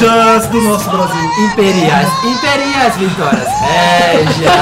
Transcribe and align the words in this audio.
régias 0.00 0.46
do 0.48 0.60
nosso 0.62 0.90
Brasil. 0.90 1.30
Imperiais, 1.46 2.08
imperiais 2.24 2.96
vitórias 2.96 3.48
régias. 3.60 4.52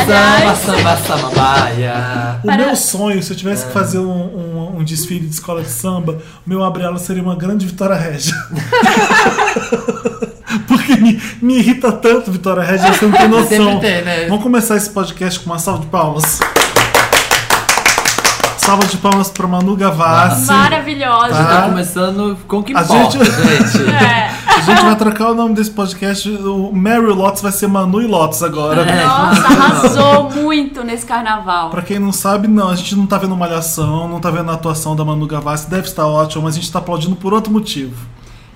Samba, 0.00 0.36
Aliás- 0.36 0.58
samba, 0.58 0.96
samambaia. 0.96 2.40
O 2.42 2.52
meu 2.56 2.74
sonho, 2.76 3.22
se 3.22 3.32
eu 3.32 3.36
tivesse 3.36 3.66
que 3.66 3.72
fazer 3.72 3.98
um, 3.98 4.10
um- 4.10 4.76
um 4.78 4.84
desfile 4.84 5.26
de 5.26 5.34
escola 5.34 5.62
de 5.62 5.68
samba, 5.68 6.18
o 6.46 6.50
meu 6.50 6.64
abre-ela 6.64 6.98
seria 6.98 7.22
uma 7.22 7.36
grande 7.36 7.66
Vitória 7.66 7.96
Régia. 7.96 8.34
Porque 10.66 10.96
me, 10.96 11.20
me 11.40 11.58
irrita 11.58 11.92
tanto 11.92 12.30
Vitória 12.32 12.62
Régia, 12.62 12.92
você 12.92 13.04
não 13.06 13.12
tem 13.12 13.28
noção. 13.28 13.78
Tem, 13.80 14.02
né? 14.02 14.26
Vamos 14.26 14.42
começar 14.42 14.76
esse 14.76 14.90
podcast 14.90 15.38
com 15.40 15.46
uma 15.50 15.58
salva 15.58 15.80
de 15.82 15.86
palmas. 15.86 16.40
Salva 18.70 18.86
de 18.86 18.98
palmas 18.98 19.28
para 19.28 19.48
Manu 19.48 19.74
Gavassi. 19.74 20.46
Maravilhosa. 20.46 21.30
Tá. 21.34 21.44
Tá 21.44 21.62
começando 21.62 22.38
com 22.46 22.62
que 22.62 22.72
A 22.76 22.82
importa, 22.82 23.24
gente- 23.24 23.24
gente. 23.24 23.90
É. 23.90 24.30
A 24.46 24.60
gente 24.60 24.84
vai 24.84 24.94
trocar 24.94 25.30
o 25.32 25.34
nome 25.34 25.54
desse 25.56 25.72
podcast. 25.72 26.28
O 26.30 26.70
Mary 26.72 27.06
Lotus 27.06 27.42
vai 27.42 27.50
ser 27.50 27.66
Manu 27.66 28.00
e 28.00 28.06
Lotus 28.06 28.44
agora. 28.44 28.82
É. 28.82 29.04
Nossa, 29.04 29.44
arrasou 29.44 30.30
muito 30.30 30.84
nesse 30.84 31.04
carnaval. 31.04 31.70
Pra 31.70 31.82
quem 31.82 31.98
não 31.98 32.12
sabe, 32.12 32.46
não, 32.46 32.68
a 32.68 32.76
gente 32.76 32.94
não 32.94 33.06
tá 33.06 33.18
vendo 33.18 33.36
Malhação, 33.36 34.06
não 34.06 34.20
tá 34.20 34.30
vendo 34.30 34.48
a 34.52 34.54
atuação 34.54 34.94
da 34.94 35.04
Manu 35.04 35.26
Gavassi, 35.26 35.68
deve 35.68 35.88
estar 35.88 36.06
ótimo, 36.06 36.44
mas 36.44 36.54
a 36.54 36.60
gente 36.60 36.70
tá 36.70 36.78
aplaudindo 36.78 37.16
por 37.16 37.34
outro 37.34 37.52
motivo. 37.52 37.96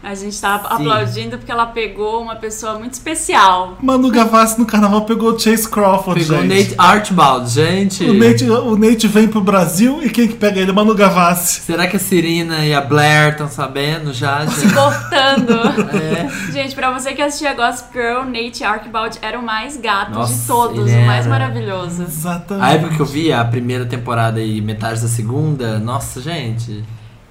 A 0.04 0.14
gente 0.14 0.38
tá 0.38 0.56
aplaudindo 0.56 1.38
porque 1.38 1.50
ela 1.50 1.66
pegou 1.66 2.20
uma 2.20 2.36
pessoa 2.36 2.78
muito 2.78 2.92
especial. 2.92 3.78
Manu 3.80 4.10
Gavassi 4.10 4.58
no 4.58 4.66
carnaval 4.66 5.02
pegou 5.06 5.32
o 5.32 5.38
Chase 5.38 5.66
Crawford, 5.68 6.20
Pegou 6.24 6.38
o 6.38 6.42
gente. 6.46 6.70
Nate 6.70 6.74
Archibald, 6.76 7.48
gente. 7.50 8.04
O 8.04 8.12
Nate, 8.12 8.44
o 8.44 8.76
Nate 8.76 9.08
vem 9.08 9.26
pro 9.28 9.40
Brasil 9.40 10.00
e 10.02 10.10
quem 10.10 10.28
que 10.28 10.34
pega 10.34 10.60
ele? 10.60 10.72
Manu 10.72 10.94
Gavassi. 10.94 11.60
Será 11.62 11.86
que 11.86 11.96
a 11.96 11.98
Serena 11.98 12.64
e 12.66 12.74
a 12.74 12.82
Blair 12.82 13.30
estão 13.32 13.48
sabendo 13.48 14.12
já, 14.12 14.46
Se 14.46 14.60
gente? 14.62 14.74
cortando. 14.74 15.54
É. 15.94 16.52
Gente, 16.52 16.74
pra 16.74 16.90
você 16.90 17.12
que 17.12 17.22
assistia 17.22 17.54
Gossip 17.54 17.92
Girl, 17.92 18.24
Nate 18.24 18.64
Archibald 18.64 19.18
era 19.22 19.38
o 19.38 19.42
mais 19.42 19.76
gato 19.76 20.12
Nossa, 20.12 20.34
de 20.34 20.46
todos, 20.46 20.90
ele 20.90 21.02
o 21.02 21.06
mais 21.06 21.26
maravilhoso. 21.26 22.02
Exatamente. 22.02 22.64
A 22.64 22.72
época 22.72 22.94
que 22.96 23.00
eu 23.00 23.06
vi 23.06 23.32
a 23.32 23.44
primeira 23.44 23.86
temporada 23.86 24.40
e 24.40 24.60
metade 24.60 25.00
da 25.00 25.08
segunda, 25.08 25.78
nossa, 25.78 26.20
gente. 26.20 26.84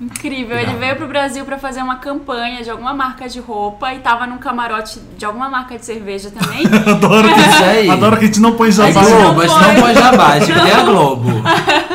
Incrível. 0.03 0.57
Ele 0.59 0.75
veio 0.75 0.95
pro 0.95 1.07
Brasil 1.07 1.45
pra 1.45 1.57
fazer 1.57 1.81
uma 1.81 1.95
campanha 1.95 2.61
de 2.63 2.69
alguma 2.69 2.93
marca 2.93 3.27
de 3.29 3.39
roupa 3.39 3.93
e 3.93 3.99
tava 3.99 4.27
num 4.27 4.37
camarote 4.37 4.99
de 5.17 5.25
alguma 5.25 5.49
marca 5.49 5.77
de 5.77 5.85
cerveja 5.85 6.29
também. 6.31 6.63
Adoro 6.85 7.27
que, 7.33 7.39
Isso 7.39 7.63
aí. 7.63 7.89
adoro 7.89 8.17
que 8.17 8.23
a 8.23 8.27
gente 8.27 8.39
não 8.41 8.53
põe 8.53 8.67
A 8.67 8.71
jabá. 8.71 8.91
gente 8.91 9.09
não 9.11 9.21
Globo, 9.23 9.41
a 9.41 9.47
gente 9.47 9.59
não 9.75 9.81
põe. 9.81 9.93
jabá, 9.95 10.27
a 10.27 10.39
gente 10.39 10.51
é 10.51 10.73
a 10.75 10.83
Globo. 10.83 11.29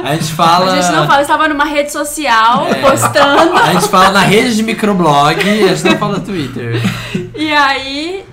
A 0.04 0.14
gente 0.14 0.32
fala. 0.32 0.72
A 0.72 0.80
gente 0.80 0.92
não 0.96 1.06
fala, 1.06 1.22
estava 1.22 1.48
numa 1.48 1.64
rede 1.64 1.92
social 1.92 2.66
É. 2.69 2.74
postando. 2.74 3.56
A 3.56 3.72
gente 3.72 3.88
fala 3.88 4.10
na 4.10 4.20
rede 4.20 4.56
de 4.56 4.62
microblog, 4.62 5.38
a 5.40 5.75
gente 5.75 5.84
não 5.84 5.98
fala 5.98 6.19
no 6.19 6.25
Twitter. 6.25 6.80
E 7.38 7.52
aí 7.52 8.25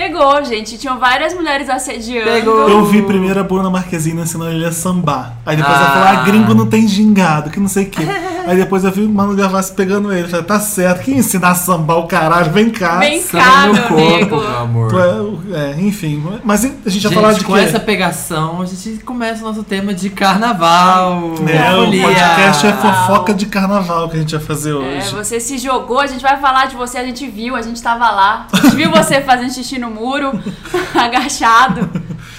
pegou, 0.00 0.42
gente. 0.44 0.78
Tinham 0.78 0.98
várias 0.98 1.34
mulheres 1.34 1.68
assediando. 1.68 2.30
Pegou. 2.30 2.68
Eu 2.68 2.84
vi 2.86 3.02
primeiro 3.02 3.38
a 3.38 3.42
Bruna 3.42 3.68
Marquezine 3.68 4.22
ensinando 4.22 4.50
ele 4.52 4.64
a 4.64 4.72
sambar. 4.72 5.34
Aí 5.44 5.56
depois 5.56 5.76
ela 5.76 5.86
Ah. 5.86 5.90
falou, 5.92 6.08
ah, 6.08 6.24
gringo 6.24 6.54
não 6.54 6.66
tem 6.66 6.88
gingado, 6.88 7.50
que 7.50 7.60
não 7.60 7.68
sei 7.68 7.84
o 7.84 7.90
quê. 7.90 8.02
Aí 8.46 8.56
depois 8.56 8.82
eu 8.84 8.90
vi 8.90 9.02
o 9.02 9.08
Manu 9.08 9.36
Gavassi 9.36 9.72
pegando 9.74 10.10
ele. 10.12 10.26
Falei, 10.26 10.44
tá 10.46 10.58
certo, 10.58 11.02
quem 11.04 11.18
ensinar 11.18 11.50
a 11.50 11.54
sambar 11.54 11.98
o 11.98 12.06
caralho, 12.06 12.50
vem 12.50 12.70
cá. 12.70 12.98
Vem 12.98 13.22
cá, 13.22 13.66
no 13.66 13.74
meu 13.74 13.82
corpo, 13.82 14.14
amigo. 14.14 14.36
meu 14.40 14.58
amor. 14.58 14.94
É 14.94 15.20
o- 15.20 15.40
é, 15.54 15.80
enfim, 15.80 16.22
mas 16.42 16.64
a 16.64 16.68
gente 16.68 16.80
vai 16.84 16.92
Gente, 16.92 17.14
falar 17.14 17.32
de 17.34 17.44
com 17.44 17.52
quê? 17.54 17.60
essa 17.60 17.78
pegação, 17.78 18.62
a 18.62 18.64
gente 18.64 18.98
começa 19.04 19.42
o 19.42 19.46
nosso 19.48 19.62
tema 19.62 19.92
de 19.92 20.08
carnaval. 20.10 21.34
É, 21.46 21.74
o 21.76 21.84
folia. 21.84 22.02
podcast 22.02 22.66
é 22.66 22.72
fofoca 22.72 23.34
de 23.34 23.46
carnaval 23.46 24.08
que 24.08 24.16
a 24.16 24.20
gente 24.20 24.34
vai 24.36 24.44
fazer 24.44 24.70
É, 24.70 24.74
hoje. 24.74 25.14
você 25.14 25.38
se 25.38 25.58
jogou, 25.58 26.00
a 26.00 26.06
gente 26.06 26.22
vai 26.22 26.38
falar 26.40 26.66
de 26.66 26.76
você, 26.76 26.98
a 26.98 27.04
gente 27.04 27.26
viu, 27.28 27.54
a 27.54 27.62
gente 27.62 27.80
tava 27.82 28.10
lá. 28.10 28.46
A 28.52 28.56
gente 28.56 28.76
viu 28.76 28.90
você 28.90 29.20
fazendo 29.20 29.52
xixi 29.52 29.78
no 29.78 29.89
muro, 29.90 30.32
agachado. 30.94 31.88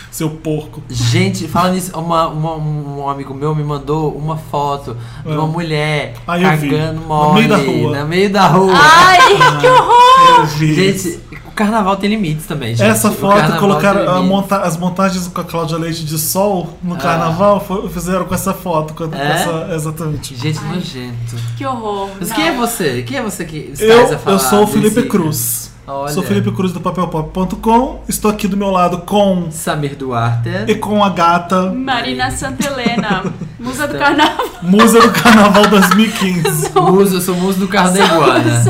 Seu 0.10 0.30
porco. 0.30 0.84
Gente, 0.90 1.48
falando 1.48 1.74
nisso, 1.76 1.98
uma, 1.98 2.28
uma- 2.28 2.56
um 2.58 3.08
amigo 3.10 3.34
meu 3.34 3.56
me 3.56 3.64
mandou 3.64 4.12
uma 4.12 4.36
foto 4.38 4.98
de 5.26 5.32
uma 5.32 5.44
Ah. 5.44 5.48
mulher 5.48 6.14
Ah, 6.28 6.38
vi. 6.56 6.70
cagando 6.70 7.00
No 7.00 7.08
mole 7.08 7.34
meio 7.48 7.50
da 7.50 7.58
rua. 7.58 7.98
no 8.02 8.08
meio 8.08 8.30
da 8.30 8.48
rua. 8.48 8.74
Ai, 8.76 9.20
que 9.62 9.68
horror! 9.68 10.48
Gente, 10.58 11.20
o 11.48 11.52
carnaval 11.52 11.96
tem 11.96 12.10
limites 12.10 12.46
também, 12.46 12.76
gente. 12.76 12.90
Essa 12.90 13.10
foto, 13.10 13.58
colocaram 13.58 14.22
monta- 14.24 14.58
as 14.62 14.76
montagens 14.76 15.30
com 15.30 15.40
a 15.40 15.44
Cláudia 15.46 15.78
Leite 15.78 16.04
de 16.04 16.18
sol 16.20 16.78
no 16.84 16.96
Ah. 16.96 16.98
carnaval, 16.98 17.62
foi- 17.62 17.88
fizeram 17.90 18.26
com 18.26 18.36
essa 18.36 18.54
foto. 18.54 18.94
Com, 18.94 19.06
É? 19.16 19.32
essa, 19.32 19.70
exatamente. 19.74 20.36
Gente, 20.36 20.60
nojento. 20.62 21.36
Que 21.58 21.66
horror. 21.66 22.10
Mas 22.20 22.28
Não. 22.30 22.36
quem 22.36 22.48
é 22.50 22.52
você? 22.52 23.02
Quem 23.04 23.18
é 23.18 23.22
você 23.24 23.46
que 23.46 23.58
está 23.72 23.86
Eu, 23.86 24.14
a 24.14 24.18
falar 24.18 24.36
eu 24.36 24.40
sou 24.40 24.64
o 24.64 24.68
Felipe 24.68 24.96
desse- 24.96 25.08
Cruz. 25.08 25.71
Olha. 25.88 26.14
Sou 26.14 26.22
Felipe 26.24 26.52
Cruz 26.52 26.72
do 26.72 26.80
papelpop.com. 26.80 28.02
Estou 28.08 28.30
aqui 28.32 28.48
do 28.48 28.56
meu 28.56 28.70
lado 28.70 29.00
com 29.00 29.50
Samir 29.52 29.96
Duarte. 29.96 30.50
e 30.68 30.76
com 30.76 31.04
a 31.04 31.10
gata, 31.10 31.72
Marina 31.74 32.30
Santelena, 32.32 33.24
musa 33.60 33.88
do 33.88 33.98
carnaval. 33.98 34.46
musa 34.62 35.02
do 35.02 35.10
Carnaval 35.12 35.68
2015. 35.68 36.72
Muso, 36.80 37.16
eu 37.18 37.22
sou 37.22 37.36
muso 37.36 37.60
do 37.60 37.68
carro 37.68 37.94
da 37.94 38.06
iguana. 38.06 38.64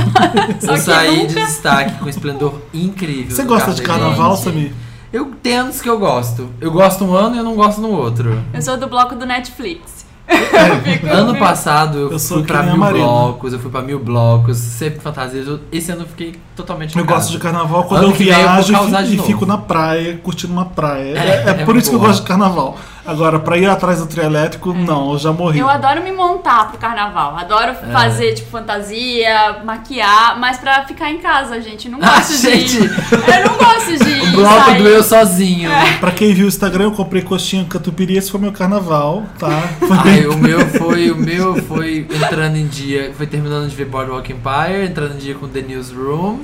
Só 0.60 0.72
Eu 0.72 0.74
que 0.76 0.80
saí 0.80 1.28
de 1.28 1.36
nunca. 1.36 1.46
destaque 1.48 2.00
com 2.00 2.10
esplendor 2.10 2.62
incrível. 2.74 3.36
Você 3.36 3.44
do 3.44 3.48
gosta 3.50 3.66
carro 3.66 3.76
de 3.76 3.82
da 3.84 3.94
Iguana. 3.94 4.10
carnaval. 4.16 4.38
Samir? 4.38 4.72
Eu 5.14 5.26
tenho 5.44 5.62
anos 5.62 5.82
que 5.82 5.90
eu 5.90 6.00
gosto. 6.00 6.50
Eu 6.62 6.72
gosto 6.72 7.04
um 7.04 7.14
ano 7.14 7.36
e 7.36 7.40
eu 7.40 7.44
não 7.44 7.56
gosto 7.56 7.82
no 7.82 7.90
outro. 7.90 8.42
Eu 8.54 8.62
sou 8.62 8.78
do 8.78 8.88
bloco 8.88 9.16
do 9.16 9.26
Netflix. 9.26 10.01
Ano 11.12 11.38
passado 11.38 11.98
eu, 11.98 12.12
Eu 12.14 12.20
fui 12.20 12.44
pra 12.44 12.64
mil 12.64 12.78
blocos, 12.78 13.54
eu 13.54 13.60
fui 13.60 13.72
pra 13.72 13.82
mil 13.82 14.00
blocos, 14.00 14.58
sempre 14.58 15.00
fantasias. 15.00 15.60
Esse 15.72 15.92
ano 15.92 16.04
eu 16.04 16.08
fiquei 16.08 16.36
totalmente 16.56 16.96
Eu 16.98 17.04
no 17.04 17.10
gosto 17.10 17.32
de 17.32 17.40
carnaval 17.40 17.84
quando 17.84 18.04
Ano 18.04 18.12
eu 18.12 18.16
vem 18.16 18.28
eu 18.30 18.36
viajo 18.36 18.74
e 19.14 19.18
fico 19.20 19.46
na 19.46 19.58
praia, 19.58 20.20
curtindo 20.24 20.54
uma 20.54 20.66
praia. 20.66 21.18
É, 21.18 21.18
É, 21.18 21.44
é 21.48 21.62
é 21.62 21.66
por 21.66 21.76
isso 21.76 21.90
que 21.90 21.96
eu 21.96 22.00
boa. 22.00 22.10
gosto 22.10 22.22
de 22.22 22.28
carnaval. 22.28 22.78
Agora, 23.06 23.40
pra 23.40 23.58
ir 23.58 23.68
atrás 23.68 24.00
do 24.00 24.06
trio 24.06 24.24
elétrico, 24.24 24.74
não, 24.74 25.12
eu 25.14 25.18
já 25.18 25.32
morri. 25.32 25.60
Eu 25.60 25.68
adoro 25.70 26.04
me 26.04 26.12
montar 26.12 26.70
pro 26.70 26.78
carnaval. 26.78 27.36
Adoro 27.38 27.72
É. 27.72 27.74
fazer, 27.92 28.34
tipo, 28.36 28.50
fantasia, 28.52 29.58
maquiar, 29.64 30.40
mas 30.40 30.58
pra 30.58 30.86
ficar 30.86 31.10
em 31.12 31.18
casa, 31.18 31.60
gente. 31.62 31.90
Não 31.90 32.00
Ah, 32.02 32.18
gosto 32.18 32.32
de. 32.34 32.38
gente. 32.42 32.78
Eu 32.78 33.50
não 33.50 33.58
gosto 33.58 33.98
de. 34.06 34.12
O 34.32 34.34
bloco 34.34 34.66
sair. 34.66 34.78
do 34.78 34.88
eu 34.88 35.04
sozinho. 35.04 35.70
Pra 36.00 36.12
quem 36.12 36.34
viu 36.34 36.46
o 36.46 36.48
Instagram, 36.48 36.86
eu 36.86 36.92
comprei 36.92 37.22
coxinha 37.22 37.66
catupiry, 37.66 38.18
esse 38.18 38.30
foi 38.32 38.40
meu 38.40 38.52
carnaval, 38.52 39.24
tá? 39.40 39.50
Foi 39.80 39.98
Ai, 39.98 40.04
bem... 40.04 40.28
o 40.28 40.38
meu 40.38 40.60
foi, 40.78 41.12
o 41.12 41.16
meu 41.18 41.56
foi 41.64 42.08
entrando 42.10 42.56
em 42.56 42.68
dia, 42.68 43.14
foi 43.18 43.26
terminando 43.28 43.68
de 43.68 43.76
ver 43.76 43.86
Boardwalk 43.86 44.32
Empire, 44.32 44.86
entrando 44.86 45.16
em 45.16 45.18
dia 45.18 45.36
com 45.36 45.48
The 45.48 45.62
Newsroom. 45.62 46.40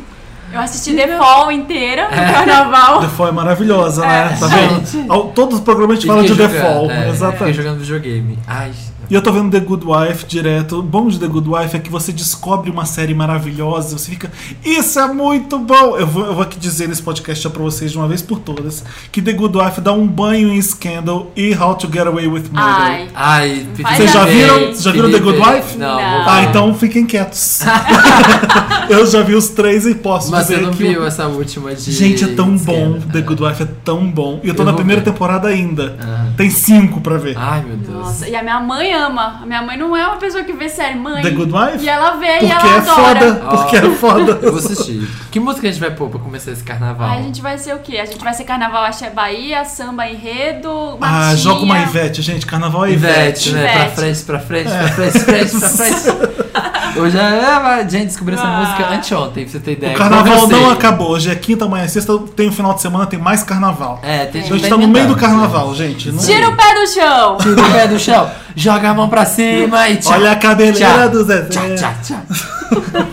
Eu 0.51 0.59
assisti 0.61 0.95
The 0.95 1.17
Fall 1.17 1.51
inteira 1.51 2.07
no 2.09 2.15
É. 2.15 2.31
carnaval. 2.33 2.99
The 3.01 3.07
Fall 3.09 3.27
é 3.27 3.31
maravilhosa, 3.31 4.05
né? 4.05 4.37
Tá 4.39 4.47
Gente. 4.47 4.97
vendo? 4.97 5.11
Ao- 5.11 5.25
Todos 5.29 5.55
os 5.55 5.61
programas 5.63 5.97
a 5.97 5.99
gente 5.99 6.07
fala 6.09 6.21
de 6.23 6.29
fiquei 6.29 6.47
The 6.47 6.53
jogando, 6.57 6.73
Fall, 6.73 6.85
é, 6.91 6.95
Fiquei 6.95 7.09
exatamente. 7.11 7.55
jogando 7.57 7.79
videogame. 7.79 8.39
Ai, 8.47 8.71
E 9.09 9.13
eu 9.13 9.21
tô 9.21 9.31
vendo 9.31 9.49
The 9.49 9.59
Good 9.61 9.85
Wife 9.85 10.25
direto. 10.25 10.79
O 10.79 10.83
bom 10.83 11.07
de 11.07 11.17
The 11.19 11.27
Good 11.27 11.47
Wife 11.49 11.75
é 11.77 11.79
que 11.79 11.89
você 11.89 12.11
descobre 12.11 12.69
uma 12.69 12.85
série 12.85 13.13
maravilhosa, 13.13 13.97
você 13.97 14.09
fica, 14.11 14.29
isso 14.65 14.99
é 14.99 15.07
muito 15.13 15.57
bom! 15.59 15.95
Eu 15.97 16.05
vou, 16.05 16.25
eu 16.25 16.33
vou 16.33 16.43
aqui 16.43 16.59
dizer 16.59 16.87
nesse 16.89 17.01
podcast 17.01 17.41
já 17.43 17.49
pra 17.49 17.61
vocês 17.63 17.91
de 17.91 17.97
uma 17.97 18.07
vez 18.07 18.21
por 18.21 18.39
todas 18.39 18.83
que 19.11 19.21
The 19.21 19.31
Good 19.33 19.57
Wife 19.57 19.79
dá 19.81 19.93
um 19.93 20.05
banho 20.05 20.51
em 20.51 20.61
Scandal 20.61 21.31
e 21.35 21.55
How 21.55 21.75
to 21.75 21.87
Get 21.91 22.05
Away 22.05 22.27
with 22.27 22.43
Murder. 22.51 22.53
Ai. 22.55 23.07
ai, 23.15 23.67
Vocês 23.95 24.11
já 24.11 24.25
viram? 24.25 24.73
já 24.75 24.91
viram 24.91 25.09
The 25.11 25.19
Good 25.19 25.39
Wife? 25.39 25.77
Não. 25.77 25.95
Não. 25.95 26.29
Ah, 26.29 26.43
então 26.43 26.73
fiquem 26.73 27.05
quietos. 27.05 27.61
eu 28.89 29.05
já 29.05 29.21
vi 29.21 29.35
os 29.35 29.49
três 29.49 29.85
e 29.85 29.95
posso 29.95 30.31
Mas 30.31 30.47
dizer 30.47 30.57
você 30.59 30.61
não 30.65 30.71
que. 30.71 30.83
viu 30.83 31.01
o- 31.01 31.05
essa 31.05 31.27
última 31.27 31.73
de. 31.73 31.91
Gente, 31.91 32.23
é 32.23 32.27
tão 32.27 32.57
bom. 32.57 32.73
Scandal. 32.99 33.09
The 33.13 33.21
Good 33.21 33.43
Wife 33.43 33.63
é 33.63 33.67
tão 33.83 34.09
bom. 34.11 34.39
E 34.43 34.47
eu 34.49 34.53
tô 34.55 34.63
Eu 34.63 34.65
na 34.67 34.73
primeira 34.73 35.01
ver. 35.01 35.11
temporada 35.11 35.47
ainda. 35.47 35.95
Ah. 36.01 36.27
Tem 36.35 36.49
cinco 36.49 36.99
pra 37.01 37.17
ver. 37.17 37.35
Ai, 37.37 37.63
meu 37.65 37.77
Deus. 37.77 37.89
Nossa, 37.97 38.27
e 38.27 38.35
a 38.35 38.43
minha 38.43 38.59
mãe 38.59 38.93
ama. 38.97 39.39
A 39.41 39.45
minha 39.45 39.61
mãe 39.61 39.77
não 39.77 39.95
é 39.95 40.05
uma 40.05 40.17
pessoa 40.17 40.43
que 40.43 40.53
vê 40.53 40.67
série, 40.67 40.95
mãe. 40.97 41.21
The 41.21 41.29
Good 41.31 41.51
Wife? 41.53 41.85
E 41.85 41.89
ela 41.89 42.11
vê 42.17 42.27
Porque 42.33 42.45
e 42.45 42.51
ela 42.51 42.61
é 42.73 42.77
adora. 42.77 42.95
foda. 42.95 43.41
Ó. 43.45 43.57
Porque 43.57 43.75
é 43.77 43.89
foda. 43.91 44.31
Eu 44.41 44.51
vou 44.51 44.59
assistir. 44.59 45.07
Que 45.31 45.39
música 45.39 45.67
a 45.67 45.71
gente 45.71 45.79
vai 45.79 45.91
pôr 45.91 46.09
pra 46.09 46.19
começar 46.19 46.51
esse 46.51 46.63
carnaval? 46.63 47.09
A 47.09 47.21
gente 47.21 47.41
vai 47.41 47.57
ser 47.57 47.73
o 47.75 47.79
quê? 47.79 47.97
A 47.97 48.05
gente 48.05 48.23
vai 48.23 48.33
ser 48.33 48.43
carnaval 48.43 48.83
Axé 48.83 49.09
Bahia, 49.09 49.63
samba 49.65 50.07
enredo, 50.09 50.69
Ah, 50.69 50.97
marchinha. 50.99 51.37
joga 51.37 51.61
uma 51.63 51.79
Ivete, 51.79 52.21
gente. 52.21 52.45
Carnaval 52.45 52.85
é 52.85 52.91
Ivete, 52.91 53.49
Ivete. 53.49 53.51
né? 53.53 53.61
Ivete. 53.63 53.77
Pra 53.77 53.89
frente, 53.95 54.23
pra 54.23 54.39
frente, 54.39 54.69
pra 54.69 54.87
frente, 54.89 55.19
frente, 55.19 55.59
pra 55.59 55.69
frente. 55.69 56.46
Hoje 56.97 57.17
é, 57.17 57.59
vai- 57.61 57.89
gente, 57.89 58.05
descobri 58.07 58.35
essa 58.35 58.43
Ah. 58.47 58.59
música 58.59 58.89
anteontem, 58.93 59.43
pra 59.43 59.51
você 59.51 59.59
ter 59.59 59.71
ideia. 59.73 59.93
O 59.93 59.97
carnaval 59.97 60.47
não 60.47 60.69
acabou. 60.71 61.11
Hoje 61.11 61.29
é 61.29 61.35
quinta, 61.35 61.65
amanhã 61.65 61.83
é 61.85 61.87
sexta. 61.87 62.17
Tem 62.35 62.47
o 62.49 62.51
final 62.51 62.73
de 62.73 62.81
semana, 62.81 63.05
tem 63.05 63.19
mais 63.19 63.43
carnaval. 63.43 63.99
É, 64.03 64.25
tem 64.25 64.41
Então 64.41 64.55
a 64.55 64.59
gente 64.59 64.69
tá 64.69 64.77
no 64.77 64.87
meio 64.87 65.07
do 65.07 65.15
carnaval, 65.15 65.73
gente. 65.75 66.11
Não- 66.11 66.23
Tira 66.23 66.49
o 66.49 66.55
pé 66.55 66.73
do 66.73 66.87
chão! 66.87 67.37
Tira 67.37 67.61
o 67.61 67.71
pé 67.71 67.87
do 67.87 67.99
chão, 67.99 68.29
joga 68.55 68.89
a 68.89 68.93
mão 68.93 69.07
pra 69.09 69.25
cima 69.25 69.87
e 69.89 69.97
tchau. 69.97 70.13
Olha 70.13 70.31
a 70.31 70.35
cabeleira 70.35 70.77
Tchau. 70.97 71.09
do 71.09 71.23
Zezé. 71.23 71.49
Tchau, 71.49 71.75
tchau, 71.75 71.93
tchau. 72.03 72.21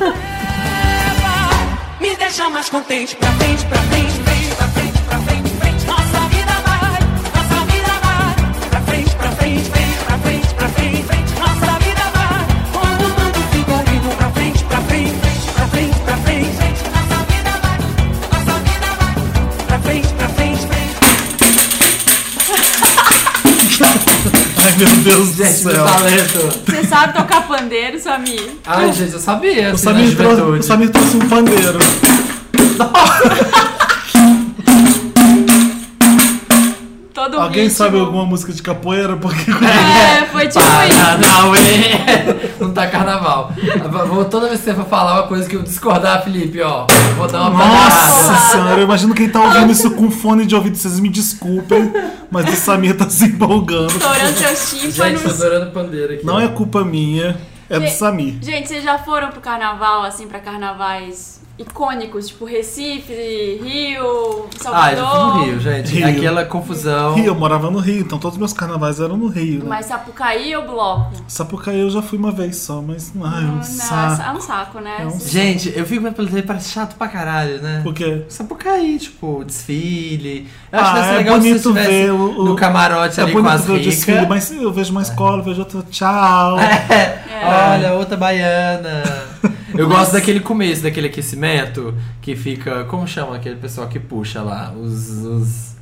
Me 2.00 2.16
deixa 2.16 2.48
mais 2.50 2.68
contente 2.68 3.16
pra 3.16 3.30
frente, 3.32 3.64
pra 3.66 3.78
frente, 3.78 4.12
meu 24.78 24.88
Deus 25.04 25.28
do 25.34 25.44
Gente, 25.44 25.64
meu 25.64 25.74
céu. 25.74 25.84
talento. 25.84 26.60
Você 26.66 26.84
sabe 26.84 27.12
tocar 27.12 27.46
pandeiro, 27.46 27.98
Samir? 28.00 28.50
Ai, 28.66 28.92
gente, 28.92 29.12
eu 29.12 29.18
sabia. 29.18 29.70
O 29.70 29.74
assim, 29.74 29.86
na 29.86 29.92
Samir, 29.92 30.16
trouxe, 30.16 30.34
o 30.34 30.38
juventude. 30.38 30.64
Samir 30.66 30.90
trouxe 30.90 31.16
um 31.16 31.28
pandeiro. 31.28 31.78
Todo 37.30 37.40
Alguém 37.42 37.62
ritmo. 37.64 37.76
sabe 37.78 37.98
alguma 37.98 38.24
música 38.26 38.52
de 38.52 38.62
capoeira? 38.62 39.16
Porque 39.16 39.50
É, 39.50 40.26
foi 40.26 40.46
tipo 40.48 40.58
isso. 40.88 40.98
Paranauê. 40.98 42.54
Não 42.60 42.72
tá 42.72 42.86
carnaval. 42.86 43.52
Vou, 44.08 44.24
toda 44.26 44.48
vez 44.48 44.60
que 44.60 44.66
você 44.66 44.74
for 44.74 44.84
falar 44.86 45.14
uma 45.20 45.28
coisa 45.28 45.48
que 45.48 45.56
eu 45.56 45.62
discordar, 45.62 46.22
Felipe, 46.22 46.60
ó. 46.62 46.86
Vou 47.16 47.26
dar 47.28 47.42
uma 47.50 47.64
Nossa 47.64 48.22
panada. 48.22 48.38
senhora, 48.50 48.80
eu 48.80 48.84
imagino 48.84 49.14
quem 49.14 49.28
tá 49.28 49.40
ouvindo 49.42 49.72
isso 49.72 49.90
com 49.92 50.10
fone 50.10 50.44
de 50.46 50.54
ouvido, 50.54 50.76
vocês 50.76 50.98
me 51.00 51.08
desculpem, 51.08 51.92
mas 52.30 52.48
o 52.52 52.56
Samir 52.56 52.96
tá 52.96 53.08
se 53.08 53.24
empolgando. 53.26 53.90
Estourando 53.90 54.36
seus 54.38 54.70
Gente, 54.70 54.92
tímpanos. 54.92 55.42
adorando 55.42 55.70
pandeiro 55.72 56.14
aqui. 56.14 56.24
Não 56.26 56.38
é 56.40 56.48
culpa 56.48 56.84
minha, 56.84 57.36
é 57.68 57.78
do 57.80 57.88
Samir. 57.90 58.34
Gente, 58.42 58.68
vocês 58.68 58.82
já 58.84 58.98
foram 58.98 59.28
pro 59.28 59.40
carnaval, 59.40 60.02
assim, 60.04 60.26
pra 60.26 60.38
carnavais 60.40 61.40
icônicos, 61.58 62.28
tipo 62.28 62.44
Recife, 62.44 63.60
Rio, 63.62 64.46
Ah, 64.72 64.92
eu 64.92 64.96
já 64.98 65.04
fui 65.06 65.18
Salvador, 65.18 65.36
no 65.36 65.44
Rio, 65.44 65.60
gente. 65.60 65.92
Rio. 65.94 66.08
Aquela 66.08 66.44
confusão. 66.44 67.14
Rio, 67.14 67.26
eu 67.26 67.34
morava 67.34 67.70
no 67.70 67.78
Rio, 67.78 68.00
então 68.00 68.18
todos 68.18 68.34
os 68.34 68.38
meus 68.38 68.52
carnavais 68.52 68.98
eram 69.00 69.16
no 69.16 69.28
Rio. 69.28 69.60
Né? 69.60 69.66
mas 69.68 69.86
Sapucaí 69.86 70.54
ou 70.56 70.66
Bloco? 70.66 71.12
Sapucaí 71.28 71.78
eu 71.80 71.90
já 71.90 72.02
fui 72.02 72.18
uma 72.18 72.32
vez 72.32 72.56
só, 72.56 72.82
mas 72.82 73.12
ai, 73.22 73.44
um 73.44 73.56
Nossa, 73.56 73.70
saco. 73.70 74.22
é 74.22 74.32
um 74.32 74.40
saco, 74.40 74.80
né? 74.80 74.96
É 75.00 75.06
um 75.06 75.20
Gente, 75.20 75.72
eu 75.76 75.86
fico 75.86 76.02
vendo 76.02 76.14
pelo 76.14 76.28
TV, 76.28 76.42
parece 76.42 76.70
chato 76.70 76.96
pra 76.96 77.06
caralho, 77.08 77.60
né? 77.62 77.80
Por 77.84 77.94
quê? 77.94 78.22
Sapucaí, 78.28 78.98
tipo, 78.98 79.44
desfile. 79.44 80.48
Eu 80.72 80.78
acho 80.80 80.90
Ah, 80.90 80.92
que 80.92 80.98
deve 80.98 81.06
ser 81.08 81.14
é 81.14 81.18
legal 81.18 81.34
se 81.34 81.40
bonito 81.40 81.56
estivesse 81.56 81.88
ver 81.88 82.12
o- 82.12 82.40
o- 82.40 82.44
no 82.46 82.56
camarote 82.56 83.20
É 83.20 83.22
ali 83.22 83.32
com 83.32 83.38
bonito 83.42 83.54
as 83.54 83.64
ver 83.64 83.72
o 83.74 83.80
desfile, 83.80 84.26
mas 84.26 84.50
eu 84.50 84.72
vejo 84.72 84.90
uma 84.90 85.02
escola, 85.02 85.40
vejo 85.42 85.60
outra, 85.60 85.82
tchau. 85.90 86.56
É, 87.44 87.74
Olha, 87.74 87.92
outra 87.94 88.16
baiana. 88.16 89.02
Eu 89.76 89.88
gosto 89.88 90.12
daquele 90.12 90.40
começo, 90.40 90.82
daquele 90.82 91.08
aquecimento 91.08 91.94
que 92.22 92.36
fica. 92.36 92.84
Como 92.84 93.06
chama 93.06 93.36
aquele 93.36 93.56
pessoal 93.56 93.88
que 93.88 93.98
puxa 93.98 94.42
lá? 94.42 94.72
Os. 94.72 95.10
os... 95.24 95.74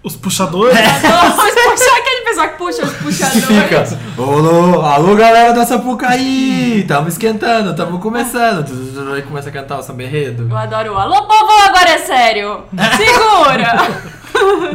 Os 0.00 0.14
puxadores. 0.14 0.78
Vamos 0.78 1.54
puxar 1.54 1.98
aquele 1.98 2.20
pessoal 2.24 2.48
que 2.50 2.56
puxa 2.56 2.82
os 2.84 2.92
Que 2.92 3.02
puxadores. 3.04 3.44
fica. 3.90 3.98
Alô, 4.16 4.80
alô 4.82 5.16
galera 5.16 5.52
da 5.52 5.66
Sapucaí! 5.66 6.84
Tamo 6.86 7.08
esquentando, 7.08 7.74
tamo 7.74 7.98
começando. 7.98 8.64
Aí 9.12 9.22
começa 9.22 9.48
a 9.48 9.52
cantar 9.52 9.78
o 9.78 9.82
samba 9.82 10.04
enredo. 10.04 10.46
Eu 10.48 10.56
adoro 10.56 10.94
o 10.94 10.96
Alô, 10.98 11.22
povo, 11.26 11.50
agora 11.66 11.90
é 11.90 11.98
sério. 11.98 12.62
Segura! 12.96 14.02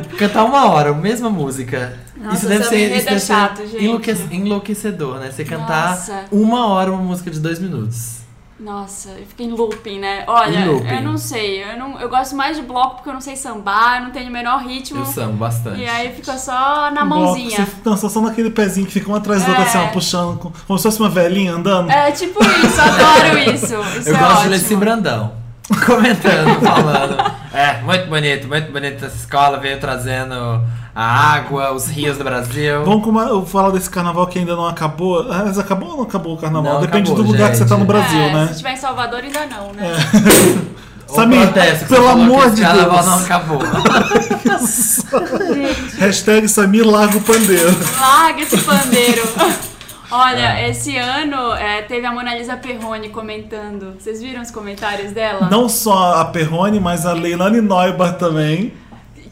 Cantar 0.20 0.44
uma 0.44 0.70
hora, 0.70 0.90
a 0.90 0.94
mesma 0.94 1.30
música. 1.30 1.98
Nossa, 2.18 2.36
isso 2.38 2.48
deve 2.48 2.64
ser, 2.66 2.76
isso 2.98 3.08
é 3.08 3.10
deve 3.12 3.20
ser 3.20 3.34
chato, 3.34 3.58
gente. 3.66 3.84
enlouque- 3.86 4.28
enlouquecedor, 4.32 5.20
né? 5.20 5.32
Você 5.32 5.46
cantar 5.46 5.92
Nossa. 5.92 6.26
uma 6.32 6.68
hora 6.68 6.92
uma 6.92 7.02
música 7.02 7.32
de 7.32 7.40
dois 7.40 7.60
minutos. 7.60 8.23
Nossa, 8.60 9.10
eu 9.10 9.26
fico 9.26 9.42
em 9.42 9.50
looping, 9.52 10.00
né? 10.00 10.24
Olha, 10.28 10.66
looping. 10.66 10.88
eu 10.88 11.02
não 11.02 11.18
sei. 11.18 11.64
Eu, 11.64 11.78
não, 11.78 12.00
eu 12.00 12.08
gosto 12.08 12.36
mais 12.36 12.56
de 12.56 12.62
bloco 12.62 12.96
porque 12.98 13.10
eu 13.10 13.14
não 13.14 13.20
sei 13.20 13.36
sambar, 13.36 13.98
eu 13.98 14.04
não 14.06 14.12
tenho 14.12 14.30
o 14.30 14.32
menor 14.32 14.60
ritmo. 14.64 15.00
Eu 15.00 15.06
sambo 15.06 15.34
bastante. 15.34 15.80
E 15.82 15.88
aí 15.88 16.14
fica 16.14 16.38
só 16.38 16.90
na 16.92 17.04
Um 17.04 17.10
bloco, 17.10 17.24
mãozinha. 17.26 17.66
Você 17.66 17.72
dança 17.84 18.08
só 18.10 18.22
naquele 18.22 18.52
pezinho 18.52 18.86
que 18.86 18.94
fica 18.94 19.12
um 19.12 19.16
atrás 19.16 19.44
do 19.44 19.50
outro, 19.50 19.64
É. 19.64 19.68
assim, 19.68 19.78
ó, 19.80 19.88
puxando, 19.88 20.38
com- 20.38 20.52
como 20.68 20.78
se 20.80 20.84
fosse 20.84 21.00
uma 21.00 21.10
velhinha 21.10 21.54
andando. 21.54 21.90
É 21.92 22.12
tipo 22.12 22.40
isso, 22.44 22.80
adoro 22.82 23.38
isso. 23.54 23.66
Isso 24.00 24.10
Eu 24.10 24.16
é 24.16 24.20
gosto 24.20 24.32
ótimo. 24.34 24.44
de 24.44 24.50
Leci 24.50 24.76
Brandão. 24.76 25.34
Comentando, 25.86 26.60
falando. 26.62 27.34
É, 27.54 27.82
muito 27.82 28.08
bonito, 28.08 28.48
muito 28.48 28.72
bonito 28.72 29.04
essa 29.06 29.16
escola. 29.16 29.58
Veio 29.60 29.80
trazendo 29.80 30.62
a 30.96 31.34
água, 31.34 31.72
os 31.72 31.88
rios 31.88 32.18
do 32.18 32.24
Brasil. 32.24 32.84
Vamos 32.86 33.04
com 33.04 33.20
eu 33.22 33.46
falar 33.46 33.72
desse 33.72 33.90
carnaval 33.90 34.28
que 34.28 34.38
ainda 34.38 34.56
não 34.56 34.68
acabou. 34.68 35.22
Ah, 35.32 35.44
Mas 35.46 35.58
acabou 35.58 35.90
ou 35.90 35.98
não 35.98 36.04
acabou 36.04 36.36
o 36.36 36.38
carnaval? 36.38 36.76
Não 36.76 36.82
Depende 36.82 37.12
acabou, 37.12 37.26
do 37.26 37.32
lugar 37.32 37.52
que 37.52 37.58
você 37.58 37.66
tá 37.66 37.76
no 37.76 37.82
gente. 37.82 37.88
Brasil, 37.88 38.20
é, 38.20 38.34
né? 38.34 38.48
Se 38.52 38.58
tiver 38.58 38.74
em 38.74 38.78
Salvador, 38.78 39.20
ainda 39.22 39.46
não, 39.48 39.74
né? 39.74 39.90
O 41.06 41.16
Samir, 41.16 41.48
pelo 41.88 42.08
amor 42.08 42.50
de 42.50 42.62
carnaval 42.62 43.04
Deus. 43.04 43.06
não 43.06 43.20
acabou. 43.20 43.60
Hashtag 46.00 46.50
Samir 46.50 46.88
larga 46.88 47.18
o 47.18 47.22
pandeiro. 47.22 47.70
Larga 48.00 48.42
esse 48.42 48.58
pandeiro. 48.58 49.22
Olha, 50.10 50.68
esse 50.68 50.98
ano 50.98 51.54
é, 51.54 51.84
teve 51.84 52.06
a 52.06 52.12
Mona 52.12 52.36
Lisa 52.36 52.56
Perrone 52.56 53.10
comentando. 53.10 53.96
Vocês 54.00 54.22
viram 54.22 54.42
os 54.42 54.50
comentários 54.50 55.12
dela? 55.12 55.50
Não 55.52 55.70
só 55.70 56.22
a 56.22 56.26
Perrone, 56.26 56.80
mas 56.80 57.06
a 57.06 57.14
Leilani 57.14 57.62
Neubar 57.62 58.18
também. 58.18 58.74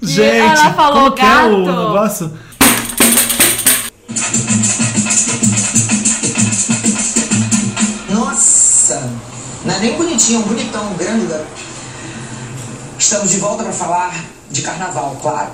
Gente, 0.02 0.40
ela 0.60 0.74
falou 0.74 1.04
como 1.04 1.12
que 1.12 1.22
é 1.22 1.26
o 1.26 1.66
gato. 1.66 1.80
negócio? 1.80 2.32
Nossa! 8.10 9.10
Não 9.66 9.76
é 9.76 9.80
nem 9.80 9.96
bonitinho, 9.98 10.42
é 10.42 10.44
um 10.44 10.48
bonitão, 10.48 10.84
um 10.92 10.96
grande 10.96 11.26
garoto. 11.28 11.48
Estamos 12.98 13.30
de 13.30 13.38
volta 13.40 13.64
para 13.64 13.74
falar 13.74 14.14
de 14.50 14.62
carnaval, 14.62 15.18
claro. 15.22 15.50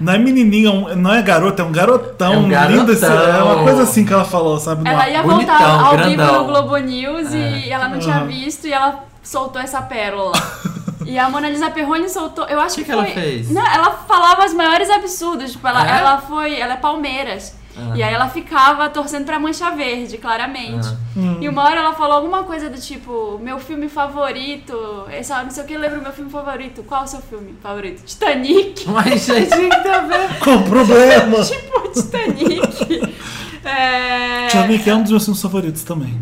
Não 0.00 0.12
é 0.12 0.18
menininha, 0.18 0.70
um- 0.70 0.94
não 0.94 1.12
é 1.12 1.20
garota, 1.22 1.62
é 1.62 1.64
um 1.64 1.72
garotão. 1.72 2.32
É 2.32 2.36
um 2.38 2.70
lindo 2.70 2.92
esse- 2.92 3.00
garotão. 3.00 3.34
é 3.36 3.42
uma 3.42 3.62
coisa 3.64 3.82
assim 3.82 4.04
que 4.04 4.12
ela 4.12 4.24
falou, 4.24 4.58
sabe? 4.58 4.88
Ela 4.88 5.08
ia 5.08 5.22
Bonitão, 5.22 5.58
voltar 5.58 5.84
ao 5.86 5.96
vivo 5.96 6.16
grandão. 6.16 6.38
no 6.38 6.44
Globo 6.46 6.76
News 6.76 7.32
e 7.34 7.68
ela 7.70 7.88
não 7.88 7.98
tinha 7.98 8.16
Aham. 8.16 8.26
visto 8.26 8.66
e 8.66 8.72
ela 8.72 9.04
soltou 9.22 9.60
essa 9.60 9.82
pérola. 9.82 10.32
E 11.08 11.18
a 11.18 11.28
Mona 11.30 11.48
Lisa 11.48 11.70
Perrone 11.70 12.06
soltou, 12.08 12.44
eu 12.48 12.60
acho 12.60 12.74
Que 12.74 12.82
que, 12.82 12.86
que 12.86 12.92
ela 12.92 13.04
foi- 13.04 13.14
fez? 13.14 13.50
Não, 13.50 13.66
ela 13.66 13.92
falava 13.92 14.44
os 14.44 14.52
maiores 14.52 14.90
absurdos, 14.90 15.52
tipo, 15.52 15.66
ela, 15.66 15.86
É? 15.86 15.98
ela 16.00 16.18
foi, 16.20 16.60
ela 16.60 16.74
é 16.74 16.76
Palmeiras. 16.76 17.56
Ah. 17.74 17.92
E 17.96 18.02
aí 18.02 18.12
ela 18.12 18.28
ficava 18.28 18.90
torcendo 18.90 19.24
pra 19.24 19.38
Mancha 19.38 19.70
Verde, 19.70 20.18
claramente. 20.18 20.86
Ah. 20.86 20.96
Hum. 21.16 21.38
E 21.40 21.48
uma 21.48 21.64
hora 21.64 21.80
ela 21.80 21.94
falou 21.94 22.16
alguma 22.16 22.42
coisa 22.44 22.68
do 22.68 22.78
tipo, 22.78 23.38
meu 23.40 23.58
filme 23.58 23.88
favorito, 23.88 25.06
esse, 25.10 25.32
não 25.32 25.50
sei 25.50 25.64
o 25.64 25.66
que, 25.66 25.78
lembra 25.78 25.98
o 25.98 26.02
meu 26.02 26.12
filme 26.12 26.30
favorito. 26.30 26.82
Qual 26.82 27.04
o 27.04 27.06
seu 27.06 27.20
filme 27.22 27.54
favorito? 27.62 28.04
Titanic. 28.04 28.84
Mas, 28.90 29.24
gente, 29.24 29.54
o 29.54 29.82
que 29.82 29.88
a 29.88 30.00
ver? 30.00 30.38
Qual 30.40 30.56
o 30.58 30.62
problema? 30.64 31.36
tipo, 31.42 31.88
Titanic. 31.88 33.14
é... 33.64 34.46
Titanic 34.48 34.90
é 34.90 34.94
um 34.94 35.02
dos 35.02 35.10
meus 35.12 35.24
filmes 35.24 35.40
favoritos 35.42 35.84
também. 35.84 36.20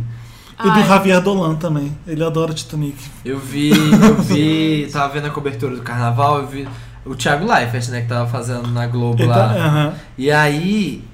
E 0.64 0.68
Ai. 0.68 0.82
do 0.82 0.88
Javier 0.88 1.20
Dolan 1.20 1.54
também. 1.56 1.96
Ele 2.06 2.24
adora 2.24 2.54
Titanic. 2.54 2.96
Eu 3.24 3.38
vi, 3.38 3.70
eu 3.70 4.14
vi, 4.22 4.88
tava 4.92 5.12
vendo 5.12 5.26
a 5.26 5.30
cobertura 5.30 5.76
do 5.76 5.82
carnaval, 5.82 6.38
eu 6.38 6.46
vi 6.46 6.66
o 7.04 7.14
Thiago 7.14 7.46
Leifert, 7.46 7.88
né, 7.90 8.00
que 8.02 8.08
tava 8.08 8.26
fazendo 8.28 8.66
na 8.68 8.86
Globo 8.86 9.20
Ele 9.22 9.28
lá. 9.28 9.34
tá- 9.34 9.54
aham. 9.54 9.94
E 10.16 10.30
aí, 10.30 11.04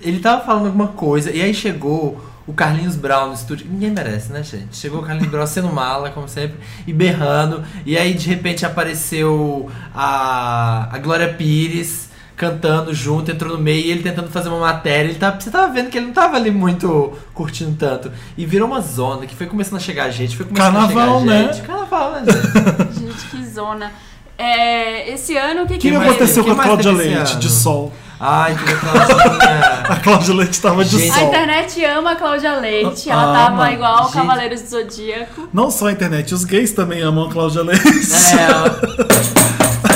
ele 0.00 0.20
tava 0.20 0.44
falando 0.44 0.66
alguma 0.66 0.88
coisa, 0.88 1.30
e 1.32 1.42
aí 1.42 1.52
chegou 1.52 2.24
o 2.46 2.52
Carlinhos 2.52 2.94
Brown 2.94 3.26
no 3.28 3.34
estúdio. 3.34 3.66
Ninguém 3.68 3.90
merece, 3.90 4.32
né, 4.32 4.40
gente? 4.42 4.76
Chegou 4.76 5.00
o 5.00 5.02
Carlinhos 5.02 5.30
Brown 5.30 5.46
sendo 5.48 5.68
mala, 5.72 6.10
como 6.10 6.28
sempre, 6.28 6.56
e 6.86 6.92
berrando. 6.92 7.64
E 7.84 7.98
aí, 7.98 8.14
de 8.14 8.28
repente, 8.28 8.64
apareceu 8.64 9.68
a, 9.92 10.88
a 10.92 10.98
Glória 10.98 11.34
Pires 11.34 12.05
cantando 12.36 12.92
junto, 12.92 13.30
entrou 13.30 13.56
no 13.56 13.62
meio, 13.62 13.86
e 13.86 13.90
ele 13.90 14.02
tentando 14.02 14.28
fazer 14.30 14.48
uma 14.50 14.60
matéria. 14.60 15.08
Ele 15.08 15.18
tava, 15.18 15.40
você 15.40 15.50
tava 15.50 15.72
vendo 15.72 15.88
que 15.88 15.96
ele 15.96 16.06
não 16.06 16.12
tava 16.12 16.36
ali 16.36 16.50
muito 16.50 17.12
curtindo 17.32 17.74
tanto. 17.78 18.12
E 18.36 18.44
virou 18.44 18.68
uma 18.68 18.80
zona 18.80 19.26
que 19.26 19.34
foi 19.34 19.46
começando 19.46 19.76
a 19.76 19.80
chegar 19.80 20.10
gente, 20.10 20.36
foi 20.36 20.44
começando 20.46 20.74
Carnaval, 20.74 21.16
a 21.16 21.20
chegar 21.20 21.34
né? 21.34 21.52
gente. 21.52 21.66
Carnaval, 21.66 22.12
né, 22.12 22.24
gente? 22.28 22.98
Gente, 23.00 23.26
que 23.30 23.46
zona. 23.46 23.90
É, 24.38 25.10
esse 25.14 25.34
ano, 25.34 25.62
o 25.62 25.66
que 25.66 25.74
O 25.74 25.78
que, 25.78 25.88
que, 25.90 25.96
aconteceu 25.96 26.44
que 26.44 26.54
com 26.54 26.60
a 26.60 26.64
Cláudia 26.64 26.92
Leite 26.92 27.36
de 27.36 27.48
sol? 27.48 27.90
Ai, 28.20 28.54
que. 28.54 29.92
A 29.92 29.96
Cláudia 29.96 30.34
Leite 30.34 30.60
tava 30.60 30.84
de 30.84 30.98
Gente, 30.98 31.10
A 31.10 31.14
sol. 31.14 31.28
internet 31.28 31.84
ama 31.84 32.12
a 32.12 32.16
Cláudia 32.16 32.54
Leite. 32.58 33.08
Ela 33.10 33.30
Ah, 33.30 33.46
tava 33.46 33.72
igual 33.72 33.96
ao 33.96 34.04
Gente. 34.04 34.12
Cavaleiros 34.14 34.60
do 34.62 34.68
Zodíaco. 34.68 35.48
Não 35.52 35.70
só 35.70 35.86
a 35.86 35.92
internet, 35.92 36.34
os 36.34 36.44
gays 36.44 36.72
também 36.72 37.00
amam 37.00 37.28
a 37.28 37.32
Cláudia 37.32 37.62
Leite. 37.62 37.86
É. 37.86 39.86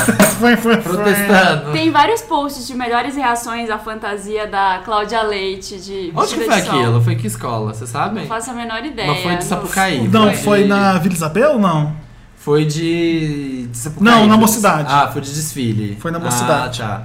protestando. 0.82 1.72
Tem 1.72 1.90
vários 1.90 2.22
posts 2.22 2.66
de 2.66 2.74
melhores 2.74 3.14
reações 3.16 3.70
à 3.70 3.78
fantasia 3.78 4.46
da 4.46 4.80
Cláudia 4.84 5.22
Leite 5.22 5.78
de 5.78 6.12
Onde 6.14 6.34
que 6.34 6.40
foi 6.44 6.48
de 6.62 6.68
aquilo? 6.68 7.00
Foi 7.02 7.14
que 7.14 7.26
escola, 7.26 7.72
você 7.74 7.86
sabe? 7.86 8.20
Não 8.20 8.26
faço 8.26 8.50
a 8.50 8.54
menor 8.54 8.84
ideia. 8.84 9.08
Mas 9.08 9.22
foi 9.22 9.30
de 9.36 9.36
Não- 9.36 9.48
Sapucaí. 9.48 10.08
Não, 10.08 10.28
de- 10.30 10.36
foi 10.38 10.64
na 10.66 10.98
Vila 10.98 11.14
Isabel 11.14 11.52
ou 11.52 11.58
não? 11.58 11.94
Foi 12.36 12.64
de. 12.64 13.66
de 13.70 13.76
Sapucaí, 13.76 14.04
Não, 14.04 14.26
na 14.26 14.32
foi- 14.34 14.40
Mocidade. 14.40 14.88
Ah, 14.90 15.08
foi 15.12 15.20
de 15.20 15.32
desfile. 15.34 15.96
Foi 16.00 16.10
na 16.10 16.18
Mocidade. 16.18 16.82
Ah, 16.82 17.02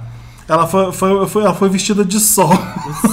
Ela 0.48 0.66
foi, 0.66 0.92
foi, 0.92 1.26
foi- 1.26 1.42
ela 1.42 1.54
foi 1.54 1.68
vestida 1.68 2.04
de 2.04 2.20
sol. 2.20 2.50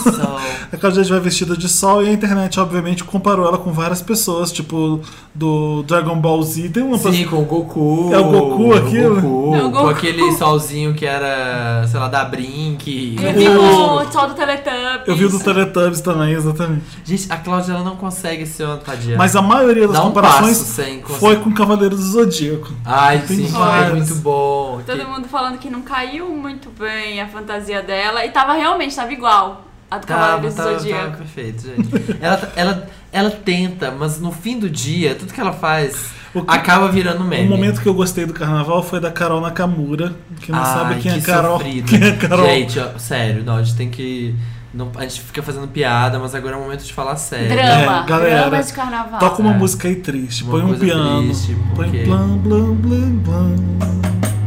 Sol. 0.04 0.40
A 0.72 0.78
Cláudia 0.78 1.00
Leite 1.02 1.12
vai 1.12 1.20
vestida 1.20 1.56
de 1.56 1.70
sol 1.70 2.04
e 2.04 2.10
a 2.10 2.12
internet, 2.14 2.60
obviamente, 2.60 3.04
comparou 3.04 3.46
ela 3.48 3.58
com 3.60 3.72
várias 3.72 4.02
pessoas, 4.02 4.52
tipo 4.52 5.00
do 5.34 5.84
Dragon 5.84 6.16
Ball 6.20 6.42
Z. 6.44 6.70
Tem 6.70 6.82
uma 6.84 6.98
Sim, 6.98 7.26
com 7.26 7.38
o 7.42 7.46
Goku. 7.46 8.10
É 8.12 8.18
o 8.18 8.24
Goku 8.32 8.74
aquilo? 8.74 9.16
Goku, 9.22 9.56
É 9.56 9.60
o 9.60 9.64
Com 9.66 9.72
Goku. 9.72 9.90
aquele 9.90 10.32
solzinho 10.34 10.94
que 10.96 11.06
era, 11.06 11.86
sei 11.88 12.00
lá, 12.00 12.08
da 12.08 12.26
Brink. 12.26 13.16
Eu 13.22 13.34
vi 13.34 13.48
O- 13.50 14.02
o 14.02 14.12
sol 14.12 14.28
do 14.30 14.34
Teletubbies. 14.34 15.08
Eu 15.08 15.16
vi 15.16 15.26
o 15.26 15.30
do 15.30 15.40
Teletubbies 15.40 16.02
também, 16.02 16.34
exatamente. 16.34 16.84
Gente, 17.06 17.32
a 17.32 17.38
Cláudia 17.38 17.74
ela 17.74 17.84
não 17.84 17.96
consegue 17.96 18.46
ser 18.46 18.66
uma 18.66 18.78
tadinha. 18.78 19.16
Mas 19.18 19.36
a 19.36 19.42
maioria 19.42 19.88
das 19.88 19.98
Dá 19.98 20.04
um 20.04 20.08
comparações 20.08 20.58
conseguir. 20.58 21.04
foi 21.20 21.36
com 21.38 21.52
Cavaleiros 21.54 22.00
do 22.00 22.06
Zodíaco. 22.06 22.72
Ai, 22.84 23.20
Tem 23.28 23.38
sim, 23.38 23.48
várias. 23.48 23.90
foi 23.90 23.98
muito 23.98 24.16
bom. 24.16 24.82
Todo 24.86 24.98
Que- 25.00 25.06
mundo 25.06 25.28
falando 25.28 25.58
que 25.60 25.70
não 25.70 25.82
caiu 25.82 26.30
muito 26.30 26.70
bem 26.80 27.22
a 27.24 27.28
fantasia 27.28 27.82
dela 27.82 28.26
e 28.26 28.30
tava 28.32 28.54
realmente, 28.54 28.96
tava 28.96 29.12
igual 29.14 29.66
a 29.90 29.98
do 29.98 30.08
Cavaleiro 30.08 30.50
do 30.50 30.56
Tava, 30.56 30.70
tava, 30.70 30.80
Zodíaco. 30.80 31.04
tava 31.04 31.18
perfeito, 31.18 31.62
gente. 31.68 32.18
ela, 32.22 32.52
ela, 32.56 32.88
ela 33.12 33.30
tenta, 33.32 33.92
mas 33.92 34.20
no 34.20 34.32
fim 34.32 34.58
do 34.60 34.70
dia, 34.70 35.14
tudo 35.16 35.32
que 35.34 35.40
ela 35.40 35.54
faz 35.54 36.12
O 36.34 36.42
que- 36.42 36.52
acaba 36.52 36.88
virando 36.90 37.24
meme. 37.24 37.46
O 37.48 37.50
momento 37.50 37.80
que 37.82 37.88
eu 37.88 37.94
gostei 37.94 38.26
do 38.26 38.34
carnaval 38.34 38.82
foi 38.82 39.00
da 39.00 39.12
Carol 39.12 39.40
Nakamura, 39.42 40.16
que 40.40 40.52
não 40.52 40.64
sabe 40.66 40.96
Ai, 40.96 41.00
quem 41.00 41.12
é 41.12 41.16
que 41.16 41.22
Carol. 41.22 41.58
sofrido. 41.60 41.88
Quem 41.90 42.04
é 42.04 42.12
Carol? 42.16 42.46
Gente, 42.48 42.80
ó, 42.80 42.98
sério, 42.98 43.44
não, 43.44 43.58
a 43.58 43.64
gente 43.64 43.78
tem 43.78 43.90
que. 43.90 44.34
Não, 44.74 44.90
a 44.96 45.02
gente 45.04 45.22
fica 45.22 45.44
fazendo 45.44 45.68
piada, 45.68 46.18
mas 46.18 46.34
agora 46.34 46.56
é 46.56 46.58
o 46.58 46.62
momento 46.64 46.84
de 46.84 46.92
falar 46.92 47.16
sério. 47.16 47.50
Drama, 47.50 48.04
É, 48.04 48.10
galera, 48.10 48.50
drama 48.50 48.64
de 48.64 48.74
carnaval. 48.74 49.20
Toca 49.20 49.40
uma 49.44 49.52
É. 49.54 49.58
música 49.60 49.88
aí 49.88 49.98
triste, 49.98 50.44
Uma 50.44 50.52
põe 50.54 50.64
um 50.64 50.80
piano. 50.80 51.22
triste, 51.22 51.56
põe 51.76 51.86
porque- 51.92 52.04
blam, 52.06 52.38
blam, 52.40 52.74
blam, 52.74 53.10
blam, 53.18 53.56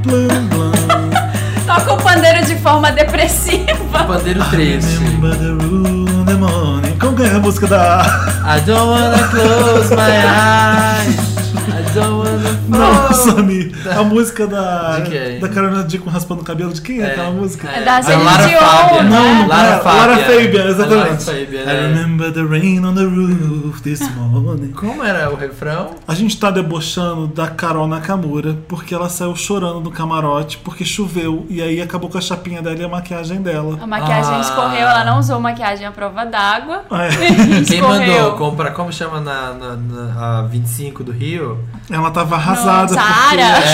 blam, 0.02 1.25
Toca 1.66 1.92
o 1.94 1.96
pandeiro 1.96 2.44
de 2.46 2.54
forma 2.56 2.92
depressiva. 2.92 3.76
Pandeiro 4.06 4.44
triste. 4.50 4.99
Remember 4.99 5.37
the 5.37 5.50
rule 5.64 6.08
in 6.08 6.25
the 6.25 6.35
morning. 6.35 6.96
Como 7.00 7.16
que 7.16 7.25
é 7.25 7.30
a 7.35 7.38
música 7.38 7.66
da. 7.66 8.02
I 8.46 8.61
don't 8.61 8.88
wanna 8.88 9.28
close 9.28 9.90
my 9.94 10.00
eyes. 10.26 11.16
I 11.68 11.82
don't 11.94 12.18
wanna 12.18 12.52
Nossa, 12.68 13.32
fall. 13.32 13.42
A 13.97 14.02
música 14.05 14.47
da. 14.47 14.99
Da 15.40 15.49
Carolina 15.49 15.85
Dickman 15.85 16.12
raspando 16.12 16.43
o 16.43 16.45
cabelo. 16.45 16.73
De 16.73 16.81
quem 16.83 17.00
é, 17.00 17.07
É, 17.07 17.11
aquela 17.12 17.31
música? 17.31 17.69
É 17.69 17.83
da 17.85 17.97
a 17.99 18.02
Celine 18.02 18.25
Lara 18.25 18.47
Dion, 18.49 18.59
Fabian. 18.59 19.02
né? 19.02 19.09
Não, 19.11 19.35
não 19.35 19.49
Lara 19.49 19.69
é. 19.69 19.78
Fabian. 19.78 20.00
Lara 20.00 20.16
Fabian, 20.19 20.62
A 20.64 20.69
exatamente. 20.69 20.97
Lara 21.07 21.16
Fabian, 21.19 21.62
I 21.62 21.64
né? 21.64 21.88
remember 21.88 22.33
the 22.33 22.43
rain 22.43 22.85
on 22.85 22.95
the 22.95 23.05
roof 23.05 23.81
this 23.83 24.00
morning. 24.16 24.73
Como 24.73 25.02
era 25.05 25.31
o 25.31 25.37
refrão? 25.37 25.90
A 26.07 26.14
gente 26.14 26.38
tá 26.38 26.50
debochando 26.50 27.26
da 27.26 27.49
Carol 27.49 27.87
Nakamura 27.87 28.57
porque 28.69 28.95
ela 28.95 29.09
saiu 29.09 29.35
chorando 29.37 29.81
do 29.81 29.90
camarote 29.90 30.59
porque 30.59 30.85
choveu 30.85 31.47
e 31.49 31.62
aí 31.62 31.81
acabou 31.81 32.09
com 32.11 32.19
a 32.19 32.21
chapinha 32.21 32.61
dela 32.62 32.76
e 32.78 32.85
a 32.85 32.88
maquiagem 32.88 33.40
dela. 33.43 33.78
A 33.83 33.87
maquiagem 33.87 34.35
Ah. 34.35 34.40
escorreu, 34.40 34.87
ela 34.87 35.05
não 35.05 35.19
usou 35.19 35.38
maquiagem 35.40 35.87
à 35.87 35.90
prova 35.90 36.25
d'água. 36.25 36.85
É. 36.90 37.09
Quem 37.66 37.78
escorreu. 37.78 37.88
mandou 37.88 38.33
comprar, 38.37 38.71
como 38.73 38.93
chama 38.93 39.21
na, 39.21 39.52
na, 39.52 39.76
na- 39.76 40.38
a 40.38 40.43
25 40.43 41.02
do 41.05 41.12
Rio? 41.12 41.59
Ela 41.90 42.11
tava 42.11 42.35
arrasada. 42.37 42.93
No 42.95 42.99
porque- 42.99 43.05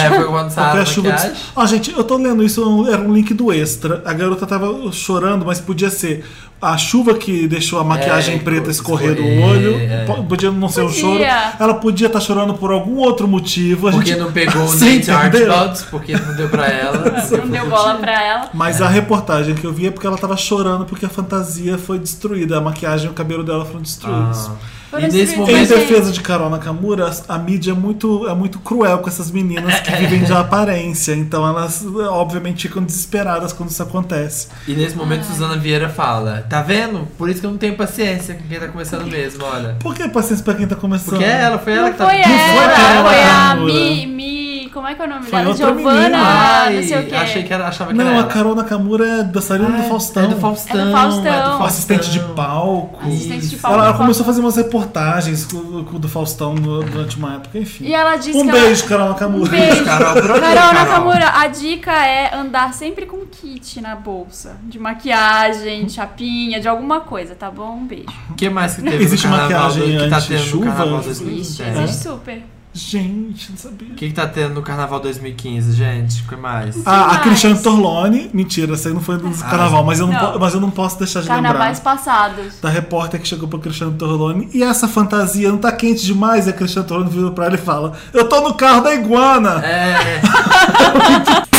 É, 0.07 0.11
foi 0.17 0.25
quando 0.27 0.51
saiu 0.51 0.87
chuva. 0.87 1.33
Ó, 1.57 1.67
gente, 1.67 1.93
eu 1.93 2.05
tô 2.05 2.17
lendo 2.17 2.43
isso, 2.43 2.87
era 2.89 3.01
um 3.01 3.13
link 3.13 3.33
do 3.35 3.53
extra. 3.53 4.03
A 4.05 4.13
garota 4.13 4.47
tava 4.47 4.91
chorando, 4.93 5.45
mas 5.47 5.61
podia 5.61 5.91
ser 5.91 6.25
a 6.61 6.77
chuva 6.79 7.15
que 7.15 7.49
deixou 7.49 7.81
a 7.81 7.85
maquiagem 7.85 8.37
É, 8.37 8.39
preta 8.39 8.71
escorrer 8.71 9.17
do 9.17 9.21
escorrer, 9.23 9.45
olho. 9.49 9.77
é. 9.81 10.05
Po- 10.05 10.23
Podia 10.25 10.51
não 10.53 10.69
ser 10.69 10.83
um 10.83 10.87
Podia. 10.87 11.01
choro. 11.01 11.25
Ela 11.59 11.75
podia 11.75 12.07
estar 12.07 12.21
chorando 12.21 12.55
por 12.55 12.71
algum 12.71 12.97
outro 12.99 13.27
motivo. 13.27 13.89
A 13.89 13.93
Porque 13.93 14.11
gente... 14.11 14.21
não 14.21 14.31
pegou 14.33 14.63
o 14.63 14.71
Nate? 14.79 15.11
Archibald, 15.11 15.85
porque 15.91 16.13
não 16.17 16.37
deu 16.37 16.49
pra 16.49 16.67
ela. 16.69 17.03
Não 17.43 17.49
deu 17.49 17.69
bola 17.69 17.95
pra 17.97 18.23
ela. 18.23 18.49
Mas 18.55 18.81
a 18.81 18.89
reportagem 18.89 19.55
que 19.57 19.65
eu 19.67 19.73
vi 19.73 19.89
é 19.89 19.91
porque 19.91 20.07
ela 20.07 20.17
tava 20.17 20.37
chorando 20.37 20.85
porque 20.85 21.05
a 21.05 21.09
fantasia 21.09 21.77
foi 21.79 21.99
destruída. 21.99 22.59
A 22.59 22.61
maquiagem 22.61 23.07
e 23.07 23.11
o 23.11 23.13
cabelo 23.13 23.43
dela 23.43 23.65
foram 23.65 23.83
destruídos. 23.83 24.49
Ah. 24.49 24.82
E 24.99 25.03
nesse. 25.03 25.35
Em 25.35 25.39
momento. 25.39 25.67
Gente. 25.67 25.79
defesa 25.79 26.13
de 26.13 26.21
Carol 26.21 26.51
Nakamura, 26.51 27.11
a 27.29 27.39
mídia 27.39 27.73
é 27.73 27.75
muito, 27.75 28.27
é 28.29 28.35
muito 28.35 28.59
cruel 28.59 28.99
com 28.99 29.09
essas 29.09 29.31
meninas 29.31 29.81
que 29.81 29.91
vivem 29.93 30.23
de 30.25 30.33
aparência. 30.33 31.15
Então 31.15 31.47
elas, 31.47 31.85
obviamente, 32.11 32.69
ficam 32.69 32.83
desesperadas 32.83 33.53
quando 33.53 33.71
isso 33.71 33.83
acontece. 33.83 34.49
E 34.67 34.73
nesse 34.75 34.97
momento 34.97 35.25
Suzana 35.25 35.57
Vieira 35.57 35.89
fala: 35.89 36.45
Tá 36.49 36.63
vendo? 36.63 37.07
Por 37.17 37.29
isso 37.29 37.41
que 37.41 37.47
eu 37.47 37.51
não 37.51 37.59
tenho 37.59 37.77
paciência 37.77 38.35
com 38.35 38.43
quem 38.49 38.59
tá 38.59 38.69
começando 38.69 39.07
mesmo, 39.07 39.45
olha. 39.45 39.77
Por 39.81 39.95
que 39.95 40.09
paciência 40.09 40.45
pra 40.45 40.55
quem 40.55 40.67
tá 40.67 40.77
começando? 40.77 41.11
Porque 41.11 41.25
é 41.25 41.41
ela, 41.43 41.59
foi 41.59 41.73
ela 41.73 41.83
Não 41.83 41.93
que 41.93 41.99
tá. 41.99 42.05
foi 42.07 42.19
Não 42.19 42.25
foi 42.25 42.35
ela, 42.35 43.09
foi 43.09 43.21
a 43.23 43.25
Nakamura. 43.55 43.73
Mi, 43.73 44.07
Mi. 44.07 44.52
Como 44.73 44.87
é 44.89 44.95
que 44.95 45.03
é 45.03 45.05
o 45.05 45.09
nome 45.09 45.23
Foi 45.27 45.39
dela? 45.39 45.51
outra 45.51 45.67
Giovana, 45.67 46.01
menina. 46.01 46.19
Ai, 46.19 46.77
não 46.77 46.83
sei 46.83 46.99
o 47.01 47.07
quê. 47.07 47.15
achei 47.15 47.43
que 47.43 47.53
era, 47.53 47.69
achava 47.69 47.91
que 47.91 47.97
Não, 47.99 48.07
era 48.07 48.21
a. 48.21 48.25
Carol 48.25 48.55
Nakamura 48.55 49.07
é 49.07 49.23
dançarina 49.23 49.69
do 49.71 49.83
Faustão. 49.83 50.25
É 50.25 50.29
do 50.29 50.37
Faustão. 50.41 50.81
É 50.81 50.85
do 50.87 50.91
Faustão. 50.93 51.27
é 51.27 51.37
do 51.37 51.43
Faustão. 51.45 51.67
Assistente 51.67 52.11
de 52.11 52.21
palco. 52.21 52.99
Assistente 53.07 53.47
de 53.49 53.57
palco. 53.57 53.77
Ela, 53.79 53.89
ela 53.89 53.99
começou 53.99 54.23
a 54.23 54.27
fazer 54.27 54.41
umas 54.41 54.57
reportagens 54.57 55.45
com, 55.45 55.83
do 55.99 56.09
Faustão 56.09 56.55
no- 56.55 56.83
durante 56.85 57.17
uma 57.17 57.35
época, 57.35 57.59
enfim. 57.59 57.85
E 57.85 57.95
ela 57.95 58.17
disse 58.17 58.37
um 58.39 58.45
que 58.45 58.51
ela- 58.51 58.61
beijo, 58.61 58.85
Carol 58.87 59.09
Nakamura. 59.11 59.45
Um 59.45 59.49
beijo. 59.49 59.85
Carol, 59.85 60.15
por 60.15 60.31
onde, 60.31 60.41
Carol 60.41 60.55
Carol? 60.55 60.73
Nakamura, 60.75 61.29
a 61.35 61.47
dica 61.49 61.93
é 61.93 62.35
andar 62.35 62.73
sempre 62.73 63.05
com 63.07 63.19
kit 63.27 63.81
na 63.81 63.95
bolsa. 63.95 64.57
De 64.63 64.79
maquiagem, 64.79 65.85
de 65.87 65.93
chapinha, 65.93 66.61
de 66.61 66.69
alguma 66.69 67.01
coisa, 67.01 67.35
tá 67.35 67.51
bom? 67.51 67.77
Um 67.77 67.87
beijo. 67.87 68.07
O 68.31 68.35
que 68.35 68.49
mais 68.49 68.75
que 68.77 68.83
teve 68.83 69.05
Existe 69.05 69.27
no 69.27 69.37
carnaval 69.37 69.69
maquiagem 69.69 69.97
do, 69.99 70.05
que 70.05 70.11
tá 70.11 70.21
tendo 70.21 70.31
no 70.31 70.37
anti-chuva? 70.37 70.67
carnaval 70.67 71.01
Existe, 71.01 71.25
2015? 71.25 71.63
É? 71.63 71.83
existe 71.85 72.03
super. 72.03 72.43
Gente, 72.75 73.51
não 73.51 73.59
sabia. 73.59 73.89
O 73.93 73.95
que, 73.97 74.09
que 74.09 74.15
tá 74.15 74.27
tendo 74.27 74.55
no 74.55 74.63
carnaval 74.63 74.99
2015, 74.99 75.73
gente? 75.75 76.23
O 76.23 76.29
que 76.29 76.37
mais? 76.37 76.75
Ah, 76.87 77.17
a? 77.17 77.19
Cristiane 77.19 77.59
Torlone, 77.63 78.31
mentira, 78.33 78.73
essa 78.73 78.89
aí 78.89 78.95
não 78.95 79.01
foi 79.03 79.19
do 79.19 79.29
Ah, 79.29 79.45
carnaval, 79.51 79.85
mas 79.85 80.01
eu 80.01 80.07
não, 80.07 80.15
não. 80.15 80.33
po- 80.33 80.39
mas 80.39 80.55
eu 80.55 80.61
não 80.61 80.71
posso 80.71 80.99
deixar 80.99 81.21
de 81.21 81.29
Carnavais 81.29 81.77
lembrar. 81.79 81.97
passados. 81.97 82.55
Da 82.63 82.71
repórter 82.71 83.21
que 83.21 83.29
chegou 83.29 83.47
pra 83.47 83.59
Cristiane 83.59 83.93
Torlone 83.99 84.49
e 84.55 84.63
essa 84.63 84.89
fantasia 84.89 85.51
não 85.51 85.59
tá 85.59 85.71
quente 85.71 86.03
demais? 86.07 86.47
E 86.47 86.51
a 86.51 86.53
Cristiane 86.55 86.89
Torlone 86.89 87.11
vira 87.11 87.31
pra 87.31 87.45
ela 87.45 87.57
e 87.57 87.59
fala: 87.59 87.93
Eu 88.11 88.27
tô 88.27 88.41
no 88.41 88.55
carro 88.55 88.81
da 88.81 88.95
iguana! 88.95 89.63
É, 89.63 90.21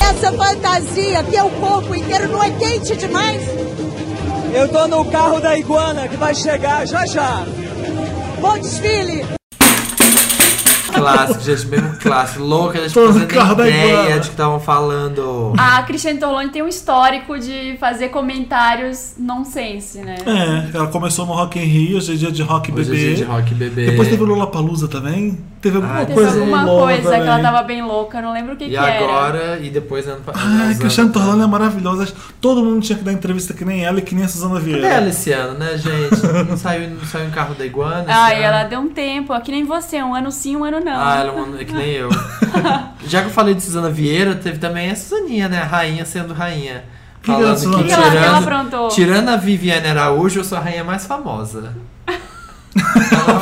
Essa 0.00 0.32
fantasia 0.32 1.22
que 1.24 1.36
é 1.36 1.42
o 1.42 1.50
corpo 1.50 1.94
inteiro 1.94 2.28
não 2.28 2.42
é 2.42 2.50
quente 2.52 2.96
demais? 2.96 3.42
Eu 4.54 4.68
tô 4.68 4.86
no 4.88 5.04
carro 5.06 5.38
da 5.38 5.58
iguana 5.58 6.08
que 6.08 6.16
vai 6.16 6.34
chegar 6.34 6.86
já 6.86 7.04
já. 7.04 7.44
Bom 8.40 8.58
desfile! 8.58 9.22
Clássico, 11.02 11.40
gente, 11.40 11.66
mesmo 11.66 11.96
clássico. 11.98 12.42
Louca, 12.42 12.78
a 12.78 12.88
gente 12.88 12.98
no 12.98 13.06
fazendo 13.12 13.68
ideia 13.68 14.14
de 14.20 14.28
que 14.28 14.34
estavam 14.34 14.60
falando. 14.60 15.52
A 15.58 15.82
Cristiane 15.82 16.18
Torlone 16.18 16.50
tem 16.50 16.62
um 16.62 16.68
histórico 16.68 17.38
de 17.38 17.76
fazer 17.78 18.08
comentários 18.08 19.14
nonsense, 19.18 19.98
né? 19.98 20.16
É, 20.26 20.76
ela 20.76 20.86
começou 20.88 21.26
no 21.26 21.32
Rock 21.32 21.58
in 21.58 21.64
Rio, 21.64 21.98
hoje 21.98 22.12
é 22.12 22.16
dia 22.16 22.32
de 22.32 22.42
rock 22.42 22.72
Hoje 22.72 22.90
é 22.90 22.94
bebê. 22.94 23.06
dia 23.06 23.16
de 23.16 23.24
rock 23.24 23.54
bebê. 23.54 23.86
Depois 23.86 24.08
teve 24.08 24.22
o 24.22 24.26
Lollapalooza 24.26 24.88
também. 24.88 25.38
Teve 25.62 25.76
alguma 25.76 25.94
Ah, 25.94 26.04
Teve 26.04 26.14
coisa 26.14 26.40
alguma 26.40 26.64
louca 26.64 26.82
coisa 26.92 27.10
que 27.10 27.14
ela 27.28 27.38
tava 27.38 27.62
bem 27.62 27.82
louca, 27.82 28.20
não 28.20 28.32
lembro 28.32 28.54
o 28.54 28.56
que, 28.56 28.64
E 28.64 28.70
que 28.70 28.76
era. 28.76 29.04
agora, 29.04 29.58
e 29.62 29.70
depois 29.70 30.08
ano 30.08 30.20
pa- 30.20 30.32
Ai, 30.34 30.42
uns 30.44 30.60
anos 30.64 30.78
Cristiane 30.78 31.08
atrás. 31.10 31.26
Torlone 31.26 31.44
é 31.44 31.46
maravilhosa. 31.46 32.12
Todo 32.40 32.64
mundo 32.64 32.82
tinha 32.82 32.98
que 32.98 33.04
dar 33.04 33.12
entrevista 33.12 33.54
que 33.54 33.64
nem 33.64 33.84
ela 33.84 34.00
e 34.00 34.02
que 34.02 34.12
nem 34.12 34.24
a 34.24 34.28
Suzana 34.28 34.54
Cadê 34.56 34.64
Vieira. 34.64 34.88
ela 34.88 35.08
esse 35.08 35.30
ano, 35.32 35.56
né, 35.58 35.78
gente? 35.78 36.20
Não 36.50 36.56
saiu, 36.56 36.90
não 36.90 37.04
saiu 37.06 37.26
em 37.28 37.30
carro 37.30 37.54
da 37.54 37.64
iguana? 37.64 38.04
Ai, 38.08 38.34
ano? 38.38 38.42
ela 38.44 38.64
deu 38.64 38.80
um 38.80 38.88
tempo, 38.88 39.40
que 39.40 39.52
nem 39.52 39.64
você, 39.64 40.02
um 40.02 40.12
ano 40.14 40.32
sim, 40.32 40.56
um 40.56 40.64
ano 40.64 40.80
não. 40.80 41.00
Ah, 41.00 41.16
ela 41.20 41.28
é 41.28 41.30
uma- 41.32 41.60
é 41.60 41.64
que 41.64 41.72
nem 41.74 41.90
eu. 41.90 42.08
Já 43.06 43.20
que 43.22 43.28
eu 43.28 43.32
falei 43.32 43.54
de 43.54 43.62
Suzana 43.62 43.88
Vieira, 43.88 44.34
teve 44.34 44.58
também 44.58 44.90
a 44.90 44.96
Suzaninha, 44.96 45.48
né? 45.48 45.60
A 45.62 45.64
rainha 45.66 46.04
sendo 46.04 46.34
rainha. 46.34 46.82
Que 47.22 47.26
que 47.26 47.30
é 47.30 47.34
Falando 47.40 47.60
que, 47.60 47.66
O 47.66 47.84
que, 47.84 47.92
ela, 47.92 48.02
que 48.10 48.16
ela 48.16 48.24
tirando, 48.26 48.42
aprontou? 48.42 48.88
tirando 48.88 49.28
a 49.28 49.36
Viviane 49.36 49.86
Araújo, 49.86 50.40
eu 50.40 50.44
sou 50.44 50.58
a 50.58 50.60
rainha 50.60 50.82
mais 50.82 51.06
famosa. 51.06 51.72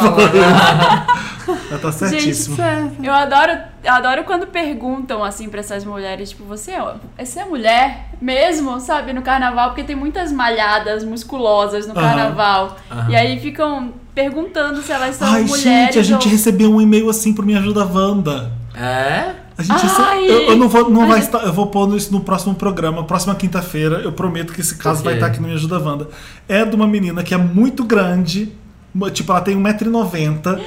Ela 0.07 0.17
falou- 0.17 1.61
Ela 1.71 1.79
tá 1.81 1.91
Gente, 1.91 2.35
certíssima. 2.35 2.93
eu 3.03 3.13
adoro, 3.13 3.53
eu 3.83 3.93
adoro 3.93 4.25
quando 4.25 4.47
perguntam 4.47 5.25
assim 5.25 5.49
pra 5.49 5.61
essas 5.61 5.85
mulheres, 5.85 6.31
tipo, 6.31 6.45
você, 6.45 6.73
é- 6.73 7.25
você 7.25 7.41
é 7.41 7.45
mulher 7.45 8.11
mesmo, 8.21 8.79
sabe, 8.81 9.13
no 9.13 9.23
carnaval? 9.23 9.71
Porque 9.71 9.83
tem 9.83 9.97
muitas 9.97 10.31
malhadas 10.31 11.03
musculosas 11.05 11.87
no 11.87 11.95
carnaval. 11.95 12.77
Aham. 12.91 13.11
E 13.11 13.17
aí 13.17 13.41
ficam 13.41 13.93
perguntando 14.15 14.81
se 14.83 14.93
elas 14.93 15.17
são 15.17 15.27
Ai, 15.29 15.43
mulheres. 15.43 15.63
gente, 15.63 15.99
a 15.99 16.03
gente 16.03 16.27
ou... 16.27 16.31
recebeu 16.33 16.73
um 16.73 16.81
e-mail 16.81 17.09
assim 17.11 17.33
pro 17.33 17.45
Me 17.45 17.57
Ajuda 17.57 17.85
Wanda. 17.85 18.53
É? 18.75 19.35
A 19.59 19.63
gente 19.63 19.85
Ai! 19.99 20.25
eu, 20.27 20.41
eu 20.51 20.57
não 20.57 20.69
vou, 20.69 20.89
não 20.89 21.03
Ai. 21.03 21.09
vai 21.09 21.19
estar, 21.19 21.39
eu 21.41 21.53
vou 21.53 21.67
pôr 21.67 21.95
isso 21.97 22.13
no 22.13 22.21
próximo 22.21 22.55
programa, 22.55 23.05
próxima 23.05 23.35
quinta-feira. 23.35 23.97
Eu 24.03 24.13
prometo 24.13 24.53
que 24.53 24.61
esse 24.61 24.77
caso 24.77 25.03
vai 25.03 25.15
estar 25.15 25.27
aqui 25.27 25.41
no 25.41 25.49
Me 25.49 25.55
Ajuda 25.55 25.79
Wanda. 25.79 26.09
É 26.49 26.65
de 26.65 26.75
uma 26.77 26.87
menina 26.87 27.23
que 27.23 27.35
é 27.35 27.39
muito 27.39 27.83
grande, 27.85 28.53
tipo, 29.13 29.33
ela 29.33 29.41
tem 29.41 29.57
1,90m. 29.57 30.61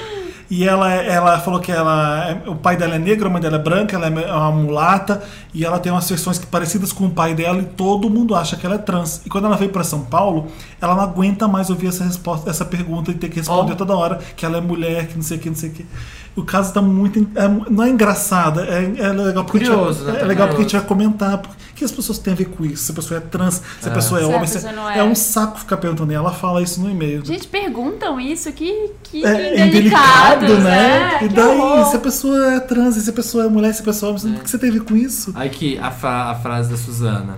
E 0.51 0.65
ela, 0.67 0.91
ela 0.93 1.39
falou 1.39 1.59
que 1.59 1.71
ela, 1.71 2.29
é- 2.29 2.49
o 2.49 2.53
pai 2.55 2.77
dela 2.77 2.95
é 2.95 2.99
negro, 2.99 3.27
a 3.27 3.29
mãe 3.29 3.41
dela 3.41 3.55
é 3.55 3.59
branca, 3.59 3.95
ela 3.95 4.05
é 4.07 4.31
uma 4.33 4.51
mulata, 4.51 5.23
e 5.51 5.65
ela 5.65 5.79
tem 5.79 5.91
umas 5.91 6.07
feições 6.07 6.37
parecidas 6.37 6.91
com 6.93 7.05
o 7.05 7.09
pai 7.09 7.33
dela, 7.33 7.59
e 7.59 7.65
todo 7.65 8.07
mundo 8.09 8.35
acha 8.35 8.55
que 8.55 8.63
ela 8.65 8.75
é 8.75 8.77
trans. 8.77 9.21
E 9.25 9.29
quando 9.29 9.45
ela 9.45 9.55
veio 9.55 9.71
para 9.71 9.83
São 9.83 10.01
Paulo, 10.01 10.47
ela 10.79 10.93
não 10.95 11.01
aguenta 11.01 11.47
mais 11.47 11.71
ouvir 11.71 11.87
essa 11.87 12.03
resposta, 12.03 12.49
essa 12.51 12.65
pergunta 12.65 13.09
e 13.09 13.15
ter 13.15 13.29
que 13.29 13.37
responder 13.37 13.73
Oh. 13.73 13.75
toda 13.77 13.95
hora 13.95 14.19
que 14.35 14.45
ela 14.45 14.57
é 14.57 14.61
mulher, 14.61 15.07
que 15.07 15.15
não 15.15 15.23
sei 15.23 15.37
o 15.37 15.39
que, 15.39 15.49
não 15.49 15.55
sei 15.55 15.69
o 15.69 15.73
que. 15.73 15.85
O 16.35 16.43
caso 16.43 16.73
tá 16.73 16.81
muito. 16.81 17.19
é 17.35 17.47
não 17.69 17.83
é 17.83 17.89
engraçado, 17.89 18.59
é, 18.61 18.83
é 18.97 19.09
legal 19.11 19.43
porque, 19.45 19.57
a 19.57 19.65
gente 19.65 19.69
Curioso, 19.75 20.03
vai, 20.05 20.13
né? 20.13 20.21
é 20.21 20.25
legal 20.25 20.47
porque 20.47 20.61
a 20.61 20.63
gente 20.63 20.75
vai 20.77 20.85
comentar. 20.85 21.37
porque- 21.37 21.63
O 21.73 21.75
que 21.75 21.83
as 21.83 21.91
pessoas 21.91 22.19
têm 22.19 22.33
a 22.33 22.35
ver 22.35 22.45
com 22.45 22.63
isso? 22.63 22.83
Se 22.83 22.91
a 22.91 22.95
pessoa 22.95 23.17
é 23.17 23.21
trans, 23.21 23.55
se 23.81 23.89
a 23.89 23.91
É. 23.91 23.95
pessoa 23.95 24.19
é 24.19 24.23
Se 24.23 24.31
a 24.31 24.35
homem. 24.35 24.47
se- 24.47 24.53
pessoa 24.53 24.73
não 24.73 24.87
é. 24.89 24.99
é. 24.99 25.03
um 25.03 25.15
saco 25.15 25.57
ficar 25.59 25.77
perguntando. 25.77 26.11
E 26.11 26.15
ela 26.15 26.31
fala 26.31 26.61
isso 26.61 26.79
no 26.79 26.89
e-mail. 26.89 27.25
Gente, 27.25 27.47
perguntam 27.47 28.19
isso, 28.19 28.51
que, 28.53 28.91
que 29.03 29.25
É, 29.25 29.65
indelicados, 29.65 30.43
indelicado, 30.49 30.59
né? 30.63 31.17
É, 31.21 31.25
e 31.25 31.29
daí, 31.29 31.45
horror. 31.59 31.85
se 31.89 31.95
a 31.95 31.99
pessoa 31.99 32.53
é 32.53 32.59
trans, 32.59 32.95
e 32.95 33.01
se 33.01 33.09
a 33.09 33.13
pessoa 33.13 33.45
é 33.45 33.47
mulher, 33.47 33.73
se 33.73 33.81
a 33.81 33.85
pessoa 33.85 34.11
é 34.11 34.19
homem, 34.19 34.35
o 34.35 34.39
que 34.43 34.49
você 34.49 34.57
tem 34.59 34.69
a 34.69 34.73
ver 34.73 34.83
com 34.83 34.95
isso? 34.95 35.31
Aqui, 35.35 35.77
a, 35.81 35.89
fra- 35.89 36.29
a 36.31 36.35
frase 36.35 36.69
da 36.69 36.77
Suzana. 36.77 37.37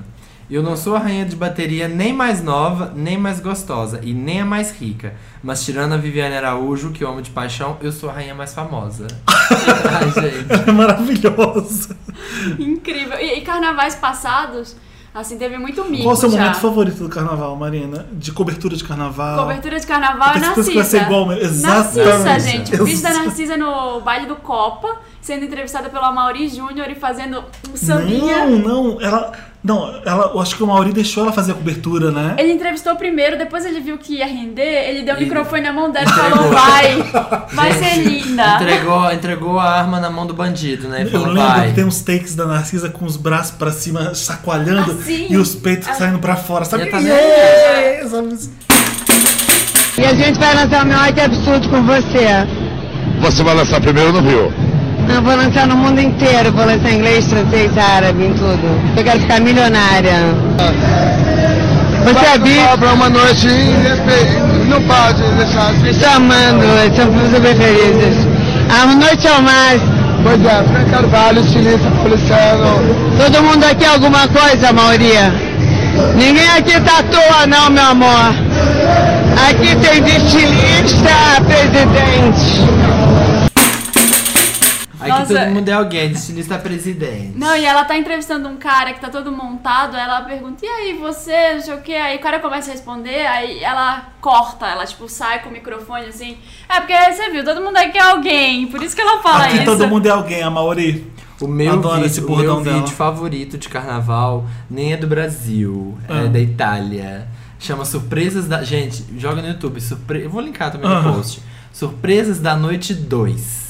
Eu 0.50 0.62
não 0.62 0.78
sou 0.78 0.96
a 0.96 1.00
rainha 1.00 1.26
de 1.26 1.36
bateria 1.36 1.88
nem 1.88 2.14
mais 2.14 2.44
nova, 2.44 2.94
nem 2.96 3.18
mais 3.18 3.40
gostosa 3.40 4.00
e 4.04 4.14
nem 4.14 4.42
a 4.42 4.46
mais 4.46 4.72
rica. 4.72 5.16
Mas 5.44 5.66
tirando 5.66 5.94
a 5.94 5.98
Viviane 5.98 6.36
Araújo, 6.38 6.92
que 6.92 7.04
eu 7.04 7.10
amo 7.10 7.22
de 7.22 7.32
paixão, 7.32 7.78
eu 7.82 7.92
sou 7.92 8.10
a 8.10 8.14
rainha 8.14 8.36
mais 8.36 8.54
famosa. 8.54 9.08
Ai, 9.28 10.12
gente. 10.12 10.70
É 10.70 10.72
maravilhoso. 10.72 11.96
Incrível. 12.60 13.18
E, 13.20 13.40
e 13.40 13.42
carnavais 13.42 13.96
passados, 13.96 14.76
assim, 15.14 15.36
teve 15.38 15.58
muito 15.58 15.84
mico 15.86 16.04
Qual 16.04 16.14
o 16.14 16.18
seu 16.18 16.30
já. 16.30 16.38
momento 16.38 16.58
favorito 16.60 16.98
do 17.04 17.10
carnaval, 17.10 17.56
Marina? 17.56 18.06
De 18.12 18.32
cobertura 18.32 18.76
de 18.76 18.84
carnaval? 18.84 19.40
Cobertura 19.48 19.80
de 19.80 19.88
carnaval 19.88 20.30
é 20.36 20.40
certeza 20.40 20.70
que 20.70 20.76
vai 20.76 20.84
ser 20.86 20.98
Narcisa. 20.98 21.04
igual, 21.12 21.26
mas- 21.26 21.62
Narcisa, 21.64 22.02
exatamente. 22.02 22.44
gente. 22.70 22.82
O 22.82 22.86
vídeo 22.86 23.02
da. 23.02 23.14
Narcisa 23.14 23.58
no 23.58 24.02
baile 24.02 24.28
do 24.28 24.36
Copa, 24.36 25.00
sendo 25.22 25.44
entrevistada 25.46 25.90
pelo 25.90 26.06
Amaury 26.06 26.48
Júnior 26.50 26.88
e 26.90 26.96
fazendo 26.96 27.44
um 27.72 27.76
sambinha. 27.76 28.46
Não, 28.46 28.60
não, 28.94 29.02
ela. 29.02 29.55
Não, 29.66 30.00
ela, 30.06 30.30
eu 30.32 30.40
acho 30.40 30.56
que 30.56 30.62
o 30.62 30.68
Mauri 30.68 30.94
deixou 30.94 31.24
ela 31.24 31.32
fazer 31.32 31.54
a 31.54 31.56
cobertura, 31.56 32.12
né? 32.12 32.36
Ele 32.38 32.54
entrevistou 32.54 32.96
primeiro, 32.96 33.36
depois 33.36 33.66
ele 33.66 33.80
viu 33.80 33.98
que 33.98 34.18
ia 34.18 34.28
render, 34.28 34.90
ele 34.90 35.02
deu 35.02 35.16
o 35.16 35.20
microfone 35.20 35.64
na 35.64 35.74
mão 35.74 35.90
dela 35.90 36.06
e 36.06 36.14
falou: 36.14 36.50
vai, 36.52 37.02
vai 37.52 37.74
ser 37.74 37.98
linda. 38.04 38.58
Entregou, 38.62 39.12
entregou 39.12 39.60
a 39.60 39.68
arma 39.68 40.00
na 40.00 40.08
mão 40.12 40.28
do 40.28 40.36
bandido, 40.36 40.88
né? 40.88 41.00
E 41.00 41.06
Eu 41.06 41.10
falou, 41.10 41.30
lembro 41.30 41.50
vai. 41.50 41.70
que 41.70 41.74
tem 41.74 41.84
uns 41.84 42.00
takes 42.02 42.36
da 42.36 42.46
Narcisa 42.46 42.90
com 42.90 43.06
os 43.06 43.18
braços 43.18 43.56
pra 43.56 43.72
cima, 43.72 44.14
chacoalhando 44.14 44.92
Assim. 44.92 45.26
e 45.32 45.36
os 45.38 45.56
peitos 45.56 45.88
saindo 45.98 46.20
pra 46.20 46.36
fora, 46.36 46.64
sabe? 46.64 46.84
Yeah! 46.84 48.08
Sabe? 48.08 48.38
E 49.98 50.06
a 50.06 50.14
gente 50.14 50.38
vai 50.38 50.54
lançar 50.54 50.84
o 50.84 50.86
Menor 50.88 51.12
que 51.12 51.22
Absurdo 51.22 51.70
com 51.70 51.82
você. 51.88 52.28
Você 53.22 53.42
vai 53.42 53.56
lançar 53.56 53.82
primeiro 53.82 54.12
no 54.12 54.20
Rio. 54.22 54.75
Eu 55.08 55.22
vou 55.22 55.36
lançar 55.36 55.68
no 55.68 55.78
mundo 55.78 56.00
inteiro, 56.02 56.52
vou 56.52 56.66
lançar 56.66 56.92
inglês, 56.92 57.28
francês, 57.28 57.78
árabe, 57.78 58.26
em 58.26 58.34
tudo. 58.34 58.98
Eu 58.98 59.04
quero 59.04 59.20
ficar 59.20 59.40
milionária. 59.40 60.14
Você 62.04 62.26
é 62.26 62.38
bi? 62.38 62.58
Para 62.78 62.94
uma 62.94 63.10
noite 63.10 63.48
não 64.68 64.82
pode 64.82 65.22
deixar. 65.38 65.74
Estou 65.86 66.10
amando, 66.10 66.66
são 66.96 67.08
super 67.34 67.56
felizes. 67.56 68.28
A 68.70 68.86
noite 68.88 69.28
ao 69.28 69.42
mais. 69.42 69.82
Pois 70.24 70.44
é, 70.44 70.64
Fran 70.64 70.86
Carvalho, 70.90 71.40
estilista 71.42 71.90
policiano. 72.02 72.80
Todo 73.18 73.44
mundo 73.44 73.64
aqui 73.64 73.86
é 73.86 73.90
alguma 73.90 74.28
coisa, 74.28 74.74
Mauria? 74.74 75.34
Ninguém 76.16 76.50
aqui 76.58 76.80
tá 76.82 77.00
à 77.00 77.04
toa, 77.04 77.48
não, 77.48 77.70
meu 77.70 77.84
amor. 77.84 78.34
Aqui 79.50 79.76
tem 79.76 80.02
de 80.04 80.18
estilista, 80.18 81.42
presidente. 81.46 82.66
Aqui 85.06 85.20
Nossa. 85.20 85.40
todo 85.40 85.50
mundo 85.54 85.70
é 85.70 85.74
alguém, 85.74 86.10
de 86.12 86.18
estilista 86.18 86.58
presidente. 86.58 87.34
Não, 87.38 87.56
e 87.56 87.64
ela 87.64 87.86
tá 87.86 87.96
entrevistando 87.98 88.50
um 88.50 88.58
cara 88.58 88.92
que 88.94 89.00
tá 89.00 89.10
todo 89.10 89.32
montado, 89.32 89.96
ela 89.96 90.22
pergunta, 90.22 90.66
e 90.66 90.68
aí, 90.68 90.94
você, 90.98 91.54
não 91.54 91.62
sei 91.62 91.74
o 91.76 91.82
que, 91.82 91.94
aí 91.94 92.18
o 92.18 92.20
cara 92.20 92.40
começa 92.40 92.70
a 92.70 92.74
responder, 92.74 93.26
aí 93.28 93.64
ela 93.64 94.10
corta, 94.20 94.66
ela 94.66 94.86
tipo 94.86 95.08
sai 95.08 95.42
com 95.44 95.50
o 95.50 95.52
microfone 95.52 96.06
assim. 96.06 96.38
É 96.68 96.80
porque 96.80 96.94
você 97.14 97.30
viu, 97.30 97.44
todo 97.44 97.62
mundo 97.62 97.78
aqui 97.78 97.98
é 97.98 98.02
alguém, 98.02 98.68
por 98.68 98.82
isso 98.82 98.96
que 98.96 99.02
ela 99.02 99.22
fala 99.22 99.46
Aqui 99.46 99.58
isso. 99.58 99.66
todo 99.66 99.88
mundo 99.88 100.06
é 100.08 100.10
alguém, 100.12 100.42
a 100.42 100.50
Mauri. 100.50 101.14
O 101.42 101.48
meu, 101.48 101.74
Adoro 101.74 101.96
vídeo, 101.96 102.06
esse 102.08 102.22
o 102.22 102.36
meu 102.36 102.62
dela. 102.62 102.78
vídeo 102.80 102.96
favorito 102.96 103.58
de 103.58 103.68
carnaval 103.68 104.46
nem 104.70 104.94
é 104.94 104.98
do 104.98 105.06
Brasil, 105.06 105.98
Ah. 106.10 106.22
é 106.22 106.28
da 106.28 106.40
Itália. 106.40 107.28
Chama 107.60 107.84
Surpresas 107.86 108.48
da. 108.48 108.64
Gente, 108.64 109.04
joga 109.18 109.42
no 109.42 109.48
YouTube. 109.50 109.80
Surpre... 109.82 110.24
Eu 110.24 110.30
vou 110.30 110.40
linkar 110.42 110.72
também 110.72 110.90
no 110.90 110.96
Aham. 110.96 111.14
post. 111.14 111.42
Surpresas 111.74 112.40
da 112.40 112.56
Noite 112.56 112.94
2. 112.94 113.65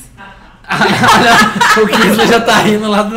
Olha, 0.69 1.83
o 1.83 1.87
Kisley 1.87 2.27
já 2.27 2.39
tá 2.41 2.57
rindo 2.59 2.89
lá 2.89 3.03
do. 3.03 3.15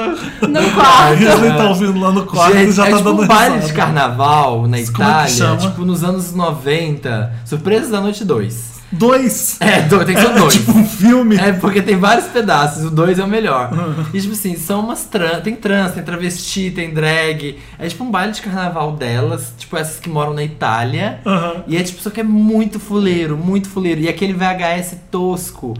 No 0.49 0.71
quarto. 0.73 1.15
Risley 1.15 1.57
tá 1.57 1.69
ouvindo 1.69 2.01
lá 2.01 2.13
no 2.13 2.27
quarto 2.27 2.57
e 2.57 2.61
Gente, 2.67 2.73
já 2.73 2.87
é 2.87 2.91
tá 2.91 2.97
tipo 2.99 3.09
dando 3.11 3.23
um 3.23 3.27
baile 3.27 3.55
de 3.57 3.61
risada. 3.63 3.75
carnaval 3.79 4.67
na 4.67 4.77
Como 4.79 4.79
é 4.79 4.83
que 4.83 4.91
Itália, 4.91 5.29
chama? 5.29 5.57
tipo 5.57 5.85
nos 5.85 6.05
anos 6.05 6.35
90. 6.35 7.33
Surpresas 7.45 7.91
da 7.91 8.01
Noite 8.01 8.25
2. 8.25 8.79
Dois. 8.91 9.59
É, 9.61 9.83
do- 9.83 10.03
tem 10.03 10.15
que 10.15 10.21
ser 10.23 10.29
É, 10.33 10.39
dois. 10.39 10.55
tipo 10.55 10.73
um 10.73 10.87
filme. 10.87 11.37
É, 11.37 11.53
porque 11.53 11.83
tem 11.83 11.99
vários 11.99 12.25
pedaços, 12.27 12.85
o 12.87 12.91
2 12.91 13.19
é 13.19 13.25
o 13.25 13.29
melhor. 13.29 13.71
E 14.15 14.21
tipo 14.21 14.33
assim, 14.33 14.57
são 14.57 14.81
umas 14.81 15.05
trans. 15.05 15.43
Tem 15.43 15.55
trans, 15.55 15.93
tem 15.93 16.03
travesti, 16.03 16.71
tem 16.71 16.95
drag. 16.95 17.59
É 17.79 17.87
tipo 17.87 18.03
um 18.05 18.11
baile 18.11 18.33
de 18.33 18.41
carnaval 18.41 18.93
delas, 18.93 19.53
tipo 19.59 19.77
essas 19.77 20.01
que 20.01 20.09
moram 20.09 20.33
na 20.33 20.43
Itália. 20.43 21.21
Aham. 21.27 21.57
E 21.67 21.77
é 21.77 21.83
tipo, 21.83 22.01
só 22.01 22.09
que 22.09 22.21
é 22.21 22.25
muito 22.25 22.81
fuleiro, 22.81 23.37
muito 23.37 23.69
fuleiro. 23.69 24.01
E 24.01 24.09
aquele 24.09 24.33
VHS 24.33 24.97
tosco. 25.11 25.75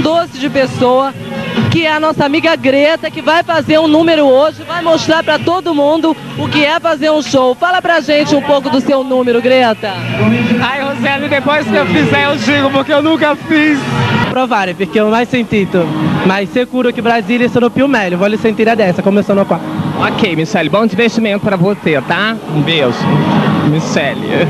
Doce 0.00 0.38
de 0.38 0.48
pessoa, 0.48 1.12
que 1.70 1.86
é 1.86 1.92
a 1.92 2.00
nossa 2.00 2.24
amiga 2.24 2.56
Greta, 2.56 3.10
que 3.10 3.22
vai 3.22 3.42
fazer 3.42 3.78
um 3.78 3.86
número 3.86 4.24
hoje, 4.26 4.62
vai 4.66 4.82
mostrar 4.82 5.22
pra 5.22 5.38
todo 5.38 5.74
mundo 5.74 6.16
o 6.38 6.48
que 6.48 6.64
é 6.64 6.78
fazer 6.80 7.10
um 7.10 7.22
show. 7.22 7.54
Fala 7.54 7.80
pra 7.80 8.00
gente 8.00 8.34
um 8.34 8.42
pouco 8.42 8.70
do 8.70 8.80
seu 8.80 9.04
número, 9.04 9.40
Greta. 9.40 9.92
Ai, 10.60 10.82
Roseli, 10.82 11.28
depois 11.28 11.66
que 11.66 11.74
eu 11.74 11.86
fizer 11.86 12.24
eu 12.24 12.36
digo, 12.36 12.70
porque 12.70 12.92
eu 12.92 13.02
nunca 13.02 13.36
fiz. 13.36 13.78
Provare, 14.30 14.74
perché 14.74 15.00
non 15.00 15.10
mai 15.10 15.26
sentito, 15.26 15.84
ma 16.24 16.38
è 16.38 16.46
sicuro 16.46 16.90
che 16.92 17.02
Brasília 17.02 17.48
sono 17.48 17.68
più 17.68 17.86
meglio. 17.86 18.16
Voglio 18.16 18.36
sentire 18.36 18.70
adesso, 18.70 19.02
come 19.02 19.22
sono 19.22 19.44
qua. 19.44 19.58
Ok, 19.98 20.34
Michele, 20.34 20.70
bom 20.70 20.86
divertimento 20.86 21.44
pra 21.44 21.56
você, 21.56 22.00
tá? 22.06 22.36
Um 22.54 22.62
beijo. 22.62 22.94
Michele. 23.68 24.46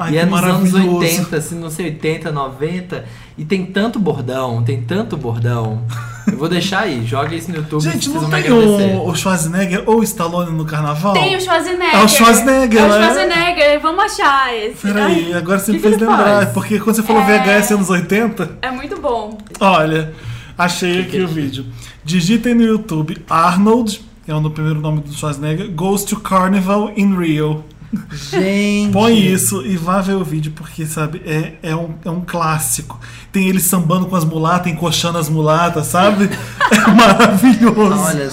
Ai, 0.00 0.14
e 0.14 0.18
é 0.18 0.24
que 0.24 0.26
nos 0.30 0.42
anos 0.42 0.72
maravilhoso. 0.72 0.96
80, 0.98 1.36
assim, 1.36 1.54
não 1.60 1.70
sei, 1.70 1.86
80, 1.86 2.32
90. 2.32 3.04
E 3.38 3.44
tem 3.44 3.64
tanto 3.66 3.98
bordão, 3.98 4.62
tem 4.62 4.82
tanto 4.82 5.16
bordão. 5.16 5.82
Eu 6.30 6.36
vou 6.36 6.48
deixar 6.48 6.80
aí, 6.80 7.04
joga 7.06 7.34
isso 7.34 7.50
no 7.50 7.56
YouTube. 7.56 7.82
Gente, 7.82 8.08
não 8.10 8.28
me 8.28 8.42
tem 8.42 8.50
o, 8.52 9.06
o 9.08 9.14
Schwarzenegger 9.14 9.82
ou 9.86 10.00
o 10.00 10.02
Stallone 10.02 10.52
no 10.52 10.64
carnaval? 10.64 11.12
Tem 11.14 11.34
o 11.36 11.40
Schwarzenegger. 11.40 11.94
É 11.94 12.04
o 12.04 12.08
Schwarzenegger, 12.08 12.80
É 12.80 12.84
o 12.84 12.88
né? 12.88 12.94
Schwarzenegger, 13.02 13.80
vamos 13.80 14.04
achar 14.04 14.54
esse. 14.56 14.86
Peraí, 14.86 15.32
agora 15.34 15.58
você 15.58 15.72
me 15.72 15.78
Que 15.78 15.82
que 15.84 15.88
fez 15.96 16.00
lembrar. 16.00 16.24
faz? 16.24 16.48
Porque 16.50 16.78
quando 16.78 16.96
você 16.96 17.02
falou 17.02 17.22
É. 17.22 17.38
VHS 17.60 17.70
anos 17.72 17.90
80, 17.90 18.58
É 18.62 18.70
muito 18.70 19.00
bom. 19.00 19.38
olha, 19.58 20.12
achei 20.56 21.00
aqui 21.02 21.20
o 21.20 21.28
vídeo. 21.28 21.64
Digitem 22.04 22.54
no 22.54 22.62
YouTube 22.62 23.18
Arnold, 23.28 24.00
que 24.24 24.30
é 24.30 24.34
o 24.34 24.50
primeiro 24.50 24.80
nome 24.80 25.00
do 25.00 25.12
Schwarzenegger, 25.12 25.70
Goes 25.72 26.04
to 26.04 26.20
Carnival 26.20 26.92
in 26.96 27.16
Rio. 27.18 27.64
Gente. 28.12 28.92
Põe 28.92 29.18
isso 29.18 29.66
e 29.66 29.76
vá 29.76 30.00
ver 30.00 30.14
o 30.14 30.24
vídeo, 30.24 30.52
porque, 30.54 30.86
sabe, 30.86 31.22
é, 31.26 31.70
é, 31.70 31.74
um, 31.74 31.94
é 32.04 32.10
um 32.10 32.20
clássico. 32.20 32.98
Tem 33.32 33.48
ele 33.48 33.60
sambando 33.60 34.06
com 34.06 34.14
as 34.14 34.24
mulatas, 34.24 34.72
encoxando 34.72 35.18
as 35.18 35.28
mulatas, 35.28 35.86
sabe? 35.86 36.30
É 36.70 36.90
maravilhoso. 36.92 38.00
Olha, 38.00 38.30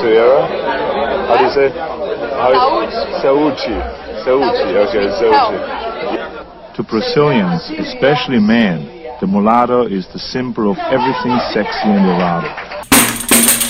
Sierra? 0.00 0.48
How 1.28 1.36
do 1.36 1.44
you 1.44 1.50
say? 1.50 1.68
How 1.68 3.20
Saúde. 3.20 3.82
Saúde. 4.24 4.78
Okay, 4.78 5.10
Saúde. 5.18 5.58
To 6.76 6.82
Brazilians, 6.82 7.70
especially 7.78 8.40
men, 8.40 8.88
the 9.20 9.26
mulatto 9.26 9.86
is 9.86 10.06
the 10.08 10.18
symbol 10.18 10.70
of 10.70 10.78
everything 10.90 11.38
sexy 11.52 11.88
and 11.88 12.06
erotic. 12.06 13.65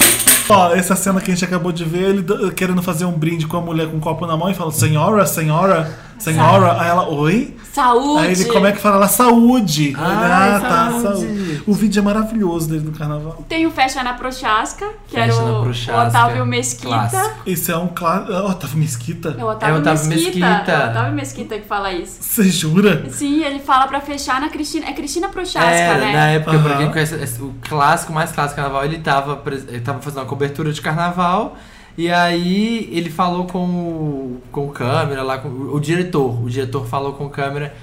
Ó, 0.49 0.73
essa 0.73 0.95
cena 0.95 1.21
que 1.21 1.31
a 1.31 1.35
gente 1.35 1.45
acabou 1.45 1.73
de 1.73 1.85
ver, 1.85 2.11
ele 2.11 2.25
querendo 2.53 2.81
fazer 2.81 3.05
um 3.05 3.13
brinde 3.13 3.47
com 3.47 3.57
a 3.57 3.61
mulher 3.61 3.89
com 3.89 3.97
um 3.97 4.01
copo 4.01 4.27
na 4.27 4.37
mão 4.37 4.49
e 4.49 4.55
fala, 4.55 4.71
senhora, 4.71 5.27
senhora, 5.27 5.93
senhora. 6.19 6.81
Aí 6.81 6.89
ela, 6.89 7.09
oi? 7.09 7.57
Saúde. 7.73 8.27
Aí 8.27 8.33
ele, 8.33 8.45
como 8.47 8.67
é 8.67 8.73
que 8.73 8.79
fala? 8.79 8.97
Ela, 8.97 9.09
saúde. 9.09 9.95
Ai, 9.99 10.55
ah, 10.55 10.61
tá, 10.61 10.91
saúde. 10.93 11.03
saúde. 11.03 11.63
O 11.67 11.75
vídeo 11.75 12.01
é 12.01 12.03
maravilhoso 12.03 12.69
dele 12.69 12.85
no 12.87 12.93
carnaval. 12.93 13.45
Tem 13.49 13.67
o 13.67 13.71
Fecha 13.71 14.03
na 14.03 14.15
Prochasca, 14.15 14.89
que 15.09 15.17
era 15.17 15.27
Fecha 15.33 15.43
na 15.45 15.51
o, 15.53 15.61
o 15.61 15.63
Prochasca, 15.65 16.09
Otávio 16.09 16.47
Mesquita. 16.47 16.89
clássico. 16.89 17.41
Esse 17.47 17.71
é 17.73 17.77
um 17.77 17.89
claro. 17.89 18.27
Oh, 18.31 18.51
Otávio 18.51 18.79
Mesquita? 18.79 19.37
É 19.39 19.45
o 19.45 19.49
Otávio, 19.49 19.75
É 19.75 19.79
o 19.79 19.81
Otávio 19.81 20.07
Mesquita. 20.07 20.47
Mesquita. 20.49 20.73
É 20.73 20.87
o 20.87 20.91
Otávio 20.91 21.15
Mesquita 21.15 21.59
que 21.59 21.67
fala 21.67 21.93
isso. 21.93 22.17
Você 22.21 22.45
jura? 22.49 23.11
Sim, 23.11 23.43
ele 23.45 23.59
fala 23.59 23.87
pra 23.87 24.01
fechar 24.01 24.41
na 24.41 24.49
Cristina. 24.49 24.87
É 24.87 24.93
Cristina 24.93 25.29
Prochasca, 25.29 25.69
Era, 25.71 25.99
né? 26.01 26.13
na 26.13 26.27
época, 26.29 26.59
pra 26.59 26.71
Aham. 26.73 26.79
quem 26.79 26.91
conhece 26.93 27.43
o 27.43 27.55
clássico, 27.69 28.13
mais 28.13 28.33
clássico 28.33 28.61
do 28.61 28.65
carnaval, 28.65 28.85
ele 28.85 28.99
tava, 28.99 29.43
ele 29.69 29.81
tava 29.81 30.01
fazendo 30.01 30.21
uma 30.21 30.27
cobertura 30.27 30.73
de 30.73 30.81
carnaval. 30.81 31.57
E 31.99 32.11
aí 32.13 32.89
ele 32.93 33.09
falou 33.11 33.47
com 33.47 33.59
o, 33.65 34.43
com 34.53 34.67
o 34.67 34.71
câmera 34.71 35.23
lá, 35.23 35.39
com 35.39 35.49
o, 35.49 35.75
o 35.77 35.81
diretor. 35.81 36.43
O 36.45 36.49
diretor 36.51 36.87
falou 36.87 37.15
com 37.15 37.25
o 37.27 37.31
câmera 37.31 37.75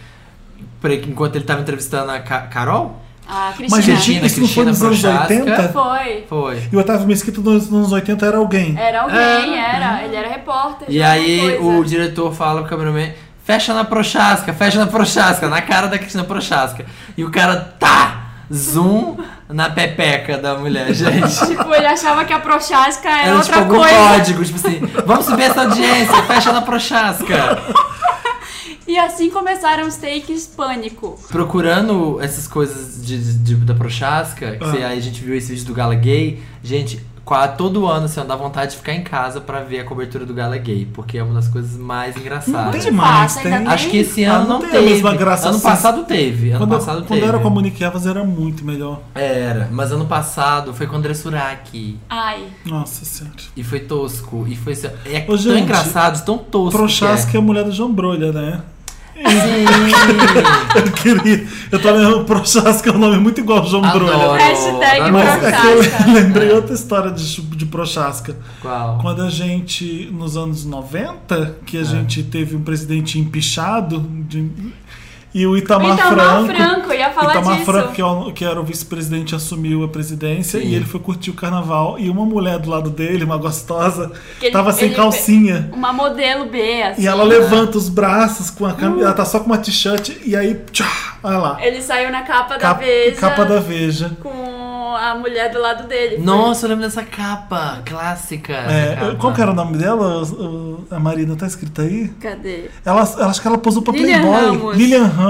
pra- 0.80 0.94
enquanto 0.94 1.36
ele 1.36 1.46
tava 1.46 1.62
entrevistando 1.62 2.12
a 2.12 2.20
Ca- 2.20 2.42
Carol? 2.42 3.00
A 3.28 3.54
Cristina. 3.56 3.70
Mas, 3.78 3.86
gente, 3.86 4.20
Cristina, 4.20 4.26
isso 4.28 4.40
não 4.42 4.48
foi 4.48 4.66
Cristina 4.66 4.90
nos 4.90 5.04
anos 5.04 5.28
Prochaska. 5.28 5.34
80? 5.34 5.70
Foi. 5.70 6.26
Foi. 6.28 6.64
E 6.72 6.76
o 6.76 6.80
Otávio 6.80 7.08
Mesquita 7.08 7.42
nos 7.42 7.72
anos 7.74 7.92
80 7.92 8.26
era 8.26 8.38
alguém. 8.38 8.78
Era 8.78 9.02
alguém, 9.04 9.58
era. 9.58 10.04
Ele 10.04 10.16
era 10.16 10.28
repórter. 10.30 10.88
E 10.92 11.02
aí 11.02 11.58
o 11.58 11.84
diretor 11.84 12.34
fala 12.34 12.62
pro 12.62 12.70
cameraman, 12.70 13.14
fecha 13.44 13.74
na 13.74 13.84
Prochasca, 13.86 14.54
fecha 14.54 14.78
na 14.78 14.88
Prochasca, 14.88 15.48
na 15.50 15.62
cara 15.62 15.88
da 15.88 15.98
Cristina 15.98 16.24
Prochasca. 16.26 16.86
E 17.18 17.24
o 17.24 17.32
cara, 17.32 17.56
tá! 17.80 18.23
Zoom 18.52 19.18
na 19.50 19.70
pepeca 19.70 20.38
da 20.38 20.56
mulher, 20.56 20.92
gente. 20.96 21.48
Tipo, 21.48 21.74
ele 21.76 21.86
achava 21.86 22.26
que 22.26 22.34
a 22.34 22.40
Prochasca 22.40 23.08
era, 23.10 23.28
Era 23.30 23.42
tipo 23.42 23.58
outra 23.58 23.58
algum 23.60 23.76
coisa. 23.78 23.96
código, 24.18 24.44
tipo 24.46 24.58
assim, 24.58 24.80
vamos 25.06 25.26
subir 25.26 25.44
essa 25.44 25.62
audiência, 25.62 26.24
fecha 26.24 26.52
na 26.52 26.62
Prochasca. 26.62 27.62
E 28.86 28.98
assim 29.00 29.30
começaram 29.30 29.88
os 29.88 29.96
takes 29.96 30.46
pânico. 30.46 31.18
Procurando 31.30 32.20
essas 32.22 32.48
coisas 32.50 33.04
de, 33.04 33.34
de- 33.40 33.56
da 33.56 33.74
Prochasca, 33.74 34.58
que 34.58 34.64
Ah. 34.64 34.68
você- 34.68 34.84
aí 34.84 34.98
a 34.98 35.02
gente 35.02 35.24
viu 35.24 35.34
esse 35.36 35.54
vídeo 35.54 35.66
do 35.68 35.74
Gala 35.74 35.96
Gay, 35.96 36.44
gente, 36.62 37.00
todo 37.58 37.88
ano 37.88 38.06
assim, 38.06 38.22
dá 38.26 38.36
vontade 38.36 38.72
de 38.72 38.78
ficar 38.78 38.94
em 38.94 39.02
casa 39.02 39.40
pra 39.40 39.62
ver 39.62 39.80
a 39.80 39.84
cobertura 39.86 40.26
do 40.26 40.34
Gala 40.34 40.58
Gay, 40.58 40.86
porque 40.94 41.18
é 41.18 41.24
uma 41.24 41.34
das 41.36 41.48
coisas 41.48 41.78
mais 41.78 42.16
Não 42.16 42.22
engraçadas. 42.22 42.84
tem 42.84 42.92
mais, 42.92 43.36
tem. 43.38 43.54
Acho 43.54 43.90
que 43.90 43.98
esse 43.98 44.26
Ah, 44.26 44.36
ano 44.36 44.48
não 44.48 44.54
não, 44.56 44.60
tem 44.60 44.70
a 44.70 44.74
teve. 44.74 44.86
mesma 44.92 45.16
graça 45.16 45.48
ano 45.48 45.56
assim. 45.58 45.66
passado 45.68 46.04
teve. 46.04 46.50
Ano 46.52 46.60
Quando, 46.60 46.70
passado 46.72 46.98
quando 47.04 47.08
teve. 47.20 47.26
era 47.26 47.40
com 47.40 47.48
a 47.48 47.52
Monique 47.52 47.82
Evans 47.84 48.06
era 48.06 48.24
muito 48.26 48.66
melhor. 48.66 49.00
Era, 49.16 49.70
mas 49.72 49.92
ano 49.92 50.06
passado 50.06 50.74
foi 50.74 50.86
com 50.86 50.96
o 50.96 50.98
André 51.00 51.14
Suraki. 51.14 51.98
Ai. 52.10 52.44
Nossa 52.66 53.06
senhora. 53.06 53.38
E 53.56 53.64
foi 53.64 53.80
tosco. 53.80 54.46
E 54.48 54.56
foi 54.58 54.74
assim, 54.74 54.88
é 55.06 55.20
Ô, 55.24 55.28
tão 55.28 55.38
gente, 55.38 55.62
engraçado, 55.62 56.24
tão 56.26 56.38
tosco. 56.38 56.78
Prochaska 56.78 57.32
que 57.32 57.38
é 57.38 57.40
a 57.40 57.44
mulher 57.44 57.64
do 57.64 57.72
João 57.72 57.92
Brolha, 57.94 58.32
né? 58.34 58.60
É. 59.16 59.30
Sim. 59.30 59.66
Eu 60.76 60.92
queria. 60.94 61.48
Eu 61.72 61.82
tô 61.82 61.92
lembrando, 61.92 62.26
Prochaska 62.26 62.90
é 62.90 62.94
um 62.94 62.98
nome 62.98 63.18
muito 63.20 63.40
igual 63.42 63.60
ao 63.60 63.66
João 63.68 63.84
Adoro. 63.86 64.06
Brolha. 64.06 64.38
Hashtag. 64.38 65.12
Mas 65.12 65.44
é 65.44 65.52
que 65.52 65.62
Prochaska. 65.62 66.08
eu 66.10 66.14
lembrei 66.14 66.52
outra 66.52 66.74
história 66.76 67.12
de, 67.12 67.42
de 67.42 67.66
Prochaska. 67.66 68.36
Qual? 68.62 68.98
Quando 69.00 69.22
a 69.24 69.30
gente, 69.30 70.10
nos 70.12 70.36
anos 70.38 70.66
90, 70.66 71.36
É. 71.36 71.52
que 71.66 71.78
a 71.78 71.84
gente 71.84 72.24
teve 72.24 72.56
um 72.56 72.62
presidente 72.62 73.20
empichado 73.20 74.00
de- 74.28 74.50
e 75.34 75.46
o 75.48 75.58
Itamar, 75.58 75.94
Itamar 75.96 76.14
Franco. 76.44 76.54
Franco, 76.56 76.92
eu 76.94 77.00
ia 77.00 77.10
falar 77.12 77.32
Itamar 77.32 77.54
disso. 77.56 77.66
Franco, 77.72 77.92
que, 77.94 78.02
é 78.02 78.06
o- 78.06 78.32
que 78.32 78.46
era 78.46 78.60
o 78.60 78.64
vice-presidente, 78.64 79.34
assumiu 79.36 79.84
a 79.84 79.88
presidência 79.88 80.60
Sim. 80.60 80.68
e 80.68 80.76
ele 80.76 80.86
foi 80.86 81.00
curtir 81.00 81.32
o 81.32 81.34
carnaval. 81.34 81.98
E 81.98 82.10
uma 82.10 82.26
mulher 82.26 82.60
do 82.60 82.70
lado 82.70 82.90
dele, 82.90 83.24
uma 83.24 83.38
gostosa, 83.38 84.12
Que 84.40 84.46
ele- 84.48 84.54
tava 84.54 84.72
sem 84.72 84.86
ele- 84.88 84.96
calcinha. 84.96 85.70
Uma 85.74 85.92
modelo 85.94 86.46
B, 86.46 86.84
assim. 86.84 87.02
E 87.04 87.08
ela 87.08 87.24
levanta 87.24 87.78
os 87.78 87.90
braços 87.90 88.50
com 88.50 88.66
a 88.66 88.74
câmera, 88.74 89.06
ela 89.06 89.14
tá 89.14 89.26
só 89.26 89.40
com 89.40 89.46
uma 89.48 89.58
t-shirt 89.58 90.12
e 90.26 90.36
aí, 90.36 90.54
tchá, 90.72 91.18
olha 91.24 91.38
lá. 91.38 91.58
Ele 91.66 91.82
saiu 91.82 92.12
na 92.12 92.22
capa 92.24 92.58
da 92.58 92.74
Veja 92.74 93.16
capa 93.20 93.44
da 93.46 93.60
Veja. 93.60 94.12
com 94.22 94.94
a 94.96 95.16
mulher 95.16 95.52
do 95.52 95.60
lado 95.60 95.88
dele. 95.88 96.18
Nossa, 96.20 96.66
eu 96.66 96.70
lembro 96.70 96.84
dessa 96.86 97.02
capa 97.04 97.80
clássica. 97.84 98.54
É, 98.54 98.96
capa. 98.96 99.16
qual 99.16 99.34
que 99.34 99.42
era 99.42 99.52
o 99.52 99.56
nome 99.56 99.78
dela? 99.78 100.22
O- 100.22 100.24
o- 100.44 100.74
A 100.92 101.00
Marina 101.00 101.36
tá 101.36 101.48
escrita 101.48 101.82
aí? 101.82 102.10
Cadê? 102.22 102.66
Ela, 102.86 103.02
ela 103.18 103.28
acho 103.28 103.42
que 103.42 103.48
ela 103.48 103.58
posou 103.58 103.82
pra 103.82 103.94
Lilian 103.94 104.22
Playboy. 104.22 104.46
Ramos. 104.58 104.78
Lilian 104.78 105.06
Ramos. 105.06 105.23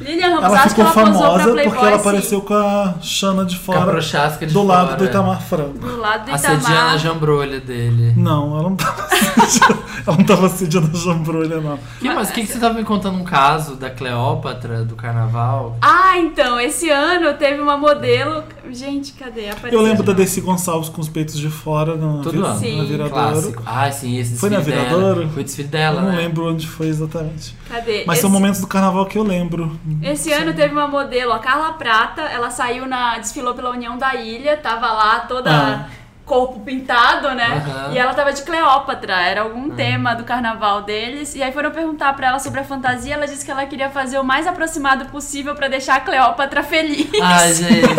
Lilian 0.00 0.28
Ramos, 0.30 0.44
Ela 0.44 0.58
acho 0.60 0.68
ficou 0.70 0.84
que 0.86 0.98
ela 0.98 1.06
famosa 1.06 1.42
Playboy, 1.52 1.64
porque 1.64 1.86
ela 1.86 1.98
sim. 1.98 2.08
apareceu 2.08 2.40
com 2.40 2.54
a 2.54 2.94
Xana 3.02 3.44
de 3.44 3.58
fora. 3.58 4.00
De 4.00 4.46
do 4.46 4.62
lado 4.62 4.86
fora. 4.86 4.96
do 4.96 5.04
Itamar 5.04 5.42
Franco. 5.42 5.78
Do 5.78 5.96
lado 5.98 6.24
do 6.24 6.34
Assediando 6.34 6.66
a 6.66 6.70
Itamar. 6.72 6.98
jambrolha 6.98 7.60
dele. 7.60 8.14
Não, 8.16 8.54
ela 8.58 8.62
não 8.70 8.76
tava 8.76 9.02
assediando, 9.12 9.82
ela 10.06 10.16
não 10.16 10.24
tava 10.24 10.46
assediando 10.46 10.90
a 10.92 10.98
Jambrolha, 10.98 11.60
não. 11.60 11.78
Que, 11.98 12.08
mas 12.08 12.30
o 12.30 12.32
que, 12.32 12.42
que 12.42 12.52
você 12.52 12.58
tava 12.58 12.74
me 12.74 12.84
contando 12.84 13.18
um 13.18 13.24
caso 13.24 13.76
da 13.76 13.90
Cleópatra, 13.90 14.84
do 14.84 14.94
carnaval? 14.96 15.76
Ah, 15.80 16.18
então, 16.18 16.60
esse 16.60 16.88
ano 16.90 17.34
teve 17.34 17.60
uma 17.60 17.76
modelo. 17.76 18.44
Gente, 18.70 19.12
cadê? 19.12 19.48
Apareceu 19.48 19.78
Eu 19.78 19.84
lembro 19.84 20.02
da. 20.02 20.12
Desi 20.12 20.40
Gonçalves 20.40 20.88
com 20.88 21.00
os 21.00 21.08
peitos 21.08 21.38
de 21.38 21.48
fora 21.48 21.96
no, 21.96 22.22
Todo 22.22 22.44
ano. 22.44 22.58
Sim. 22.58 22.78
na 22.78 22.84
Viradouro. 22.84 23.52
Clássico. 23.52 23.62
Ah, 23.64 23.90
sim, 23.90 24.18
esse 24.18 24.36
Foi 24.36 24.50
na 24.50 24.60
dela. 24.60 24.84
Viradouro? 24.84 25.28
Foi 25.30 25.42
o 25.42 25.44
desfile 25.44 25.68
Eu 25.68 25.72
dela, 25.72 26.02
não 26.02 26.10
né? 26.10 26.16
lembro 26.18 26.50
onde 26.50 26.66
foi 26.66 26.88
exatamente. 26.88 27.56
Cadê? 27.68 28.04
Mas 28.06 28.18
esse, 28.18 28.22
são 28.22 28.30
momentos 28.30 28.60
do 28.60 28.66
carnaval 28.66 29.06
que 29.06 29.16
eu 29.16 29.22
lembro. 29.22 29.78
Esse 30.02 30.32
ano 30.32 30.52
teve 30.52 30.72
uma 30.74 30.86
modelo, 30.86 31.32
a 31.32 31.38
Carla 31.38 31.72
Prata, 31.72 32.22
ela 32.22 32.50
saiu 32.50 32.86
na. 32.86 33.18
desfilou 33.18 33.54
pela 33.54 33.70
União 33.70 33.96
da 33.96 34.14
Ilha, 34.14 34.56
tava 34.56 34.92
lá 34.92 35.20
toda. 35.20 35.50
Ah. 35.50 35.99
Corpo 36.30 36.60
pintado, 36.60 37.34
né? 37.34 37.60
Aham. 37.66 37.92
E 37.92 37.98
ela 37.98 38.14
tava 38.14 38.32
de 38.32 38.42
Cleópatra, 38.42 39.20
era 39.20 39.40
algum 39.40 39.72
Ah. 39.72 39.74
tema 39.74 40.14
do 40.14 40.22
carnaval 40.22 40.82
deles. 40.82 41.34
E 41.34 41.42
aí 41.42 41.50
foram 41.50 41.72
perguntar 41.72 42.12
pra 42.14 42.28
ela 42.28 42.38
sobre 42.38 42.60
a 42.60 42.64
fantasia, 42.64 43.14
ela 43.14 43.26
disse 43.26 43.44
que 43.44 43.50
ela 43.50 43.66
queria 43.66 43.90
fazer 43.90 44.16
o 44.16 44.22
mais 44.22 44.46
aproximado 44.46 45.06
possível 45.06 45.56
pra 45.56 45.66
deixar 45.66 45.96
a 45.96 46.00
Cleópatra 46.00 46.62
feliz. 46.62 47.08
Ai, 47.20 47.50
gente. 47.54 47.94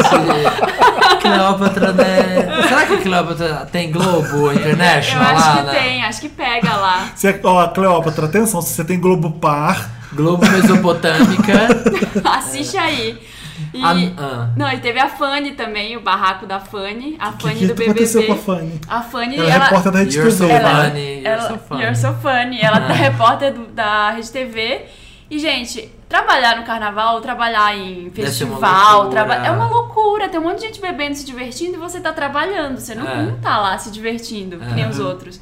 Cleópatra, 1.22 1.92
né? 1.92 2.64
Será 2.70 2.86
que 2.86 2.94
a 2.94 2.98
Cleópatra 3.02 3.68
tem 3.72 3.92
Globo 3.92 4.48
Eu 4.50 4.54
International 4.54 5.36
acho 5.36 5.50
lá, 5.50 5.58
que 5.58 5.64
né? 5.64 5.74
tem, 5.74 6.04
acho 6.06 6.22
que 6.22 6.30
pega 6.30 6.76
lá. 6.78 7.08
Se, 7.16 7.40
ó, 7.44 7.68
Cleópatra, 7.68 8.26
atenção, 8.28 8.62
se 8.62 8.74
você 8.74 8.84
tem 8.86 8.98
Globo 9.00 9.32
Par, 9.32 9.90
Globo 10.14 10.46
Mesopotâmica. 10.50 11.54
Assiste 12.24 12.78
aí. 12.78 13.20
E, 13.74 13.82
Ah, 13.84 13.94
ah. 14.18 14.50
Não, 14.58 14.70
e 14.72 14.80
teve 14.80 15.00
a 15.00 15.08
Fanny 15.08 15.54
também, 15.54 15.96
o 15.96 16.02
barraco 16.02 16.46
da 16.46 16.60
Fanny, 16.60 17.16
a 17.20 17.30
o 17.30 17.34
que, 17.34 17.44
Fanny 17.44 17.56
que 17.60 17.68
do 17.68 17.74
BBB. 17.74 17.92
aconteceu 17.92 18.26
com 18.26 18.34
a 18.34 18.36
Fanny? 18.36 18.82
A 18.88 19.02
Fanny, 19.02 19.36
Ela 19.38 19.48
é 19.48 19.58
repórter 19.60 19.92
da 19.94 20.00
Rede 20.00 20.18
You're 20.18 20.32
TV. 20.32 20.46
so 20.48 20.52
Ela- 20.54 20.84
funny, 20.90 21.00
you're 21.14 21.28
ela, 21.30 21.42
so 21.48 21.58
funny. 21.58 21.82
You're 21.84 21.96
so 21.96 22.14
funny. 22.16 22.60
Ela 22.62 22.78
é 22.92 22.94
repórter 22.94 23.54
do- 23.54 23.68
da 23.68 24.12
Rede 24.12 24.30
TV. 24.32 24.86
E, 25.30 25.40
gente, 25.40 25.90
trabalhar 26.10 26.58
no 26.58 26.64
carnaval, 26.66 27.22
trabalhar 27.22 27.74
em 27.78 28.10
festival, 28.10 29.10
traba- 29.10 29.36
é 29.36 29.50
uma 29.50 29.68
loucura. 29.70 30.28
Tem 30.28 30.38
um 30.38 30.44
monte 30.44 30.60
de 30.60 30.66
gente 30.66 30.82
bebendo, 30.82 31.16
se 31.16 31.26
divertindo 31.26 31.76
e 31.76 31.78
você 31.80 32.02
tá 32.02 32.12
trabalhando. 32.12 32.78
Você 32.78 32.94
não, 32.94 33.08
É. 33.08 33.16
não 33.24 33.38
tá 33.40 33.58
lá 33.58 33.78
se 33.78 33.90
divertindo, 33.90 34.58
que 34.58 34.74
nem 34.74 34.90
os 34.90 35.00
outros. 35.00 35.40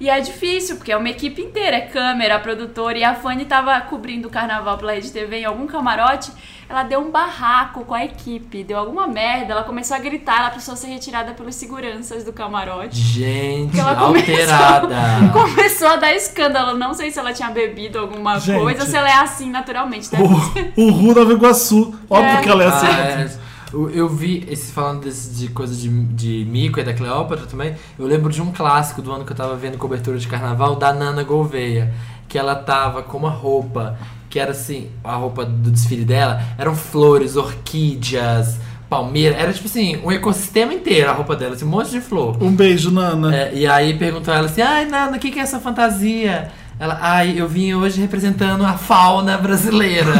E 0.00 0.08
é 0.10 0.18
difícil, 0.18 0.76
porque 0.76 0.90
é 0.90 0.96
uma 0.96 1.10
equipe 1.10 1.40
inteira, 1.42 1.76
é 1.76 1.80
câmera, 1.82 2.38
produtor. 2.40 2.96
E 2.96 3.04
a 3.04 3.14
Fanny 3.14 3.44
tava 3.44 3.78
cobrindo 3.82 4.26
o 4.28 4.30
carnaval 4.30 4.78
pela 4.78 4.92
Rede 4.92 5.12
TV 5.12 5.40
em 5.40 5.44
algum 5.44 5.66
camarote. 5.66 6.32
Ela 6.70 6.84
deu 6.84 7.00
um 7.00 7.10
barraco 7.10 7.84
com 7.84 7.92
a 7.94 8.04
equipe, 8.04 8.62
deu 8.62 8.78
alguma 8.78 9.08
merda. 9.08 9.54
Ela 9.54 9.64
começou 9.64 9.96
a 9.96 9.98
gritar, 9.98 10.38
ela 10.38 10.50
precisou 10.50 10.76
ser 10.76 10.86
retirada 10.86 11.32
pelos 11.32 11.56
seguranças 11.56 12.22
do 12.22 12.32
camarote. 12.32 12.96
Gente, 12.96 13.76
Ela 13.76 13.96
começou- 13.96 14.34
alterada. 14.34 14.94
Começou 15.34 15.88
a 15.88 15.96
dar 15.96 16.14
escândalo. 16.14 16.78
Não 16.78 16.94
sei 16.94 17.10
se 17.10 17.18
ela 17.18 17.32
tinha 17.32 17.50
bebido 17.50 17.98
alguma 17.98 18.38
Gente. 18.38 18.60
coisa 18.60 18.82
ou 18.82 18.86
se 18.88 18.96
ela 18.96 19.08
é 19.08 19.14
assim 19.14 19.50
naturalmente. 19.50 20.08
O, 20.14 20.80
o 20.86 20.90
Ru 20.92 21.12
Nova 21.12 21.32
Iguaçu. 21.32 21.92
Óbvio 22.08 22.30
É. 22.38 22.40
que 22.40 22.48
ela 22.48 22.62
é 22.62 22.66
assim. 22.68 22.86
Ah, 22.86 23.00
é. 23.00 23.50
Eu, 23.72 23.90
eu 23.90 24.08
vi, 24.08 24.46
esse 24.48 24.70
falando 24.72 25.00
desse, 25.02 25.30
de 25.30 25.48
coisa 25.48 25.74
de, 25.74 25.88
de 25.88 26.44
Mico 26.48 26.78
e 26.78 26.84
da 26.84 26.92
Cleópatra 26.94 27.46
também, 27.46 27.74
eu 27.98 28.06
lembro 28.06 28.32
de 28.32 28.40
um 28.42 28.50
clássico 28.52 29.00
do 29.02 29.12
ano 29.12 29.24
que 29.24 29.32
eu 29.32 29.36
tava 29.36 29.54
vendo 29.56 29.76
cobertura 29.78 30.18
de 30.18 30.26
carnaval, 30.28 30.74
da 30.76 30.92
Nana 30.92 31.22
Gouveia, 31.24 31.92
que 32.28 32.36
ela 32.38 32.54
tava 32.56 33.02
com 33.02 33.16
uma 33.18 33.30
roupa, 33.30 33.96
que 34.30 34.38
era 34.38 34.52
assim, 34.52 34.88
a 35.02 35.16
roupa 35.16 35.44
do 35.44 35.70
desfile 35.70 36.04
dela, 36.04 36.40
eram 36.56 36.74
flores, 36.74 37.34
orquídeas, 37.34 38.58
palmeira, 38.88 39.36
era 39.36 39.52
tipo 39.52 39.66
assim, 39.66 40.00
um 40.04 40.10
ecossistema 40.10 40.72
inteiro 40.72 41.10
a 41.10 41.12
roupa 41.12 41.34
dela, 41.34 41.54
assim, 41.54 41.64
um 41.64 41.68
monte 41.68 41.90
de 41.90 42.00
flor. 42.00 42.40
Um 42.40 42.52
beijo, 42.52 42.92
Nana. 42.92 43.34
É, 43.34 43.50
e 43.52 43.66
aí 43.66 43.98
perguntou 43.98 44.32
ela 44.32 44.46
assim, 44.46 44.62
ai 44.62 44.84
Nana, 44.84 45.16
o 45.16 45.20
que, 45.20 45.32
que 45.32 45.40
é 45.40 45.42
essa 45.42 45.58
fantasia? 45.58 46.50
Ela, 46.78 46.98
ai, 46.98 47.34
eu 47.36 47.46
vim 47.46 47.74
hoje 47.74 48.00
representando 48.00 48.64
a 48.64 48.72
fauna 48.72 49.36
brasileira. 49.36 50.12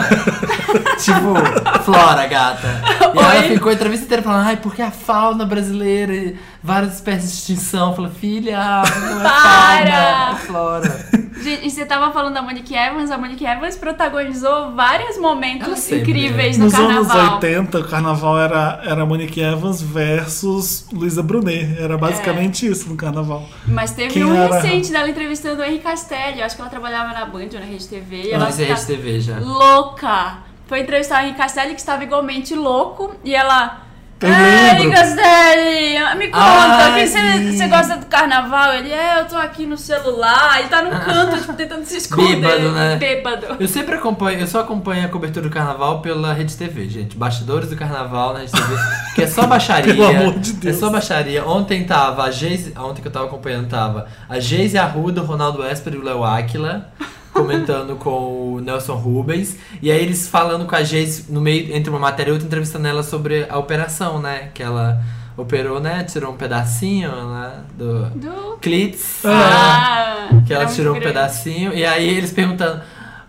tipo, 1.00 1.82
flora, 1.84 2.26
gata. 2.26 2.82
E 3.14 3.18
ela 3.18 3.40
Oi? 3.40 3.48
ficou 3.54 3.70
a 3.70 3.72
entrevista 3.72 4.04
inteira 4.04 4.22
falando, 4.22 4.46
ai, 4.46 4.56
porque 4.58 4.82
a 4.82 4.90
fauna 4.90 5.46
brasileira 5.46 6.14
e 6.14 6.36
várias 6.62 6.96
espécies 6.96 7.30
de 7.30 7.36
extinção. 7.38 7.94
Falou, 7.94 8.10
filha, 8.10 8.58
não 8.58 9.20
é 9.20 9.22
Para! 9.22 10.36
fauna, 10.36 10.36
é 10.36 10.36
flora. 10.36 11.19
Gente, 11.42 11.70
você 11.70 11.84
tava 11.86 12.12
falando 12.12 12.34
da 12.34 12.42
Monique 12.42 12.74
Evans. 12.74 13.10
A 13.10 13.18
Monique 13.18 13.44
Evans 13.44 13.76
protagonizou 13.76 14.72
vários 14.74 15.18
momentos 15.18 15.78
sempre, 15.78 16.10
incríveis 16.10 16.58
Nos 16.58 16.72
no 16.72 16.78
anos 16.78 17.08
carnaval. 17.08 17.34
80, 17.36 17.78
o 17.78 17.88
carnaval 17.88 18.38
era, 18.38 18.80
era 18.84 19.06
Monique 19.06 19.40
Evans 19.40 19.80
versus 19.80 20.86
Luísa 20.92 21.22
Brunet. 21.22 21.76
Era 21.78 21.96
basicamente 21.96 22.66
isso 22.66 22.88
no 22.88 22.96
carnaval. 22.96 23.48
Mas 23.66 23.92
teve 23.92 24.12
Quem 24.14 24.24
um 24.24 24.34
era? 24.34 24.60
recente 24.60 24.92
dela 24.92 25.08
entrevistando 25.08 25.62
o 25.62 25.64
Henrique 25.64 25.84
Castelli. 25.84 26.40
Eu 26.40 26.46
acho 26.46 26.54
que 26.56 26.60
ela 26.62 26.70
trabalhava 26.70 27.12
na 27.12 27.24
Band 27.26 27.48
ou 27.54 27.60
na 27.60 27.66
Rede 27.66 27.88
TV. 27.88 28.22
E 28.24 28.30
ela 28.32 28.44
Mas 28.46 28.60
é 28.60 28.66
tá 28.66 28.74
Rede 28.74 28.86
TV 28.86 29.20
já. 29.20 29.38
louca. 29.38 30.38
Foi 30.66 30.80
entrevistar 30.80 31.20
o 31.22 31.24
Henrique 31.24 31.38
Castelli, 31.38 31.74
que 31.74 31.80
estava 31.80 32.04
igualmente 32.04 32.54
louco. 32.54 33.14
E 33.24 33.34
ela... 33.34 33.89
Eu 34.22 34.28
Ei, 34.28 34.78
lembro. 34.82 34.90
Castelli, 34.92 36.16
me 36.18 36.26
conta, 36.28 36.42
Ai, 36.42 37.06
você, 37.06 37.52
você 37.52 37.68
gosta 37.68 37.96
do 37.96 38.04
carnaval? 38.04 38.74
Ele, 38.74 38.92
é, 38.92 39.20
eu 39.20 39.24
tô 39.24 39.36
aqui 39.36 39.64
no 39.64 39.78
celular. 39.78 40.58
Ele 40.58 40.68
tá 40.68 40.82
num 40.82 40.90
canto, 41.00 41.40
tipo, 41.40 41.54
tentando 41.54 41.84
se 41.86 41.96
esconder. 41.96 42.36
Bêbado, 42.36 42.72
né? 42.72 42.96
Bêbado. 42.96 43.46
Eu 43.58 43.66
sempre 43.66 43.94
acompanho, 43.94 44.40
eu 44.40 44.46
só 44.46 44.60
acompanho 44.60 45.06
a 45.06 45.08
cobertura 45.08 45.48
do 45.48 45.52
carnaval 45.52 46.02
pela 46.02 46.34
Rede 46.34 46.54
TV, 46.54 46.86
gente. 46.88 47.16
Bastidores 47.16 47.70
do 47.70 47.76
carnaval 47.76 48.34
na 48.34 48.40
Rede 48.40 48.52
TV, 48.52 48.76
que 49.14 49.22
é 49.22 49.26
só 49.26 49.46
baixaria. 49.48 49.94
Pelo 49.94 50.06
amor 50.06 50.38
de 50.38 50.52
Deus. 50.52 50.76
É 50.76 50.78
só 50.78 50.90
baixaria. 50.90 51.46
Ontem 51.46 51.84
tava 51.84 52.24
a 52.24 52.30
Geise, 52.30 52.74
ontem 52.78 53.00
que 53.00 53.08
eu 53.08 53.12
tava 53.12 53.24
acompanhando 53.24 53.68
tava 53.68 54.06
a 54.28 54.38
Geise 54.38 54.76
Arruda, 54.76 55.22
o 55.22 55.24
Ronaldo 55.24 55.64
Esper 55.64 55.94
e 55.94 55.96
o 55.96 56.04
Léo 56.04 56.24
Áquila. 56.24 56.92
Comentando 57.32 57.96
com 57.96 58.54
o 58.54 58.60
Nelson 58.60 58.94
Rubens. 58.94 59.56
E 59.80 59.90
aí 59.90 60.02
eles 60.02 60.28
falando 60.28 60.66
com 60.66 60.74
a 60.74 60.82
Geise 60.82 61.32
no 61.32 61.40
meio, 61.40 61.74
entre 61.74 61.88
uma 61.90 61.98
matéria 61.98 62.30
e 62.30 62.32
outra, 62.32 62.46
entrevistando 62.46 62.86
ela 62.88 63.02
sobre 63.02 63.46
a 63.48 63.56
operação, 63.58 64.20
né? 64.20 64.50
Que 64.52 64.62
ela 64.62 65.00
operou, 65.36 65.80
né? 65.80 66.04
Tirou 66.04 66.32
um 66.32 66.36
pedacinho 66.36 67.10
né, 67.10 67.52
do 67.74 68.04
Do... 68.10 68.58
clits. 68.60 69.24
Ah, 69.24 70.28
Que 70.46 70.52
ela 70.52 70.64
era 70.64 70.72
tirou 70.72 70.96
um 70.96 71.00
pedacinho. 71.00 71.72
E 71.72 71.84
aí 71.84 72.08
eles 72.08 72.32
perguntando. 72.32 72.82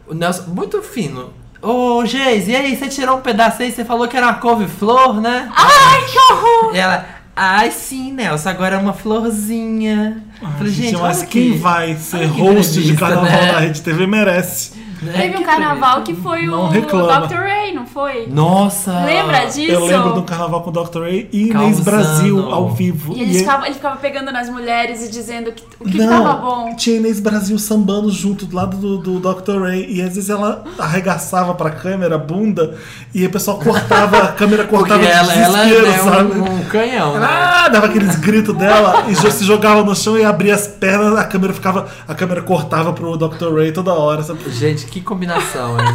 O 0.08 0.14
Nelson, 0.14 0.44
muito 0.48 0.82
fino. 0.82 1.34
Ô, 1.62 2.04
Geise, 2.06 2.52
e 2.52 2.56
aí, 2.56 2.76
você 2.76 2.88
tirou 2.88 3.18
um 3.18 3.22
pedaço 3.22 3.62
aí, 3.62 3.72
você 3.72 3.86
falou 3.86 4.08
que 4.08 4.18
era 4.18 4.26
uma 4.26 4.34
couve-flor, 4.36 5.22
né? 5.22 5.48
Ai, 5.56 6.06
que 6.08 6.18
horror! 6.34 6.76
E 6.76 6.80
ela, 6.80 7.06
ai 7.36 7.72
sim, 7.72 8.12
Nelson, 8.14 8.50
agora 8.50 8.76
é 8.76 8.80
uma 8.80 8.94
florzinha. 8.94 10.24
Ah, 10.42 10.52
Falei, 10.58 10.74
gente, 10.74 10.98
mas 10.98 11.18
olha 11.20 11.28
quem 11.28 11.52
que- 11.54 11.58
vai 11.58 11.96
ser 11.96 12.26
host 12.26 12.82
de 12.82 12.96
carnaval 12.96 13.26
né? 13.30 13.52
na 13.54 13.60
Rede 13.60 13.82
TV 13.82 14.08
merece. 14.08 14.72
Teve 15.04 15.38
um 15.38 15.44
carnaval 15.44 16.04
que 16.04 16.14
foi 16.14 16.46
Não 16.46 16.66
o 16.66 16.70
reclama. 16.70 17.28
Dr. 17.28 17.34
Ray, 17.36 17.74
não 17.74 17.86
foi? 17.88 18.28
Nossa! 18.28 18.92
Lembra 19.04 19.46
disso? 19.46 19.72
Eu 19.72 19.86
lembro 19.86 20.14
do 20.14 20.22
carnaval 20.24 20.62
com 20.62 20.70
o 20.70 20.74
Dr. 20.74 21.02
Ray 21.02 21.28
e 21.32 21.50
Inês 21.50 21.78
Causando. 21.80 21.84
Brasil 21.84 22.50
ao 22.52 22.70
vivo. 22.70 23.14
E 23.18 23.22
ele, 23.24 23.32
E- 23.36 23.40
ficava, 23.40 23.66
ele 23.66 23.74
ficava 23.76 23.96
pegando 23.98 24.32
nas 24.32 24.48
mulheres 24.50 25.04
e 25.04 25.10
dizendo 25.12 25.52
que, 25.52 25.64
o 25.80 25.86
que 25.86 25.98
Não, 25.98 26.24
tava 26.24 26.34
bom. 26.42 26.76
tinha 26.76 26.98
Inês 26.98 27.20
Brasil 27.20 27.58
sambando 27.58 28.12
junto 28.12 28.46
do 28.46 28.56
lado 28.56 28.78
do, 28.78 28.98
do 28.98 29.20
Dr. 29.34 29.60
Ray. 29.62 29.88
E 29.90 30.02
às 30.02 30.14
vezes 30.16 30.30
ela 30.30 30.64
arregaçava 30.78 31.56
pra 31.56 31.72
câmera 31.72 32.16
a 32.16 32.20
bunda 32.20 32.78
e 33.14 33.26
o 33.26 33.30
pessoal 33.32 33.58
cortava, 33.60 34.18
a 34.20 34.28
câmera 34.34 34.66
cortava 34.66 35.00
de 35.00 35.08
ela, 35.08 35.34
ela 35.34 35.64
desespero, 35.66 35.86
é 35.88 35.98
sabe? 35.98 36.40
um, 36.40 36.44
um 36.58 36.64
canhão, 36.66 37.20
né? 37.20 37.28
Ah, 37.28 37.70
dava 37.70 37.88
aqueles 37.88 38.16
gritos 38.18 38.56
dela 38.56 39.06
e 39.10 39.16
já 39.16 39.32
se 39.32 39.44
jogava 39.44 39.84
no 39.84 39.96
chão 39.96 40.18
e 40.18 40.24
abria 40.24 40.54
as 40.54 40.68
pernas, 40.68 41.18
a 41.18 41.24
câmera 41.24 41.54
ficava. 41.54 41.88
A 42.08 42.14
câmera 42.14 42.42
cortava 42.42 42.94
pro 42.94 43.18
Dr. 43.18 43.54
Ray 43.56 43.72
toda 43.72 43.94
hora. 43.94 44.22
Sabe? 44.22 44.40
Gente, 44.52 44.86
que 44.92 45.02
combinação, 45.02 45.78
hein? 45.80 45.86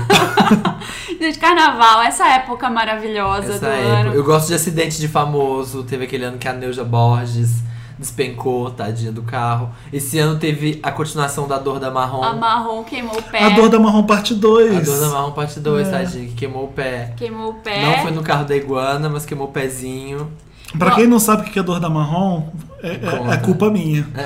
Gente, 1.21 1.39
carnaval, 1.39 2.03
essa 2.03 2.27
época 2.29 2.69
maravilhosa 2.71 3.53
Essa 3.55 3.59
do 3.67 3.67
época. 3.67 3.89
ano. 3.99 4.15
Eu 4.15 4.25
gosto 4.25 4.49
de 4.49 4.55
acidente 4.55 4.99
de 4.99 5.07
famoso. 5.09 5.83
Teve 5.85 6.05
aquele 6.05 6.25
ano 6.25 6.39
que 6.39 6.49
a 6.49 6.53
Neuja 6.53 6.83
Borges 6.85 7.63
despencou, 7.99 8.71
tadinha 8.71 9.11
do 9.13 9.23
carro. 9.23 9.71
Esse 9.93 10.19
ano 10.19 10.39
teve 10.39 10.79
a 10.83 10.91
continuação 10.93 11.47
da 11.49 11.59
Dor 11.59 11.79
da 11.81 11.91
Marrom. 11.91 12.23
A 12.23 12.35
marrom 12.35 12.85
queimou 12.85 13.19
o 13.19 13.23
pé. 13.23 13.43
A 13.43 13.49
Dor 13.51 13.69
da 13.71 13.79
Marrom 13.79 14.05
parte 14.05 14.35
2. 14.35 14.77
A 14.77 14.81
Dor 14.81 15.01
da 15.01 15.09
Marrom 15.09 15.33
parte 15.33 15.61
2, 15.61 15.89
É. 15.89 15.91
tadinha, 15.91 16.27
que 16.29 16.35
queimou 16.35 16.65
o 16.65 16.69
pé. 16.69 17.13
Queimou 17.17 17.51
o 17.51 17.55
pé. 17.55 17.83
Não 17.85 18.03
foi 18.03 18.11
no 18.11 18.23
carro 18.23 18.45
da 18.45 18.55
iguana, 18.57 19.09
mas 19.09 19.25
queimou 19.25 19.49
o 19.49 19.51
pezinho. 19.53 20.31
Pra 20.79 20.91
quem 20.93 21.07
não 21.07 21.19
sabe 21.19 21.43
o 21.43 21.45
que 21.53 21.59
é 21.59 21.63
dor 21.63 21.81
da 21.81 21.89
marrom, 21.89 22.49
é, 22.83 22.89
é- 22.89 23.35
é 23.35 23.37
culpa 23.39 23.71
minha. 23.71 24.07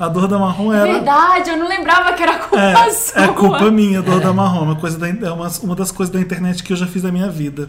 A 0.00 0.08
dor 0.08 0.26
da 0.26 0.38
marrom 0.38 0.72
era. 0.72 0.84
Verdade, 0.92 1.50
eu 1.50 1.56
não 1.56 1.68
lembrava 1.68 2.12
que 2.14 2.22
era 2.22 2.38
culpa 2.38 2.58
É, 2.60 2.90
sua. 2.90 3.22
é 3.24 3.28
culpa 3.28 3.70
minha, 3.70 3.98
a 4.00 4.02
dor 4.02 4.20
da 4.20 4.32
marrom. 4.32 4.62
Uma, 4.64 4.76
coisa 4.76 4.98
da, 4.98 5.08
é 5.08 5.30
uma, 5.30 5.48
uma 5.62 5.76
das 5.76 5.92
coisas 5.92 6.12
da 6.12 6.20
internet 6.20 6.62
que 6.62 6.72
eu 6.72 6.76
já 6.76 6.86
fiz 6.86 7.02
na 7.02 7.12
minha 7.12 7.28
vida. 7.28 7.68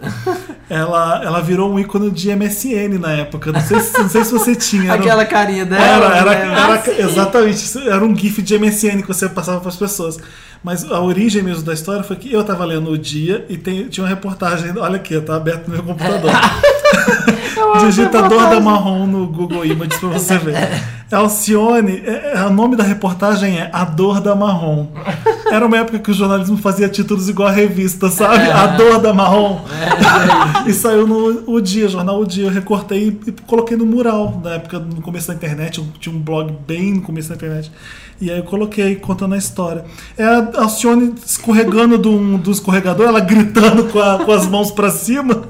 Ela, 0.70 1.22
ela 1.24 1.42
virou 1.42 1.72
um 1.72 1.78
ícone 1.80 2.10
de 2.10 2.34
MSN 2.36 2.98
na 3.00 3.12
época. 3.12 3.52
Não 3.52 3.62
sei 3.62 3.80
se, 3.82 3.98
não 4.00 4.10
sei 4.10 4.24
se 4.26 4.32
você 4.32 4.56
tinha. 4.56 4.86
era 4.92 4.96
Aquela 4.96 5.26
carinha 5.26 5.66
dela. 5.66 5.84
Era, 5.84 6.18
era, 6.18 6.30
né? 6.32 6.54
era- 6.54 6.74
Ah, 6.76 7.02
exatamente. 7.02 7.78
Era 7.88 8.04
um 8.04 8.16
GIF 8.16 8.42
de 8.42 8.58
MSN 8.58 9.02
que 9.02 9.08
você 9.08 9.28
passava 9.30 9.60
para 9.60 9.70
as 9.70 9.76
pessoas. 9.76 10.18
Mas 10.64 10.90
a 10.90 11.02
origem 11.02 11.44
mesmo 11.44 11.64
da 11.64 11.74
história 11.74 12.04
foi 12.04 12.16
que 12.16 12.32
eu 12.32 12.44
tava 12.44 12.64
lendo 12.64 12.90
o 12.90 12.98
dia 12.98 13.46
e 13.50 13.58
tem- 13.58 13.88
tinha 13.90 14.04
uma 14.04 14.10
reportagem. 14.10 14.72
Olha 14.78 14.96
aqui, 14.96 15.20
tá 15.20 15.36
aberto 15.36 15.68
no 15.68 15.74
meu 15.76 15.84
computador. 15.84 16.32
Digitador 17.86 18.50
da 18.50 18.60
marrom 18.60 19.06
no 19.08 19.28
Google 19.28 19.66
Images 19.66 20.00
pra 20.00 20.10
você 20.10 20.38
ver. 20.38 20.56
Alcione, 21.14 22.02
é, 22.06 22.34
é, 22.38 22.46
o 22.46 22.50
nome 22.52 22.76
da 22.76 22.84
reportagem 22.84 23.60
é 23.60 23.70
A 23.72 23.84
Dor 23.86 24.20
da 24.20 24.34
Marrom. 24.36 24.88
Era 25.52 25.64
uma 25.64 25.78
época 25.78 26.00
que 26.00 26.10
o 26.10 26.14
jornalismo 26.14 26.58
fazia 26.58 26.90
títulos 26.90 27.30
igual 27.30 27.50
a 27.50 27.52
revista, 27.52 28.10
sabe? 28.10 28.50
A 28.50 28.66
Dor 28.68 28.98
da 29.00 29.14
Marrom. 29.14 29.60
e 30.66 30.74
saiu 30.74 31.06
no 31.06 31.44
O 31.46 31.62
Dia, 31.62 31.88
jornal 31.88 32.20
O 32.20 32.26
Dia. 32.26 32.46
Eu 32.46 32.52
recortei 32.52 33.10
e, 33.28 33.30
e 33.30 33.32
coloquei 33.46 33.78
no 33.78 33.86
mural. 33.86 34.42
Na 34.44 34.52
época, 34.56 34.80
no 34.80 35.02
começo 35.04 35.28
da 35.28 35.36
internet, 35.36 35.78
eu 35.78 35.86
tinha 36.00 36.16
um 36.16 36.20
blog 36.20 36.52
bem 36.68 36.94
no 36.96 37.02
começo 37.02 37.30
da 37.30 37.36
internet. 37.36 37.72
E 38.20 38.32
aí 38.32 38.38
eu 38.38 38.44
coloquei, 38.44 38.96
contando 38.96 39.36
a 39.36 39.38
história. 39.38 39.86
É 40.18 40.24
a 40.24 40.50
Alcione 40.64 41.14
escorregando 41.24 41.98
do, 41.98 42.38
do 42.40 42.50
escorregador, 42.52 43.08
ela 43.08 43.20
gritando 43.20 43.84
com, 43.86 44.00
a- 44.00 44.20
com 44.26 44.32
as 44.32 44.48
mãos 44.48 44.72
pra 44.72 44.90
cima. 44.90 45.44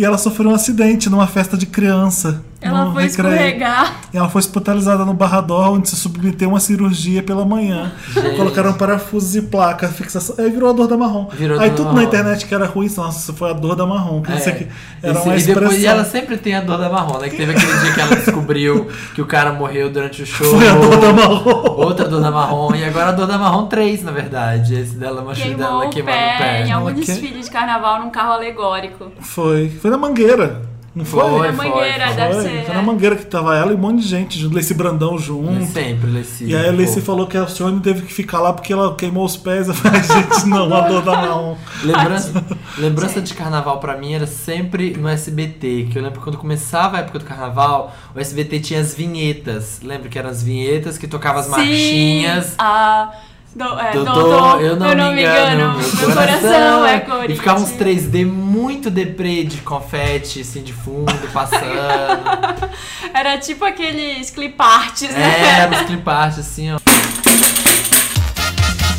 E 0.00 0.04
ela 0.06 0.16
sofreu 0.16 0.48
um 0.48 0.54
acidente 0.54 1.10
numa 1.10 1.26
festa 1.26 1.58
de 1.58 1.66
criança. 1.66 2.42
Ela 2.62 2.84
no 2.84 2.92
foi 2.92 3.04
recreio. 3.04 3.32
escorregar. 3.32 3.94
E 4.12 4.16
ela 4.18 4.28
foi 4.28 4.40
hospitalizada 4.40 5.04
no 5.04 5.14
Barrador, 5.14 5.70
onde 5.72 5.88
se 5.88 5.96
submeteu 5.96 6.48
a 6.48 6.52
uma 6.52 6.60
cirurgia 6.60 7.22
pela 7.22 7.44
manhã. 7.44 7.90
Gente. 8.12 8.36
Colocaram 8.36 8.72
parafusos 8.74 9.34
e 9.36 9.42
placa, 9.42 9.88
fixação. 9.88 10.34
Aí 10.38 10.50
virou 10.50 10.68
a 10.68 10.72
dor 10.72 10.86
da 10.86 10.96
marrom. 10.96 11.28
Virou 11.32 11.58
Aí 11.58 11.70
tudo 11.70 11.84
da 11.84 11.88
na 11.88 11.92
marrom. 11.94 12.06
internet 12.08 12.44
que 12.46 12.54
era 12.54 12.66
ruim, 12.66 12.90
nossa, 12.94 13.18
isso 13.20 13.32
foi 13.34 13.50
a 13.50 13.54
dor 13.54 13.74
da 13.74 13.86
marrom. 13.86 14.20
Que 14.20 14.32
É. 14.32 14.36
isso 14.36 14.48
aqui 14.50 14.68
era 15.02 15.12
Esse- 15.18 15.26
uma 15.28 15.36
e, 15.36 15.42
depois, 15.42 15.82
e 15.82 15.86
ela 15.86 16.04
sempre 16.04 16.36
tem 16.36 16.54
a 16.54 16.60
dor 16.60 16.76
da 16.76 16.90
marrom, 16.90 17.18
né? 17.18 17.28
Que 17.30 17.36
teve 17.36 17.52
aquele 17.52 17.78
dia 17.78 17.92
que 17.94 18.00
ela 18.00 18.16
descobriu 18.16 18.88
que 19.14 19.22
o 19.22 19.26
cara 19.26 19.52
morreu 19.52 19.90
durante 19.90 20.22
o 20.22 20.26
show. 20.26 20.50
Foi 20.58 20.68
a 20.68 20.74
dor 20.74 21.00
da 21.00 21.12
marrom. 21.14 21.70
Outra 21.76 22.06
dor 22.08 22.20
da 22.20 22.30
marrom. 22.30 22.74
E 22.74 22.84
agora 22.84 23.08
a 23.08 23.12
dor 23.12 23.26
da 23.26 23.38
marrom 23.38 23.66
3, 23.68 24.02
na 24.02 24.12
verdade. 24.12 24.74
Esse 24.74 24.96
dela 24.96 25.22
machucou 25.22 25.48
Queimou 25.50 25.66
dela 25.66 25.86
o 25.86 25.90
queimando 25.90 26.14
pé, 26.16 26.34
o 26.34 26.38
pé. 26.38 26.66
em 26.66 26.72
algum 26.72 26.92
desfile 26.92 27.40
de 27.40 27.50
carnaval 27.50 28.00
num 28.02 28.10
carro 28.10 28.32
alegórico. 28.32 29.10
Foi. 29.20 29.70
Foi 29.80 29.90
na 29.90 29.96
mangueira. 29.96 30.68
Não 31.00 31.04
foi? 31.04 31.20
Foi, 31.20 31.46
Na 31.46 31.52
mangueira, 31.52 32.06
foi. 32.06 32.16
deve 32.16 32.34
Foi, 32.34 32.42
ser. 32.42 32.64
foi 32.64 32.70
é. 32.70 32.74
na 32.74 32.82
mangueira 32.82 33.16
que 33.16 33.26
tava 33.26 33.56
ela 33.56 33.72
e 33.72 33.74
um 33.74 33.78
monte 33.78 34.02
de 34.02 34.08
gente, 34.08 34.46
Leci 34.46 34.74
Brandão 34.74 35.18
junto. 35.18 35.64
Sempre, 35.66 36.10
Leci. 36.10 36.44
E 36.44 36.54
aí 36.54 36.68
a 36.68 36.72
Leci 36.72 37.00
falou 37.00 37.26
que 37.26 37.36
a 37.36 37.40
Alcione 37.40 37.80
teve 37.80 38.02
que 38.02 38.12
ficar 38.12 38.40
lá 38.40 38.52
porque 38.52 38.72
ela 38.72 38.94
queimou 38.94 39.24
os 39.24 39.36
pés. 39.36 39.68
Eu 39.68 39.74
falei, 39.74 40.02
gente, 40.04 40.46
não, 40.46 40.72
a 40.72 40.80
dor 40.88 41.02
da 41.02 41.12
marrom. 41.12 41.56
Lembrança, 41.82 42.44
lembrança 42.78 43.20
de 43.20 43.34
carnaval 43.34 43.80
pra 43.80 43.96
mim 43.96 44.12
era 44.12 44.26
sempre 44.26 44.96
no 44.96 45.08
SBT, 45.08 45.88
que 45.90 45.98
eu 45.98 46.02
lembro 46.02 46.20
quando 46.20 46.36
começava 46.36 46.98
a 46.98 47.00
época 47.00 47.18
do 47.18 47.24
carnaval, 47.24 47.94
o 48.14 48.20
SBT 48.20 48.60
tinha 48.60 48.80
as 48.80 48.94
vinhetas. 48.94 49.80
Lembra 49.82 50.08
que 50.08 50.18
eram 50.18 50.30
as 50.30 50.42
vinhetas 50.42 50.98
que 50.98 51.08
tocavam 51.08 51.40
as 51.40 51.48
marchinhas. 51.48 52.46
Sim, 52.46 52.54
a... 52.58 53.12
Do, 53.54 53.64
é, 53.80 53.90
Dodô, 53.90 54.12
Dodô, 54.12 54.60
eu 54.60 54.76
não, 54.76 55.12
me 55.12 55.22
engano, 55.22 55.76
meu 55.76 56.12
coração 56.12 56.86
é 56.86 57.00
cor. 57.00 57.28
E 57.28 57.34
ficavam 57.34 57.64
uns 57.64 57.72
3D 57.72 58.24
muito 58.24 58.88
deprê 58.88 59.42
de 59.42 59.56
confete, 59.58 60.42
assim, 60.42 60.62
de 60.62 60.72
fundo, 60.72 61.12
passando. 61.32 61.64
Era 63.12 63.38
tipo 63.38 63.64
aqueles 63.64 64.30
clip 64.30 64.54
arts, 64.56 65.10
é, 65.10 65.18
né? 65.18 65.60
eram 65.62 65.80
os 65.80 65.86
cliparts, 65.86 66.38
assim, 66.38 66.72
ó. 66.72 66.78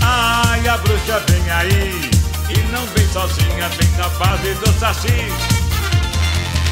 Ai, 0.02 0.68
a 0.68 0.78
bruxa 0.80 1.24
vem 1.30 1.50
aí 1.50 2.12
e 2.50 2.72
não 2.74 2.86
vem 2.88 3.08
sozinha, 3.08 3.70
vem 3.70 3.90
na 3.98 4.10
base 4.10 4.54
do 4.56 4.80
saci. 4.80 5.32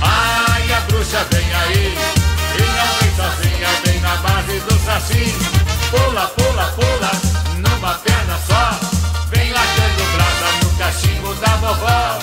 Ai, 0.02 0.74
a 0.74 0.82
bruxa 0.82 1.26
vem 1.32 1.54
aí 1.54 1.98
e 2.56 2.62
não 2.62 2.88
vem 3.00 3.16
sozinha, 3.16 3.68
vem 3.86 4.00
na 4.02 4.18
base 4.18 4.60
do 4.60 4.78
saci. 4.80 5.34
Pula, 5.90 6.28
pula, 6.28 6.74
pula, 6.76 7.49
numa 7.80 7.94
perna 7.96 8.38
só. 8.46 8.72
Vem 9.30 9.52
largando 9.52 10.04
brasa 10.14 10.48
no 10.64 10.78
cachimbo 10.78 11.34
da 11.36 11.56
vovó. 11.58 12.20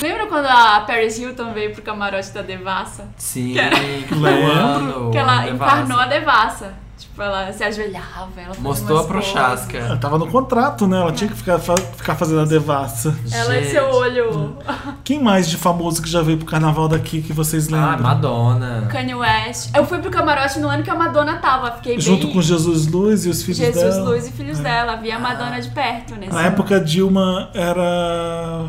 Lembra 0.00 0.26
quando 0.26 0.46
a 0.46 0.80
Paris 0.80 1.18
Hilton 1.18 1.52
veio 1.52 1.72
pro 1.72 1.82
camarote 1.82 2.30
da 2.30 2.42
Devassa? 2.42 3.08
Sim, 3.16 3.52
Que 3.52 3.58
era- 3.60 3.76
que 3.76 4.06
foi 4.14 4.18
o 4.42 4.46
ano. 4.46 5.10
Que 5.10 5.18
ela 5.18 5.40
Devassa. 5.42 5.50
encarnou 5.82 5.98
a 6.00 6.06
Devassa. 6.06 6.74
Tipo, 7.18 7.22
ela 7.24 7.52
se 7.52 7.64
ajoelhava, 7.64 8.30
ela 8.36 8.54
fazia 8.54 8.62
Mostrou 8.62 8.98
a 9.00 9.04
prochasca. 9.04 9.76
Ela 9.76 9.96
tava 9.96 10.18
no 10.18 10.28
contrato, 10.28 10.86
né? 10.86 11.00
Ela 11.00 11.10
tinha 11.10 11.28
que 11.28 11.36
ficar, 11.36 11.58
ficar 11.58 12.14
fazendo 12.14 12.42
a 12.42 12.44
devassa. 12.44 13.12
Ela 13.32 13.58
e 13.58 13.64
Gente. 13.64 13.72
seu 13.72 13.90
olho. 13.90 14.56
Quem 15.02 15.20
mais 15.20 15.48
de 15.48 15.56
famoso 15.56 16.00
que 16.00 16.08
já 16.08 16.22
veio 16.22 16.38
pro 16.38 16.46
carnaval 16.46 16.86
daqui 16.86 17.20
que 17.20 17.32
vocês 17.32 17.68
lembram? 17.68 17.90
Ah, 17.90 17.96
Madonna. 17.96 18.86
Kanye 18.88 19.16
West. 19.16 19.74
Eu 19.74 19.84
fui 19.84 19.98
pro 19.98 20.12
camarote 20.12 20.60
no 20.60 20.68
ano 20.68 20.84
que 20.84 20.90
a 20.90 20.94
Madonna 20.94 21.38
tava. 21.38 21.72
Fiquei 21.72 21.98
Junto 21.98 22.26
bem... 22.26 22.34
com 22.34 22.40
Jesus 22.40 22.86
Luz 22.86 23.26
e 23.26 23.30
os 23.30 23.42
filhos 23.42 23.58
Jesus 23.58 23.96
dela. 23.96 24.10
Luz 24.10 24.28
e 24.28 24.30
filhos 24.30 24.60
dela. 24.60 24.94
Vi 24.96 25.10
a 25.10 25.18
Madonna 25.18 25.60
de 25.60 25.70
perto 25.70 26.14
nesse 26.14 26.32
Na 26.32 26.42
época 26.42 26.76
a 26.76 26.78
Dilma 26.78 27.50
era. 27.52 28.68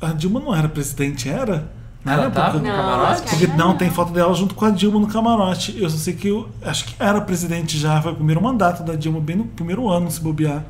A 0.00 0.12
Dilma 0.12 0.40
não 0.40 0.54
era 0.54 0.68
presidente, 0.68 1.28
era? 1.28 1.75
Na 2.06 2.12
Ela 2.12 2.22
época? 2.26 2.40
tava 2.40 2.58
no 2.58 2.64
Não, 2.64 2.70
camarote? 2.76 3.22
Porque 3.22 3.44
era 3.44 3.56
não, 3.56 3.68
não. 3.68 3.76
tem 3.76 3.90
foto 3.90 4.12
dela 4.12 4.32
junto 4.32 4.54
com 4.54 4.64
a 4.64 4.70
Dilma 4.70 5.00
no 5.00 5.08
camarote. 5.08 5.76
Eu 5.80 5.90
só 5.90 5.96
sei 5.96 6.14
que 6.14 6.28
eu 6.28 6.48
acho 6.62 6.84
que 6.84 6.94
era 7.00 7.20
presidente 7.20 7.76
já, 7.76 8.00
foi 8.00 8.12
o 8.12 8.14
primeiro 8.14 8.40
mandato 8.40 8.84
da 8.84 8.94
Dilma, 8.94 9.20
bem 9.20 9.36
no 9.36 9.44
primeiro 9.44 9.88
ano, 9.88 10.08
se 10.10 10.20
bobear. 10.20 10.64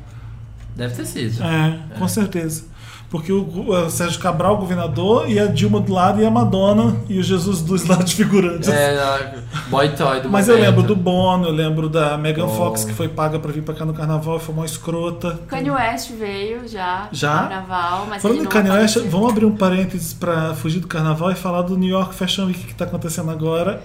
Deve 0.75 0.95
ter 0.95 1.05
sido. 1.05 1.43
É, 1.43 1.79
com 1.97 2.07
certeza. 2.07 2.65
Porque 3.09 3.31
o, 3.31 3.69
o 3.69 3.89
Sérgio 3.89 4.19
Cabral, 4.19 4.55
o 4.55 4.57
governador, 4.57 5.29
e 5.29 5.39
a 5.39 5.45
Dilma 5.45 5.79
do 5.79 5.93
lado, 5.93 6.21
e 6.21 6.25
a 6.25 6.29
Madonna, 6.29 6.93
e 7.07 7.17
o 7.17 7.23
Jesus 7.23 7.63
lá 7.87 7.95
de 8.03 8.13
figurantes. 8.13 8.67
É, 8.67 9.33
boy 9.69 9.89
toy 9.95 10.19
do 10.19 10.29
Mas 10.29 10.49
eu 10.49 10.55
momento. 10.55 10.69
lembro 10.69 10.83
do 10.83 10.95
Bono, 10.95 11.45
eu 11.47 11.51
lembro 11.53 11.87
da 11.87 12.17
Megan 12.17 12.45
Bono. 12.47 12.57
Fox, 12.57 12.83
que 12.83 12.93
foi 12.93 13.07
paga 13.07 13.39
pra 13.39 13.49
vir 13.51 13.63
pra 13.63 13.73
cá 13.73 13.85
no 13.85 13.93
carnaval 13.93 14.35
e 14.37 14.39
foi 14.41 14.53
uma 14.53 14.65
escrota. 14.65 15.39
Kanye 15.47 15.71
West 15.71 16.11
veio 16.11 16.67
já. 16.67 17.07
Já? 17.13 17.43
No 17.43 17.49
carnaval, 17.49 18.07
mas 18.09 18.21
Falando 18.21 18.41
em 18.41 18.45
Kanye 18.45 18.71
West, 18.71 18.97
vamos 19.09 19.29
abrir 19.31 19.45
um 19.45 19.55
parênteses 19.55 20.13
pra 20.13 20.53
fugir 20.53 20.79
do 20.81 20.87
carnaval 20.87 21.31
e 21.31 21.35
falar 21.35 21.61
do 21.61 21.77
New 21.77 21.89
York 21.89 22.13
Fashion 22.13 22.45
Week 22.47 22.59
que 22.59 22.75
tá 22.75 22.83
acontecendo 22.83 23.31
agora. 23.31 23.81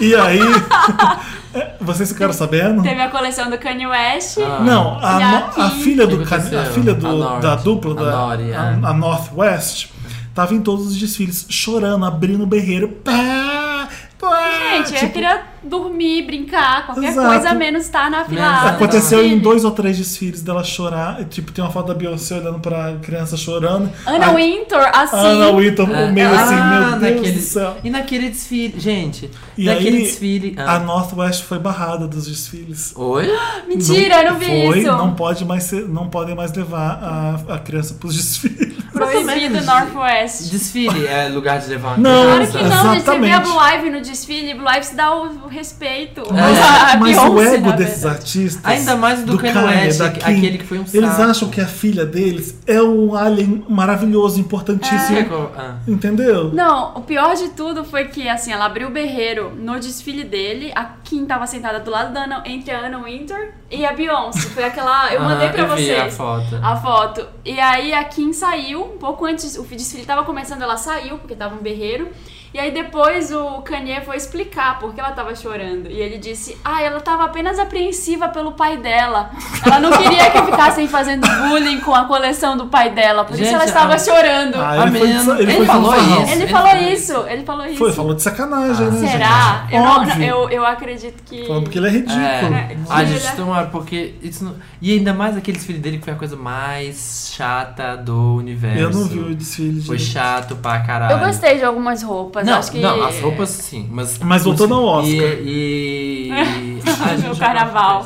E 0.00 0.14
aí, 0.14 0.40
vocês 1.80 2.10
ficaram 2.12 2.32
sabendo? 2.32 2.82
Teve 2.82 3.00
a 3.00 3.08
coleção 3.08 3.48
do 3.50 3.58
Kanye 3.58 3.86
West. 3.86 4.38
Ah. 4.38 4.60
Não, 4.60 4.98
a, 4.98 5.18
no- 5.56 5.62
a 5.62 5.70
filha 5.70 6.06
do 6.06 6.24
Kanye- 6.24 6.56
a 6.56 6.64
filha 6.66 6.94
do- 6.94 7.06
A 7.06 7.12
North. 7.12 7.40
da 7.42 7.54
dupla, 7.56 7.92
A 7.92 8.04
da, 8.04 8.10
Nori, 8.12 8.54
a, 8.54 8.62
a 8.88 8.92
Northwest, 8.94 9.88
tava 10.34 10.54
em 10.54 10.60
todos 10.60 10.86
os 10.88 10.96
desfiles, 10.96 11.46
chorando, 11.48 12.04
abrindo 12.04 12.42
o 12.44 12.46
berreiro. 12.46 12.88
Pá, 12.88 13.88
pá, 14.18 14.50
Gente, 14.72 14.92
eu 14.94 14.98
tipo, 15.00 15.12
queria 15.12 15.42
dormir, 15.64 16.22
brincar, 16.22 16.86
qualquer 16.86 17.10
Exato. 17.10 17.28
coisa, 17.28 17.54
menos 17.54 17.84
estar 17.84 18.10
na 18.10 18.24
fila 18.24 18.44
A. 18.46 18.62
do 18.62 18.68
Aconteceu 18.76 19.18
em 19.20 19.22
desfile. 19.24 19.40
dois 19.42 19.64
ou 19.64 19.70
três 19.70 19.96
desfiles 19.98 20.42
dela 20.42 20.62
chorar. 20.64 21.24
Tipo, 21.26 21.52
tem 21.52 21.62
uma 21.64 21.70
foto 21.72 21.88
da 21.88 21.94
Beyoncé 21.94 22.36
olhando 22.36 22.58
pra 22.60 22.96
criança 23.02 23.36
chorando. 23.36 23.90
Ana 24.06 24.26
A- 24.26 24.34
Wintour, 24.34 24.90
assim. 24.92 25.16
Ana 25.16 25.52
Wintour, 25.56 25.90
É. 25.90 26.10
meio 26.12 26.28
assim, 26.34 26.54
Ah, 26.54 26.64
meu 26.90 26.98
Deus 27.00 27.14
naquele- 27.16 27.32
do 27.32 27.40
céu. 27.40 27.76
E 27.84 27.90
naquele 27.90 28.28
desfile, 28.30 28.74
gente, 28.80 29.30
E 29.56 29.64
naquele 29.66 29.96
aí, 29.98 30.02
desfile. 30.04 30.54
a 30.58 30.74
Ah. 30.76 30.78
Northwest 30.80 31.42
foi 31.44 31.58
barrada 31.58 32.06
dos 32.06 32.26
desfiles. 32.26 32.92
Oi? 32.96 33.26
Mentira, 33.68 34.22
eu 34.24 34.32
não 34.32 34.38
vi 34.38 34.46
foi, 34.46 34.78
isso. 34.80 34.88
Não 34.88 35.14
pode 35.14 35.44
mais 35.44 35.64
ser, 35.64 35.88
não 35.88 36.08
podem 36.08 36.34
mais 36.34 36.52
levar 36.52 37.38
a, 37.48 37.54
a 37.54 37.58
criança 37.58 37.94
pros 37.94 38.14
desfiles. 38.16 38.71
Proibido 38.92 39.60
Northwest. 39.64 40.50
Desfile 40.50 41.06
é 41.06 41.28
lugar 41.28 41.58
de 41.60 41.68
levar 41.68 41.96
uma 41.96 41.96
Não, 41.98 42.24
Claro 42.24 42.46
que 42.46 42.62
não, 42.62 42.92
gente. 42.94 43.04
Você 43.04 43.18
vê 43.18 43.30
a. 43.32 43.40
Blue 43.40 43.58
Ivy 43.74 43.90
no 43.90 44.00
desfile, 44.00 44.54
Blue 44.54 44.68
Ivy 44.70 44.84
se 44.84 44.94
dá 44.94 45.14
o, 45.14 45.26
o 45.44 45.48
respeito. 45.48 46.22
Mas, 46.30 46.58
A 46.58 46.96
mas 46.96 47.18
o 47.18 47.30
Beyoncé, 47.30 47.54
ego 47.56 47.66
na 47.70 47.76
desses 47.76 48.06
artistas. 48.06 48.64
Ainda 48.64 48.96
mais 48.96 49.22
do 49.24 49.36
Kanye 49.38 49.58
West, 49.86 49.98
da 49.98 50.06
aqu- 50.06 50.18
Kim, 50.24 50.36
aquele 50.38 50.58
que 50.58 50.64
foi 50.64 50.78
um 50.78 50.84
Eles 50.92 51.10
saco. 51.10 51.30
acham 51.30 51.48
que 51.50 51.60
a 51.60 51.66
filha 51.66 52.04
deles 52.06 52.58
é 52.66 52.80
um 52.82 53.14
alien 53.14 53.64
maravilhoso, 53.68 54.38
importantíssimo. 54.40 55.18
É, 55.18 55.24
co- 55.24 55.50
ah. 55.56 55.76
Entendeu? 55.86 56.52
Não, 56.52 56.94
o 56.96 57.00
pior 57.02 57.34
de 57.34 57.48
tudo 57.50 57.84
foi 57.84 58.04
que, 58.06 58.28
assim, 58.28 58.52
ela 58.52 58.66
abriu 58.66 58.88
o 58.88 58.90
berreiro 58.90 59.52
no 59.56 59.78
desfile 59.80 60.24
dele. 60.24 60.72
A 60.74 60.84
Kim 61.04 61.24
tava 61.26 61.46
sentada 61.46 61.80
do 61.80 61.90
lado 61.90 62.12
da 62.12 62.24
Ana, 62.24 62.42
entre 62.46 62.72
a 62.72 62.86
Anna 62.86 62.98
Winter 63.02 63.52
e 63.70 63.84
a 63.84 63.92
Beyoncé. 63.92 64.40
Foi 64.50 64.64
aquela. 64.64 65.12
Eu 65.12 65.20
Aham, 65.20 65.28
mandei 65.30 65.48
pra 65.48 65.62
eu 65.62 65.74
vi 65.76 65.84
vocês. 65.86 66.00
a 66.00 66.10
foto. 66.16 66.58
A 66.62 66.76
foto. 66.76 67.26
E 67.44 67.58
aí 67.60 67.92
a 67.92 68.04
Kim 68.04 68.32
saiu, 68.32 68.81
um 68.84 68.98
pouco 68.98 69.24
antes, 69.24 69.56
o 69.56 69.64
desfile 69.64 70.04
tava 70.04 70.24
começando, 70.24 70.62
ela 70.62 70.76
saiu, 70.76 71.18
porque 71.18 71.34
tava 71.34 71.54
um 71.54 71.62
berreiro. 71.62 72.10
E 72.54 72.58
aí 72.60 72.70
depois 72.70 73.32
o 73.32 73.62
Kanye 73.62 74.02
foi 74.02 74.16
explicar 74.16 74.78
por 74.78 74.92
que 74.94 75.00
ela 75.00 75.12
tava 75.12 75.34
chorando. 75.34 75.90
E 75.90 75.98
ele 76.00 76.18
disse, 76.18 76.56
ah, 76.62 76.82
ela 76.82 77.00
tava 77.00 77.24
apenas 77.24 77.58
apreensiva 77.58 78.28
pelo 78.28 78.52
pai 78.52 78.76
dela. 78.76 79.30
Ela 79.64 79.80
não 79.80 79.90
queria 79.90 80.30
que 80.30 80.42
ficassem 80.42 80.86
fazendo 80.86 81.26
bullying 81.48 81.80
com 81.80 81.94
a 81.94 82.04
coleção 82.04 82.56
do 82.56 82.66
pai 82.66 82.90
dela. 82.90 83.24
Por 83.24 83.36
Gente, 83.36 83.46
isso 83.46 83.54
ela 83.54 83.64
estava 83.64 83.94
a- 83.94 83.98
chorando. 83.98 84.56
Ah, 84.56 84.72
A 84.82 84.86
ele 84.86 84.98
foi, 84.98 85.08
ele 85.08 85.42
ele 85.42 85.52
foi 85.56 85.66
falou 85.66 85.94
isso. 85.96 86.12
Ele 86.12 86.42
Ele 86.42 86.46
falou 86.46 86.68
falou 86.70 86.88
isso, 86.92 87.24
ele 87.28 87.44
falou 87.44 87.66
isso. 87.66 87.78
Foi, 87.78 87.92
falou 87.92 88.14
de 88.14 88.22
sacanagem, 88.22 88.86
Ah, 88.86 88.90
né? 88.90 89.08
Será? 89.10 89.62
gente? 89.62 89.74
Eu, 89.74 89.82
Óbvio. 89.82 90.24
eu, 90.24 90.50
eu 90.50 90.66
acredito 90.66 91.22
que. 91.24 91.46
Falando 91.46 91.62
porque 91.64 91.78
ele 91.78 91.86
é 91.86 91.90
ridículo. 91.90 92.20
É. 92.22 92.72
É, 92.72 92.76
Ah, 92.90 93.02
ele 93.02 93.12
gente, 93.18 93.26
é- 93.28 93.32
tomara, 93.32 93.66
porque 93.68 94.14
isso 94.22 94.44
não... 94.44 94.54
E 94.80 94.92
ainda 94.92 95.14
mais 95.14 95.36
aquele 95.36 95.56
desfile 95.56 95.78
dele 95.78 95.98
que 95.98 96.04
foi 96.04 96.12
a 96.12 96.16
coisa 96.16 96.36
mais 96.36 97.30
chata 97.34 97.96
do 97.96 98.34
universo. 98.36 98.78
Eu 98.78 98.90
não 98.90 99.04
vi 99.04 99.18
o 99.20 99.34
desfile. 99.34 99.80
Foi 99.80 99.98
chato 99.98 100.56
pra 100.56 100.80
caralho. 100.80 101.14
Eu 101.14 101.18
gostei 101.26 101.56
de 101.56 101.64
algumas 101.64 102.02
roupas. 102.02 102.41
Não, 102.46 102.58
acho 102.58 102.72
que... 102.72 102.78
não, 102.80 103.02
as 103.04 103.20
roupas 103.20 103.48
sim, 103.50 103.88
mas... 103.90 104.18
Mas 104.18 104.44
voltando 104.44 104.74
ao 104.74 104.84
Oscar. 104.84 105.12
E... 105.12 106.28
e... 106.30 106.82
Ah, 107.04 107.16
Meu 107.18 107.34
já- 107.34 107.46
carnaval. 107.46 108.04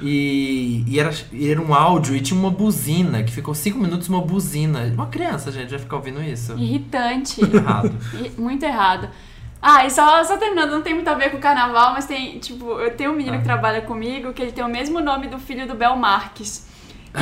E, 0.00 0.84
e 0.86 0.98
era, 0.98 1.10
e 1.32 1.50
era 1.50 1.60
um 1.60 1.74
áudio 1.74 2.14
e 2.16 2.20
tinha 2.20 2.38
uma 2.38 2.50
buzina, 2.50 3.22
que 3.22 3.30
ficou 3.32 3.54
cinco 3.54 3.78
minutos 3.78 4.08
uma 4.08 4.20
buzina. 4.20 4.90
Uma 4.94 5.06
criança, 5.06 5.52
gente, 5.52 5.70
vai 5.70 5.78
ficar 5.78 5.96
ouvindo 5.96 6.22
isso. 6.22 6.52
Irritante. 6.58 7.40
Errado. 7.42 7.92
E- 8.14 8.40
Muito 8.40 8.62
errado. 8.64 9.08
Ah, 9.60 9.84
e 9.86 9.90
só, 9.90 10.24
só 10.24 10.36
terminando, 10.38 10.70
não 10.72 10.82
tem 10.82 10.92
muito 10.94 11.08
a 11.08 11.14
ver 11.14 11.30
com 11.30 11.36
o 11.36 11.40
carnaval, 11.40 11.92
mas 11.92 12.04
tem, 12.06 12.38
tipo, 12.38 12.64
eu 12.80 12.90
tenho 12.96 13.12
um 13.12 13.14
menino 13.14 13.36
Ah. 13.36 13.38
que 13.38 13.44
trabalha 13.44 13.80
comigo 13.82 14.32
que 14.32 14.42
ele 14.42 14.52
tem 14.52 14.64
o 14.64 14.68
mesmo 14.68 15.00
nome 15.00 15.28
do 15.28 15.38
filho 15.38 15.66
do 15.68 15.74
Bel 15.74 15.94
Marques. 15.96 16.66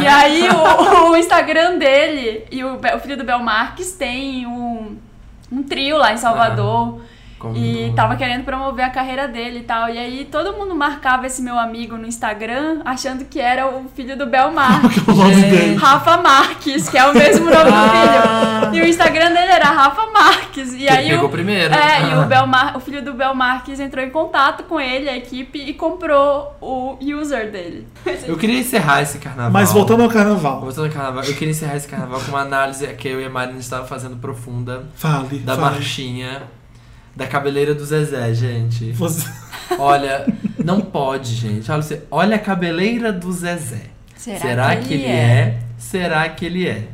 E 0.00 0.06
aí 0.06 0.48
o, 0.48 1.10
o 1.10 1.16
Instagram 1.16 1.76
dele 1.76 2.44
e 2.50 2.62
o, 2.64 2.76
o 2.76 2.98
filho 3.00 3.16
do 3.16 3.24
Bel 3.24 3.40
Marques 3.40 3.92
tem 3.92 4.46
um, 4.46 4.96
um 5.50 5.62
trio 5.62 5.96
lá 5.96 6.12
em 6.12 6.16
Salvador. 6.16 7.00
Como 7.40 7.56
E 7.56 7.90
tava 7.96 8.16
querendo 8.16 8.44
promover 8.44 8.84
a 8.84 8.90
carreira 8.90 9.26
dele 9.26 9.60
e 9.60 9.62
tal. 9.62 9.88
E 9.88 9.98
aí 9.98 10.28
todo 10.30 10.52
mundo 10.52 10.74
marcava 10.74 11.26
esse 11.26 11.40
meu 11.40 11.58
amigo 11.58 11.96
no 11.96 12.06
Instagram 12.06 12.82
achando 12.84 13.24
que 13.24 13.40
era 13.40 13.66
o 13.66 13.88
filho 13.96 14.16
do 14.16 14.26
Bel 14.26 14.52
Marques. 14.54 15.02
O 15.08 15.12
nome 15.14 15.34
Gente. 15.34 15.50
dele. 15.50 15.74
Rafa 15.76 16.18
Marques, 16.18 16.88
que 16.88 16.98
é 16.98 17.06
o 17.06 17.14
mesmo 17.14 17.46
nome 17.46 17.64
do 17.64 17.70
Ah. 17.74 18.60
filho. 18.70 18.74
E 18.74 18.80
o 18.82 18.88
Instagram 18.88 19.30
dele 19.32 19.52
era 19.52 19.64
Rafa 19.70 20.06
Marques. 20.12 20.74
E 20.74 20.82
Ele 20.82 20.88
aí 20.90 21.08
pegou 21.08 21.26
o, 21.26 21.30
primeiro. 21.30 21.74
É, 21.74 22.02
e 22.08 22.12
Ah. 22.12 22.20
o, 22.20 22.26
Bel 22.26 22.46
Mar- 22.46 22.76
o 22.76 22.80
filho 22.80 23.02
do 23.02 23.14
Bel 23.14 23.34
Marques 23.34 23.80
entrou 23.80 24.04
em 24.04 24.10
contato 24.10 24.64
com 24.64 24.78
ele, 24.78 25.08
a 25.08 25.16
equipe, 25.16 25.58
e 25.58 25.72
comprou 25.72 26.54
o 26.60 26.98
user 27.00 27.50
dele. 27.50 27.88
Eu 28.28 28.36
queria 28.36 28.58
encerrar 28.60 29.00
esse 29.00 29.18
carnaval. 29.18 29.50
Mas 29.50 29.72
voltando 29.72 30.02
ao 30.02 30.08
carnaval. 30.10 30.60
Voltando 30.60 30.86
ao 30.88 30.92
carnaval, 30.92 31.24
eu 31.24 31.32
queria 31.34 31.50
encerrar 31.52 31.76
esse 31.76 31.88
carnaval 31.88 32.20
com 32.20 32.28
uma 32.32 32.40
análise 32.42 32.86
que 32.88 33.08
eu 33.08 33.18
e 33.20 33.24
a 33.24 33.30
Marina 33.30 33.58
estava 33.58 33.86
fazendo 33.86 34.16
profunda 34.16 34.84
Fale. 34.94 35.38
da 35.38 35.56
fale. 35.56 35.74
marchinha 35.76 36.42
da 37.14 37.26
cabeleira 37.26 37.74
do 37.74 37.84
Zezé, 37.84 38.32
gente. 38.34 38.92
Você- 38.92 39.28
Olha, 39.78 40.26
não 40.64 40.80
pode, 40.80 41.34
gente. 41.34 41.70
Olha, 41.70 41.82
você- 41.82 42.02
olha 42.10 42.36
a 42.36 42.38
cabeleira 42.38 43.12
do 43.12 43.32
Zezé. 43.32 43.82
Será 44.16 44.74
que, 44.76 44.94
ele 44.94 45.04
é? 45.06 45.58
Será 45.78 46.28
que 46.28 46.44
ele 46.44 46.66
é? 46.68 46.88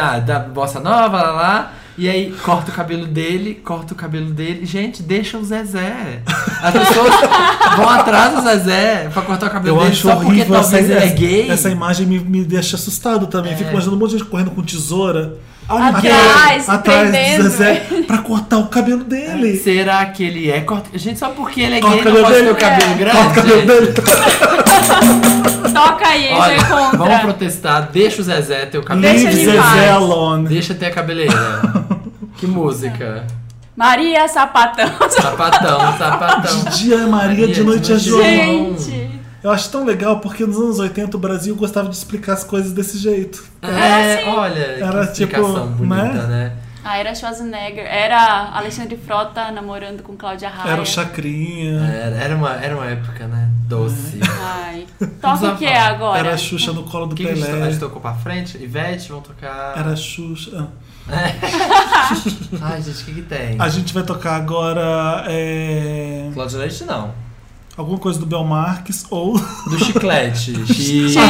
Ah, 0.00 0.18
da 0.18 0.38
bossa 0.40 0.80
nova, 0.80 1.22
lá, 1.22 1.30
lá. 1.30 1.72
E 1.96 2.08
aí, 2.08 2.32
corta 2.42 2.70
o 2.70 2.74
cabelo 2.74 3.06
dele, 3.06 3.54
corta 3.64 3.92
o 3.92 3.96
cabelo 3.96 4.30
dele. 4.30 4.66
Gente, 4.66 5.02
deixa 5.02 5.38
o 5.38 5.44
Zezé. 5.44 6.22
As 6.62 6.72
pessoas 6.72 7.12
vão 7.76 7.88
atrás 7.88 8.34
do 8.34 8.42
Zezé 8.42 9.08
pra 9.12 9.22
cortar 9.22 9.46
o 9.46 9.50
cabelo 9.50 9.76
Eu 9.76 9.80
dele 9.80 9.92
acho 9.92 10.02
só 10.02 10.16
porque 10.16 10.26
horrível 10.28 10.56
essa, 10.56 10.70
talvez 10.70 10.90
ele 10.90 10.98
é 10.98 11.04
essa- 11.06 11.14
gay. 11.14 11.50
essa 11.50 11.70
imagem 11.70 12.06
me, 12.06 12.18
me 12.18 12.44
deixa 12.44 12.76
assustado 12.76 13.26
também. 13.26 13.52
É. 13.52 13.56
Fico 13.56 13.70
imaginando 13.70 13.96
um 13.96 14.00
monte 14.00 14.10
de 14.12 14.18
gente 14.18 14.28
correndo 14.28 14.50
com 14.50 14.62
tesoura. 14.62 15.36
Atrás, 15.70 16.68
atrás 16.68 17.36
do 17.38 17.42
Zezé 17.44 17.74
pra 18.06 18.18
cortar 18.18 18.58
o 18.58 18.66
cabelo 18.66 19.04
dele. 19.04 19.56
Será 19.56 20.04
que 20.06 20.24
ele 20.24 20.50
é? 20.50 20.60
Corta... 20.62 20.98
Gente, 20.98 21.18
só 21.18 21.28
porque 21.30 21.60
ele 21.60 21.76
é 21.76 21.80
Corta 21.80 22.10
gay 22.10 22.12
o 22.12 22.14
não 22.16 22.22
cabelo 22.22 22.24
pode 22.24 22.34
ter 22.34 22.42
dele. 22.42 22.50
o 22.50 22.56
cabelo 22.56 22.90
É. 22.92 22.94
grande? 22.94 23.16
Corta 23.16 23.30
o 23.30 23.34
cabelo 23.42 23.66
dele. 23.66 23.92
Toca 25.72 26.08
aí, 26.08 26.32
Olha, 26.32 26.58
já 26.58 26.64
contra. 26.66 26.98
vamos 26.98 27.20
protestar. 27.20 27.88
Deixa 27.92 28.20
o 28.20 28.24
Zezé 28.24 28.66
ter 28.66 28.78
o 28.78 28.82
cabelo. 28.82 29.02
Deixa 29.12 29.30
Leave 29.30 29.44
Zezé 29.44 29.90
alone. 29.90 30.48
Deixa 30.48 30.74
ter 30.74 30.86
a 30.86 30.90
cabeleira. 30.90 31.62
que 32.36 32.46
música. 32.46 33.24
Maria 33.76 34.26
Sapatão. 34.28 34.90
Sapatão, 35.08 35.78
sapatão. 35.96 36.64
De 36.64 36.78
dia 36.78 36.96
é 36.96 37.06
Maria, 37.06 37.46
de 37.48 37.62
noite 37.62 37.92
é 37.92 37.96
João. 37.96 38.22
Gente. 38.22 39.19
Eu 39.42 39.50
acho 39.50 39.70
tão 39.70 39.84
legal 39.84 40.20
porque 40.20 40.44
nos 40.44 40.56
anos 40.56 40.78
80 40.78 41.16
o 41.16 41.20
Brasil 41.20 41.56
gostava 41.56 41.88
de 41.88 41.96
explicar 41.96 42.34
as 42.34 42.44
coisas 42.44 42.72
desse 42.72 42.98
jeito. 42.98 43.44
É, 43.62 44.28
olha, 44.28 44.58
Era 44.58 45.06
que 45.06 45.12
explicação 45.12 45.68
tipo, 45.72 45.84
bonita, 45.84 46.26
né? 46.26 46.26
né? 46.26 46.56
Ah, 46.82 46.96
era 46.98 47.14
Schwarzenegger. 47.14 47.84
Era 47.84 48.50
Alexandre 48.54 48.96
Frota 48.96 49.50
namorando 49.50 50.02
com 50.02 50.16
Cláudia 50.16 50.48
Raia. 50.48 50.72
Era 50.72 50.82
o 50.82 50.86
Chacrinha, 50.86 51.78
Era, 51.80 52.16
era 52.16 52.36
uma, 52.36 52.54
era 52.54 52.74
uma 52.74 52.86
época, 52.86 53.26
né? 53.26 53.50
Doce. 53.66 54.18
Ai. 54.42 54.86
Toca 55.20 55.52
o 55.52 55.56
que 55.56 55.66
agora? 55.66 56.18
era 56.18 56.34
a 56.34 56.36
Xuxa 56.38 56.72
no 56.72 56.84
colo 56.84 57.06
do 57.06 57.14
que, 57.14 57.24
que 57.24 57.30
a 57.30 57.34
gente, 57.34 57.46
Pelé. 57.46 57.76
tocou 57.76 58.00
pra 58.00 58.14
frente? 58.14 58.56
Ivete, 58.56 59.10
vamos 59.10 59.28
tocar. 59.28 59.78
Era 59.78 59.90
a 59.90 59.96
Xuxa. 59.96 60.68
Ai, 61.10 62.82
gente, 62.82 63.02
o 63.02 63.04
que, 63.04 63.14
que 63.14 63.22
tem? 63.22 63.56
A 63.58 63.68
gente 63.68 63.92
vai 63.92 64.02
tocar 64.02 64.36
agora 64.36 65.24
é, 65.26 66.30
Cláudio 66.32 66.58
Leite 66.58 66.84
não. 66.84 67.12
Alguma 67.76 67.98
coisa 67.98 68.18
do 68.18 68.26
Bel 68.26 68.44
Marques 68.44 69.06
ou 69.10 69.38
Do 69.68 69.78
chiclete. 69.78 70.54
Chiclete! 70.66 71.20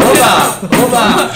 Oba! 0.00 0.60
Oba! 0.84 1.30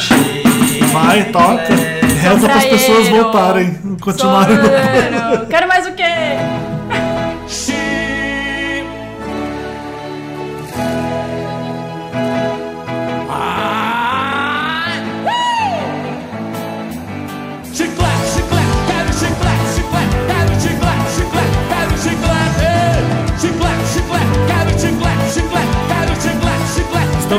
vai, 0.92 1.24
toca. 1.30 1.74
Reza 2.20 2.48
para 2.48 2.56
as 2.56 2.64
pessoas 2.64 3.08
voltarem, 3.08 3.74
continuarem. 4.00 4.56
Quero 5.48 5.68
mais 5.68 5.86
o 5.86 5.92
quê? 5.92 6.04
Chiclete, 7.46 7.88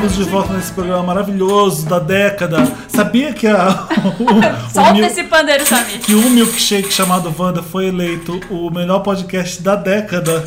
Estamos 0.02 0.16
de 0.16 0.24
volta 0.32 0.54
nesse 0.54 0.72
programa 0.72 1.04
maravilhoso 1.04 1.86
da 1.86 2.00
década. 2.00 2.66
Sabia 2.88 3.34
que 3.34 3.46
a 3.48 3.86
o, 4.18 4.24
o 4.24 4.72
Solta 4.72 4.94
mil- 4.94 5.04
esse 5.06 5.24
pandeiro, 5.26 5.66
Samir. 5.66 6.00
que 6.00 6.14
o 6.16 6.30
milkshake 6.30 6.90
chamado 6.94 7.34
Wanda 7.38 7.62
foi 7.62 7.88
eleito 7.88 8.40
o 8.50 8.70
melhor 8.72 9.00
podcast 9.00 9.62
da 9.62 9.76
década? 9.76 10.42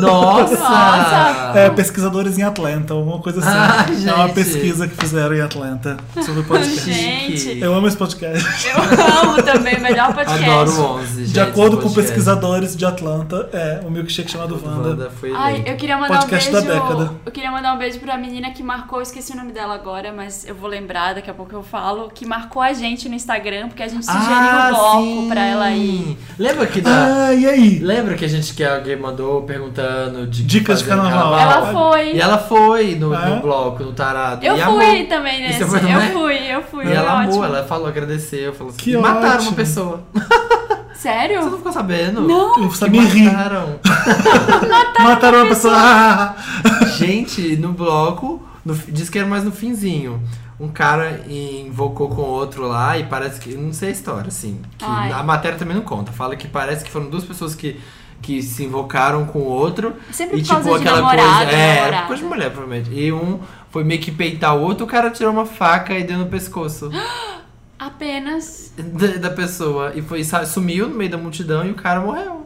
Nossa! 0.00 0.56
Nossa. 0.56 1.52
É, 1.58 1.70
pesquisadores 1.70 2.38
em 2.38 2.42
Atlanta, 2.42 2.94
alguma 2.94 3.18
coisa 3.20 3.40
assim. 3.40 3.48
Ah, 3.50 3.86
é 4.10 4.14
uma 4.14 4.28
pesquisa 4.28 4.88
que 4.88 4.96
fizeram 4.96 5.34
em 5.34 5.40
Atlanta 5.40 5.96
sobre 6.24 6.42
podcast. 6.42 6.90
Gente, 6.90 7.58
Eu 7.60 7.74
amo 7.74 7.86
esse 7.86 7.96
podcast. 7.96 8.44
eu 8.68 9.22
amo 9.22 9.42
também, 9.42 9.78
melhor 9.80 10.12
podcast. 10.14 10.44
Adoro 10.44 10.70
o 10.72 10.84
11, 10.98 11.20
gente. 11.24 11.32
De 11.32 11.40
acordo 11.40 11.76
com 11.76 11.82
podcast. 11.84 12.06
pesquisadores 12.12 12.76
de 12.76 12.84
Atlanta, 12.84 13.48
é 13.52 13.80
um 13.86 13.90
milkshake 13.90 14.30
chamado 14.30 14.54
Wanda. 14.64 14.88
Wanda 14.90 15.10
foi 15.10 15.32
Ai, 15.34 15.62
eu 15.66 15.76
queria 15.76 15.96
mandar 15.96 16.20
Podcast 16.20 16.48
um 16.50 16.52
da 16.52 16.60
beijo. 16.60 16.74
década. 16.82 17.10
Eu 17.24 17.32
queria 17.32 17.50
mandar 17.50 17.74
um 17.74 17.78
beijo 17.78 17.98
pra 18.00 18.16
menina 18.16 18.50
que 18.50 18.62
marcou, 18.62 18.98
eu 18.98 19.02
esqueci 19.02 19.32
o 19.32 19.36
nome 19.36 19.52
dela 19.52 19.74
agora, 19.74 20.12
mas 20.12 20.44
eu 20.46 20.54
vou 20.54 20.68
lembrar, 20.68 21.14
daqui 21.14 21.30
a 21.30 21.34
pouco 21.34 21.54
eu 21.54 21.62
falo, 21.62 22.10
que 22.12 22.26
marcou 22.26 22.60
a 22.62 22.72
gente 22.72 23.08
no 23.08 23.14
Instagram, 23.14 23.68
porque 23.68 23.82
a 23.82 23.88
gente 23.88 24.04
sugeriu 24.04 24.26
Ah, 24.28 24.66
um 24.68 24.74
bloco 24.74 25.02
sim. 25.22 25.28
pra 25.28 25.44
ela 25.46 25.70
ir. 25.70 26.18
Lembra 26.38 26.66
que 26.66 26.80
da... 26.80 27.26
Ah, 27.28 27.34
e 27.34 27.46
aí? 27.46 27.78
Lembra 27.78 28.14
que 28.14 28.24
a 28.24 28.28
gente 28.28 28.52
que 28.54 28.64
alguém 28.64 28.96
mandou 28.96 29.42
perguntando 29.84 30.26
de 30.26 30.42
Dicas 30.44 30.80
de 30.80 30.88
carnaval. 30.88 31.38
Ela 31.38 31.72
foi. 31.72 32.12
E 32.14 32.20
ela 32.20 32.38
foi 32.38 32.94
no, 32.94 33.14
É? 33.14 33.28
no 33.28 33.40
bloco, 33.40 33.82
no 33.82 33.92
tarado. 33.92 34.44
Eu 34.44 34.56
e 34.56 34.60
fui 34.62 34.84
amou. 34.84 35.06
também 35.08 35.40
nesse. 35.42 35.58
você 35.64 35.66
foi 35.66 35.94
eu 35.94 36.00
fui, 36.12 36.36
eu 36.54 36.62
fui. 36.62 36.86
E 36.86 36.92
ela 36.92 37.18
ótimo. 37.20 37.32
amou, 37.34 37.44
ela 37.44 37.64
falou, 37.64 37.86
agradeceu, 37.88 38.52
falou 38.54 38.70
assim. 38.70 38.78
Que 38.78 38.92
e 38.92 38.96
mataram 38.96 39.34
ótimo. 39.36 39.50
uma 39.50 39.56
pessoa. 39.56 40.02
Sério? 40.94 41.42
Você 41.42 41.50
não 41.50 41.58
ficou 41.58 41.72
sabendo? 41.72 42.22
Não. 42.22 42.62
Eu 42.62 42.68
Que 42.68 42.76
sabia 42.78 43.02
rir. 43.02 43.24
mataram. 43.24 43.80
Mataram 45.00 45.38
uma 45.38 45.48
pessoa. 45.48 45.74
Ah, 45.76 46.34
Gente, 46.96 47.56
no 47.56 47.72
bloco, 47.72 48.42
no, 48.64 48.74
diz 48.74 49.10
que 49.10 49.18
era 49.18 49.26
mais 49.28 49.44
no 49.44 49.52
finzinho. 49.52 50.22
Um 50.58 50.68
cara 50.68 51.20
invocou 51.28 52.08
com 52.08 52.22
outro 52.22 52.66
lá 52.68 52.96
e 52.96 53.04
parece 53.04 53.40
que. 53.40 53.54
Não 53.54 53.72
sei 53.72 53.88
a 53.88 53.92
história, 53.92 54.28
assim. 54.28 54.60
A 54.80 55.22
matéria 55.22 55.58
também 55.58 55.74
não 55.76 55.82
conta. 55.82 56.12
Fala 56.12 56.36
que 56.36 56.46
parece 56.46 56.84
que 56.84 56.90
foram 56.90 57.10
duas 57.10 57.24
pessoas 57.24 57.54
que, 57.56 57.78
que 58.24 58.42
se 58.42 58.64
invocaram 58.64 59.26
com 59.26 59.40
o 59.40 59.44
outro. 59.44 59.94
Sempre 60.10 60.38
e 60.38 60.42
por 60.42 60.48
causa 60.48 60.62
tipo, 60.64 60.78
de 60.78 60.88
aquela 60.88 61.02
namorado, 61.02 61.44
coisa. 61.44 61.52
É, 61.52 61.74
namorada. 61.74 61.96
era 61.96 62.06
coisa 62.06 62.22
de 62.22 62.28
mulher, 62.28 62.50
provavelmente. 62.50 62.90
E 62.90 63.12
um 63.12 63.38
foi 63.70 63.84
meio 63.84 64.00
que 64.00 64.10
peitar 64.10 64.56
o 64.56 64.62
outro, 64.62 64.86
o 64.86 64.88
cara 64.88 65.10
tirou 65.10 65.30
uma 65.32 65.44
faca 65.44 65.92
e 65.98 66.04
deu 66.04 66.16
no 66.16 66.26
pescoço 66.26 66.90
Apenas. 67.78 68.72
da, 68.78 69.28
da 69.28 69.30
pessoa. 69.30 69.92
E 69.94 70.00
foi, 70.00 70.22
sumiu 70.46 70.88
no 70.88 70.94
meio 70.94 71.10
da 71.10 71.18
multidão 71.18 71.66
e 71.66 71.70
o 71.70 71.74
cara 71.74 72.00
morreu. 72.00 72.43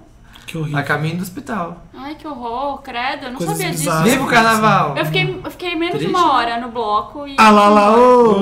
Que 0.48 0.56
horrível. 0.58 0.78
A 0.78 0.82
caminho 0.82 1.16
do 1.18 1.22
hospital. 1.22 1.82
Ai, 1.94 2.14
que 2.14 2.26
horror, 2.26 2.80
credo, 2.82 3.26
eu 3.26 3.30
não 3.32 3.36
Coisas 3.38 3.56
sabia 3.56 3.70
disso. 3.70 3.84
bizarras. 3.84 4.10
Viva 4.10 4.24
o 4.24 4.26
carnaval! 4.26 4.96
Eu 4.96 5.04
fiquei, 5.04 5.40
eu 5.44 5.50
fiquei 5.50 5.74
menos 5.74 5.98
de 5.98 6.06
Triste, 6.06 6.14
uma 6.14 6.32
hora 6.32 6.58
no 6.60 6.68
bloco 6.70 7.26
e. 7.26 7.36
Ah 7.38 7.50
lá 7.50 7.68
lá, 7.68 7.96
ô! 7.96 8.40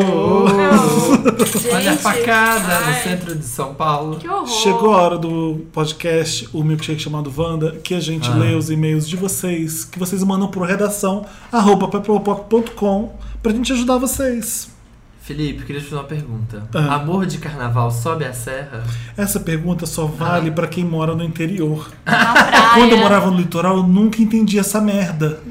Olha 1.74 1.92
a 1.92 1.96
facada 1.96 2.80
no 2.80 2.86
ai, 2.86 3.02
centro 3.02 3.34
de 3.34 3.44
São 3.44 3.74
Paulo. 3.74 4.16
Que 4.18 4.28
horror. 4.28 4.46
Chegou 4.46 4.94
a 4.94 5.02
hora 5.02 5.18
do 5.18 5.66
podcast, 5.72 6.48
o 6.52 6.62
milkshake 6.62 7.00
chamado 7.02 7.32
Wanda, 7.36 7.72
que 7.82 7.94
a 7.94 8.00
gente 8.00 8.30
Ah. 8.30 8.34
lê 8.34 8.54
os 8.54 8.70
e-mails 8.70 9.08
de 9.08 9.16
vocês, 9.16 9.84
que 9.84 9.98
vocês 9.98 10.22
mandam 10.22 10.48
pro 10.48 10.62
redação 10.62 11.26
arroba 11.50 11.88
papelpop.com 11.88 13.12
pra 13.42 13.52
gente 13.52 13.72
ajudar 13.72 13.98
vocês. 13.98 14.75
Felipe, 15.26 15.64
queria 15.64 15.82
te 15.82 15.88
fazer 15.88 16.00
uma 16.00 16.04
pergunta. 16.04 16.68
Ah. 16.72 16.94
Amor 16.94 17.26
de 17.26 17.38
carnaval 17.38 17.90
sobe 17.90 18.24
a 18.24 18.32
serra? 18.32 18.84
Essa 19.16 19.40
pergunta 19.40 19.84
só 19.84 20.06
vale 20.06 20.52
pra 20.52 20.68
quem 20.68 20.84
mora 20.84 21.16
no 21.16 21.24
interior. 21.24 21.90
Na 22.04 22.32
praia. 22.32 22.74
Quando 22.74 22.92
eu 22.92 22.98
morava 22.98 23.28
no 23.28 23.36
litoral, 23.36 23.78
eu 23.78 23.82
nunca 23.82 24.22
entendi 24.22 24.56
essa 24.56 24.80
merda. 24.80 25.40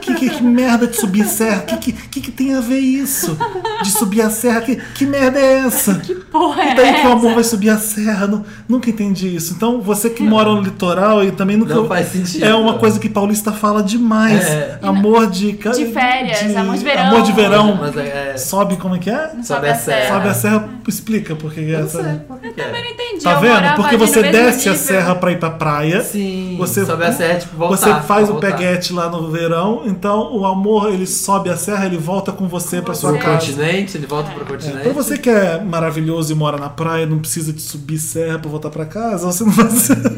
Que, 0.00 0.14
que, 0.14 0.30
que 0.30 0.42
merda 0.42 0.86
de 0.86 0.96
subir 0.96 1.24
serra? 1.26 1.60
Que, 1.62 1.76
que, 1.76 1.92
que, 1.92 2.20
que 2.20 2.30
tem 2.30 2.54
a 2.54 2.60
ver 2.60 2.78
isso? 2.78 3.36
De 3.82 3.90
subir 3.90 4.22
a 4.22 4.30
serra? 4.30 4.60
Que, 4.62 4.76
que 4.76 5.06
merda 5.06 5.38
é 5.38 5.58
essa? 5.66 5.94
Que 5.96 6.14
porra 6.14 6.62
é 6.62 6.72
E 6.72 6.74
daí 6.74 6.94
que 7.00 7.06
o 7.06 7.12
amor 7.12 7.34
vai 7.34 7.44
subir 7.44 7.70
a 7.70 7.78
serra? 7.78 8.26
Nu- 8.26 8.44
nunca 8.68 8.88
entendi 8.90 9.34
isso. 9.34 9.52
Então, 9.54 9.80
você 9.80 10.10
que 10.10 10.22
mora 10.22 10.50
no 10.50 10.60
litoral 10.62 11.22
e 11.24 11.30
também 11.32 11.56
nunca. 11.56 11.74
Não 11.74 11.86
faz 11.86 12.08
sentido. 12.08 12.44
É 12.44 12.54
uma 12.54 12.78
coisa 12.78 12.98
que 12.98 13.08
paulista 13.08 13.52
fala 13.52 13.82
demais. 13.82 14.44
É. 14.46 14.78
Amor 14.82 15.26
de. 15.28 15.52
De 15.52 15.86
férias, 15.92 16.56
amor 16.56 16.76
de 16.76 16.84
verão. 16.84 17.02
Amor 17.06 17.22
de 17.22 17.32
verão. 17.32 17.76
Mas 17.80 17.96
é. 17.96 18.36
Sobe 18.36 18.76
como 18.76 18.96
é 18.96 18.98
que 18.98 19.10
é? 19.10 19.30
Sobe 19.42 19.68
a 19.68 19.74
serra. 19.74 20.14
Sobe 20.14 20.28
a 20.28 20.34
serra, 20.34 20.68
explica 20.88 21.34
porque 21.36 21.60
é 21.60 21.78
Não 21.78 21.84
essa. 21.86 22.02
sei 22.02 22.12
por 22.26 22.38
que 22.40 22.50
que 22.52 22.60
Eu 22.60 22.64
é. 22.64 22.72
não 22.72 22.78
entendi. 22.90 23.22
Tá 23.24 23.34
vendo? 23.34 23.74
Porque 23.76 23.96
você 23.96 24.22
desce 24.22 24.68
a 24.68 24.74
serra 24.74 25.14
pra 25.14 25.30
ir 25.32 25.38
pra 25.38 25.50
praia. 25.50 26.02
Sim, 26.02 26.56
Você, 26.58 26.84
sobe 26.86 27.04
a 27.04 27.12
serra, 27.12 27.38
tipo, 27.38 27.56
voltar. 27.56 27.76
Você 27.76 28.06
faz 28.06 28.30
o 28.30 28.34
peguete 28.36 28.92
lá 28.92 29.08
no 29.10 29.30
verão, 29.30 29.82
então 29.90 30.32
o 30.36 30.46
amor 30.46 30.92
ele 30.92 31.06
sobe 31.06 31.50
a 31.50 31.56
serra, 31.56 31.86
ele 31.86 31.98
volta 31.98 32.32
com 32.32 32.48
você 32.48 32.80
pra 32.80 32.94
sua 32.94 33.10
Pro 33.10 33.18
casa. 33.20 33.46
continente, 33.46 33.96
ele 33.96 34.06
É. 34.06 34.08
volta 34.08 34.30
pro 34.30 34.44
continente. 34.46 34.82
Pra 34.82 34.92
você 34.92 35.18
que 35.18 35.28
é 35.28 35.60
maravilhoso 35.62 36.32
e 36.32 36.34
mora 36.34 36.56
na 36.56 36.68
praia, 36.68 37.04
não 37.06 37.18
precisa 37.18 37.52
de 37.52 37.60
subir 37.60 37.98
serra 37.98 38.38
pra 38.38 38.50
voltar 38.50 38.70
pra 38.70 38.86
casa, 38.86 39.26
você 39.26 39.44
não 39.44 39.52
vai. 39.52 39.68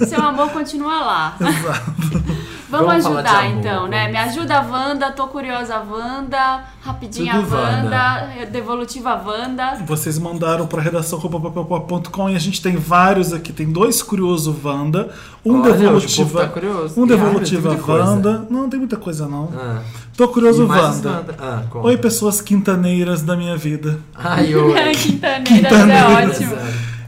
Seu 0.06 0.20
amor 0.22 0.50
continua 0.50 1.00
lá. 1.00 1.36
Exato. 1.42 2.24
Vamos, 2.72 2.86
Vamos 2.86 3.04
falar 3.04 3.20
de 3.20 3.28
ajudar 3.28 3.44
amor, 3.44 3.58
então, 3.58 3.86
né? 3.86 4.08
Me 4.08 4.16
ajuda 4.16 4.62
Wanda, 4.62 5.12
tô 5.12 5.26
curiosa 5.26 5.78
Wanda, 5.78 6.64
rapidinha 6.80 7.34
Tudo 7.34 7.54
Wanda, 7.54 8.28
devolutiva 8.50 9.22
Wanda. 9.26 9.74
Vocês 9.84 10.18
mandaram 10.18 10.66
pra 10.66 10.80
redação 10.80 11.20
com 11.20 12.30
e 12.30 12.34
a 12.34 12.38
gente 12.38 12.62
tem 12.62 12.76
vários 12.76 13.30
aqui. 13.34 13.52
Tem 13.52 13.70
dois 13.70 14.02
curioso 14.02 14.58
Wanda, 14.64 15.10
um 15.44 15.60
Olha, 15.60 15.74
devolutiva. 15.74 16.40
tá 16.40 16.48
curioso. 16.48 16.98
Um 16.98 17.06
devolutiva 17.06 17.76
coisa. 17.76 18.04
Wanda. 18.04 18.46
Não, 18.48 18.70
tem 18.70 18.78
muita 18.78 18.96
coisa 18.96 19.28
não. 19.28 19.50
Ah. 19.54 19.82
Tô 20.16 20.26
curioso 20.28 20.66
Wanda. 20.66 21.10
Wanda. 21.10 21.34
Ah. 21.38 21.62
Oi, 21.74 21.98
pessoas 21.98 22.40
quintaneiras 22.40 23.20
da 23.20 23.36
minha 23.36 23.54
vida. 23.56 24.00
Ai, 24.14 24.54
oi. 24.54 24.94
Quintaneiras 24.94 25.44
Quintaneiras. 25.46 26.40
é 26.40 26.44
ótimo. 26.46 26.56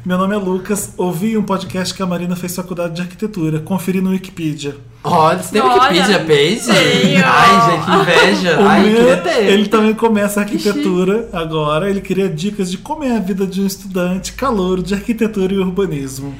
Meu 0.04 0.18
nome 0.18 0.34
é 0.34 0.38
Lucas. 0.38 0.92
Ouvi 0.98 1.36
um 1.36 1.42
podcast 1.42 1.94
que 1.94 2.02
a 2.02 2.06
Marina 2.06 2.36
fez 2.36 2.54
faculdade 2.54 2.94
de 2.94 3.00
arquitetura. 3.02 3.60
Conferi 3.60 4.02
no 4.02 4.10
Wikipedia. 4.10 4.76
Olha, 5.02 5.38
você 5.42 5.52
tem 5.52 5.62
Olha, 5.62 5.82
Wikipedia 5.82 6.18
page? 6.20 6.70
Ai, 7.24 7.70
gente, 7.70 7.84
que 7.84 7.90
inveja. 8.12 8.60
O 8.60 8.66
Ai, 8.68 8.82
meu- 8.82 8.96
queria 8.96 9.16
ter. 9.18 9.44
ele 9.48 9.66
também 9.68 9.94
começa 9.94 10.40
arquitetura 10.40 11.28
agora. 11.32 11.88
Ele 11.88 12.02
queria 12.02 12.28
dicas 12.28 12.70
de 12.70 12.76
como 12.78 13.02
é 13.02 13.16
a 13.16 13.20
vida 13.20 13.46
de 13.46 13.62
um 13.62 13.66
estudante 13.66 14.32
calouro 14.34 14.82
de 14.82 14.92
arquitetura 14.94 15.54
e 15.54 15.58
urbanismo. 15.58 16.34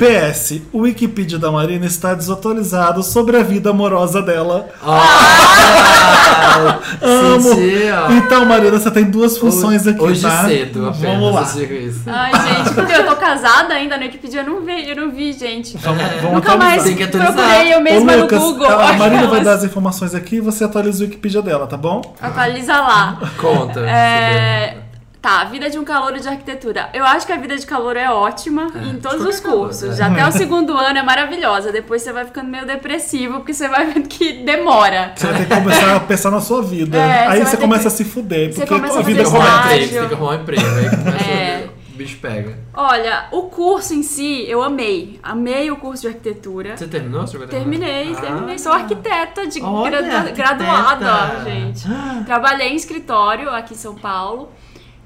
PS, 0.00 0.62
o 0.72 0.80
Wikipedia 0.80 1.38
da 1.38 1.50
Marina 1.52 1.84
está 1.84 2.14
desatualizado 2.14 3.02
sobre 3.02 3.36
a 3.36 3.42
vida 3.42 3.68
amorosa 3.70 4.22
dela. 4.22 4.68
Ah, 4.82 6.78
Amo. 7.02 7.40
senti, 7.54 7.82
ó. 7.92 8.10
Então, 8.12 8.44
Marina, 8.46 8.78
você 8.78 8.90
tem 8.90 9.04
duas 9.04 9.36
funções 9.36 9.86
aqui, 9.86 10.00
Hoje 10.02 10.22
tá? 10.22 10.44
cedo, 10.44 10.88
apenas. 10.88 10.98
Vamos 11.20 11.34
lá. 11.34 11.42
eu 11.54 11.60
digo 11.60 11.74
isso. 11.74 12.00
Ai, 12.06 12.32
gente, 12.32 12.74
porque 12.74 12.92
eu 12.92 13.06
tô 13.06 13.16
casada 13.16 13.74
ainda 13.74 13.96
no 13.98 14.04
Wikipedia, 14.04 14.40
eu 14.40 14.46
não 14.46 14.60
vi, 14.62 14.88
eu 14.88 14.96
não 14.96 15.10
vi, 15.10 15.32
gente. 15.34 15.76
Vamos, 15.78 16.02
vamos 16.02 16.22
Nunca 16.36 16.52
atualizar. 16.52 16.58
mais 16.58 16.82
Tem 16.84 16.96
que 16.96 17.02
atualizar. 17.02 17.34
procurei 17.34 17.74
eu 17.74 17.80
mesma 17.80 18.12
Ô, 18.12 18.16
Lucas, 18.16 18.40
no 18.40 18.46
Google. 18.52 18.70
a 18.80 18.92
Marina 18.94 19.26
vai 19.26 19.40
dar 19.44 19.52
as 19.52 19.64
informações 19.64 20.14
aqui 20.14 20.36
e 20.36 20.40
você 20.40 20.64
atualiza 20.64 21.04
o 21.04 21.06
Wikipedia 21.06 21.42
dela, 21.42 21.66
tá 21.66 21.76
bom? 21.76 22.00
Atualiza 22.20 22.72
lá. 22.72 23.18
Conta. 23.38 23.80
É, 23.80 24.76
Tá, 25.20 25.44
vida 25.44 25.68
de 25.68 25.78
um 25.78 25.84
calouro 25.84 26.18
de 26.18 26.26
arquitetura. 26.26 26.88
Eu 26.94 27.04
acho 27.04 27.26
que 27.26 27.32
a 27.32 27.36
vida 27.36 27.54
de 27.54 27.66
calouro 27.66 27.98
é 27.98 28.10
ótima 28.10 28.68
em 28.90 28.98
todos 28.98 29.20
os 29.26 29.38
cursos. 29.38 29.80
calor, 29.80 29.92
é. 29.92 29.96
Já 29.96 30.06
Até 30.06 30.26
o 30.26 30.32
segundo 30.38 30.72
ano 30.78 30.98
é 30.98 31.02
maravilhosa. 31.02 31.70
Depois 31.70 32.00
você 32.00 32.10
vai 32.10 32.24
ficando 32.24 32.48
meio 32.48 32.64
depressivo, 32.64 33.34
porque 33.34 33.52
você 33.52 33.68
vai 33.68 33.84
vendo 33.86 34.08
que 34.08 34.32
demora. 34.44 35.12
Você 35.14 35.26
vai 35.26 35.36
ter 35.36 35.46
que 35.48 35.54
começar 35.54 35.96
a 35.96 36.00
pensar 36.00 36.30
na 36.30 36.40
sua 36.40 36.62
vida. 36.62 36.96
É, 36.96 37.26
Aí 37.26 37.38
você 37.44 37.50
você 37.50 37.56
começa 37.58 37.82
que- 37.82 37.88
a 37.88 37.90
se 37.90 38.04
fuder, 38.04 38.50
Você 38.52 38.60
porque 38.60 38.74
começa 38.74 38.96
a 38.96 39.00
a 39.00 39.02
vida 39.02 39.24
começa. 39.24 39.46
Emprego, 39.46 39.84
você 39.84 39.98
tem 39.98 40.08
que 40.08 40.14
arrumar 40.14 40.30
um 40.30 40.34
emprego. 40.36 40.62
Aí 40.66 40.88
começa 40.96 41.24
É. 41.30 41.68
o 41.92 41.96
bicho 41.98 42.16
pega. 42.16 42.58
Olha, 42.72 43.24
o 43.30 43.42
curso 43.42 43.92
em 43.92 44.02
si, 44.02 44.46
eu 44.48 44.62
amei. 44.62 45.20
Amei 45.22 45.70
o 45.70 45.76
curso 45.76 46.00
de 46.00 46.08
arquitetura. 46.08 46.78
Você 46.78 46.86
terminou? 46.86 47.26
Você 47.26 47.36
a 47.36 47.46
Terminei, 47.46 48.04
terminar? 48.06 48.20
terminei. 48.22 48.54
Ah. 48.54 48.58
Sou 48.58 48.72
arquiteta 48.72 49.46
de 49.46 49.60
Olha, 49.62 50.00
gradua- 50.00 50.18
arquiteta. 50.20 50.54
graduada, 50.54 51.44
gente. 51.44 51.86
Trabalhei 52.24 52.68
em 52.68 52.76
escritório 52.76 53.50
aqui 53.50 53.74
em 53.74 53.76
São 53.76 53.94
Paulo. 53.94 54.48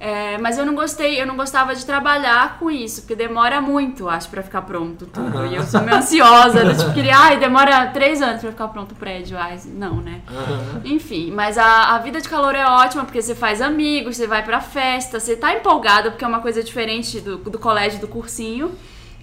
É, 0.05 0.37
mas 0.37 0.59
eu 0.59 0.67
não 0.67 0.75
gostei, 0.75 1.19
eu 1.19 1.27
não 1.27 1.35
gostava 1.35 1.75
de 1.75 1.83
trabalhar 1.87 2.59
com 2.59 2.71
isso, 2.71 3.01
porque 3.01 3.17
demora 3.17 3.59
muito, 3.59 4.07
acho, 4.07 4.29
pra 4.29 4.43
ficar 4.43 4.61
pronto 4.61 5.07
tudo. 5.07 5.39
Aham. 5.39 5.47
E 5.47 5.55
eu 5.57 5.63
sou 5.63 5.81
meio 5.81 5.97
ansiosa, 5.97 6.59
eu, 6.59 6.77
tipo, 6.77 6.93
queria, 6.93 7.17
ai, 7.17 7.39
demora 7.39 7.87
três 7.87 8.21
anos 8.21 8.43
pra 8.43 8.51
ficar 8.51 8.69
pronto 8.69 8.93
o 8.93 8.95
prédio. 8.95 9.39
Ai, 9.39 9.59
não, 9.65 10.03
né? 10.03 10.21
Aham. 10.29 10.83
Enfim, 10.85 11.31
mas 11.31 11.57
a, 11.57 11.95
a 11.95 11.99
vida 12.01 12.21
de 12.21 12.29
calor 12.29 12.55
é 12.55 12.67
ótima 12.67 13.03
porque 13.05 13.23
você 13.23 13.35
faz 13.35 13.63
amigos, 13.63 14.19
você 14.19 14.27
vai 14.27 14.45
pra 14.45 14.61
festa, 14.61 15.19
você 15.19 15.37
tá 15.37 15.55
empolgado 15.55 16.11
porque 16.11 16.25
é 16.25 16.29
uma 16.29 16.41
coisa 16.41 16.63
diferente 16.63 17.19
do, 17.21 17.39
do 17.39 17.59
colégio, 17.59 17.99
do 17.99 18.07
cursinho. 18.07 18.73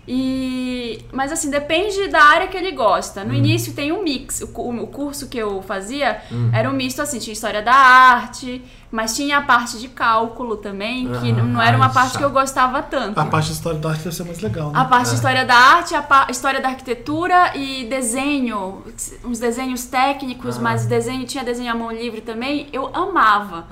E 0.08 1.06
mas 1.12 1.32
assim, 1.32 1.52
depende 1.52 2.08
da 2.08 2.24
área 2.24 2.48
que 2.48 2.58
ele 2.58 2.72
gosta. 2.72 3.24
No 3.24 3.36
início 3.36 3.72
tem 3.74 3.92
um 3.92 4.02
mix. 4.02 4.42
O, 4.42 4.46
o 4.48 4.88
curso 4.88 5.30
que 5.30 5.38
eu 5.38 5.62
fazia 5.62 6.22
era 6.52 6.68
um 6.68 6.74
misto 6.74 7.04
assim, 7.04 7.20
tinha 7.20 7.34
história 7.34 7.62
da 7.62 7.72
arte, 7.72 8.64
mas 8.92 9.16
tinha 9.16 9.38
a 9.38 9.42
parte 9.42 9.80
de 9.80 9.88
cálculo 9.88 10.58
também, 10.58 11.08
que 11.22 11.32
Ah, 11.32 11.44
não 11.44 11.62
era 11.62 11.78
uma 11.78 11.90
parte 11.90 12.18
que 12.18 12.24
eu 12.24 12.30
gostava 12.30 12.82
tanto. 12.82 13.18
A 13.20 13.26
parte 13.26 13.48
de 13.48 13.54
história 13.54 13.80
da 13.80 13.90
arte 13.90 14.04
deve 14.04 14.16
ser 14.16 14.24
mais 14.26 14.40
legal, 14.42 14.72
né? 14.72 14.80
A 14.80 14.86
parte 14.86 15.10
de 15.10 15.16
história 15.16 15.46
da 15.46 15.56
arte, 15.56 15.96
a 15.96 16.28
história 16.30 16.60
da 16.62 16.68
arquitetura 16.70 17.56
e 17.56 17.86
desenho, 17.86 18.84
uns 19.24 19.40
desenhos 19.40 19.86
técnicos, 19.86 20.58
mas 20.58 20.86
desenho 20.86 21.26
tinha 21.26 21.44
desenho 21.44 21.72
à 21.72 21.76
mão 21.76 21.92
livre 21.92 22.22
também, 22.22 22.68
eu 22.74 22.90
amava. 22.94 23.66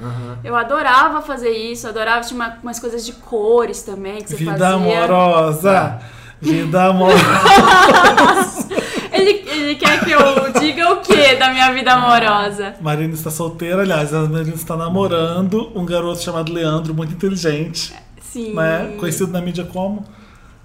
Eu 0.43 0.55
adorava 0.55 1.21
fazer 1.21 1.51
isso, 1.51 1.87
adorava, 1.87 2.21
tinha 2.21 2.35
uma- 2.39 2.57
umas 2.63 2.79
coisas 2.79 3.05
de 3.05 3.11
cores 3.13 3.81
também 3.81 4.21
que 4.21 4.29
você 4.29 4.35
Vida 4.37 4.51
fazia. 4.51 4.67
amorosa! 4.75 5.99
Vida 6.41 6.85
amorosa! 6.85 7.19
Ele, 9.11 9.43
ele 9.51 9.75
quer 9.75 9.99
que 10.05 10.11
eu 10.11 10.19
diga 10.59 10.91
o 10.93 10.97
que 11.01 11.35
da 11.35 11.49
minha 11.51 11.73
vida 11.73 11.91
amorosa? 11.93 12.75
Marina 12.79 13.13
está 13.15 13.29
solteira, 13.31 13.81
aliás, 13.81 14.13
a 14.13 14.21
Marina 14.21 14.53
está 14.55 14.77
namorando 14.77 15.71
um 15.75 15.83
garoto 15.83 16.21
chamado 16.21 16.53
Leandro, 16.53 16.93
muito 16.93 17.13
inteligente, 17.13 17.93
Sim. 18.21 18.53
né? 18.53 18.93
Conhecido 18.99 19.31
na 19.31 19.41
mídia 19.41 19.65
como. 19.65 20.05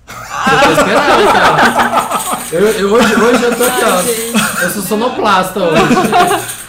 Eu 0.06 0.60
tô 0.60 0.70
esperando, 0.72 1.28
ó. 1.32 2.36
Eu, 2.52 2.60
eu- 2.68 2.92
hoje, 2.92 3.14
hoje 3.14 3.42
eu 3.42 3.56
tô 3.56 3.64
aqui, 3.64 3.82
ó. 3.84 4.62
Eu 4.62 4.70
sou 4.70 4.82
sonoplasta 4.82 5.60
hoje. 5.60 5.82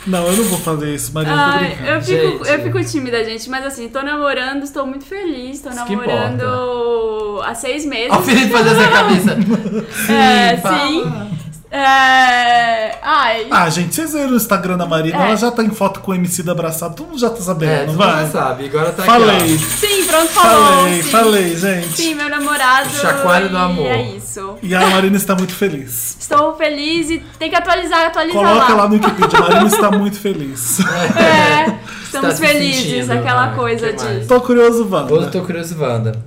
Não, 0.07 0.27
eu 0.27 0.33
não 0.37 0.43
vou 0.45 0.59
fazer 0.59 0.93
isso, 0.93 1.11
Marina, 1.13 1.35
tô 1.35 1.41
Ai, 1.41 1.67
brincando. 1.75 1.87
eu, 1.89 2.01
fico, 2.01 2.45
Gente. 2.45 2.49
eu 2.53 2.63
fico 2.63 2.83
tímida, 2.83 3.23
gente. 3.23 3.49
Mas 3.49 3.65
assim, 3.65 3.89
tô 3.89 4.01
namorando, 4.03 4.63
estou 4.63 4.85
muito 4.85 5.05
feliz. 5.05 5.61
Tô 5.61 5.69
Isso 5.69 5.77
namorando 5.79 7.41
há 7.43 7.55
seis 7.55 7.85
meses. 7.85 8.11
Ó, 8.11 8.19
o 8.19 8.21
Felipe 8.21 8.51
fazendo 8.51 8.79
essa 8.81 8.91
cabeça. 8.91 9.37
É, 10.13 10.57
fala. 10.57 10.87
sim. 10.87 11.03
É... 11.77 12.97
Ai. 13.01 13.47
Ah, 13.51 13.69
gente, 13.69 13.93
vocês 13.93 14.13
viram 14.13 14.29
o 14.31 14.35
Instagram 14.35 14.77
da 14.77 14.85
Marina? 14.85 15.17
É. 15.17 15.27
Ela 15.27 15.35
já 15.35 15.51
tá 15.51 15.61
em 15.63 15.69
foto 15.71 15.99
com 15.99 16.11
o 16.11 16.15
MC 16.15 16.41
da 16.41 16.53
abraçado, 16.53 16.95
todo 16.95 17.07
mundo 17.07 17.19
já 17.19 17.29
tá 17.29 17.41
sabendo, 17.41 17.91
É, 17.91 17.95
vai? 17.95 18.25
já 18.25 18.31
sabe. 18.31 18.65
Agora 18.65 18.91
tá 18.93 19.03
Falei, 19.03 19.35
aqui, 19.35 19.57
Sim, 19.57 20.05
pronto, 20.05 20.27
falou. 20.29 20.65
falei, 20.77 21.03
sim. 21.03 21.09
falei, 21.09 21.55
gente. 21.57 21.97
Sim, 22.01 22.15
meu 22.15 22.29
namorado. 22.29 22.87
O 22.89 22.93
chacoalho 22.93 23.49
do 23.49 23.57
amor. 23.57 23.85
É 23.87 24.01
isso. 24.03 24.55
E 24.63 24.73
a 24.73 24.87
Marina 24.87 25.17
está 25.17 25.35
muito 25.35 25.53
feliz. 25.53 26.15
Estou 26.19 26.55
feliz 26.55 27.09
e 27.09 27.19
tem 27.37 27.49
que 27.49 27.55
atualizar, 27.55 28.05
atualizar 28.07 28.41
Coloca 28.41 28.69
lá. 28.73 28.83
lá 28.83 28.87
no 28.87 28.93
Wikipedia, 28.95 29.39
a 29.39 29.41
Marina 29.41 29.67
está 29.67 29.91
muito 29.91 30.17
feliz. 30.19 30.79
É, 31.15 31.77
estamos 32.03 32.39
Tá 32.39 32.47
felizes, 32.47 32.83
sentindo, 33.07 33.11
aquela 33.11 33.49
ai, 33.49 33.55
coisa 33.55 33.91
que 33.93 34.03
mais? 34.03 34.21
de. 34.21 34.27
Tô 34.27 34.39
curioso. 34.41 34.83
Hoje 34.83 34.93
Wanda. 34.93 35.13
eu 35.25 35.31
tô 35.31 35.41
curioso, 35.41 35.75
Wanda. 35.79 36.23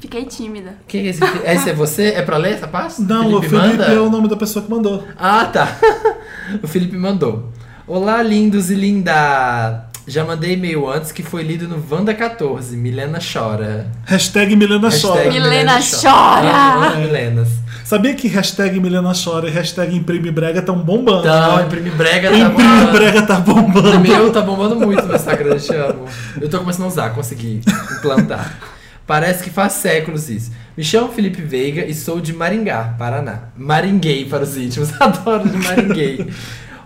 Fiquei 0.00 0.24
tímida. 0.24 0.74
Quem 0.86 1.06
é 1.06 1.10
esse? 1.10 1.20
Esse 1.44 1.70
é 1.70 1.72
você? 1.72 2.08
É 2.08 2.22
pra 2.22 2.36
ler 2.36 2.54
essa 2.54 2.68
parte? 2.68 3.00
Não, 3.02 3.34
o 3.34 3.42
Felipe 3.42 3.56
manda? 3.56 3.84
é 3.84 4.00
o 4.00 4.10
nome 4.10 4.28
da 4.28 4.36
pessoa 4.36 4.64
que 4.64 4.70
mandou. 4.70 5.04
Ah, 5.18 5.44
tá. 5.46 5.76
o 6.62 6.68
Felipe 6.68 6.96
mandou. 6.96 7.50
Olá, 7.86 8.22
lindos 8.22 8.70
e 8.70 8.74
linda. 8.74 9.86
Já 10.08 10.24
mandei 10.24 10.52
e-mail 10.52 10.88
antes 10.88 11.10
que 11.10 11.22
foi 11.22 11.42
lido 11.42 11.66
no 11.66 11.80
Vanda 11.80 12.14
14. 12.14 12.76
Milena 12.76 13.18
chora. 13.20 13.90
Hashtag 14.04 14.54
Milena 14.54 14.88
Hashtag 14.88 15.12
Chora. 15.14 15.32
Milena 15.32 15.80
chora. 15.80 16.50
Ah, 16.52 16.94
Milenas. 16.96 17.48
Sabia 17.84 18.14
que 18.14 18.26
hashtag 18.26 18.80
Milena 18.80 19.12
Chora 19.12 19.48
e 19.48 19.52
hashtag 19.52 19.96
Imprime 19.96 20.30
Brega 20.32 20.58
estão 20.58 20.76
bombando? 20.76 21.20
Então, 21.20 21.56
né? 21.56 21.64
imprime 21.66 21.90
brega 21.90 22.30
tá 22.30 22.36
Imprime 22.36 22.68
bombando. 22.68 22.92
Brega 22.92 23.22
tá 23.22 23.34
bombando. 23.40 23.96
O 23.96 24.00
meu 24.00 24.32
tá 24.32 24.40
bombando 24.40 24.76
muito 24.76 25.04
no 25.04 25.14
Instagram, 25.14 25.50
eu 25.50 25.60
te 25.60 25.74
amo. 25.74 26.04
Eu 26.40 26.48
tô 26.48 26.58
começando 26.58 26.86
a 26.86 26.88
usar, 26.88 27.10
consegui 27.10 27.60
implantar. 27.98 28.58
Parece 29.06 29.44
que 29.44 29.50
faz 29.50 29.74
séculos 29.74 30.28
isso. 30.28 30.50
Me 30.76 30.82
chamo 30.82 31.12
Felipe 31.12 31.40
Veiga 31.40 31.86
e 31.86 31.94
sou 31.94 32.20
de 32.20 32.32
Maringá, 32.32 32.96
Paraná. 32.98 33.50
Maringuei 33.56 34.24
para 34.24 34.42
os 34.42 34.56
íntimos, 34.56 34.90
adoro 35.00 35.48
de 35.48 35.56
Maringuei. 35.56 36.26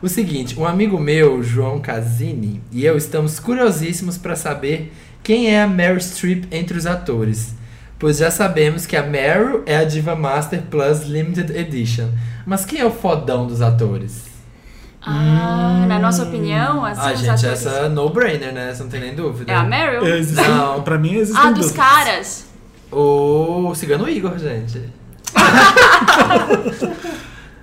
O 0.03 0.09
seguinte, 0.09 0.59
um 0.59 0.67
amigo 0.67 0.99
meu, 0.99 1.43
João 1.43 1.81
Casini, 1.81 2.63
e 2.71 2.85
eu 2.85 2.97
estamos 2.97 3.41
curiosíssimos 3.41 4.19
para 4.19 4.37
saber 4.37 4.93
quem 5.23 5.55
é 5.55 5.63
a 5.63 5.67
Meryl 5.67 6.01
Streep 6.01 6.45
entre 6.51 6.77
os 6.77 6.87
atores. 6.87 7.55
Pois 7.99 8.19
já 8.19 8.31
sabemos 8.31 8.87
que 8.87 8.97
a 8.97 9.03
Meryl 9.03 9.63
é 9.67 9.77
a 9.77 9.85
Diva 9.85 10.17
Master 10.17 10.63
Plus 10.63 11.03
Limited 11.03 11.55
Edition. 11.55 12.09
Mas 12.47 12.65
quem 12.65 12.81
é 12.81 12.85
o 12.87 12.91
fodão 12.91 13.47
dos 13.47 13.61
atores? 13.61 14.30
Ah, 15.03 15.85
na 15.89 15.99
nossa 15.99 16.25
opinião, 16.25 16.85
assim, 16.85 17.01
Ah, 17.03 17.15
gente, 17.15 17.29
atores- 17.31 17.45
essa 17.67 17.71
é 17.71 17.89
no-brainer, 17.89 18.53
né? 18.53 18.75
Você 18.75 18.83
não 18.83 18.91
tem 18.91 19.01
nem 19.01 19.15
dúvida. 19.15 19.51
É 19.51 19.55
a 19.57 19.63
Meryl? 19.65 20.07
Existem, 20.07 20.49
Não. 20.49 20.83
pra 20.83 20.99
mim 20.99 21.15
existem 21.15 21.43
Ah, 21.43 21.51
dos 21.53 21.67
dúvidas. 21.67 21.73
caras. 21.87 22.47
O 22.93 23.73
Cigano 23.75 24.09
Igor, 24.09 24.37
gente. 24.39 24.83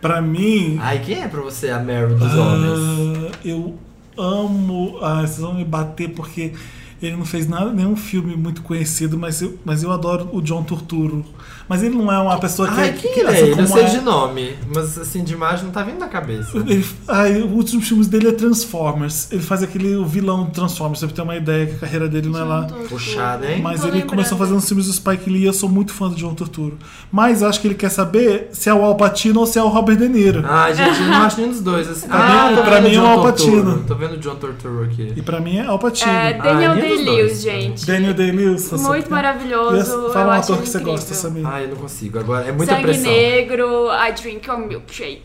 Pra 0.02 0.22
mim, 0.22 0.78
Ai, 0.82 1.00
quem 1.00 1.22
é 1.24 1.28
pra 1.28 1.42
você 1.42 1.70
a 1.70 1.80
Meryl 1.80 2.16
dos 2.18 2.34
homens? 2.34 3.32
ah, 3.34 3.38
eu 3.44 3.76
amo. 4.18 4.98
Ah, 5.02 5.22
vocês 5.22 5.40
vão 5.40 5.56
me 5.56 5.66
bater 5.66 6.10
porque 6.10 6.54
ele 7.02 7.16
não 7.16 7.26
fez 7.26 7.48
nada, 7.48 7.72
nenhum 7.74 7.96
filme 7.96 8.36
muito 8.38 8.62
conhecido, 8.62 9.18
mas 9.18 9.42
eu, 9.42 9.58
mas 9.66 9.82
eu 9.84 9.92
adoro 9.92 10.30
o 10.32 10.42
John 10.42 10.64
Turturro. 10.64 11.26
Mas 11.70 11.84
ele 11.84 11.96
não 11.96 12.12
é 12.12 12.18
uma 12.18 12.40
pessoa 12.40 12.68
que 12.70 12.80
Ai, 12.80 12.90
é. 12.90 12.92
quem 12.94 13.14
que, 13.14 13.20
ele 13.20 13.30
é? 13.30 13.42
Ele 13.42 13.62
eu 13.62 13.68
sei 13.68 13.84
é- 13.84 13.90
de 13.90 14.02
nome, 14.02 14.56
mas 14.74 14.98
assim, 14.98 15.24
de 15.24 15.34
imagem 15.34 15.66
não 15.66 15.72
tá 15.72 15.84
vindo 15.84 16.00
na 16.00 16.08
cabeça. 16.08 16.58
Ele, 16.58 16.86
ai, 17.08 17.42
os 17.42 17.52
últimos 17.52 17.88
filmes 17.88 18.08
dele 18.08 18.30
é 18.30 18.32
Transformers. 18.32 19.32
Ele 19.32 19.42
faz 19.42 19.64
aquele 19.64 19.96
o 19.96 20.06
vilão 20.06 20.46
do 20.46 20.52
Transformers, 20.52 21.00
pra 21.00 21.10
você 21.10 21.14
ter 21.16 21.22
uma 21.22 21.36
ideia 21.36 21.66
que 21.68 21.76
a 21.76 21.80
carreira 21.80 22.08
dele 22.08 22.30
não 22.30 22.40
é 22.40 22.44
lá. 22.44 22.68
Puxado, 22.90 23.46
hein? 23.46 23.62
Mas 23.62 23.82
tô 23.82 23.88
ele 23.88 23.94
lembrando. 23.98 24.10
começou 24.12 24.38
fazendo 24.38 24.58
os 24.58 24.68
filmes 24.68 24.86
do 24.88 24.94
Spike 24.94 25.30
Lee 25.30 25.44
e 25.44 25.46
eu 25.46 25.54
sou 25.54 25.68
muito 25.70 25.94
fã 25.94 26.10
do 26.10 26.16
John 26.16 26.34
Turturro. 26.34 26.78
Mas 27.12 27.44
acho 27.44 27.60
que 27.60 27.68
ele 27.68 27.76
quer 27.76 27.90
saber 27.90 28.50
se 28.52 28.70
é 28.70 28.74
o 28.74 28.84
Al 28.84 28.96
Pacino 28.96 29.40
ou 29.42 29.46
se 29.46 29.60
é 29.60 29.64
o 29.64 29.68
Robert 29.68 29.98
De 29.98 30.08
Niro. 30.08 30.44
Ah, 30.48 30.72
gente, 30.72 31.00
eu 31.02 31.08
não 31.08 31.18
acho 31.24 31.38
nenhum 31.38 31.52
dos 31.52 31.62
dois. 31.62 31.90
Assim. 31.90 32.08
Pra 32.08 32.18
ah, 32.18 32.50
mim- 32.50 32.56
tô 32.56 32.62
pra 32.64 32.80
vendo 32.80 32.90
mim 32.90 32.96
é 32.96 33.02
o 33.02 33.06
Al 33.06 33.24
Pacino. 33.24 33.84
Tô 33.88 33.96
vendo 33.96 34.14
o 34.14 34.18
John 34.18 34.36
Turturro 34.36 34.84
aqui. 34.84 35.14
E 35.16 35.22
pra 35.22 35.40
mim 35.40 35.58
é 35.58 35.66
Al 35.66 35.80
Pacino. 35.80 36.12
É, 36.12 36.34
Daniel 36.34 36.72
Ah, 36.72 36.76
dos 36.76 36.84
Day-Lewis, 36.84 37.42
gente. 37.42 37.86
Daniel 37.86 38.14
Day-Lewis. 38.14 38.72
Muito 38.72 39.10
maravilhoso. 39.12 40.10
Fala 40.14 40.36
um 40.36 40.40
ator 40.40 40.58
que 40.62 40.70
você 40.70 40.80
gosta, 40.80 41.14
Samir. 41.14 41.46
Ai, 41.58 41.64
eu 41.66 41.70
não 41.70 41.78
consigo. 41.78 42.20
Agora 42.20 42.46
é 42.48 42.52
muita 42.52 42.74
Sangue 42.74 42.84
pressão. 42.86 43.12
negro, 43.12 43.88
I 43.92 44.12
drink 44.14 44.48
your 44.48 44.58
milkshake. 44.60 45.24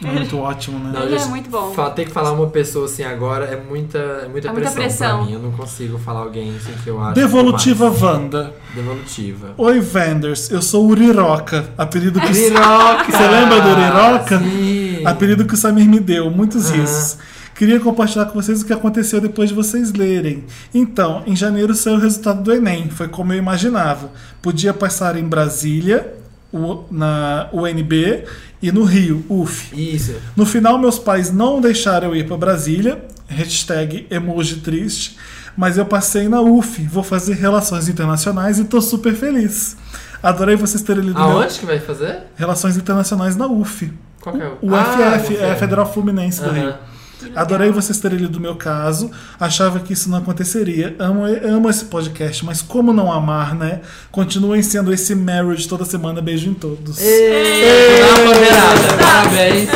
Muito 0.00 0.38
ótimo, 0.38 0.78
né? 0.78 0.98
Ele 1.04 1.14
é 1.14 1.24
muito 1.26 1.48
bom. 1.50 1.74
Ter 1.94 2.06
que 2.06 2.10
falar 2.10 2.32
uma 2.32 2.46
pessoa 2.48 2.86
assim 2.86 3.04
agora 3.04 3.44
é 3.44 3.56
muita, 3.56 3.98
é 3.98 4.28
muita, 4.28 4.48
É 4.48 4.50
muita 4.52 4.70
pressão, 4.70 4.74
pressão. 4.74 5.16
pra 5.18 5.26
mim. 5.26 5.32
Eu 5.34 5.38
não 5.40 5.52
consigo 5.52 5.98
falar 5.98 6.20
alguém 6.20 6.56
assim 6.56 6.72
que 6.82 6.88
eu 6.88 7.00
acho. 7.00 7.14
Devolutiva 7.14 7.84
demais. 7.90 8.02
Wanda. 8.02 8.54
Devolutiva. 8.74 9.50
Oi, 9.58 9.78
Vanders. 9.78 10.50
Eu 10.50 10.62
sou 10.62 10.86
o 10.86 10.88
Uriroca. 10.88 11.68
Apelido 11.76 12.18
que. 12.20 12.26
Uriroca! 12.26 13.04
Você 13.12 13.28
lembra 13.28 13.60
do 13.60 13.68
Uriroca? 13.68 14.38
Sim. 14.38 15.06
Apelido 15.06 15.44
que 15.44 15.54
o 15.54 15.56
Samir 15.56 15.86
me 15.88 16.00
deu. 16.00 16.30
Muitos 16.30 16.70
risos. 16.70 17.18
Queria 17.54 17.78
compartilhar 17.80 18.26
com 18.26 18.34
vocês 18.34 18.62
o 18.62 18.66
que 18.66 18.72
aconteceu 18.72 19.20
depois 19.20 19.50
de 19.50 19.54
vocês 19.54 19.92
lerem. 19.92 20.44
Então, 20.74 21.22
em 21.26 21.36
janeiro 21.36 21.74
saiu 21.74 21.96
o 21.96 22.00
resultado 22.00 22.42
do 22.42 22.52
Enem. 22.52 22.88
Foi 22.90 23.08
como 23.08 23.32
eu 23.32 23.38
imaginava. 23.38 24.10
Podia 24.40 24.72
passar 24.74 25.16
em 25.16 25.24
Brasília, 25.24 26.14
o- 26.52 26.84
na 26.90 27.48
UNB 27.52 28.24
e 28.62 28.72
no 28.72 28.84
Rio, 28.84 29.24
UF. 29.28 29.72
Isso. 29.74 30.14
No 30.36 30.44
final, 30.46 30.78
meus 30.78 30.98
pais 30.98 31.30
não 31.32 31.60
deixaram 31.60 32.08
eu 32.08 32.16
ir 32.16 32.26
para 32.26 32.36
Brasília. 32.36 33.04
Hashtag 33.28 34.06
emoji 34.10 34.56
triste. 34.56 35.16
Mas 35.56 35.76
eu 35.76 35.84
passei 35.84 36.28
na 36.28 36.40
UF. 36.40 36.82
Vou 36.84 37.02
fazer 37.02 37.34
relações 37.34 37.88
internacionais 37.88 38.58
e 38.58 38.64
tô 38.64 38.80
super 38.80 39.14
feliz. 39.14 39.76
Adorei 40.22 40.56
vocês 40.56 40.82
terem 40.82 41.02
lido 41.04 41.18
meu... 41.20 41.30
Aonde 41.30 41.58
que 41.58 41.66
vai 41.66 41.78
fazer? 41.78 42.20
Relações 42.36 42.76
internacionais 42.76 43.36
na 43.36 43.46
UF. 43.46 43.92
Qual 44.20 44.34
que 44.36 44.42
é 44.42 44.46
o? 44.62 44.70
O 44.70 44.74
Ah, 44.74 45.18
FF, 45.18 45.36
é 45.36 45.50
a 45.50 45.56
Federal 45.56 45.92
Fluminense 45.92 46.40
do 46.40 46.48
Aham. 46.48 46.60
Rio. 46.60 46.74
Adorei 47.34 47.70
vocês 47.70 47.98
terem 47.98 48.18
lido 48.18 48.36
o 48.36 48.40
meu 48.40 48.56
caso. 48.56 49.10
Achava 49.38 49.80
que 49.80 49.92
isso 49.92 50.10
não 50.10 50.18
aconteceria. 50.18 50.94
Amo, 50.98 51.24
amo 51.24 51.70
esse 51.70 51.84
podcast, 51.86 52.44
mas 52.44 52.62
como 52.62 52.92
não 52.92 53.12
amar, 53.12 53.54
né? 53.54 53.80
Continuem 54.10 54.62
sendo 54.62 54.92
esse 54.92 55.14
marriage 55.14 55.68
toda 55.68 55.84
semana. 55.84 56.20
Beijo 56.20 56.48
em 56.48 56.54
todos. 56.54 57.00
Ei, 57.00 58.00
Dá 58.00 58.06
uma 58.22 58.32
pandeirada. 58.32 58.92
Parabéns, 58.98 59.68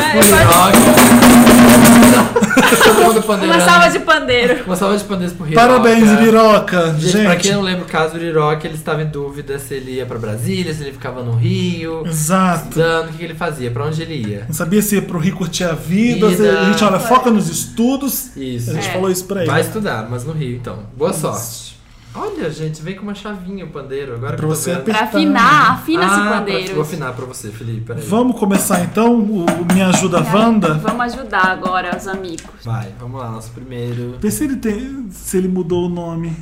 Uma 2.57 3.59
salva 3.61 3.89
de 3.89 3.99
pandeiro. 3.99 4.63
Uma 4.65 4.75
salva 4.75 4.97
de 4.97 5.03
pandeiros 5.03 5.35
pro 5.35 5.47
Hiroka. 5.47 5.67
Parabéns, 5.67 6.09
Liroca. 6.19 6.93
Gente, 6.93 7.11
Gente, 7.11 7.25
pra 7.25 7.35
quem 7.35 7.51
não 7.53 7.61
lembra 7.61 7.83
o 7.83 7.87
caso 7.87 8.13
do 8.15 8.23
Hiroka, 8.23 8.67
ele 8.67 8.75
estava 8.75 9.01
em 9.01 9.07
dúvida 9.07 9.59
se 9.59 9.73
ele 9.75 9.91
ia 9.91 10.05
pra 10.05 10.17
Brasília, 10.17 10.73
se 10.73 10.81
ele 10.83 10.91
ficava 10.91 11.21
no 11.23 11.33
Rio, 11.35 12.05
exato. 12.05 12.69
estudando, 12.69 13.05
o 13.09 13.11
que, 13.11 13.17
que 13.19 13.23
ele 13.23 13.35
fazia, 13.35 13.69
pra 13.71 13.85
onde 13.85 14.01
ele 14.01 14.15
ia. 14.27 14.45
Não 14.47 14.53
sabia 14.55 14.81
se 14.81 14.95
ia 14.95 15.01
pro 15.01 15.19
Rio 15.19 15.35
curtir 15.35 15.63
a 15.63 15.73
vida. 15.73 16.27
Vida. 16.29 16.59
A 16.61 16.65
gente, 16.71 16.83
olha, 16.83 16.99
foca 16.99 17.29
nos 17.29 17.47
estudos. 17.49 18.35
Isso. 18.35 18.71
A 18.71 18.73
gente 18.73 18.87
É. 18.89 18.93
falou 18.93 19.09
isso 19.11 19.25
pra 19.25 19.41
ele. 19.41 19.49
Vai 19.51 19.61
estudar, 19.61 20.07
mas 20.09 20.23
no 20.25 20.33
Rio, 20.33 20.55
então. 20.55 20.79
Boa 20.95 21.13
sorte. 21.13 21.76
Olha, 22.17 22.49
gente, 22.49 22.81
veio 22.81 22.97
com 22.97 23.03
uma 23.03 23.13
chavinha 23.15 23.65
o 23.65 23.69
pandeiro. 23.69 24.15
Agora 24.15 24.31
que 24.31 24.37
Pra 24.37 24.45
eu 24.45 24.49
tô 24.49 24.55
você 24.55 24.73
vendo. 24.73 24.83
Pra 24.85 25.01
afinar, 25.03 25.71
afina 25.73 26.05
esse 26.05 26.13
ah, 26.15 26.19
pra- 26.21 26.31
pandeiro. 26.39 26.73
vou 26.73 26.81
afinar 26.83 27.13
pra 27.13 27.25
você, 27.25 27.49
Felipe, 27.51 27.81
peraí. 27.81 28.03
Vamos 28.03 28.39
começar 28.39 28.81
então 28.83 29.13
o 29.19 29.45
Me 29.73 29.81
Ajuda 29.81 30.21
Wanda? 30.33 30.73
Vamos 30.75 31.13
ajudar 31.13 31.45
agora 31.45 31.95
os 31.95 32.07
amigos. 32.07 32.45
Vai, 32.65 32.91
vamos 32.99 33.19
lá, 33.21 33.29
nosso 33.29 33.51
primeiro. 33.51 34.15
Vê 34.19 34.31
se 34.31 34.43
ele, 34.43 34.55
tem, 34.57 35.07
se 35.11 35.37
ele 35.37 35.47
mudou 35.47 35.85
o 35.85 35.89
nome. 35.89 36.35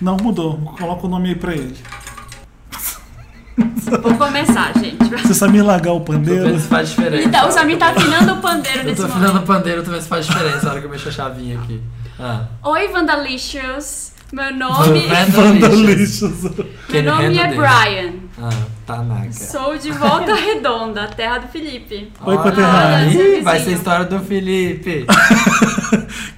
Não 0.00 0.16
mudou. 0.16 0.58
Coloca 0.78 1.06
o 1.06 1.08
nome 1.10 1.28
aí 1.30 1.34
pra 1.36 1.52
ele. 1.54 1.76
Vou 4.02 4.14
começar, 4.16 4.72
gente. 4.78 5.18
Se 5.26 5.32
o 5.32 5.34
Samir 5.34 5.64
largar 5.64 5.92
o 5.92 6.00
Tô 6.00 6.12
pandeiro. 6.12 6.58
se 6.58 6.66
faz 6.68 6.88
diferença. 6.90 7.28
Então, 7.28 7.48
o 7.48 7.52
Samir 7.52 7.78
tá 7.78 7.90
afinando 7.90 8.32
o 8.34 8.36
pandeiro 8.40 8.78
Eu 8.80 8.84
nesse 8.84 8.96
tô 8.96 9.02
momento. 9.08 9.16
afinando 9.24 9.38
o 9.44 9.46
pandeiro, 9.46 9.82
tô 9.84 9.90
vendo 9.90 10.00
se 10.02 10.08
faz 10.08 10.26
diferença 10.26 10.64
na 10.64 10.70
hora 10.72 10.80
que 10.80 10.86
eu 10.86 10.90
mexo 10.90 11.08
a 11.08 11.12
chavinha 11.12 11.58
aqui. 11.58 11.80
Ah. 12.18 12.46
Oi, 12.62 12.88
Vandalicious. 12.88 14.12
Meu 14.32 14.50
nome, 14.54 15.08
Vandalicious. 15.30 16.42
meu 16.88 17.02
nome 17.02 17.36
é 17.36 17.48
Brian. 17.48 18.14
Ah, 18.40 18.48
Tanaka. 18.86 19.30
Sou 19.30 19.76
de 19.76 19.90
Volta 19.92 20.34
Redonda, 20.34 21.06
terra 21.08 21.36
do 21.36 21.48
Felipe. 21.48 22.10
Oi, 22.24 22.36
Ih, 23.12 23.42
vai 23.42 23.60
ser 23.60 23.70
a 23.70 23.72
história 23.74 24.06
do 24.06 24.18
Felipe. 24.20 25.04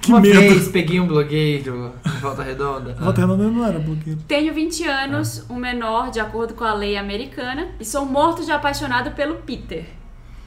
Que 0.01 0.11
Uma 0.11 0.19
medo. 0.19 0.39
vez 0.39 0.67
peguei 0.67 0.99
um 0.99 1.07
blogueiro 1.07 1.93
em 2.05 2.19
Volta 2.19 2.43
Redonda. 2.43 2.93
Volta 2.99 3.21
Redonda 3.21 3.43
não 3.45 3.65
era 3.65 3.79
blogueiro. 3.79 4.19
Tenho 4.27 4.53
20 4.53 4.87
anos, 4.87 5.45
um 5.49 5.55
menor 5.55 6.11
de 6.11 6.19
acordo 6.19 6.53
com 6.53 6.63
a 6.65 6.73
lei 6.73 6.97
americana, 6.97 7.69
e 7.79 7.85
sou 7.85 8.05
morto 8.05 8.43
de 8.45 8.51
apaixonado 8.51 9.11
pelo 9.11 9.35
Peter. 9.35 9.85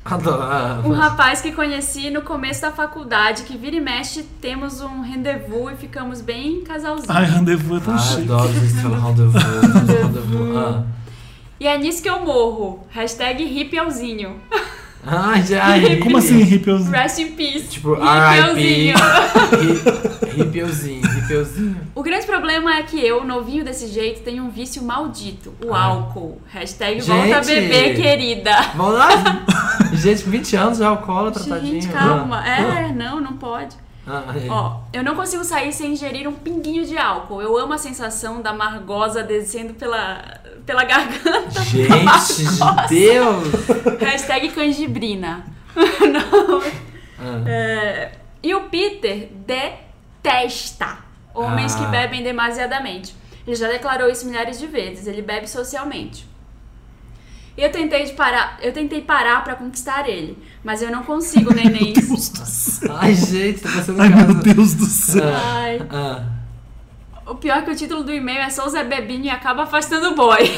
Adoro. 0.04 0.42
Ah, 0.42 0.80
Um 0.84 0.92
rapaz 0.92 1.40
que 1.42 1.52
conheci 1.52 2.08
no 2.10 2.22
começo 2.22 2.62
da 2.62 2.72
faculdade, 2.72 3.42
que 3.42 3.56
vira 3.58 3.76
e 3.76 3.80
mexe, 3.80 4.22
temos 4.40 4.80
um 4.80 5.02
rendezvous 5.02 5.72
e 5.72 5.76
ficamos 5.76 6.20
bem 6.20 6.62
casalzinho. 6.62 7.12
Ai, 7.12 7.24
rendezvous 7.26 7.82
é 7.82 7.84
tão 7.84 7.94
ah, 7.94 7.98
chique. 7.98 8.22
adoro 8.22 8.48
rendezvous. 8.48 8.92
rendezvous. 9.34 10.56
Ah. 10.56 10.84
E 11.60 11.66
é 11.66 11.76
nisso 11.76 12.02
que 12.02 12.08
eu 12.08 12.24
morro. 12.24 12.86
Hashtag 12.90 13.44
hippiezinho. 13.44 14.36
Ai, 15.10 15.42
já. 15.42 15.64
Como 16.02 16.18
assim, 16.18 16.42
hippiezinho? 16.42 16.90
Rest 16.90 17.18
in 17.18 17.28
peace. 17.32 17.68
Tipo, 17.68 17.94
R.I.P. 17.94 18.92
Ripeuzinho, 20.36 21.02
ripeuzinho. 21.02 21.76
O 21.94 22.02
grande 22.02 22.26
problema 22.26 22.74
é 22.76 22.82
que 22.82 23.00
eu, 23.04 23.24
novinho 23.24 23.64
desse 23.64 23.86
jeito, 23.88 24.20
tenho 24.22 24.44
um 24.44 24.50
vício 24.50 24.82
maldito. 24.82 25.54
O 25.64 25.72
Ah. 25.74 25.82
álcool. 25.84 26.40
Hashtag 26.48 27.00
volta 27.00 27.42
Gente. 27.42 27.68
bebê, 27.68 27.94
querida. 27.94 28.52
Vamos 28.76 28.94
lá? 28.94 29.08
Gente, 29.94 30.24
com 30.24 30.30
20 30.30 30.56
anos 30.56 30.78
já 30.78 30.88
alcoólatra, 30.88 31.42
tadinho. 31.44 31.80
Gente, 31.80 31.88
calma. 31.92 32.40
Ah. 32.44 32.80
É, 32.82 32.92
não, 32.92 33.20
não 33.20 33.32
pode. 33.34 33.74
Ah, 34.08 34.24
é. 34.36 34.48
Ó, 34.48 34.80
eu 34.92 35.04
não 35.04 35.14
consigo 35.14 35.44
sair 35.44 35.72
sem 35.72 35.92
ingerir 35.92 36.26
um 36.28 36.32
pinguinho 36.34 36.84
de 36.86 36.96
álcool. 36.96 37.42
Eu 37.42 37.56
amo 37.58 37.74
a 37.74 37.78
sensação 37.78 38.40
da 38.40 38.52
margosa 38.52 39.22
descendo 39.22 39.74
pela, 39.74 40.22
pela 40.64 40.84
garganta. 40.84 41.60
Gente 41.62 42.44
de 42.46 42.88
Deus! 42.88 43.48
Hashtag 44.00 44.48
canjibrina. 44.50 45.44
não. 45.76 46.62
Ah. 47.20 47.42
É, 47.46 48.12
e 48.42 48.54
o 48.54 48.62
Peter 48.64 49.28
detesta 49.46 50.98
homens 51.34 51.74
Ah. 51.74 51.78
que 51.78 51.86
bebem 51.86 52.22
demasiadamente. 52.22 53.14
Ele 53.46 53.56
já 53.56 53.68
declarou 53.68 54.08
isso 54.08 54.26
milhares 54.26 54.58
de 54.58 54.66
vezes. 54.66 55.06
Ele 55.06 55.22
bebe 55.22 55.46
socialmente. 55.48 56.26
Eu 57.58 57.72
tentei 57.72 58.04
de 58.04 58.12
parar, 58.12 58.56
eu 58.62 58.72
tentei 58.72 59.02
parar 59.02 59.42
para 59.42 59.56
conquistar 59.56 60.08
ele, 60.08 60.38
mas 60.62 60.80
eu 60.80 60.92
não 60.92 61.02
consigo, 61.02 61.52
neném. 61.52 61.92
Ai, 63.00 63.12
gente, 63.12 63.58
tá 63.58 63.68
passando 63.74 64.00
Ai, 64.00 64.10
casa. 64.10 64.26
meu 64.26 64.34
Deus 64.36 64.74
do 64.74 64.86
céu. 64.86 65.24
Ai. 65.24 65.82
Ah. 65.90 66.22
O 67.26 67.34
pior 67.34 67.58
é 67.58 67.62
que 67.62 67.70
o 67.72 67.74
título 67.74 68.04
do 68.04 68.14
e-mail 68.14 68.38
é 68.38 68.48
Sou 68.48 68.68
Zé 68.68 68.84
Bebinho 68.84 69.24
e 69.24 69.28
acaba 69.28 69.64
afastando 69.64 70.10
o 70.10 70.14
boy. 70.14 70.56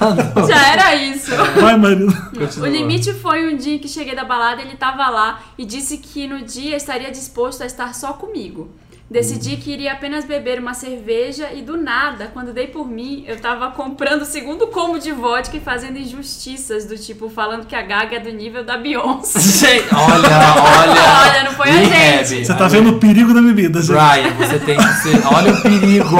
Ah, 0.00 0.14
não. 0.34 0.42
Já 0.48 0.72
era 0.72 0.96
isso. 0.96 1.30
Vai. 1.30 1.78
Continua. 1.78 2.68
O 2.68 2.70
limite 2.70 3.12
foi 3.12 3.54
um 3.54 3.56
dia 3.56 3.78
que 3.78 3.86
cheguei 3.86 4.16
da 4.16 4.24
balada, 4.24 4.62
ele 4.62 4.76
tava 4.76 5.08
lá 5.08 5.42
e 5.56 5.64
disse 5.64 5.98
que 5.98 6.26
no 6.26 6.42
dia 6.42 6.76
estaria 6.76 7.12
disposto 7.12 7.62
a 7.62 7.66
estar 7.66 7.94
só 7.94 8.14
comigo. 8.14 8.68
Decidi 9.14 9.56
que 9.58 9.70
iria 9.70 9.92
apenas 9.92 10.24
beber 10.24 10.58
uma 10.58 10.74
cerveja 10.74 11.52
e 11.54 11.62
do 11.62 11.76
nada, 11.76 12.32
quando 12.34 12.52
dei 12.52 12.66
por 12.66 12.84
mim, 12.84 13.24
eu 13.28 13.38
tava 13.38 13.70
comprando 13.70 14.22
o 14.22 14.24
segundo 14.24 14.66
combo 14.66 14.98
de 14.98 15.12
vodka 15.12 15.56
e 15.56 15.60
fazendo 15.60 15.96
injustiças 15.96 16.84
do 16.84 16.98
tipo 16.98 17.28
falando 17.28 17.64
que 17.64 17.76
a 17.76 17.82
Gaga 17.82 18.16
é 18.16 18.18
do 18.18 18.32
nível 18.32 18.64
da 18.64 18.76
Beyoncé. 18.76 19.38
Gente, 19.70 19.94
olha, 19.94 20.28
olha. 20.58 21.04
Olha, 21.24 21.44
não 21.44 21.52
foi 21.52 21.70
a 21.70 22.22
gente. 22.24 22.44
Você 22.44 22.54
tá 22.54 22.66
vendo 22.66 22.90
o 22.90 22.98
perigo 22.98 23.32
da 23.32 23.40
bebida, 23.40 23.80
gente. 23.80 23.92
Brian, 23.92 24.34
você 24.36 24.58
tem 24.58 24.76
que 24.76 24.92
ser. 24.94 25.26
Olha 25.32 25.52
o 25.52 25.62
perigo! 25.62 26.16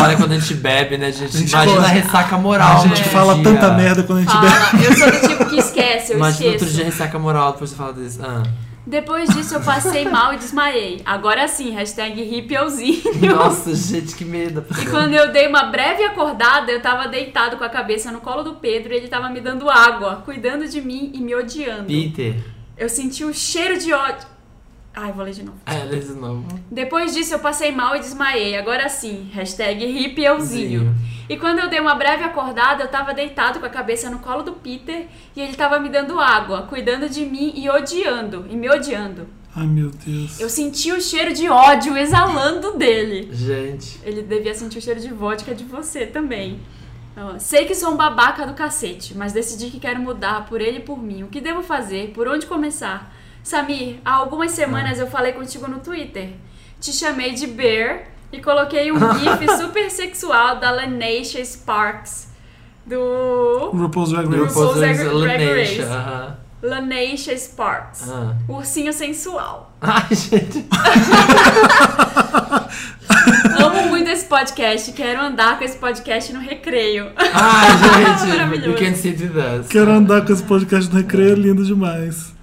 Olha 0.00 0.16
quando 0.16 0.32
a 0.32 0.38
gente 0.38 0.54
bebe, 0.54 0.98
né, 0.98 1.10
gente? 1.10 1.34
A 1.34 1.38
gente 1.40 1.50
Imagina 1.50 1.76
gosta. 1.76 1.90
a 1.90 1.94
ressaca 1.94 2.38
moral. 2.38 2.76
A 2.76 2.86
gente 2.86 3.04
fala 3.04 3.34
outro 3.34 3.50
dia. 3.50 3.60
tanta 3.60 3.74
merda 3.74 4.02
quando 4.02 4.18
a 4.18 4.20
gente 4.22 4.36
bebe. 4.36 4.54
Fala, 4.54 4.82
eu 4.84 4.96
sou 4.96 5.10
do 5.10 5.28
tipo 5.28 5.46
que 5.46 5.56
esquece, 5.56 6.12
eu 6.12 6.18
Imagina 6.18 6.50
outro 6.50 6.66
esqueço. 6.66 6.74
dia 6.74 6.84
ressaca 6.84 7.18
moral 7.18 7.52
depois 7.52 7.70
você 7.70 7.76
fala 7.76 7.94
disso. 7.94 8.20
Ah. 8.22 8.42
Depois 8.90 9.30
disso 9.30 9.54
eu 9.54 9.60
passei 9.60 10.04
mal 10.10 10.34
e 10.34 10.36
desmaiei. 10.36 11.00
Agora 11.04 11.46
sim, 11.46 11.70
hashtag 11.70 12.20
hippiezinho. 12.20 13.00
Nossa, 13.36 13.72
gente, 13.72 14.16
que 14.16 14.24
medo. 14.24 14.64
E 14.82 14.86
quando 14.86 15.14
eu 15.14 15.30
dei 15.30 15.46
uma 15.46 15.62
breve 15.64 16.02
acordada, 16.02 16.72
eu 16.72 16.82
tava 16.82 17.06
deitado 17.06 17.56
com 17.56 17.62
a 17.62 17.68
cabeça 17.68 18.10
no 18.10 18.20
colo 18.20 18.42
do 18.42 18.56
Pedro 18.56 18.92
e 18.92 18.96
ele 18.96 19.06
tava 19.06 19.30
me 19.30 19.40
dando 19.40 19.70
água, 19.70 20.22
cuidando 20.24 20.66
de 20.66 20.80
mim 20.80 21.12
e 21.14 21.20
me 21.20 21.36
odiando. 21.36 21.84
Peter. 21.84 22.34
Eu 22.76 22.88
senti 22.88 23.24
o 23.24 23.32
cheiro 23.32 23.78
de 23.78 23.92
ódio. 23.92 24.26
Ai, 24.92 25.12
vou 25.12 25.24
ler 25.24 25.32
de 25.32 25.44
novo. 25.44 25.58
É, 25.66 25.84
lê 25.84 26.00
de 26.00 26.12
novo. 26.12 26.46
Depois 26.70 27.14
disso 27.14 27.34
eu 27.34 27.38
passei 27.38 27.70
mal 27.70 27.94
e 27.94 28.00
desmaiei. 28.00 28.56
Agora 28.56 28.88
sim, 28.88 29.30
hashtag 29.32 29.84
hippiezinho. 29.84 30.80
Zinho. 30.80 30.94
E 31.28 31.36
quando 31.36 31.60
eu 31.60 31.68
dei 31.68 31.78
uma 31.78 31.94
breve 31.94 32.24
acordada, 32.24 32.82
eu 32.82 32.88
tava 32.88 33.14
deitado 33.14 33.60
com 33.60 33.66
a 33.66 33.70
cabeça 33.70 34.10
no 34.10 34.18
colo 34.18 34.42
do 34.42 34.52
Peter 34.52 35.06
e 35.36 35.40
ele 35.40 35.54
tava 35.54 35.78
me 35.78 35.88
dando 35.88 36.18
água, 36.18 36.62
cuidando 36.62 37.08
de 37.08 37.24
mim 37.24 37.52
e 37.54 37.70
odiando, 37.70 38.46
e 38.50 38.56
me 38.56 38.68
odiando. 38.68 39.28
Ai, 39.54 39.66
meu 39.66 39.90
Deus. 39.90 40.40
Eu 40.40 40.48
senti 40.48 40.90
o 40.90 41.00
cheiro 41.00 41.32
de 41.32 41.48
ódio 41.48 41.96
exalando 41.96 42.76
dele. 42.76 43.28
Gente. 43.32 44.00
Ele 44.04 44.22
devia 44.22 44.54
sentir 44.54 44.78
o 44.78 44.82
cheiro 44.82 45.00
de 45.00 45.12
vodka 45.12 45.54
de 45.54 45.64
você 45.64 46.04
também. 46.04 46.60
Sei 47.38 47.64
que 47.64 47.74
sou 47.74 47.92
um 47.92 47.96
babaca 47.96 48.46
do 48.46 48.54
cacete, 48.54 49.16
mas 49.16 49.32
decidi 49.32 49.70
que 49.70 49.78
quero 49.78 50.00
mudar 50.00 50.46
por 50.46 50.60
ele 50.60 50.78
e 50.78 50.82
por 50.82 51.00
mim. 51.00 51.22
O 51.22 51.28
que 51.28 51.40
devo 51.40 51.62
fazer? 51.62 52.12
Por 52.12 52.26
onde 52.26 52.46
começar? 52.46 53.14
Samir, 53.42 53.98
há 54.04 54.12
algumas 54.14 54.52
semanas 54.52 54.98
eu 54.98 55.06
falei 55.06 55.32
contigo 55.32 55.66
no 55.68 55.78
Twitter. 55.80 56.30
Te 56.80 56.92
chamei 56.92 57.32
de 57.32 57.46
Bear 57.46 58.04
e 58.32 58.40
coloquei 58.40 58.90
um 58.92 58.98
gif 59.18 59.56
super 59.58 59.90
sexual 59.90 60.58
da 60.60 60.70
Lanisha 60.70 61.44
Sparks 61.44 62.28
do 62.86 63.70
RuPaul's 63.72 64.10
Drag 64.10 64.26
Race. 64.26 64.54
RuPaul's 64.54 64.78
Drag- 64.78 65.54
Race. 65.54 65.82
aham. 65.82 66.36
Lanisha 66.62 67.34
Sparks. 67.36 68.08
Ah. 68.10 68.34
Ursinho 68.46 68.92
sensual. 68.92 69.72
Ai, 69.80 70.14
gente. 70.14 70.66
Amo 73.64 73.88
muito 73.88 74.10
esse 74.10 74.26
podcast. 74.26 74.92
Quero 74.92 75.22
andar 75.22 75.56
com 75.58 75.64
esse 75.64 75.78
podcast 75.78 76.32
no 76.32 76.40
recreio. 76.40 77.12
Ai, 77.16 77.68
gente. 77.70 78.28
Maravilhoso. 78.36 78.70
you 78.70 78.76
can 78.76 78.92
us. 79.60 79.68
Quero 79.68 79.90
andar 79.90 80.24
com 80.26 80.32
esse 80.32 80.42
podcast 80.42 80.92
no 80.92 80.98
recreio, 81.00 81.32
é 81.32 81.34
lindo 81.34 81.64
demais. 81.64 82.34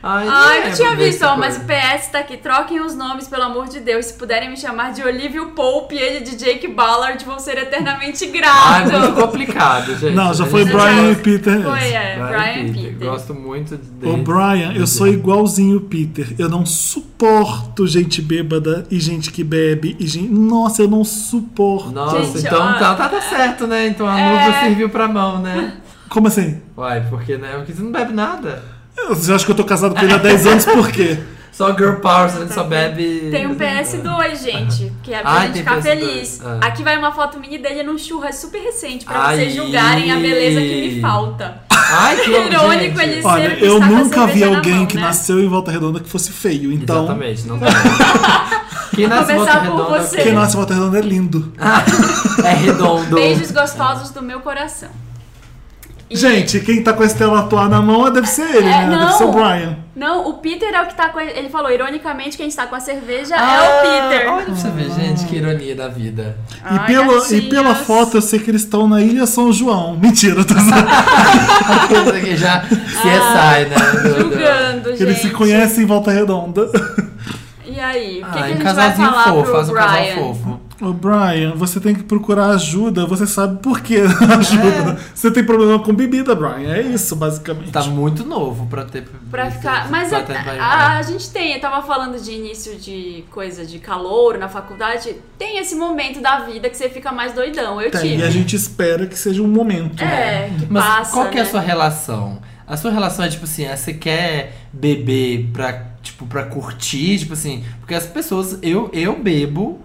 Ai, 0.00 0.28
Ai, 0.28 0.58
é, 0.62 0.68
não 0.68 0.76
tinha 0.76 0.94
visto, 0.94 1.22
ó, 1.24 1.36
mas 1.36 1.56
o. 1.56 1.60
PS 1.60 2.08
tá 2.12 2.20
aqui. 2.20 2.36
Troquem 2.36 2.80
os 2.80 2.94
nomes, 2.94 3.26
pelo 3.26 3.42
amor 3.42 3.66
de 3.68 3.80
Deus. 3.80 4.06
Se 4.06 4.14
puderem 4.14 4.48
me 4.48 4.56
chamar 4.56 4.92
de 4.92 5.02
Olivia 5.02 5.44
Pope 5.46 5.96
e 5.96 5.98
ele 5.98 6.20
de 6.20 6.36
Jake 6.36 6.68
Ballard, 6.68 7.24
vou 7.24 7.38
ser 7.40 7.58
eternamente 7.58 8.24
grato. 8.26 8.92
muito 8.92 9.12
complicado, 9.14 9.96
gente. 9.98 10.14
Não, 10.14 10.32
já 10.32 10.46
foi 10.46 10.64
Brian 10.64 11.10
e 11.10 11.16
Peter. 11.16 11.62
Foi, 11.62 11.88
é, 11.88 12.16
Brian, 12.16 12.66
e 12.66 12.72
Peter. 12.72 13.08
Gosto 13.08 13.34
muito 13.34 13.76
dele. 13.76 14.12
Ô, 14.12 14.16
Brian, 14.18 14.72
eu 14.74 14.86
sou 14.86 15.08
igualzinho 15.08 15.78
o 15.78 15.80
Peter. 15.80 16.32
Eu 16.38 16.48
não 16.48 16.64
suporto 16.64 17.86
gente 17.86 18.22
bêbada 18.22 18.86
e 18.90 19.00
gente 19.00 19.32
que 19.32 19.42
bebe 19.42 19.96
e 19.98 20.06
gente. 20.06 20.28
Nossa, 20.28 20.82
eu 20.82 20.88
não 20.88 21.02
suporto. 21.02 21.90
Nossa, 21.90 22.22
Gente, 22.22 22.46
então 22.46 22.60
ó. 22.62 22.78
tá, 22.78 22.94
tá, 22.94 23.08
tá 23.08 23.20
certo, 23.20 23.66
né? 23.66 23.88
Então 23.88 24.06
a 24.06 24.18
É. 24.20 24.60
serviu 24.60 24.88
pra 24.88 25.08
mão, 25.08 25.40
né? 25.40 25.74
Como 26.08 26.28
assim? 26.28 26.60
Uai, 26.76 27.04
porque, 27.10 27.36
né? 27.36 27.54
Porque 27.56 27.72
você 27.72 27.82
não 27.82 27.90
bebe 27.92 28.12
nada. 28.12 28.77
Você 29.08 29.32
acha 29.32 29.44
que 29.44 29.50
eu 29.50 29.56
tô 29.56 29.64
casado 29.64 29.94
com 29.94 30.02
ele 30.02 30.12
há 30.12 30.18
10 30.18 30.46
anos 30.46 30.64
por 30.64 30.90
quê? 30.90 31.18
Só 31.50 31.74
girl 31.76 31.94
power, 31.94 32.26
a 32.26 32.40
gente 32.40 32.54
só 32.54 32.62
bebe. 32.62 33.30
Tem 33.32 33.44
um 33.44 33.56
PS2, 33.56 34.36
gente, 34.44 34.92
que 35.02 35.12
é 35.12 35.20
pra 35.22 35.30
Ai, 35.32 35.46
gente 35.48 35.58
ficar 35.58 35.78
PS2, 35.78 35.82
feliz. 35.82 36.40
ah. 36.44 36.60
Aqui 36.62 36.84
vai 36.84 36.96
uma 36.96 37.10
foto 37.10 37.40
minha 37.40 37.58
dele 37.58 37.82
num 37.82 37.98
churras 37.98 38.36
super 38.36 38.60
recente, 38.62 39.04
pra 39.04 39.18
Ai. 39.20 39.36
vocês 39.36 39.54
julgarem 39.56 40.12
a 40.12 40.16
beleza 40.16 40.60
que 40.60 40.94
me 40.94 41.00
falta. 41.00 41.60
Ai, 41.72 42.16
que 42.18 42.30
Irônico 42.30 42.98
gente. 43.00 43.00
ele 43.00 43.20
Olha, 43.24 43.48
sempre 43.50 43.66
eu 43.66 43.80
nunca 43.80 44.26
vi 44.28 44.40
na 44.40 44.56
alguém 44.56 44.74
mão, 44.76 44.86
que 44.86 44.94
né? 44.94 45.02
nasceu 45.02 45.40
em 45.40 45.48
Volta 45.48 45.72
Redonda 45.72 45.98
que 45.98 46.08
fosse 46.08 46.30
feio. 46.30 46.70
Então, 46.70 47.04
Exatamente, 47.06 47.46
não 47.48 47.58
tem. 47.58 47.68
Quem 48.94 49.06
nasce 49.08 49.34
volta 49.34 49.52
por 49.52 49.62
redonda 49.62 50.00
você. 50.00 50.16
quem 50.22 50.32
nasce 50.32 50.52
em 50.54 50.56
Volta 50.58 50.74
Redonda 50.74 50.98
é 50.98 51.02
lindo. 51.02 51.52
é 52.44 52.54
redondo. 52.54 53.16
Beijos 53.16 53.50
gostosos 53.50 54.10
do 54.10 54.22
meu 54.22 54.38
coração. 54.40 54.90
E- 56.10 56.16
Gente, 56.16 56.60
quem 56.60 56.82
tá 56.82 56.92
com 56.94 57.02
a 57.02 57.06
Estela 57.06 57.40
Atuar 57.40 57.68
na 57.68 57.82
mão 57.82 58.10
deve 58.10 58.26
ser 58.26 58.48
ele, 58.54 58.66
É, 58.68 58.86
né? 58.86 58.98
Deve 58.98 59.12
ser 59.12 59.24
o 59.24 59.26
não. 59.26 59.32
Brian. 59.34 59.76
Não, 59.94 60.28
o 60.28 60.34
Peter 60.34 60.72
é 60.72 60.80
o 60.82 60.86
que 60.86 60.94
tá 60.94 61.08
com. 61.10 61.18
a- 61.18 61.24
Ele 61.24 61.48
falou, 61.50 61.70
ironicamente, 61.70 62.36
quem 62.36 62.46
está 62.48 62.66
com 62.66 62.74
a 62.76 62.80
cerveja 62.80 63.34
Ah, 63.36 63.56
é 63.56 63.68
o 63.68 63.82
Peter. 64.10 64.32
Olha 64.32 64.44
pra 64.46 64.54
você 64.54 64.70
ver, 64.70 64.90
gente, 64.90 65.26
que 65.26 65.36
ironia 65.36 65.74
da 65.76 65.88
vida. 65.88 66.36
E, 66.50 66.56
Ai, 66.64 66.86
pela, 66.86 67.28
e 67.34 67.42
pela 67.42 67.74
foto 67.74 68.16
eu 68.16 68.22
sei 68.22 68.38
que 68.38 68.50
eles 68.50 68.62
estão 68.62 68.88
na 68.88 69.00
Ilha 69.02 69.26
São 69.26 69.52
João. 69.52 69.98
Mentira, 70.00 70.42
tô 70.44 70.54
zoando. 70.54 70.88
Isso 72.08 72.16
aqui 72.16 72.36
já 72.36 72.60
CSI, 72.60 73.68
né? 73.68 73.76
Do- 73.76 74.08
do- 74.14 74.20
Julgando, 74.22 74.90
gente. 74.90 75.02
Eles 75.02 75.18
se 75.18 75.30
conhecem 75.30 75.84
em 75.84 75.86
Volta 75.86 76.10
Redonda. 76.10 76.70
E 77.66 77.78
aí, 77.78 78.22
o 78.22 78.26
que, 78.26 78.32
que 78.32 78.38
Ah, 78.38 78.42
a 78.42 78.44
um 78.44 78.48
gente 78.48 78.62
vai 78.62 78.64
casalzinho 78.74 79.10
falar 79.10 79.24
fofo, 79.24 79.42
pro 79.42 79.52
faz 79.52 79.68
um 79.68 79.74
casal 79.74 79.92
Brian? 80.00 80.14
fofo. 80.16 80.60
Ô 80.80 80.92
Brian, 80.92 81.54
você 81.56 81.80
tem 81.80 81.92
que 81.92 82.04
procurar 82.04 82.50
ajuda, 82.50 83.04
você 83.04 83.26
sabe 83.26 83.60
por 83.60 83.80
que 83.80 83.96
ajuda. 83.98 84.92
É. 84.92 84.96
Você 85.12 85.28
tem 85.30 85.42
problema 85.44 85.78
com 85.80 85.92
bebida, 85.92 86.36
Brian. 86.36 86.72
É 86.72 86.80
isso, 86.82 87.16
basicamente. 87.16 87.72
Tá 87.72 87.82
muito 87.82 88.24
novo 88.24 88.64
pra 88.66 88.84
ter. 88.84 89.02
Pra 89.28 89.50
ficar. 89.50 89.90
Mas 89.90 90.08
pra 90.08 90.18
a, 90.18 90.22
ter- 90.22 90.44
vai- 90.44 90.58
a, 90.58 90.98
a 90.98 91.02
gente 91.02 91.30
tem, 91.30 91.54
eu 91.54 91.60
tava 91.60 91.84
falando 91.84 92.22
de 92.22 92.30
início 92.30 92.76
de 92.76 93.24
coisa 93.30 93.66
de 93.66 93.80
calor 93.80 94.38
na 94.38 94.48
faculdade. 94.48 95.16
Tem 95.36 95.58
esse 95.58 95.74
momento 95.74 96.20
da 96.20 96.40
vida 96.40 96.70
que 96.70 96.76
você 96.76 96.88
fica 96.88 97.10
mais 97.10 97.32
doidão. 97.32 97.80
Eu 97.82 97.90
Tem, 97.90 98.00
tive. 98.00 98.22
e 98.22 98.22
a 98.22 98.30
gente 98.30 98.54
espera 98.54 99.04
que 99.06 99.18
seja 99.18 99.42
um 99.42 99.48
momento. 99.48 100.00
É, 100.02 100.50
que 100.58 100.66
Mas 100.70 100.84
passa. 100.84 101.12
qual 101.12 101.28
que 101.28 101.38
é 101.38 101.40
a 101.40 101.44
né? 101.44 101.50
sua 101.50 101.60
relação? 101.60 102.38
A 102.64 102.76
sua 102.76 102.92
relação 102.92 103.24
é 103.24 103.28
tipo 103.28 103.44
assim, 103.44 103.64
é, 103.64 103.74
você 103.74 103.94
quer 103.94 104.54
beber 104.72 105.48
pra, 105.52 105.86
tipo, 106.02 106.24
pra 106.26 106.44
curtir, 106.44 107.18
tipo 107.18 107.32
assim, 107.32 107.64
porque 107.80 107.94
as 107.94 108.06
pessoas, 108.06 108.58
eu, 108.62 108.90
eu 108.92 109.18
bebo 109.18 109.80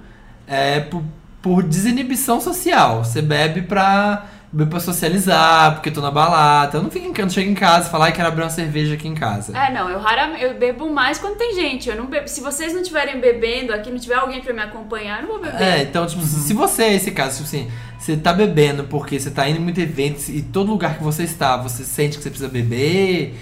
é, 0.47 0.79
por, 0.79 1.03
por 1.41 1.63
desinibição 1.63 2.39
social. 2.39 3.03
Você 3.03 3.21
bebe 3.21 3.61
pra, 3.61 4.25
bebo 4.51 4.71
pra 4.71 4.79
socializar, 4.79 5.73
porque 5.73 5.91
tô 5.91 6.01
na 6.01 6.11
balada. 6.11 6.77
Eu 6.77 6.83
não 6.83 6.91
fico 6.91 7.11
casa, 7.11 7.23
não 7.23 7.29
chego 7.29 7.49
em 7.49 7.55
casa 7.55 7.87
e 7.87 7.91
falar 7.91 8.11
que 8.11 8.17
quero 8.17 8.27
abrir 8.27 8.43
uma 8.43 8.49
cerveja 8.49 8.93
aqui 8.93 9.07
em 9.07 9.15
casa. 9.15 9.57
É, 9.57 9.71
não, 9.71 9.89
eu 9.89 9.99
raramente 9.99 10.43
eu 10.43 10.57
bebo 10.57 10.89
mais 10.89 11.17
quando 11.17 11.37
tem 11.37 11.55
gente. 11.55 11.89
Eu 11.89 11.95
não 11.95 12.05
bebo, 12.05 12.27
se 12.27 12.41
vocês 12.41 12.73
não 12.73 12.81
estiverem 12.81 13.19
bebendo 13.19 13.73
aqui, 13.73 13.89
não 13.89 13.99
tiver 13.99 14.15
alguém 14.15 14.41
pra 14.41 14.53
me 14.53 14.61
acompanhar, 14.61 15.21
eu 15.21 15.27
não 15.27 15.29
vou 15.29 15.41
beber. 15.41 15.61
É, 15.61 15.81
então, 15.83 16.05
tipo, 16.05 16.21
se 16.21 16.53
você 16.53 16.83
é 16.83 16.93
esse 16.95 17.11
caso, 17.11 17.43
tipo 17.43 17.47
assim, 17.47 17.71
você 17.97 18.17
tá 18.17 18.33
bebendo 18.33 18.83
porque 18.85 19.19
você 19.19 19.31
tá 19.31 19.47
indo 19.47 19.59
em 19.59 19.63
muitos 19.63 19.81
eventos 19.81 20.29
e 20.29 20.41
todo 20.41 20.71
lugar 20.71 20.97
que 20.97 21.03
você 21.03 21.23
está, 21.23 21.57
você 21.57 21.83
sente 21.83 22.17
que 22.17 22.23
você 22.23 22.29
precisa 22.29 22.49
beber, 22.49 23.35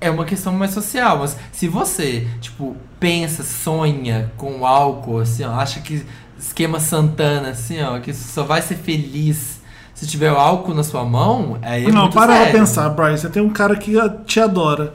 é 0.00 0.10
uma 0.10 0.24
questão 0.24 0.52
mais 0.52 0.72
social. 0.72 1.18
Mas 1.18 1.36
se 1.50 1.66
você, 1.66 2.26
tipo, 2.40 2.76
pensa, 3.00 3.42
sonha 3.42 4.32
com 4.36 4.60
o 4.60 4.66
álcool, 4.66 5.18
assim, 5.18 5.44
ó, 5.44 5.52
acha 5.52 5.80
que 5.80 6.04
esquema 6.46 6.78
Santana, 6.80 7.50
assim, 7.50 7.82
ó, 7.82 7.98
que 7.98 8.12
só 8.12 8.44
vai 8.44 8.62
ser 8.62 8.76
feliz 8.76 9.60
se 9.94 10.06
tiver 10.06 10.32
o 10.32 10.36
álcool 10.36 10.74
na 10.74 10.82
sua 10.82 11.04
mão, 11.04 11.58
aí 11.62 11.84
é 11.86 11.90
não, 11.90 12.02
muito 12.02 12.14
para 12.14 12.26
pra 12.26 12.44
sério. 12.44 12.58
pensar, 12.58 12.88
Brian. 12.90 13.16
Você 13.16 13.28
tem 13.28 13.42
um 13.42 13.50
cara 13.50 13.76
que 13.76 13.94
te 14.26 14.40
adora. 14.40 14.94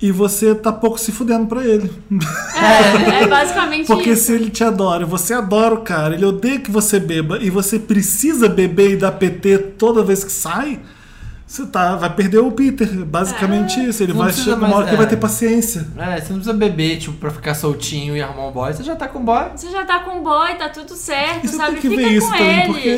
E 0.00 0.10
você 0.10 0.52
tá 0.52 0.72
pouco 0.72 0.98
se 0.98 1.12
fudendo 1.12 1.46
pra 1.46 1.64
ele. 1.64 1.88
É, 2.56 3.22
é 3.22 3.26
basicamente 3.28 3.86
Porque 3.86 4.10
isso. 4.10 4.24
se 4.24 4.32
ele 4.32 4.50
te 4.50 4.64
adora, 4.64 5.06
você 5.06 5.32
adora 5.32 5.74
o 5.74 5.82
cara, 5.82 6.14
ele 6.14 6.24
odeia 6.26 6.58
que 6.58 6.72
você 6.72 6.98
beba 6.98 7.38
e 7.40 7.48
você 7.48 7.78
precisa 7.78 8.48
beber 8.48 8.90
e 8.90 8.96
dar 8.96 9.12
PT 9.12 9.58
toda 9.78 10.02
vez 10.02 10.24
que 10.24 10.32
sai, 10.32 10.80
você 11.52 11.66
tá, 11.66 11.96
vai 11.96 12.14
perder 12.14 12.38
o 12.38 12.50
Peter. 12.50 12.88
Basicamente 13.04 13.78
isso. 13.86 14.02
Ele 14.02 14.12
vai 14.14 14.32
chegar 14.32 14.56
uma 14.56 14.74
hora 14.74 14.84
que 14.84 14.90
ele 14.90 14.96
vai 14.96 15.06
é. 15.06 15.08
ter 15.10 15.16
paciência. 15.16 15.86
É, 15.98 16.14
você 16.20 16.30
não 16.32 16.36
precisa 16.38 16.52
beber, 16.54 16.98
tipo, 16.98 17.12
pra 17.18 17.30
ficar 17.30 17.54
soltinho 17.54 18.16
e 18.16 18.22
arrumar 18.22 18.48
um 18.48 18.52
boy, 18.52 18.72
você 18.72 18.82
já 18.82 18.96
tá 18.96 19.06
com 19.06 19.22
boy. 19.22 19.44
Você 19.54 19.70
já 19.70 19.84
tá 19.84 20.00
com 20.00 20.22
boy, 20.22 20.54
tá 20.54 20.70
tudo 20.70 20.94
certo, 20.94 21.44
E 21.44 21.48
você 21.48 21.56
sabe? 21.56 21.72
tem 21.72 21.80
que 21.82 21.88
Fica 21.90 22.02
ver 22.02 22.08
isso 22.16 22.26
com 22.26 22.32
também, 22.38 22.58
ele. 22.60 22.72
porque 22.72 22.88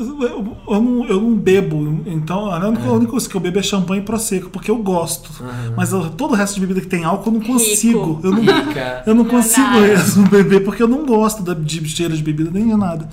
eu, 0.00 0.56
eu 0.74 0.80
não, 0.82 1.04
eu 1.06 1.20
não 1.20 1.34
bebo. 1.36 2.02
Então, 2.06 2.46
a 2.50 2.58
única, 2.66 2.88
a 2.88 2.92
única 2.92 3.10
coisa 3.12 3.28
que 3.28 3.34
eu 3.36 3.40
bebo 3.40 3.58
é 3.58 3.62
champanhe 3.62 4.02
prosecco, 4.02 4.50
porque 4.50 4.70
eu 4.70 4.76
gosto. 4.78 5.30
Mas 5.76 5.92
eu- 5.92 6.10
todo 6.10 6.32
o 6.32 6.34
resto 6.34 6.54
de 6.54 6.60
bebida 6.62 6.80
que 6.80 6.88
tem 6.88 7.04
álcool 7.04 7.30
eu 7.30 7.34
não 7.34 7.40
consigo. 7.46 8.20
Eu 8.24 8.32
não, 8.32 8.40
Rica. 8.42 9.02
eu 9.06 9.14
não 9.14 9.24
consigo 9.24 9.70
Leonardo. 9.70 9.86
mesmo 9.88 10.28
beber, 10.28 10.64
porque 10.64 10.82
eu 10.82 10.88
não 10.88 11.06
gosto 11.06 11.42
da- 11.44 11.54
de 11.54 11.88
cheiro 11.88 12.16
de 12.16 12.22
bebida 12.22 12.50
nem 12.52 12.66
de 12.66 12.74
nada. 12.76 13.08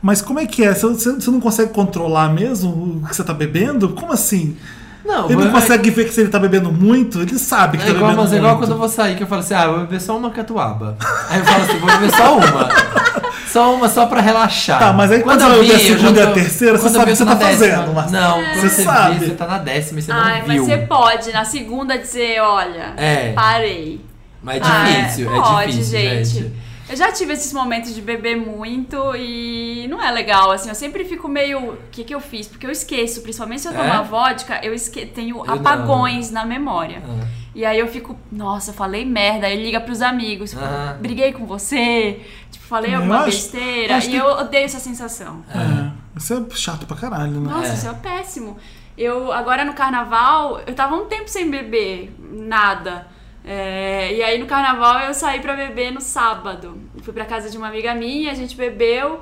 Mas 0.00 0.22
como 0.22 0.38
é 0.38 0.46
que 0.46 0.64
é? 0.64 0.72
Você, 0.74 0.86
você- 0.86 1.30
não 1.30 1.40
consegue 1.40 1.72
controlar 1.72 2.28
mesmo 2.32 2.70
o 3.02 3.08
que 3.08 3.14
você 3.16 3.24
tá 3.24 3.34
bebendo? 3.34 3.88
Como 3.90 4.12
assim? 4.12 4.56
Não, 5.04 5.24
Ele 5.26 5.36
não 5.44 5.50
mas- 5.50 5.62
consegue 5.64 5.90
ver 5.90 6.04
que 6.06 6.12
se 6.12 6.20
ele 6.20 6.28
tá 6.28 6.38
bebendo 6.38 6.70
muito, 6.70 7.20
ele 7.22 7.38
sabe 7.38 7.78
que 7.78 7.82
É 7.84 7.86
tá 7.86 7.92
igual, 7.92 8.10
bebendo 8.10 8.22
mas 8.22 8.32
é 8.32 8.36
igual 8.36 8.52
muito. 8.52 8.66
quando 8.66 8.72
eu 8.72 8.78
vou 8.78 8.88
sair 8.88 9.16
que 9.16 9.22
eu 9.22 9.26
falo 9.26 9.40
assim, 9.40 9.54
ah, 9.54 9.64
eu 9.64 9.70
vou 9.72 9.80
beber 9.80 10.00
só 10.00 10.16
uma 10.18 10.30
catuaba. 10.30 10.96
Aí 11.30 11.38
eu 11.38 11.44
falo 11.46 11.62
assim, 11.64 11.78
vou 11.78 11.90
beber 11.90 12.10
só 12.14 12.36
uma. 12.36 12.68
Só 13.48 13.74
uma, 13.74 13.88
só 13.88 14.04
pra 14.04 14.20
relaxar. 14.20 14.78
Tá, 14.78 14.92
mas 14.92 15.10
aí 15.10 15.22
quando 15.22 15.40
eu 15.40 15.48
beber 15.62 15.74
a 15.74 15.78
vi, 15.78 15.88
eu 15.88 15.96
já 15.96 16.02
segunda 16.02 16.20
e 16.20 16.22
a 16.22 16.30
terceira, 16.32 16.76
você 16.76 16.82
quando 16.84 16.94
eu 16.96 17.00
sabe 17.00 17.02
o 17.02 17.06
que 17.06 17.10
eu 17.12 17.16
você 17.16 17.24
tá 17.24 17.30
na 17.30 17.34
décima. 17.34 17.76
fazendo, 17.78 17.94
mas- 17.94 18.12
Não, 18.12 18.38
É. 18.38 18.44
quando 18.44 18.60
Você 18.60 18.68
você 18.68 18.82
sabe. 18.84 19.18
vê, 19.18 19.24
você 19.26 19.32
tá 19.34 19.46
na 19.46 19.58
décima 19.58 19.98
e 19.98 20.02
você 20.02 20.12
Ai, 20.12 20.40
não 20.40 20.46
mas 20.48 20.56
viu. 20.56 20.64
você 20.66 20.76
pode, 20.76 21.32
na 21.32 21.44
segunda, 21.46 21.98
dizer, 21.98 22.40
olha, 22.42 22.92
É. 22.98 23.32
parei. 23.32 24.04
Mas 24.42 24.56
é 24.56 24.60
Ah, 24.66 24.84
difícil, 24.84 25.34
é, 25.34 25.40
pode, 25.40 25.72
difícil, 25.72 25.98
gente. 25.98 26.52
Eu 26.88 26.96
já 26.96 27.12
tive 27.12 27.32
esses 27.34 27.52
momentos 27.52 27.94
de 27.94 28.00
beber 28.00 28.36
muito 28.36 29.14
e 29.14 29.86
não 29.90 30.02
é 30.02 30.10
legal, 30.10 30.50
assim. 30.50 30.68
Eu 30.70 30.74
sempre 30.74 31.04
fico 31.04 31.28
meio. 31.28 31.72
O 31.72 31.78
que, 31.90 32.02
que 32.02 32.14
eu 32.14 32.20
fiz? 32.20 32.46
Porque 32.48 32.66
eu 32.66 32.70
esqueço, 32.70 33.20
principalmente 33.22 33.60
se 33.60 33.68
eu 33.68 33.72
É? 33.72 33.76
tomar 33.76 34.02
vodka, 34.02 34.58
eu 34.64 34.72
esque... 34.72 35.04
tenho 35.06 35.44
não. 35.44 35.54
apagões 35.54 36.30
na 36.30 36.44
memória. 36.46 37.02
Ah. 37.06 37.26
E 37.54 37.64
aí 37.64 37.78
eu 37.78 37.88
fico, 37.88 38.16
nossa, 38.30 38.72
falei 38.72 39.04
merda. 39.04 39.46
Aí 39.48 39.62
liga 39.62 39.80
pros 39.80 40.00
amigos, 40.00 40.50
tipo, 40.50 40.62
Aham. 40.62 40.96
briguei 41.00 41.32
com 41.32 41.44
você, 41.44 42.20
tipo, 42.50 42.64
falei 42.64 42.92
Eu 42.92 42.96
alguma 42.98 43.16
acho- 43.18 43.26
besteira. 43.26 43.96
acho 43.96 44.06
E 44.08 44.10
que- 44.12 44.16
eu 44.16 44.26
odeio 44.26 44.64
essa 44.64 44.78
sensação. 44.78 45.42
É, 45.50 45.90
isso 46.18 46.32
é 46.34 46.56
chato 46.56 46.86
pra 46.86 46.96
caralho, 46.96 47.40
né? 47.40 47.50
Nossa, 47.50 47.70
É. 47.70 47.74
isso 47.74 47.88
é 47.88 47.92
péssimo. 47.94 48.56
Eu, 48.96 49.30
agora 49.32 49.64
no 49.64 49.74
carnaval, 49.74 50.60
eu 50.66 50.74
tava 50.74 50.94
um 50.96 51.06
tempo 51.06 51.28
sem 51.28 51.50
beber 51.50 52.12
nada. 52.32 53.06
É, 53.44 54.14
e 54.14 54.22
aí 54.22 54.38
no 54.38 54.46
carnaval 54.46 55.00
eu 55.00 55.14
saí 55.14 55.40
pra 55.40 55.54
beber 55.54 55.90
no 55.92 56.00
sábado. 56.00 56.78
Fui 57.02 57.12
pra 57.12 57.24
casa 57.24 57.48
de 57.50 57.56
uma 57.56 57.68
amiga 57.68 57.94
minha, 57.94 58.30
a 58.30 58.34
gente 58.34 58.56
bebeu. 58.56 59.20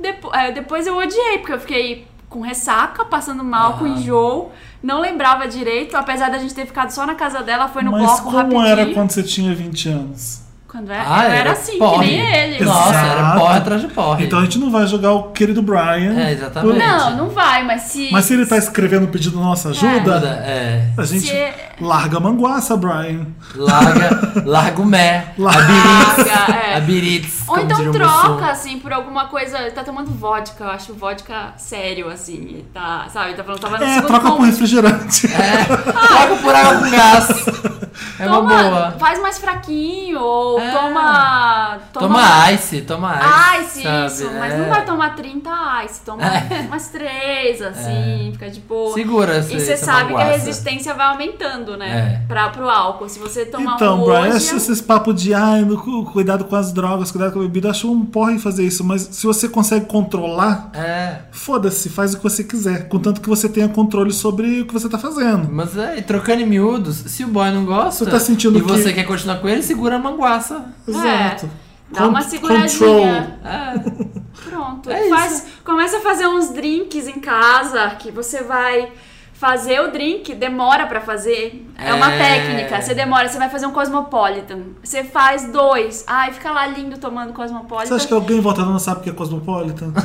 Depo- 0.00 0.34
é, 0.34 0.50
depois 0.52 0.86
eu 0.86 0.96
odiei, 0.96 1.38
porque 1.38 1.52
eu 1.52 1.60
fiquei 1.60 2.06
com 2.28 2.40
ressaca, 2.40 3.04
passando 3.04 3.44
mal, 3.44 3.74
com 3.74 3.84
Ah. 3.84 3.88
enjoo. 3.88 4.50
Não 4.82 5.00
lembrava 5.00 5.46
direito, 5.46 5.96
apesar 5.96 6.30
da 6.30 6.38
gente 6.38 6.54
ter 6.54 6.66
ficado 6.66 6.90
só 6.90 7.04
na 7.06 7.14
casa 7.14 7.42
dela, 7.42 7.68
foi 7.68 7.82
no 7.82 7.92
Mas 7.92 8.02
bloco 8.02 8.22
como 8.24 8.36
rapidinho. 8.38 8.66
era 8.66 8.86
quando 8.86 9.10
você 9.10 9.22
tinha 9.22 9.54
20 9.54 9.88
anos? 9.90 10.40
Quando 10.66 10.90
era, 10.90 11.04
Ah, 11.06 11.24
eu 11.24 11.30
era 11.30 11.34
era 11.40 11.52
assim, 11.52 11.78
porre. 11.78 12.08
que 12.08 12.16
nem 12.16 12.34
ele. 12.34 12.64
Nossa, 12.64 12.94
era 12.96 13.20
Exato. 13.20 13.38
porre 13.38 13.58
atrás 13.58 13.80
de 13.82 13.88
porre. 13.88 14.24
Então 14.24 14.38
a 14.38 14.42
gente 14.44 14.58
não 14.58 14.70
vai 14.70 14.86
jogar 14.86 15.12
o 15.12 15.24
querido 15.24 15.60
Brian. 15.60 16.18
É, 16.18 16.32
exatamente. 16.32 16.78
Não, 16.78 17.14
não 17.18 17.28
vai, 17.28 17.62
mas 17.62 17.82
se. 17.82 18.08
Mas 18.10 18.24
se 18.24 18.32
ele 18.32 18.46
tá 18.46 18.56
escrevendo 18.56 19.06
pedindo 19.08 19.38
nossa 19.38 19.68
ajuda, 19.68 19.90
Ajuda, 20.14 20.28
é. 20.46 20.88
a 20.96 21.04
gente 21.04 21.26
Se- 21.26 21.54
larga 21.82 22.16
a 22.16 22.20
manguaça, 22.20 22.76
Brian. 22.76 23.26
Larga, 23.54 24.42
larga 24.46 24.80
o 24.82 24.86
mé. 24.86 25.34
A 25.38 25.42
Larga, 25.42 25.66
biritz. 25.66 26.28
é. 26.48 26.76
A 26.76 26.80
biritz. 26.80 27.40
Ou 27.48 27.54
como 27.56 27.60
então 27.70 27.92
troca, 27.92 28.46
assim, 28.50 28.78
por 28.78 28.92
alguma 28.92 29.26
coisa. 29.26 29.58
Ele 29.58 29.70
tá 29.72 29.84
tomando 29.84 30.10
vodka, 30.10 30.64
eu 30.64 30.70
acho 30.70 30.94
vodka 30.94 31.52
sério, 31.56 32.08
assim. 32.08 32.34
Ele 32.34 32.66
tá, 32.72 33.06
sabe? 33.12 33.34
Tá 33.34 33.44
falando, 33.44 33.60
tava 33.60 33.78
no 33.78 33.84
É, 33.84 34.00
troca 34.02 34.30
por 34.32 34.42
refrigerante. 34.46 35.26
É, 35.26 35.64
troca 35.92 36.36
por 36.42 36.54
água 36.54 36.78
com 36.78 36.90
gás. 36.90 37.28
É 38.18 38.26
uma 38.26 38.36
Toma, 38.36 38.62
boa. 38.62 38.90
faz 38.98 39.20
mais 39.20 39.38
fraquinho, 39.38 40.18
ou 40.20 40.58
É. 40.60 40.70
toma. 40.70 41.78
Toma 41.92 42.52
ice, 42.52 42.80
toma 42.82 43.18
ice. 43.60 43.80
Ice, 43.80 43.82
sabe? 43.82 44.06
isso. 44.06 44.30
Mas 44.38 44.52
É. 44.54 44.56
não 44.58 44.68
vai 44.68 44.84
tomar 44.84 45.14
30 45.14 45.50
ice. 45.84 46.00
Toma 46.04 46.22
É. 46.24 46.60
umas 46.66 46.88
três, 46.88 47.60
assim, 47.60 48.30
fica 48.32 48.48
de 48.50 48.60
boa. 48.60 48.94
Segura 48.94 49.38
E 49.38 49.60
você 49.60 49.76
sabe 49.76 50.08
que 50.08 50.14
a 50.14 50.18
manguaça. 50.18 50.30
resistência 50.38 50.94
vai 50.94 51.06
aumentando, 51.06 51.71
né? 51.76 52.20
É. 52.22 52.26
Pra, 52.26 52.48
pro 52.50 52.68
álcool. 52.68 53.08
Se 53.08 53.18
você 53.18 53.44
tomar 53.44 53.74
Então, 53.74 54.02
um 54.02 54.04
Brian, 54.04 54.20
hoje... 54.28 54.36
esses, 54.36 54.52
esses 54.52 54.80
papos 54.80 55.20
de 55.22 55.34
ai, 55.34 55.64
cu- 55.64 56.04
cuidado 56.06 56.44
com 56.44 56.56
as 56.56 56.72
drogas, 56.72 57.10
cuidado 57.10 57.32
com 57.32 57.38
a 57.40 57.42
bebida, 57.42 57.70
acho 57.70 57.90
um 57.90 58.04
porre 58.04 58.38
fazer 58.38 58.64
isso. 58.64 58.84
Mas 58.84 59.02
se 59.02 59.26
você 59.26 59.48
consegue 59.48 59.86
controlar, 59.86 60.70
É. 60.74 61.20
foda-se, 61.32 61.88
faz 61.88 62.14
o 62.14 62.16
que 62.18 62.22
você 62.22 62.42
quiser. 62.44 62.88
Contanto 62.88 63.20
que 63.20 63.28
você 63.28 63.48
tenha 63.48 63.68
controle 63.68 64.12
sobre 64.12 64.60
o 64.62 64.66
que 64.66 64.72
você 64.72 64.88
tá 64.88 64.98
fazendo. 64.98 65.48
Mas 65.50 65.76
é, 65.76 65.98
e 65.98 66.02
trocando 66.02 66.42
em 66.42 66.46
miúdos, 66.46 66.96
se 66.96 67.24
o 67.24 67.28
boy 67.28 67.50
não 67.50 67.64
gosta 67.64 68.04
Você 68.04 68.10
tá 68.10 68.20
sentindo 68.20 68.58
e 68.58 68.62
que- 68.62 68.68
você 68.70 68.92
quer 68.92 69.04
continuar 69.04 69.36
com 69.38 69.48
ele, 69.48 69.62
segura 69.62 69.96
a 69.96 69.98
manguaça. 69.98 70.64
Exato. 70.86 71.48
Dá 71.92 72.08
uma 72.08 72.22
seguradinha. 72.22 73.38
É. 73.44 74.12
Pronto. 74.48 74.90
É 74.90 75.08
Faz, 75.10 75.46
começa 75.64 75.98
a 75.98 76.00
fazer 76.00 76.26
uns 76.26 76.48
drinks 76.50 77.06
em 77.06 77.20
casa 77.20 77.90
que 77.98 78.10
você 78.10 78.42
vai 78.42 78.90
fazer 79.42 79.80
o 79.80 79.90
drink, 79.90 80.36
demora 80.36 80.86
pra 80.86 81.00
fazer. 81.00 81.66
É 81.76 81.92
uma 81.92 82.12
É. 82.12 82.16
técnica. 82.16 82.80
Você 82.80 82.94
demora, 82.94 83.28
você 83.28 83.38
vai 83.38 83.48
fazer 83.48 83.66
um 83.66 83.72
Cosmopolitan. 83.72 84.60
Você 84.84 85.02
faz 85.02 85.48
dois. 85.50 86.04
Ai, 86.06 86.30
fica 86.32 86.52
lá 86.52 86.64
lindo 86.68 86.96
tomando 86.96 87.32
Cosmopolitan. 87.32 87.88
Você 87.88 87.94
acha 87.94 88.06
que 88.06 88.14
alguém 88.14 88.40
voltando 88.40 88.70
não 88.70 88.78
sabe 88.78 89.00
o 89.00 89.02
que 89.02 89.10
é 89.10 89.12
Cosmopolitan? 89.12 89.92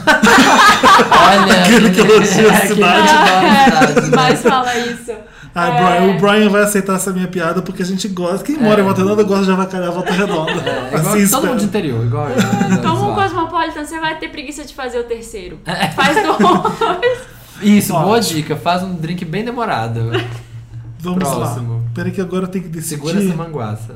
Olha. 1.29 1.53
Aquele 1.61 1.91
que 1.91 1.99
elogia 1.99 2.51
a 2.51 2.55
aquele 2.57 2.73
cidade. 2.73 3.07
que 3.07 3.13
elogia 3.13 3.61
a 3.61 3.77
cidade, 3.77 4.01
né? 4.09 4.15
Mas 4.15 4.41
fala 4.41 4.75
isso. 4.75 5.11
Ai, 5.53 5.71
É. 5.71 5.83
Brian, 5.83 6.11
o 6.15 6.19
Brian 6.19 6.49
vai 6.49 6.63
aceitar 6.63 6.95
essa 6.95 7.11
minha 7.11 7.27
piada 7.27 7.61
porque 7.61 7.83
a 7.83 7.85
gente 7.85 8.07
gosta. 8.07 8.43
Quem 8.43 8.57
mora 8.57 8.81
em 8.81 8.83
Volta 8.83 9.01
Redonda 9.03 9.21
gosta 9.23 9.45
de 9.45 9.51
avacalhar 9.51 9.89
a 9.89 9.91
Volta 9.91 10.13
Redonda. 10.13 10.51
É, 10.51 10.97
igual 10.97 11.13
assim 11.13 11.29
todo 11.29 11.45
mundo 11.47 11.59
de 11.59 11.65
interior, 11.65 12.03
igual 12.03 12.27
eu. 12.73 12.81
Toma 12.81 13.11
um. 13.11 13.13
Cosmopolitan, 13.15 13.85
você 13.85 13.99
vai 13.99 14.15
ter 14.17 14.29
preguiça 14.29 14.63
de 14.65 14.73
fazer 14.73 14.97
o 14.99 15.03
terceiro. 15.03 15.59
É. 15.65 15.89
Faz 15.89 16.15
dois. 16.15 17.36
Isso, 17.61 17.91
boa 17.93 18.05
Ótimo. 18.17 18.35
dica. 18.41 18.55
Faz 18.55 18.83
um 18.83 18.95
drink 18.95 19.23
bem 19.25 19.43
demorado. 19.43 20.11
Vamos 20.99 21.19
Próximo. 21.19 21.73
lá. 21.75 21.81
Peraí 21.93 22.11
que 22.11 22.21
agora 22.21 22.45
eu 22.45 22.47
tenho 22.49 22.65
que 22.65 22.69
decidir. 22.69 22.95
Segura 22.95 23.23
essa 23.23 23.35
manguaça. 23.35 23.95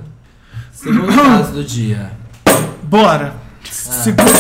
Segundo 0.72 1.08
caso 1.14 1.54
do 1.54 1.64
dia. 1.64 2.12
Bora. 2.84 3.34
Ah. 3.36 3.68
Segura. 3.72 4.32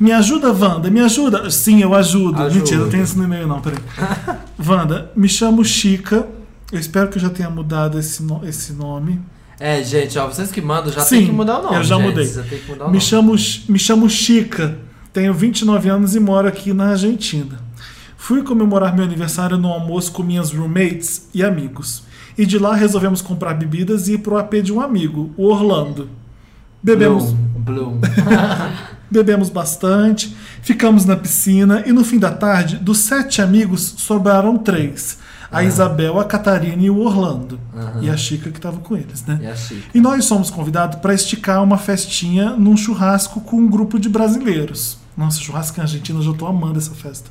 Me 0.00 0.12
ajuda, 0.12 0.52
Wanda, 0.52 0.90
me 0.90 1.00
ajuda. 1.00 1.50
Sim, 1.50 1.80
eu 1.80 1.94
ajudo. 1.94 2.42
Ajuda. 2.42 2.54
Mentira, 2.58 2.80
eu 2.80 2.90
tenho 2.90 3.04
isso 3.04 3.16
no 3.16 3.24
e-mail, 3.24 3.46
não, 3.46 3.60
peraí. 3.60 3.78
Wanda, 4.66 5.10
me 5.16 5.28
chamo 5.28 5.64
Chica. 5.64 6.26
Eu 6.72 6.78
espero 6.80 7.08
que 7.08 7.16
eu 7.18 7.22
já 7.22 7.30
tenha 7.30 7.48
mudado 7.48 7.98
esse, 7.98 8.22
no- 8.22 8.40
esse 8.46 8.72
nome. 8.72 9.20
É, 9.60 9.82
gente, 9.84 10.18
ó, 10.18 10.26
vocês 10.26 10.50
que 10.50 10.60
mandam 10.60 10.92
já 10.92 11.00
Sim, 11.02 11.18
tem 11.18 11.26
que 11.26 11.32
mudar 11.32 11.60
o 11.60 11.62
nome. 11.62 11.76
eu 11.76 11.84
já 11.84 11.96
gente. 11.96 12.06
mudei. 12.08 12.26
Já 12.26 12.42
tem 12.42 12.58
que 12.58 12.68
mudar 12.70 12.84
o 12.84 12.88
Me 12.88 12.94
nome. 12.94 13.00
chamo, 13.00 13.34
me 13.68 13.78
chamo 13.78 14.10
Chica, 14.10 14.76
tenho 15.12 15.32
29 15.32 15.88
anos 15.88 16.16
e 16.16 16.20
moro 16.20 16.48
aqui 16.48 16.72
na 16.72 16.88
Argentina. 16.88 17.62
Fui 18.24 18.42
comemorar 18.42 18.96
meu 18.96 19.04
aniversário 19.04 19.58
no 19.58 19.68
almoço 19.68 20.10
com 20.10 20.22
minhas 20.22 20.50
roommates 20.50 21.28
e 21.34 21.44
amigos. 21.44 22.04
E 22.38 22.46
de 22.46 22.58
lá 22.58 22.74
resolvemos 22.74 23.20
comprar 23.20 23.52
bebidas 23.52 24.08
e 24.08 24.14
ir 24.14 24.18
pro 24.20 24.38
AP 24.38 24.62
de 24.62 24.72
um 24.72 24.80
amigo, 24.80 25.34
o 25.36 25.44
Orlando. 25.44 26.08
Bebemos, 26.82 27.34
Bloom. 27.34 27.98
Bloom. 27.98 28.00
bebemos 29.12 29.50
bastante, 29.50 30.34
ficamos 30.62 31.04
na 31.04 31.18
piscina 31.18 31.82
e 31.84 31.92
no 31.92 32.02
fim 32.02 32.18
da 32.18 32.30
tarde, 32.30 32.78
dos 32.78 33.00
sete 33.00 33.42
amigos, 33.42 33.94
sobraram 33.98 34.56
três. 34.56 35.18
A 35.52 35.62
Isabel, 35.62 36.18
a 36.18 36.24
Catarina 36.24 36.82
e 36.82 36.88
o 36.88 37.00
Orlando. 37.00 37.60
E 38.00 38.08
a 38.08 38.16
Chica 38.16 38.50
que 38.50 38.56
estava 38.56 38.78
com 38.78 38.96
eles, 38.96 39.22
né? 39.26 39.38
E. 39.70 39.98
E 39.98 40.00
nós 40.00 40.24
somos 40.24 40.48
convidados 40.48 40.98
para 40.98 41.12
esticar 41.12 41.62
uma 41.62 41.76
festinha 41.76 42.52
num 42.52 42.74
churrasco 42.74 43.42
com 43.42 43.58
um 43.58 43.68
grupo 43.68 43.98
de 43.98 44.08
brasileiros. 44.08 44.96
Nossa, 45.14 45.38
churrasco 45.38 45.78
em 45.78 45.82
Argentina, 45.82 46.18
eu 46.18 46.22
já 46.22 46.32
tô 46.32 46.46
amando 46.46 46.78
essa 46.78 46.92
festa. 46.92 47.30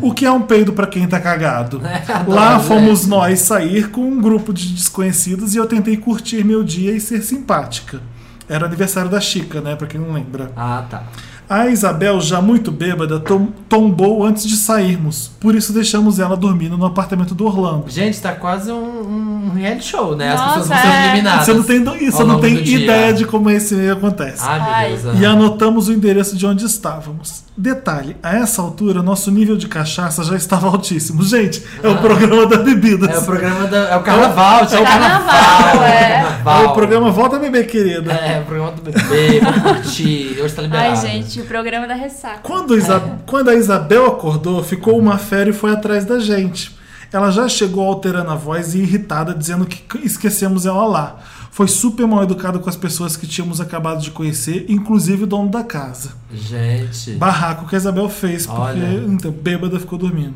O 0.00 0.12
que 0.12 0.24
é 0.24 0.30
um 0.30 0.42
peido 0.42 0.72
pra 0.72 0.86
quem 0.86 1.06
tá 1.06 1.20
cagado? 1.20 1.80
Lá 2.26 2.54
Adoro, 2.54 2.64
fomos 2.64 3.06
nós 3.06 3.40
sair 3.40 3.90
com 3.90 4.02
um 4.02 4.20
grupo 4.20 4.52
de 4.52 4.68
desconhecidos 4.68 5.54
e 5.54 5.58
eu 5.58 5.66
tentei 5.66 5.96
curtir 5.96 6.44
meu 6.44 6.62
dia 6.62 6.92
e 6.92 7.00
ser 7.00 7.22
simpática. 7.22 8.00
Era 8.48 8.66
aniversário 8.66 9.10
da 9.10 9.20
Chica, 9.20 9.60
né? 9.60 9.74
Pra 9.74 9.86
quem 9.86 10.00
não 10.00 10.12
lembra. 10.12 10.52
Ah, 10.56 10.84
tá. 10.88 11.04
A 11.48 11.66
Isabel, 11.68 12.20
já 12.20 12.40
muito 12.40 12.72
bêbada, 12.72 13.20
tom- 13.20 13.48
tombou 13.68 14.24
antes 14.24 14.46
de 14.46 14.56
sairmos. 14.56 15.30
Por 15.40 15.54
isso 15.54 15.72
deixamos 15.72 16.18
ela 16.18 16.36
dormindo 16.36 16.76
no 16.78 16.86
apartamento 16.86 17.34
do 17.34 17.46
Orlando. 17.46 17.84
Gente, 17.88 18.20
tá 18.20 18.32
quase 18.32 18.72
um, 18.72 19.48
um 19.48 19.52
reality 19.54 19.84
show, 19.84 20.16
né? 20.16 20.32
As 20.32 20.40
Nossa, 20.40 20.48
pessoas 20.60 20.68
vão 20.68 20.78
sendo 20.78 20.92
é. 20.92 21.08
eliminadas. 21.12 21.46
Você 21.46 21.52
não 21.54 21.62
tem, 21.62 22.10
você 22.10 22.24
não 22.24 22.40
tem 22.40 22.54
do 22.54 22.62
dia. 22.62 22.78
ideia 22.78 23.12
de 23.12 23.24
como 23.26 23.50
esse 23.50 23.74
meio 23.74 23.92
acontece. 23.92 24.42
Ai, 24.42 24.92
meu. 24.92 24.98
Deus. 25.02 25.20
E 25.20 25.26
ah. 25.26 25.30
anotamos 25.32 25.88
o 25.88 25.92
endereço 25.92 26.36
de 26.36 26.46
onde 26.46 26.64
estávamos. 26.64 27.44
Detalhe, 27.56 28.16
a 28.20 28.34
essa 28.36 28.60
altura, 28.60 29.00
nosso 29.00 29.30
nível 29.30 29.56
de 29.56 29.68
cachaça 29.68 30.24
já 30.24 30.34
estava 30.34 30.66
altíssimo. 30.66 31.22
Gente, 31.22 31.62
é 31.82 31.88
o 31.88 31.98
programa 31.98 32.46
da 32.46 32.56
bebida. 32.56 33.06
É 33.06 33.18
o 33.18 33.22
programa 33.22 33.66
da. 33.66 33.78
É 33.90 33.96
o 33.96 34.02
carnaval, 34.02 34.66
tinha 34.66 34.80
É 34.80 34.82
o 34.82 34.86
carnaval. 34.86 35.28
carnaval, 35.28 35.84
é. 35.84 36.22
carnaval. 36.22 36.62
É 36.62 36.66
o 36.66 36.72
programa 36.72 37.10
Volta 37.12 37.36
a 37.36 37.38
Beber, 37.38 37.66
querida. 37.68 38.12
É, 38.12 38.40
o 38.40 38.44
programa 38.44 38.72
do 38.72 38.82
bebê, 38.82 39.40
vamos 39.40 39.62
curtir. 39.62 40.36
Hoje 40.42 40.54
tá 40.54 40.62
liberado. 40.62 40.88
Ai, 40.90 40.96
gente, 40.96 41.33
o 41.40 41.46
programa 41.46 41.86
da 41.86 41.94
ressaca. 41.94 42.38
Quando, 42.42 42.74
a 42.74 42.76
Isa- 42.76 43.18
quando 43.26 43.48
a 43.50 43.54
Isabel 43.54 44.06
acordou, 44.06 44.62
ficou 44.62 44.98
uma 44.98 45.18
fera 45.18 45.50
e 45.50 45.52
foi 45.52 45.72
atrás 45.72 46.04
da 46.04 46.18
gente. 46.18 46.74
Ela 47.12 47.30
já 47.30 47.48
chegou 47.48 47.86
alterando 47.86 48.30
a 48.30 48.34
voz 48.34 48.74
e 48.74 48.78
irritada, 48.78 49.32
dizendo 49.34 49.64
que 49.66 49.84
esquecemos 50.04 50.66
ela 50.66 50.84
lá. 50.84 51.18
Foi 51.52 51.68
super 51.68 52.04
mal 52.08 52.24
educada 52.24 52.58
com 52.58 52.68
as 52.68 52.76
pessoas 52.76 53.16
que 53.16 53.28
tínhamos 53.28 53.60
acabado 53.60 54.00
de 54.02 54.10
conhecer, 54.10 54.66
inclusive 54.68 55.22
o 55.22 55.26
dono 55.26 55.48
da 55.48 55.62
casa. 55.62 56.10
Gente. 56.32 57.12
Barraco 57.12 57.68
que 57.68 57.76
a 57.76 57.78
Isabel 57.78 58.08
fez, 58.08 58.44
porque 58.46 58.60
Olha. 58.60 59.04
então, 59.06 59.30
bêbada 59.30 59.78
ficou 59.78 59.96
dormindo. 59.96 60.34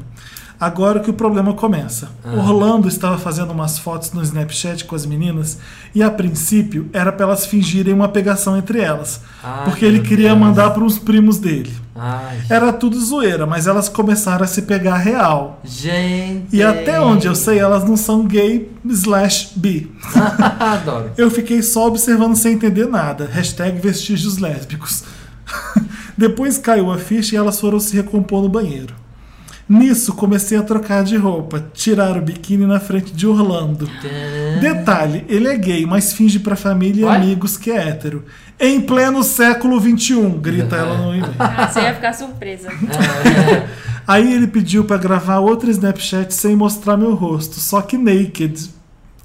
Agora 0.61 0.99
que 0.99 1.09
o 1.09 1.13
problema 1.15 1.53
começa. 1.55 2.09
Ah. 2.25 2.33
Orlando 2.35 2.89
estava 2.89 3.17
fazendo 3.17 3.53
umas 3.53 3.79
fotos 3.79 4.13
no 4.13 4.21
Snapchat 4.23 4.85
com 4.85 4.97
as 4.97 5.07
meninas 5.07 5.59
e 5.95 6.03
a 6.03 6.11
princípio 6.11 6.89
era 6.93 7.13
para 7.13 7.27
elas 7.27 7.47
fingirem 7.47 7.95
uma 7.95 8.09
pegação 8.09 8.57
entre 8.57 8.81
elas, 8.81 9.21
Ai, 9.43 9.65
porque 9.65 9.85
ele 9.85 10.01
queria 10.01 10.31
Deus. 10.31 10.41
mandar 10.41 10.71
para 10.71 10.83
uns 10.83 10.99
primos 10.99 11.39
dele. 11.39 11.73
Ai. 11.95 12.39
Era 12.51 12.73
tudo 12.73 12.99
zoeira, 12.99 13.47
mas 13.47 13.67
elas 13.69 13.89
começaram 13.89 14.45
a 14.45 14.49
se 14.49 14.63
pegar 14.63 14.97
real. 14.97 15.61
Gente. 15.65 16.57
E 16.57 16.63
até 16.63 17.01
onde 17.01 17.27
eu 17.29 17.35
sei, 17.35 17.59
elas 17.59 17.85
não 17.85 17.97
são 17.97 18.25
gay 18.27 18.71
slash 18.85 19.51
bi. 19.55 19.93
Adoro. 20.59 21.11
Eu 21.17 21.31
fiquei 21.31 21.63
só 21.63 21.87
observando 21.87 22.35
sem 22.35 22.55
entender 22.55 22.87
nada. 22.87 23.29
Hashtag 23.33 23.81
vestígios 23.81 24.39
lésbicos. 24.39 25.05
Depois 26.19 26.59
caiu 26.59 26.91
a 26.91 26.99
ficha 26.99 27.35
e 27.35 27.39
elas 27.39 27.61
foram 27.61 27.79
se 27.79 27.95
recompor 27.95 28.43
no 28.43 28.49
banheiro. 28.49 28.95
Nisso, 29.69 30.15
comecei 30.15 30.57
a 30.57 30.63
trocar 30.63 31.05
de 31.05 31.17
roupa, 31.17 31.63
tirar 31.75 32.17
o 32.17 32.23
biquíni 32.23 32.65
na 32.65 32.81
frente 32.81 33.13
de 33.13 33.27
Orlando. 33.27 33.87
Detalhe, 34.61 35.25
ele 35.29 35.47
é 35.47 35.57
gay, 35.57 35.85
mas 35.85 36.13
finge 36.13 36.39
pra 36.39 36.57
família 36.57 37.05
e 37.05 37.09
amigos 37.09 37.57
que 37.59 37.71
é 37.71 37.89
hétero. 37.89 38.25
Em 38.59 38.81
pleno 38.81 39.23
século 39.23 39.79
XXI, 39.79 40.31
grita 40.41 40.75
ela 40.77 40.97
no 40.97 41.15
e-mail. 41.15 41.35
Ah, 41.39 41.69
Você 41.69 41.81
ia 41.81 41.95
ficar 41.95 42.13
surpresa. 42.15 42.71
Aí 44.09 44.33
ele 44.33 44.47
pediu 44.47 44.85
pra 44.85 44.97
gravar 44.97 45.39
outro 45.41 45.71
Snapchat 45.71 46.33
sem 46.33 46.57
mostrar 46.57 46.97
meu 46.97 47.15
rosto, 47.15 47.61
só 47.61 47.83
que 47.83 47.99
naked. 47.99 48.71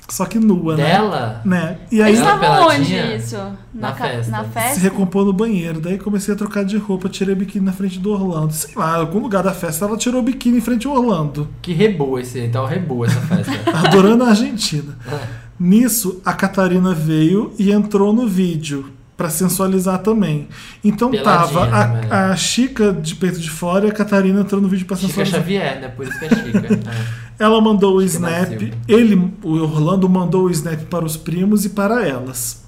Só 0.09 0.25
que 0.25 0.37
nua, 0.37 0.75
né? 0.75 0.83
Dela? 0.83 1.41
né? 1.45 1.77
E 1.91 2.01
aí 2.01 2.09
Eles 2.11 2.19
estavam 2.19 2.67
onde 2.67 2.93
isso? 3.15 3.37
Na 3.73 3.93
ca- 3.93 4.05
festa. 4.09 4.31
Na 4.31 4.43
se 4.43 4.49
festa? 4.49 4.79
recompor 4.81 5.25
no 5.25 5.33
banheiro. 5.33 5.79
Daí 5.79 5.97
comecei 5.97 6.33
a 6.33 6.37
trocar 6.37 6.63
de 6.65 6.77
roupa, 6.77 7.07
tirei 7.09 7.33
o 7.33 7.37
biquíni 7.37 7.65
na 7.65 7.71
frente 7.73 7.97
do 7.99 8.11
Orlando. 8.11 8.51
Sei 8.53 8.75
lá, 8.75 8.97
em 8.97 8.99
algum 8.99 9.19
lugar 9.19 9.41
da 9.43 9.53
festa 9.53 9.85
ela 9.85 9.97
tirou 9.97 10.19
o 10.19 10.23
biquíni 10.23 10.57
em 10.57 10.61
frente 10.61 10.85
ao 10.85 10.93
Orlando. 10.95 11.47
Que 11.61 11.73
reboa 11.73 12.21
esse, 12.21 12.39
então 12.39 12.65
reboa 12.65 13.07
essa 13.07 13.21
festa. 13.21 13.51
Adorando 13.87 14.23
a 14.25 14.29
Argentina. 14.29 14.97
Nisso, 15.59 16.21
a 16.25 16.33
Catarina 16.33 16.93
veio 16.93 17.53
e 17.57 17.71
entrou 17.71 18.11
no 18.11 18.27
vídeo 18.27 18.91
pra 19.15 19.29
sensualizar 19.29 19.99
também. 19.99 20.47
Então 20.83 21.11
Peladinha 21.11 21.59
tava 21.67 22.09
a, 22.09 22.31
a 22.31 22.35
Chica 22.35 22.91
de 22.91 23.15
peito 23.15 23.39
de 23.39 23.49
fora 23.49 23.85
e 23.85 23.89
a 23.89 23.93
Catarina 23.93 24.41
entrou 24.41 24.59
no 24.59 24.67
vídeo 24.67 24.85
pra 24.87 24.97
Chica 24.97 25.07
sensualizar. 25.09 25.39
Xavier, 25.39 25.79
né? 25.79 25.87
Por 25.87 26.07
isso 26.07 26.17
que 26.19 26.25
é 26.25 26.29
Chica. 26.29 26.79
É. 27.22 27.22
Ela 27.39 27.59
mandou 27.59 27.97
o 27.97 28.01
snap, 28.01 28.51
ele, 28.87 29.33
o 29.43 29.53
Orlando 29.53 30.07
mandou 30.07 30.45
o 30.45 30.51
snap 30.51 30.81
para 30.83 31.05
os 31.05 31.17
primos 31.17 31.65
e 31.65 31.69
para 31.69 32.07
elas. 32.07 32.63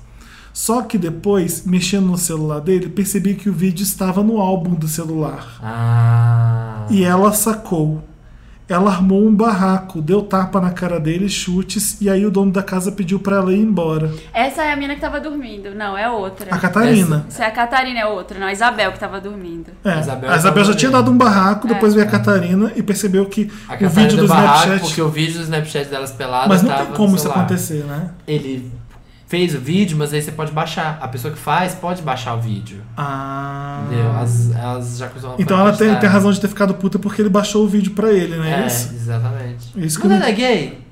Só 0.53 0.81
que 0.81 0.97
depois, 0.97 1.65
mexendo 1.65 2.07
no 2.07 2.17
celular 2.17 2.61
dele, 2.61 2.87
percebi 2.87 3.35
que 3.35 3.49
o 3.49 3.53
vídeo 3.53 3.83
estava 3.83 4.23
no 4.23 4.39
álbum 4.39 4.73
do 4.73 4.87
celular. 4.87 5.59
Ah. 5.61 6.87
E 6.89 7.03
ela 7.03 7.33
sacou. 7.33 8.01
Ela 8.67 8.89
armou 8.89 9.23
um 9.23 9.33
barraco, 9.33 10.01
deu 10.01 10.23
tapa 10.23 10.59
na 10.59 10.71
cara 10.71 10.99
dele, 10.99 11.29
chutes, 11.29 12.01
e 12.01 12.09
aí 12.09 12.25
o 12.25 12.31
dono 12.31 12.51
da 12.51 12.63
casa 12.63 12.91
pediu 12.91 13.19
pra 13.19 13.35
ela 13.35 13.53
ir 13.53 13.59
embora. 13.59 14.11
Essa 14.33 14.63
é 14.63 14.73
a 14.73 14.75
mina 14.75 14.95
que 14.95 15.01
tava 15.01 15.19
dormindo. 15.19 15.75
Não, 15.75 15.95
é 15.95 16.09
outra. 16.09 16.47
A 16.53 16.57
Catarina. 16.57 17.27
Se 17.29 17.43
é 17.43 17.45
a 17.45 17.51
Catarina 17.51 17.99
é 17.99 18.05
outra, 18.07 18.39
não, 18.39 18.47
a 18.47 18.51
Isabel 18.51 18.91
que 18.91 18.99
tava 18.99 19.21
dormindo. 19.21 19.67
É, 19.83 19.91
A 19.91 19.99
Isabel 19.99 20.31
a 20.31 20.35
Isabel 20.37 20.63
já 20.65 20.73
tinha 20.73 20.89
dado 20.89 21.11
um 21.11 21.17
barraco, 21.17 21.67
depois 21.67 21.93
É. 21.93 21.97
veio 21.97 22.07
a 22.07 22.11
Catarina 22.11 22.71
e 22.75 22.81
percebeu 22.81 23.27
que 23.27 23.51
A 23.69 23.75
o 23.75 23.89
vídeo 23.89 24.11
do 24.17 24.17
deu 24.17 24.27
barraco 24.27 24.57
Snapchat. 24.63 24.81
porque 24.87 25.01
o 25.03 25.09
vídeo 25.09 25.35
do 25.35 25.43
Snapchat 25.43 25.87
delas 25.87 26.11
peladas 26.11 26.47
Mas 26.47 26.63
não 26.63 26.69
tava 26.71 26.81
tem 26.81 26.91
no 26.91 26.97
como 26.97 27.13
isso 27.15 27.21
celular. 27.23 27.39
acontecer, 27.41 27.83
né? 27.85 28.09
Ele 28.27 28.71
fez 29.27 29.55
o 29.55 29.59
vídeo, 29.59 29.97
mas 29.97 30.13
aí 30.13 30.21
você 30.21 30.31
pode 30.31 30.51
baixar. 30.51 30.97
A 31.01 31.07
pessoa 31.07 31.33
que 31.33 31.39
faz 31.39 31.73
pode 31.73 32.01
baixar 32.01 32.35
o 32.35 32.41
vídeo. 32.41 32.81
Ah. 32.95 33.83
Entendeu? 33.85 34.11
As, 34.11 34.51
elas 34.51 34.97
já 34.97 35.09
Então 35.39 35.59
ela 35.59 35.73
tem, 35.73 35.95
tem 35.95 36.09
razão 36.09 36.31
de 36.31 36.39
ter 36.39 36.47
ficado 36.47 36.73
puta 36.75 36.99
porque 36.99 37.21
ele 37.21 37.29
baixou 37.29 37.65
o 37.65 37.67
vídeo 37.67 37.91
pra 37.93 38.11
ele, 38.11 38.37
né? 38.37 38.63
É, 38.63 38.67
Isso? 38.67 38.93
exatamente. 38.93 39.71
Isso 39.75 39.99
que 39.99 40.07
Mas 40.07 40.17
eu 40.17 40.23
ela 40.23 40.29
é 40.29 40.33
gay? 40.33 40.85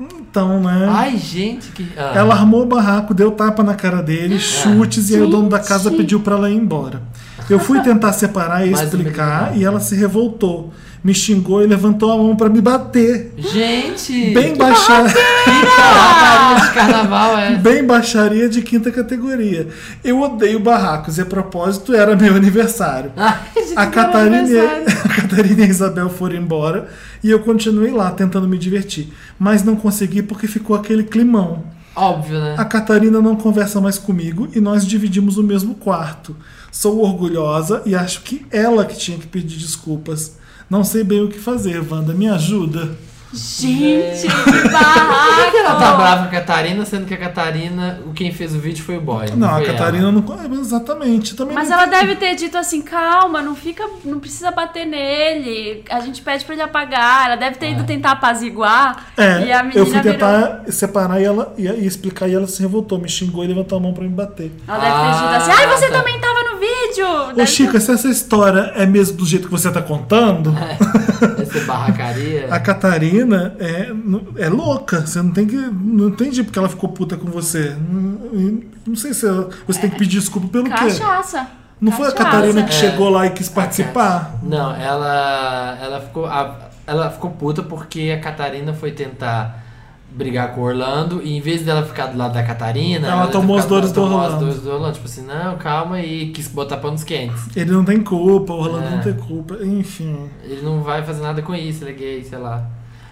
Então, 0.00 0.60
né? 0.60 0.86
Ai, 0.88 1.16
gente, 1.16 1.72
que. 1.72 1.88
ah. 1.96 2.12
Ela 2.14 2.34
armou 2.34 2.62
o 2.62 2.66
barraco, 2.66 3.12
deu 3.12 3.32
tapa 3.32 3.64
na 3.64 3.74
cara 3.74 4.00
dele, 4.00 4.38
chutes, 4.38 5.10
e 5.10 5.16
aí 5.16 5.22
o 5.22 5.28
dono 5.28 5.48
da 5.48 5.58
casa 5.58 5.90
pediu 5.90 6.20
pra 6.20 6.36
ela 6.36 6.48
ir 6.48 6.56
embora. 6.56 7.02
Eu 7.48 7.58
fui 7.58 7.80
tentar 7.80 8.12
separar 8.12 8.66
e 8.66 8.70
Mais 8.70 8.86
explicar, 8.86 9.56
e 9.56 9.64
ela 9.64 9.80
se 9.80 9.94
revoltou. 9.94 10.72
Me 11.02 11.14
xingou 11.14 11.62
e 11.62 11.66
levantou 11.66 12.10
a 12.10 12.16
mão 12.16 12.34
pra 12.34 12.48
me 12.48 12.60
bater. 12.60 13.32
Gente! 13.36 14.34
Bem, 14.34 14.56
baixa... 14.56 15.04
Catarina 15.04 16.60
de 16.60 16.74
carnaval, 16.74 17.38
é. 17.38 17.54
Bem 17.54 17.84
baixaria 17.84 18.48
de 18.48 18.62
quinta 18.62 18.90
categoria. 18.90 19.68
Eu 20.02 20.20
odeio 20.20 20.58
barracos 20.58 21.16
e 21.16 21.20
a 21.20 21.26
propósito 21.26 21.94
era 21.94 22.16
meu 22.16 22.34
aniversário. 22.34 23.12
Ai, 23.16 23.38
A 23.76 23.86
Catarina, 23.86 24.36
e, 24.38 24.58
aniversário. 24.58 24.84
a 25.04 25.08
Catarina 25.14 25.60
e 25.60 25.64
a 25.64 25.68
Isabel 25.68 26.10
foram 26.10 26.34
embora 26.36 26.88
e 27.22 27.30
eu 27.30 27.38
continuei 27.40 27.92
lá 27.92 28.10
tentando 28.10 28.48
me 28.48 28.58
divertir. 28.58 29.08
Mas 29.38 29.62
não 29.62 29.76
consegui 29.76 30.22
porque 30.22 30.48
ficou 30.48 30.74
aquele 30.74 31.04
climão. 31.04 31.62
Óbvio, 31.98 32.40
né? 32.40 32.54
A 32.56 32.64
Catarina 32.64 33.20
não 33.20 33.34
conversa 33.34 33.80
mais 33.80 33.98
comigo 33.98 34.48
e 34.54 34.60
nós 34.60 34.86
dividimos 34.86 35.36
o 35.36 35.42
mesmo 35.42 35.74
quarto. 35.74 36.36
Sou 36.70 37.00
orgulhosa 37.00 37.82
e 37.84 37.94
acho 37.94 38.22
que 38.22 38.46
ela 38.50 38.84
que 38.84 38.96
tinha 38.96 39.18
que 39.18 39.26
pedir 39.26 39.58
desculpas. 39.58 40.36
Não 40.70 40.84
sei 40.84 41.02
bem 41.02 41.22
o 41.22 41.28
que 41.28 41.38
fazer, 41.38 41.82
Wanda. 41.90 42.14
Me 42.14 42.28
ajuda. 42.28 42.96
Gente, 43.32 44.26
que 44.26 44.28
Por 44.28 45.50
que 45.50 45.56
ela 45.56 45.74
tá 45.74 45.76
barraco! 45.76 45.96
brava 45.98 46.22
com 46.22 46.28
a 46.28 46.40
Catarina, 46.40 46.84
sendo 46.84 47.06
que 47.06 47.14
a 47.14 47.18
Catarina, 47.18 48.00
o 48.06 48.12
quem 48.12 48.32
fez 48.32 48.54
o 48.54 48.58
vídeo 48.58 48.82
foi 48.84 48.96
o 48.96 49.00
boy? 49.00 49.26
Não, 49.36 49.48
a 49.48 49.56
foi 49.56 49.66
Catarina 49.66 50.04
ela. 50.04 50.12
não. 50.12 50.56
é, 50.56 50.60
Exatamente. 50.60 51.34
Também 51.36 51.54
Mas 51.54 51.68
não- 51.68 51.76
ela 51.76 51.86
deve 51.86 52.16
ter 52.16 52.34
dito 52.34 52.56
assim, 52.56 52.80
calma, 52.82 53.42
não 53.42 53.54
fica, 53.54 53.84
não 54.04 54.18
precisa 54.18 54.50
bater 54.50 54.86
nele. 54.86 55.84
A 55.90 56.00
gente 56.00 56.22
pede 56.22 56.44
pra 56.44 56.54
ele 56.54 56.62
apagar. 56.62 57.26
Ela 57.26 57.36
deve 57.36 57.56
ter 57.56 57.70
ido 57.72 57.84
tentar 57.84 58.12
apaziguar. 58.12 59.08
É, 59.16 59.44
e 59.46 59.52
a 59.52 59.62
menina 59.62 59.80
eu 59.80 59.86
fui 59.86 60.00
virou- 60.00 60.12
tentar 60.14 60.62
separar 60.72 61.20
e 61.20 61.24
ela 61.24 61.52
e, 61.58 61.66
e 61.66 61.86
explicar 61.86 62.28
e 62.28 62.34
ela 62.34 62.46
se 62.46 62.60
revoltou, 62.62 62.98
me 62.98 63.08
xingou 63.08 63.44
e 63.44 63.46
levantou 63.46 63.78
a 63.78 63.80
mão 63.80 63.92
pra 63.92 64.02
me 64.04 64.10
bater. 64.10 64.50
Ela 64.66 64.78
deve 64.78 64.94
ter 64.94 65.12
dito 65.22 65.34
assim, 65.36 65.50
Ah, 65.50 65.56
ai, 65.58 65.66
você 65.76 65.88
tá. 65.88 65.98
também 65.98 66.18
tava 66.20 66.42
no 66.52 66.58
vídeo. 66.58 66.77
Ô 67.00 67.32
Deve 67.32 67.46
Chica, 67.46 67.78
se 67.80 67.90
essa 67.92 68.08
história 68.08 68.72
é 68.74 68.86
mesmo 68.86 69.16
do 69.16 69.26
jeito 69.26 69.46
que 69.46 69.50
você 69.52 69.70
tá 69.70 69.80
contando, 69.82 70.54
Essa 71.40 71.60
barracaria. 71.66 72.46
a 72.52 72.58
Catarina 72.60 73.54
é, 73.58 73.90
é 74.36 74.48
louca. 74.48 75.00
Você 75.06 75.20
não 75.22 75.30
tem 75.32 75.46
que. 75.46 75.56
Não 75.56 76.08
entendi 76.08 76.42
porque 76.42 76.58
ela 76.58 76.68
ficou 76.68 76.88
puta 76.90 77.16
com 77.16 77.30
você. 77.30 77.76
Não, 77.90 78.62
não 78.86 78.96
sei 78.96 79.12
se 79.14 79.26
ela- 79.26 79.48
você 79.66 79.80
tem 79.80 79.90
que 79.90 79.98
pedir 79.98 80.18
desculpa 80.18 80.48
pelo 80.48 80.64
quê. 80.64 80.70
Cachaça. 80.70 81.46
Não 81.80 81.92
foi 81.92 82.08
a 82.08 82.12
Cachaça. 82.12 82.30
Catarina 82.36 82.62
que 82.64 82.70
É. 82.70 82.72
chegou 82.72 83.08
lá 83.08 83.26
e 83.26 83.30
quis 83.30 83.48
participar? 83.48 84.38
Não, 84.42 84.74
ela, 84.74 85.78
ela, 85.80 86.00
ficou, 86.00 86.26
a- 86.26 86.56
ela 86.86 87.10
ficou 87.10 87.30
puta 87.30 87.62
porque 87.62 88.10
a 88.16 88.20
Catarina 88.20 88.72
foi 88.72 88.90
tentar 88.92 89.64
brigar 90.10 90.54
com 90.54 90.62
o 90.62 90.64
Orlando 90.64 91.20
e 91.22 91.36
em 91.36 91.40
vez 91.40 91.62
dela 91.62 91.82
ficar 91.84 92.06
do 92.06 92.18
lado 92.18 92.34
da 92.34 92.42
Catarina, 92.42 93.06
Ela 93.08 93.24
ia 93.26 93.30
tomou 93.30 93.56
as 93.58 93.66
dores 93.66 93.92
do 93.92 94.02
tomou 94.02 94.20
as 94.20 94.34
dores 94.34 94.60
do 94.60 94.70
Orlando. 94.70 94.94
Tipo 94.94 95.06
assim, 95.06 95.24
não, 95.26 95.56
calma 95.56 95.96
aí, 95.96 96.30
quis 96.30 96.48
botar 96.48 96.78
panos 96.78 97.04
quentes. 97.04 97.54
Ele 97.56 97.70
não 97.70 97.84
tem 97.84 98.00
culpa, 98.00 98.52
o 98.52 98.60
Orlando 98.60 98.86
É. 98.86 98.90
não 98.90 99.00
tem 99.00 99.14
culpa. 99.14 99.58
Enfim. 99.62 100.28
Ele 100.42 100.62
não 100.62 100.82
vai 100.82 101.02
fazer 101.02 101.22
nada 101.22 101.42
com 101.42 101.54
isso, 101.54 101.84
ele 101.84 101.90
é 101.90 101.94
gay, 101.94 102.24
sei 102.24 102.38
lá. 102.38 102.64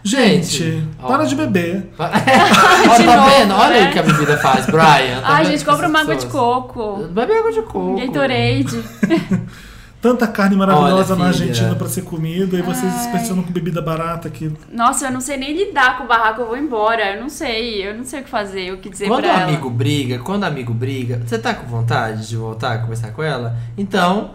Gente, 0.02 0.62
Gente, 0.62 0.88
para 1.00 1.24
ó. 1.24 1.26
de 1.26 1.34
beber. 1.34 1.90
Olha, 1.98 2.10
tá 2.10 3.16
novo, 3.16 3.30
vendo? 3.30 3.54
Olha 3.54 3.80
né? 3.80 3.88
o 3.88 3.92
que 3.92 3.98
a 3.98 4.02
bebida 4.04 4.36
faz, 4.36 4.66
Brian. 4.66 5.20
Tá 5.20 5.24
Ai, 5.24 5.44
gente, 5.46 5.64
compra 5.64 5.88
uma 5.88 6.00
água 6.00 6.14
de 6.14 6.26
coco. 6.26 7.08
Bebe 7.10 7.32
água 7.32 7.52
de 7.52 7.62
coco. 7.62 7.96
Gatorade. 7.98 8.84
Tanta 10.06 10.26
carne 10.28 10.54
maravilhosa 10.56 11.14
Olha, 11.14 11.22
na. 11.22 11.28
Argentina 11.28 11.74
pra 11.74 11.88
ser 11.88 12.02
comida 12.02 12.56
e 12.56 12.62
vocês 12.62 12.92
Ai. 12.92 13.12
pensando 13.12 13.42
com 13.42 13.50
bebida 13.52 13.82
barata 13.82 14.28
aqui. 14.28 14.52
Nossa, 14.72 15.06
eu 15.06 15.12
não 15.12 15.20
sei 15.20 15.36
nem 15.36 15.52
lidar 15.56 15.98
com 15.98 16.04
o 16.04 16.06
barraco, 16.06 16.42
eu 16.42 16.46
vou 16.46 16.56
embora. 16.56 17.14
Eu 17.16 17.20
não 17.20 17.28
sei, 17.28 17.86
eu 17.88 17.94
não 17.96 18.04
sei 18.04 18.20
o 18.20 18.24
que 18.24 18.30
fazer, 18.30 18.72
o 18.72 18.78
que 18.78 18.88
dizer 18.88 19.08
Quando 19.08 19.24
o 19.24 19.28
pra 19.28 19.32
ela. 19.40 19.44
amigo 19.48 19.68
briga, 19.68 20.18
quando 20.20 20.44
o 20.44 20.46
amigo 20.46 20.72
briga, 20.72 21.20
você 21.26 21.38
tá 21.38 21.52
com 21.54 21.66
vontade 21.66 22.28
de 22.28 22.36
voltar 22.36 22.74
a 22.74 22.78
conversar 22.78 23.10
com 23.12 23.22
ela? 23.22 23.56
Então, 23.76 24.30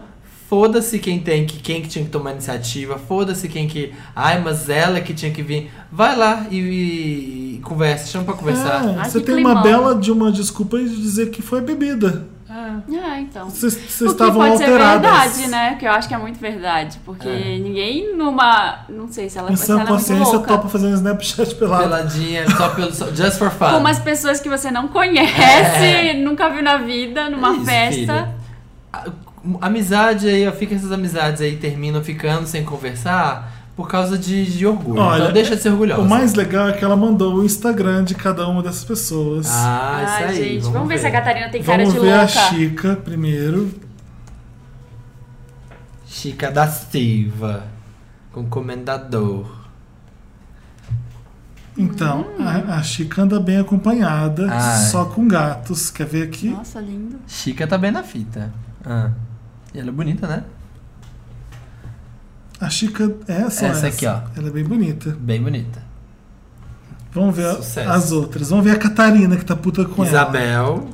foda-se 0.48 0.98
quem 0.98 1.18
tem 1.20 1.46
que 1.46 1.58
quem 1.58 1.80
que 1.80 1.88
tinha 1.88 2.04
que 2.04 2.10
tomar 2.10 2.30
a 2.30 2.32
iniciativa, 2.34 2.98
foda-se 2.98 3.48
quem 3.48 3.66
que, 3.66 3.92
ai, 4.14 4.40
mas 4.42 4.68
ela 4.68 5.00
que 5.00 5.14
tinha 5.14 5.32
que 5.32 5.42
vir. 5.42 5.70
Vai 5.90 6.14
lá 6.16 6.46
e, 6.50 6.58
e- 6.58 7.54
e 7.56 7.58
conversa, 7.62 8.08
chama 8.08 8.24
pra 8.26 8.34
conversar. 8.34 8.84
É, 8.84 8.98
Ai, 8.98 9.08
você 9.10 9.20
tem 9.20 9.36
uma 9.36 9.62
climão. 9.62 9.62
bela 9.62 9.94
de 9.94 10.10
uma 10.12 10.30
desculpa 10.30 10.78
e 10.78 10.86
dizer 10.88 11.30
que 11.30 11.40
foi 11.40 11.60
bebida. 11.62 12.26
Ah, 12.54 13.18
então. 13.20 13.48
Vocês 13.48 13.74
estavam 14.00 14.34
pode 14.34 14.58
ser 14.58 14.64
alteradas. 14.64 15.36
verdade, 15.36 15.46
né? 15.48 15.76
Que 15.76 15.86
eu 15.86 15.90
acho 15.92 16.06
que 16.08 16.14
é 16.14 16.18
muito 16.18 16.38
verdade. 16.38 16.98
Porque 17.04 17.28
É. 17.28 17.58
ninguém 17.58 18.14
numa. 18.16 18.80
Não 18.88 19.08
sei 19.10 19.30
se 19.30 19.38
ela, 19.38 19.50
Em 19.50 19.56
se 19.56 19.70
ela 19.70 19.80
é 19.80 19.84
muito 19.84 19.98
consciência, 19.98 20.34
louca. 20.34 20.48
topa 20.48 20.68
fazer 20.68 20.86
um 20.88 20.94
Snapchat 20.94 21.54
pelado. 21.54 21.84
Peladinha, 21.84 22.50
só 22.56 22.68
pelo 22.70 22.90
just 22.92 23.38
for 23.38 23.50
fun. 23.50 23.70
Com 23.70 23.78
umas 23.78 23.98
pessoas 23.98 24.40
que 24.40 24.48
você 24.48 24.70
não 24.70 24.88
conhece, 24.88 25.84
É. 25.84 26.14
nunca 26.14 26.48
viu 26.50 26.62
na 26.62 26.76
vida, 26.78 27.30
numa 27.30 27.52
Isso, 27.54 27.64
festa. 27.64 27.96
filha. 28.00 28.42
Amizade 29.60 30.28
aí, 30.28 30.46
ó, 30.46 30.52
fica 30.52 30.74
essas 30.74 30.92
amizades 30.92 31.40
aí 31.42 31.56
terminam 31.56 32.02
ficando 32.02 32.46
sem 32.46 32.64
conversar 32.64 33.51
por 33.76 33.88
causa 33.88 34.18
de, 34.18 34.44
de 34.44 34.66
orgulho. 34.66 35.00
Olha, 35.00 35.22
então 35.22 35.32
deixa 35.32 35.56
de 35.56 35.62
ser 35.62 35.70
orgulhosa. 35.70 36.02
O 36.02 36.08
mais 36.08 36.34
legal 36.34 36.68
é 36.68 36.72
que 36.72 36.84
ela 36.84 36.94
mandou 36.96 37.36
o 37.36 37.44
Instagram 37.44 38.04
de 38.04 38.14
cada 38.14 38.46
uma 38.46 38.62
dessas 38.62 38.84
pessoas. 38.84 39.46
Ah, 39.50 40.02
isso 40.04 40.12
Ai, 40.14 40.24
aí. 40.26 40.34
gente, 40.60 40.70
vamos, 40.72 40.88
ver 40.88 40.98
se 40.98 41.06
a 41.06 41.10
Catarina 41.10 41.48
tem 41.48 41.62
cara 41.62 41.78
Vamos 41.84 41.94
de 41.94 42.00
ver 42.00 42.06
louca. 42.14 42.22
a 42.22 42.26
Chica 42.28 42.96
primeiro. 42.96 43.70
Chica 46.06 46.50
da 46.50 46.66
Silva. 46.68 47.64
Com 48.30 48.44
comendador. 48.46 49.60
Então, 51.76 52.26
Hum. 52.38 52.46
a, 52.46 52.76
a 52.76 52.82
Chica 52.82 53.22
anda 53.22 53.40
bem 53.40 53.58
acompanhada, 53.58 54.46
Ai. 54.50 54.78
só 54.90 55.06
com 55.06 55.26
gatos. 55.26 55.90
Quer 55.90 56.06
ver 56.06 56.24
aqui? 56.24 56.50
Nossa, 56.50 56.78
lindo. 56.80 57.18
Chica 57.26 57.66
tá 57.66 57.78
bem 57.78 57.90
na 57.90 58.02
fita. 58.02 58.52
Ah. 58.84 59.10
E 59.72 59.78
ela 59.78 59.88
é 59.88 59.92
bonita, 59.92 60.26
né? 60.26 60.44
A 62.62 62.70
Chica 62.70 63.10
é 63.26 63.40
só 63.50 63.66
Essa 63.66 63.66
essa. 63.66 63.86
aqui, 63.88 64.06
ó. 64.06 64.20
Ela 64.36 64.48
é 64.48 64.50
bem 64.50 64.64
bonita. 64.64 65.16
Bem 65.18 65.42
bonita. 65.42 65.82
Vamos 67.12 67.36
ver 67.36 67.52
Sucesso. 67.56 67.90
as 67.90 68.12
outras. 68.12 68.50
Vamos 68.50 68.64
ver 68.64 68.70
a 68.70 68.78
Catarina 68.78 69.36
que 69.36 69.44
tá 69.44 69.56
puta 69.56 69.84
com 69.84 70.02
ela. 70.02 70.08
Isabel. 70.10 70.88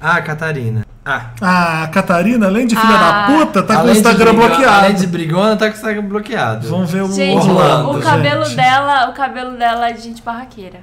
Ah, 0.00 0.16
a 0.16 0.22
Catarina. 0.22 0.86
Ah. 1.04 1.30
Ah, 1.40 1.82
a 1.84 1.88
Catarina, 1.88 2.46
além 2.46 2.66
de 2.66 2.76
filha 2.76 2.94
Ah. 2.94 3.26
da 3.26 3.38
puta, 3.46 3.62
tá 3.62 3.74
com 3.74 3.80
o 3.80 3.82
Além 3.84 3.96
Instagram 3.96 4.32
brigona- 4.34 4.48
bloqueado. 4.48 4.84
Além 4.84 4.94
de 4.96 5.06
brigona, 5.06 5.56
tá 5.56 5.66
com 5.66 5.72
o 5.72 5.76
Instagram 5.76 6.02
bloqueado. 6.04 6.68
Vamos 6.68 6.90
ver 6.90 7.02
o 7.02 7.12
Gente, 7.12 7.38
Orlando, 7.48 7.98
o 7.98 8.02
cabelo 8.02 8.44
gente. 8.44 8.56
dela, 8.56 9.08
o 9.10 9.12
cabelo 9.14 9.56
dela 9.56 9.88
é 9.88 9.92
de 9.94 10.02
gente 10.02 10.22
barraqueira. 10.22 10.80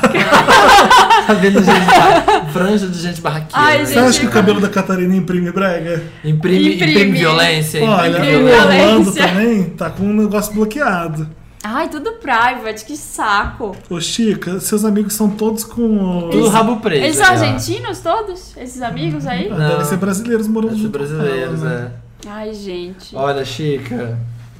Cabelo 1.26 1.60
de 1.60 1.66
gente 1.66 1.86
bar... 1.86 2.52
Franja 2.52 2.86
de 2.86 2.98
gente 2.98 3.20
barraqueira. 3.20 3.52
Ai, 3.52 3.78
né? 3.78 3.84
Você 3.84 3.94
gente, 3.94 4.08
acha 4.08 4.20
que 4.20 4.26
o 4.26 4.30
cabelo 4.30 4.60
da 4.60 4.68
Catarina 4.68 5.14
imprime 5.14 5.50
brega? 5.50 6.02
Imprime, 6.24 6.74
imprime. 6.74 6.92
Imprime. 6.92 7.18
violência. 7.18 7.84
Olha, 7.84 8.18
imprime 8.18 8.36
o 8.36 8.46
violência. 8.46 8.84
Orlando 8.84 9.12
também 9.12 9.64
tá 9.70 9.90
com 9.90 10.04
um 10.04 10.14
negócio 10.14 10.54
bloqueado. 10.54 11.28
Ai, 11.64 11.88
tudo 11.88 12.12
private, 12.12 12.84
que 12.84 12.96
saco. 12.96 13.74
Ô, 13.90 14.00
Chica, 14.00 14.60
seus 14.60 14.84
amigos 14.84 15.14
são 15.14 15.28
todos 15.28 15.64
com. 15.64 16.28
Tudo 16.30 16.48
rabo 16.48 16.76
preso. 16.76 17.04
Eles 17.04 17.16
são 17.16 17.26
ó. 17.26 17.30
argentinos 17.30 17.98
todos? 17.98 18.56
Esses 18.56 18.80
amigos 18.82 19.26
aí? 19.26 19.48
Não. 19.48 19.58
Devem 19.58 19.84
ser 19.84 19.96
brasileiros 19.96 20.46
morando 20.46 20.76
junto 20.76 20.90
brasileiros, 20.90 21.62
né? 21.62 21.90
é. 22.24 22.28
Ai, 22.28 22.54
gente. 22.54 23.16
Olha, 23.16 23.44
Chica. 23.44 24.16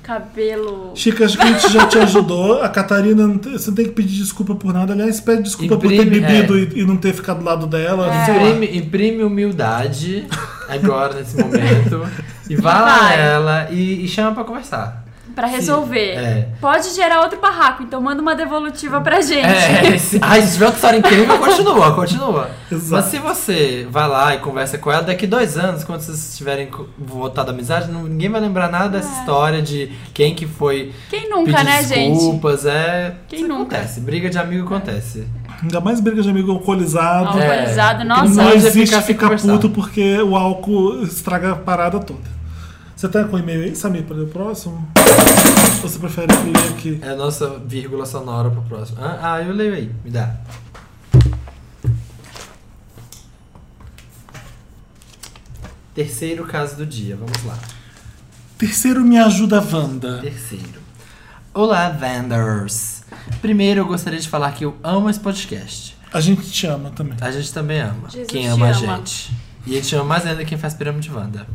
Cabelo. 0.07 0.92
Chica, 0.94 1.24
acho 1.24 1.36
que 1.36 1.42
a 1.42 1.46
gente 1.46 1.72
já 1.72 1.84
te 1.88 1.98
ajudou. 1.98 2.62
A 2.62 2.68
Catarina, 2.68 3.26
você 3.26 3.70
não 3.70 3.74
tem 3.74 3.86
que 3.86 3.90
pedir 3.90 4.18
desculpa 4.18 4.54
por 4.54 4.72
nada. 4.72 4.92
Aliás, 4.92 5.20
pede 5.20 5.42
desculpa 5.42 5.76
por 5.76 5.88
ter 5.88 6.07
Imprime, 6.07 6.20
bebido 6.20 6.57
é. 6.57 6.61
e, 6.61 6.82
e 6.82 6.86
não 6.86 6.96
ter 6.96 7.12
ficado 7.12 7.40
do 7.40 7.44
lado 7.44 7.66
dela. 7.66 8.14
É. 8.14 8.30
Imprime, 8.30 8.78
imprime 8.78 9.24
humildade 9.24 10.24
agora, 10.68 11.14
nesse 11.14 11.36
momento. 11.36 12.07
E 12.48 12.54
vá 12.54 12.80
lá 12.80 13.12
ela 13.12 13.68
e, 13.72 14.04
e 14.04 14.07
chama 14.07 14.32
pra 14.32 14.44
conversar. 14.44 15.04
Pra 15.37 15.47
resolver. 15.47 16.14
É. 16.16 16.49
Pode 16.61 16.89
gerar 16.95 17.20
outro 17.20 17.39
barraco, 17.39 17.82
então 17.82 18.01
manda 18.01 18.22
uma 18.22 18.34
devolutiva 18.34 19.01
pra 19.03 19.20
gente. 19.20 19.45
É, 19.47 19.99
se, 19.99 20.18
ai, 20.22 20.41
se 20.41 20.55
tiver 20.55 20.64
outra 20.64 20.78
história 20.78 20.97
incrível, 20.99 21.39
continua, 21.39 21.95
continua. 21.95 22.51
Exato. 22.72 22.91
Mas 23.03 23.05
se 23.05 23.18
você 23.18 23.87
vai 23.91 24.09
lá 24.09 24.34
e 24.34 24.39
conversa 24.39 24.78
com 24.78 24.91
ela, 24.91 25.03
daqui 25.03 25.26
dois 25.26 25.59
anos, 25.59 25.84
quando 25.84 26.01
vocês 26.01 26.34
tiverem 26.39 26.70
voltado 26.99 27.51
à 27.51 27.55
amizade, 27.55 27.91
não- 27.93 28.05
ninguém 28.05 28.30
vai 28.30 28.41
lembrar 28.41 28.70
nada 28.70 28.89
dessa 28.89 29.12
história 29.20 29.61
de 29.61 29.93
quem 30.14 30.34
que 30.34 30.47
foi 30.47 30.93
Quem 31.11 31.28
nunca, 31.28 31.53
pedir 31.53 31.64
né, 31.64 31.82
gente? 31.84 32.14
desculpas. 32.14 32.64
É. 32.64 33.14
Quem 33.28 33.41
isso 33.41 33.49
nunca? 33.49 33.76
Acontece. 33.76 34.01
Briga 34.01 34.30
de 34.30 34.39
amigo 34.39 34.64
acontece. 34.64 35.26
Ainda 35.62 35.80
mais 35.82 36.01
briga 36.01 36.22
de 36.22 36.30
amigo 36.30 36.51
alcoolizado. 36.53 37.39
É. 37.39 37.47
Alcoolizado, 37.51 38.05
Porque 38.07 38.09
nossa. 38.09 38.43
Não 38.43 38.51
existe 38.53 38.87
ficar 38.87 38.97
sem 39.03 39.14
ficar 39.14 39.26
conversar. 39.26 39.53
puto 39.53 39.68
porque 39.70 40.18
o 40.22 40.34
álcool 40.34 41.03
estraga 41.03 41.53
a 41.53 41.57
parada 41.57 41.99
toda. 42.01 42.36
Você 42.97 43.11
tá 43.11 43.24
com 43.24 43.38
e-mail 43.38 43.62
aí, 43.62 43.76
Samir, 43.76 44.05
para 44.05 44.16
o 44.16 44.26
próximo? 44.26 44.88
Ou 45.82 45.88
você 45.88 45.99
prefere 45.99 46.32
ler 46.32 46.72
aqui? 46.72 46.99
É 47.03 47.11
a 47.11 47.14
nossa 47.14 47.59
vírgula 47.59 48.07
sonora 48.07 48.49
pro 48.51 48.62
próximo. 48.62 48.97
Ah, 49.03 49.34
ah, 49.34 49.42
eu 49.42 49.53
leio 49.53 49.74
aí, 49.74 49.94
me 50.03 50.11
dá. 50.11 50.34
Terceiro 55.94 56.47
caso 56.47 56.76
do 56.76 56.86
dia, 56.86 57.16
vamos 57.16 57.44
lá. 57.44 57.59
Terceiro, 58.57 59.03
me 59.03 59.18
ajuda, 59.18 59.61
Wanda. 59.61 60.22
Terceiro. 60.22 60.80
Olá, 61.53 61.90
Vanders. 61.90 63.05
Primeiro, 63.42 63.80
eu 63.82 63.86
gostaria 63.86 64.18
de 64.18 64.28
falar 64.28 64.53
que 64.53 64.64
eu 64.64 64.74
amo 64.82 65.11
esse 65.11 65.20
podcast. 65.20 65.99
A 66.11 66.20
gente 66.22 66.51
te 66.51 66.66
ama 66.66 66.90
também. 66.92 67.18
A 67.20 67.30
gente 67.30 67.53
também 67.53 67.78
ama. 67.78 68.09
Jesus 68.09 68.26
quem 68.26 68.44
te 68.44 68.49
ama 68.49 68.68
a 68.68 68.70
ama. 68.70 68.97
gente. 68.97 69.36
E 69.66 69.72
a 69.72 69.82
gente 69.82 69.94
ama 69.94 70.05
mais 70.05 70.24
ainda 70.24 70.42
quem 70.47 70.57
faz 70.57 70.72
pirâmide 70.72 71.12
Wanda. 71.12 71.47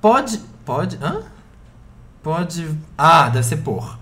Pode. 0.00 0.38
Pode. 0.64 0.98
Hã? 1.02 1.22
Pode. 2.22 2.68
Ah, 2.96 3.28
deve 3.28 3.46
ser 3.46 3.58
por. 3.58 3.98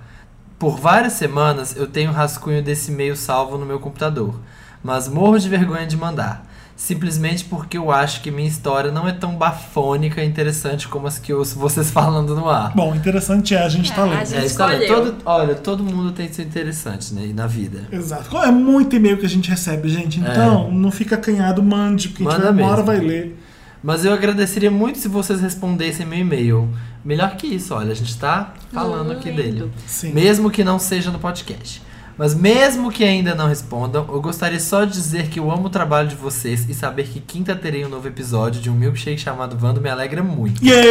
Por 0.59 0.79
várias 0.79 1.13
semanas 1.15 1.77
eu 1.77 1.87
tenho 1.87 2.13
rascunho 2.13 2.63
desse 2.63 2.91
e-mail 2.91 3.17
salvo 3.17 3.59
no 3.59 3.67
meu 3.67 3.79
computador. 3.79 4.41
Mas 4.83 5.09
morro 5.09 5.39
de 5.39 5.49
vergonha 5.49 5.87
de 5.87 5.97
mandar. 5.97 6.45
Simplesmente 6.77 7.45
porque 7.47 7.79
eu 7.79 7.91
acho 7.91 8.21
que 8.21 8.31
minha 8.31 8.47
história 8.47 8.91
não 8.93 9.09
é 9.09 9.13
tão 9.13 9.35
bafônica 9.37 10.23
e 10.23 10.27
interessante 10.27 10.87
como 10.87 11.07
as 11.07 11.19
que 11.19 11.33
eu 11.33 11.39
ouço 11.39 11.59
vocês 11.59 11.89
falando 11.93 12.35
no 12.35 12.49
ar. 12.51 12.73
Bom, 12.75 12.95
interessante 12.95 13.55
é, 13.55 13.63
a 13.63 13.69
gente 13.69 13.91
tá 13.93 14.03
É, 14.03 14.05
lendo. 14.11 14.21
a 14.21 14.25
gente 14.25 14.37
É, 14.43 14.45
história, 14.45 14.77
escolheu. 14.85 15.13
todo, 15.13 15.23
olha, 15.25 15.55
todo 15.55 15.83
mundo 15.83 16.13
tem 16.13 16.31
seu 16.31 16.45
interessante 16.45 17.15
né, 17.15 17.33
na 17.35 17.47
vida. 17.47 17.89
Exato. 17.91 18.37
É 18.39 18.51
muito 18.51 18.95
e-mail 18.95 19.17
que 19.17 19.25
a 19.25 19.29
gente 19.29 19.49
recebe, 19.49 19.89
gente. 19.89 20.21
Então, 20.21 20.71
não 20.71 20.91
fica 20.91 21.15
acanhado, 21.17 21.63
mande, 21.63 22.11
porque 22.11 22.25
a 22.29 22.31
gente 22.31 22.41
É. 22.43 22.45
Manda 22.45 22.53
vai, 22.53 22.63
uma 22.65 22.73
hora 22.73 22.83
vai 22.83 22.99
ler. 23.01 23.43
Mas 23.87 24.05
eu 24.05 24.13
agradeceria 24.13 24.69
muito 24.69 24.99
se 24.99 25.07
vocês 25.07 25.41
respondessem 25.41 26.05
meu 26.05 26.19
e-mail. 26.19 26.69
Melhor 27.05 27.37
que 27.37 27.47
isso, 27.47 27.73
olha, 27.73 27.93
a 27.93 27.95
gente 27.95 28.19
tá 28.19 28.53
falando 28.73 29.13
aqui 29.13 29.31
dele. 29.31 29.71
Sim. 29.87 30.13
Mesmo 30.13 30.51
que 30.51 30.65
não 30.65 30.77
seja 30.77 31.13
no 31.13 31.21
podcast. 31.21 31.81
Mas 32.19 32.35
mesmo 32.35 32.91
que 32.91 33.05
ainda 33.05 33.33
não 33.33 33.47
respondam, 33.47 34.05
eu 34.09 34.21
gostaria 34.21 34.59
só 34.59 34.85
de 34.85 34.91
dizer 34.91 35.29
que 35.29 35.39
eu 35.39 35.53
amo 35.53 35.67
o 35.67 35.71
trabalho 35.71 36.09
de 36.09 36.17
vocês 36.17 36.69
e 36.69 36.75
saber 36.75 37.05
que 37.05 37.21
quinta 37.21 37.55
terei 37.55 37.87
um 37.87 37.89
novo 37.89 38.09
episódio 38.09 38.61
de 38.61 38.69
um 38.69 38.75
milkshake 38.75 39.21
chamado 39.21 39.57
Vando 39.57 39.81
me 39.81 39.89
alegra 39.89 40.21
muito. 40.21 40.61
Yeah! 40.65 40.83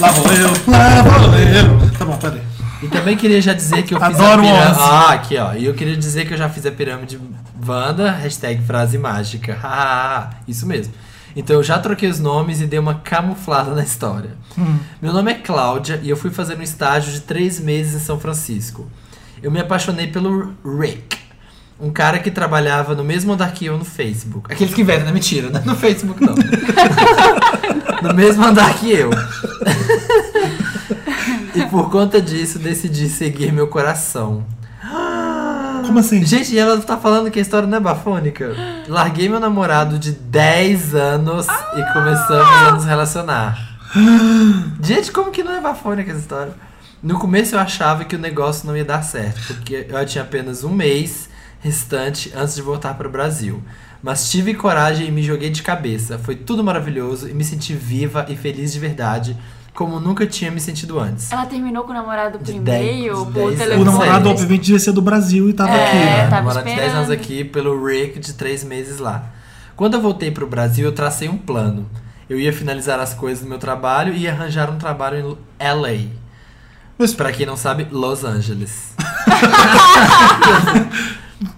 Lá 0.00 0.10
vou 0.10 0.32
eu, 0.32 0.48
lá 0.68 1.02
vou 1.02 1.38
eu. 1.38 1.98
Tá 1.98 2.04
bom, 2.06 2.16
peraí. 2.16 2.51
E 2.82 2.88
também 2.88 3.16
queria 3.16 3.40
já 3.40 3.52
dizer 3.52 3.84
que 3.84 3.94
eu 3.94 4.00
fiz 4.00 4.18
Adoro 4.18 4.40
a 4.40 4.44
pirâmide. 4.44 4.80
Ah, 4.80 5.12
aqui 5.12 5.36
ó. 5.36 5.54
E 5.54 5.64
eu 5.64 5.74
queria 5.74 5.96
dizer 5.96 6.26
que 6.26 6.34
eu 6.34 6.38
já 6.38 6.48
fiz 6.48 6.66
a 6.66 6.70
pirâmide 6.70 7.18
Wanda, 7.64 8.10
hashtag 8.10 8.60
frase 8.62 8.98
mágica. 8.98 9.56
Isso 10.48 10.66
mesmo. 10.66 10.92
Então 11.34 11.56
eu 11.56 11.62
já 11.62 11.78
troquei 11.78 12.08
os 12.08 12.18
nomes 12.18 12.60
e 12.60 12.66
dei 12.66 12.78
uma 12.78 12.94
camuflada 12.96 13.74
na 13.74 13.82
história. 13.82 14.30
Meu 15.00 15.12
nome 15.12 15.30
é 15.30 15.34
Cláudia 15.34 16.00
e 16.02 16.10
eu 16.10 16.16
fui 16.16 16.30
fazer 16.30 16.58
um 16.58 16.62
estágio 16.62 17.12
de 17.12 17.20
três 17.20 17.60
meses 17.60 18.02
em 18.02 18.04
São 18.04 18.18
Francisco. 18.18 18.90
Eu 19.42 19.50
me 19.50 19.60
apaixonei 19.60 20.08
pelo 20.08 20.52
Rick. 20.64 21.18
Um 21.80 21.90
cara 21.90 22.18
que 22.18 22.30
trabalhava 22.30 22.94
no 22.94 23.02
mesmo 23.02 23.32
andar 23.32 23.52
que 23.52 23.66
eu 23.66 23.76
no 23.76 23.84
Facebook. 23.84 24.52
Aqueles 24.52 24.72
que 24.72 24.84
vendem, 24.84 25.04
não 25.04 25.12
mentira, 25.12 25.50
não 25.50 25.60
é 25.60 25.64
no 25.64 25.74
Facebook 25.74 26.20
não. 26.20 26.34
no 28.08 28.14
mesmo 28.14 28.44
andar 28.44 28.72
que 28.74 28.92
eu. 28.92 29.10
E 31.54 31.66
por 31.66 31.90
conta 31.90 32.20
disso, 32.20 32.58
decidi 32.58 33.08
seguir 33.08 33.52
meu 33.52 33.68
coração. 33.68 34.44
Como 35.86 35.98
assim? 35.98 36.24
Gente, 36.24 36.54
e 36.54 36.58
ela 36.58 36.80
tá 36.80 36.96
falando 36.96 37.30
que 37.30 37.38
a 37.38 37.42
história 37.42 37.68
não 37.68 37.76
é 37.76 37.80
bafônica. 37.80 38.54
Larguei 38.88 39.28
meu 39.28 39.38
namorado 39.40 39.98
de 39.98 40.12
10 40.12 40.94
anos 40.94 41.46
e 41.46 41.92
começamos 41.92 42.68
a 42.68 42.72
nos 42.72 42.84
relacionar. 42.84 43.58
Gente, 44.82 45.12
como 45.12 45.30
que 45.30 45.42
não 45.42 45.52
é 45.52 45.60
bafônica 45.60 46.10
essa 46.10 46.20
história? 46.20 46.52
No 47.02 47.18
começo 47.18 47.54
eu 47.54 47.58
achava 47.58 48.04
que 48.04 48.16
o 48.16 48.18
negócio 48.18 48.66
não 48.66 48.76
ia 48.76 48.84
dar 48.84 49.02
certo, 49.02 49.42
porque 49.48 49.86
eu 49.88 50.06
tinha 50.06 50.22
apenas 50.22 50.64
um 50.64 50.70
mês 50.70 51.28
restante 51.60 52.32
antes 52.34 52.54
de 52.54 52.62
voltar 52.62 52.94
para 52.94 53.08
o 53.08 53.10
Brasil. 53.10 53.62
Mas 54.02 54.30
tive 54.30 54.54
coragem 54.54 55.08
e 55.08 55.10
me 55.10 55.22
joguei 55.22 55.50
de 55.50 55.62
cabeça. 55.62 56.18
Foi 56.18 56.34
tudo 56.34 56.64
maravilhoso 56.64 57.28
e 57.28 57.34
me 57.34 57.44
senti 57.44 57.74
viva 57.74 58.26
e 58.28 58.36
feliz 58.36 58.72
de 58.72 58.78
verdade, 58.78 59.36
como 59.74 59.98
nunca 59.98 60.26
tinha 60.26 60.50
me 60.50 60.60
sentido 60.60 61.00
antes. 61.00 61.32
Ela 61.32 61.46
terminou 61.46 61.84
com 61.84 61.90
o 61.90 61.94
namorado 61.94 62.38
por 62.38 62.48
e-mail, 62.48 63.26
por 63.26 63.54
telefone. 63.56 63.80
O 63.80 63.84
namorado, 63.84 64.28
obviamente, 64.28 64.62
devia 64.64 64.78
ser 64.78 64.92
do 64.92 65.00
Brasil 65.02 65.48
e 65.48 65.52
tava 65.54 65.70
É, 65.72 65.86
aqui. 65.86 65.96
né? 65.96 66.22
tava 66.28 66.36
namorado 66.42 66.68
de 66.68 66.76
10 66.76 66.94
anos 66.94 67.10
esperando. 67.10 67.20
aqui 67.20 67.44
pelo 67.44 67.84
Rick 67.86 68.20
de 68.20 68.34
3 68.34 68.64
meses 68.64 68.98
lá. 68.98 69.24
Quando 69.74 69.94
eu 69.94 70.00
voltei 70.02 70.30
pro 70.30 70.46
Brasil, 70.46 70.84
eu 70.84 70.92
tracei 70.92 71.28
um 71.28 71.38
plano. 71.38 71.88
Eu 72.28 72.38
ia 72.38 72.52
finalizar 72.52 73.00
as 73.00 73.14
coisas 73.14 73.42
do 73.42 73.48
meu 73.48 73.58
trabalho 73.58 74.14
e 74.14 74.28
arranjar 74.28 74.70
um 74.70 74.76
trabalho 74.78 75.38
em 75.58 75.64
LA. 75.66 76.08
Mas- 76.98 77.14
Pra 77.14 77.32
quem 77.32 77.46
não 77.46 77.56
sabe, 77.56 77.88
Los 77.90 78.24
Angeles. 78.24 78.94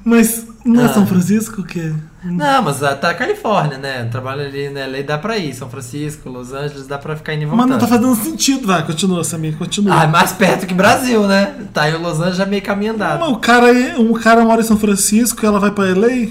Mas 0.04 0.46
não 0.64 0.80
é 0.82 0.84
Ah. 0.86 0.88
São 0.94 1.06
Francisco 1.06 1.62
que. 1.62 1.94
Não, 2.24 2.62
mas 2.62 2.78
tá 2.80 3.12
Califórnia, 3.12 3.76
né? 3.76 4.04
Trabalho 4.10 4.40
ali 4.42 4.70
na 4.70 4.86
LA, 4.86 5.02
dá 5.02 5.18
pra 5.18 5.36
ir. 5.36 5.54
São 5.54 5.68
Francisco, 5.68 6.28
Los 6.30 6.52
Angeles, 6.54 6.86
dá 6.86 6.96
pra 6.96 7.14
ficar 7.14 7.34
indo 7.34 7.42
e 7.42 7.46
Mas 7.46 7.66
não 7.66 7.78
tá 7.78 7.86
fazendo 7.86 8.14
sentido. 8.16 8.66
Vai, 8.66 8.84
continua, 8.86 9.22
Samir, 9.22 9.56
continua. 9.58 10.00
Ah, 10.00 10.04
é 10.04 10.06
mais 10.06 10.32
perto 10.32 10.66
que 10.66 10.72
Brasil, 10.72 11.26
né? 11.26 11.54
Tá 11.72 11.82
aí 11.82 11.94
o 11.94 12.00
Los 12.00 12.18
Angeles 12.18 12.36
já 12.36 12.46
meio 12.46 12.62
caminho 12.62 12.94
andado. 12.94 13.20
Mas 13.20 13.28
o 13.28 13.36
cara, 13.36 13.70
é- 13.78 13.96
um 13.98 14.12
cara 14.14 14.42
mora 14.42 14.62
em 14.62 14.64
São 14.64 14.78
Francisco 14.78 15.44
e 15.44 15.46
ela 15.46 15.60
vai 15.60 15.70
pra 15.70 15.84
LA? 15.84 16.28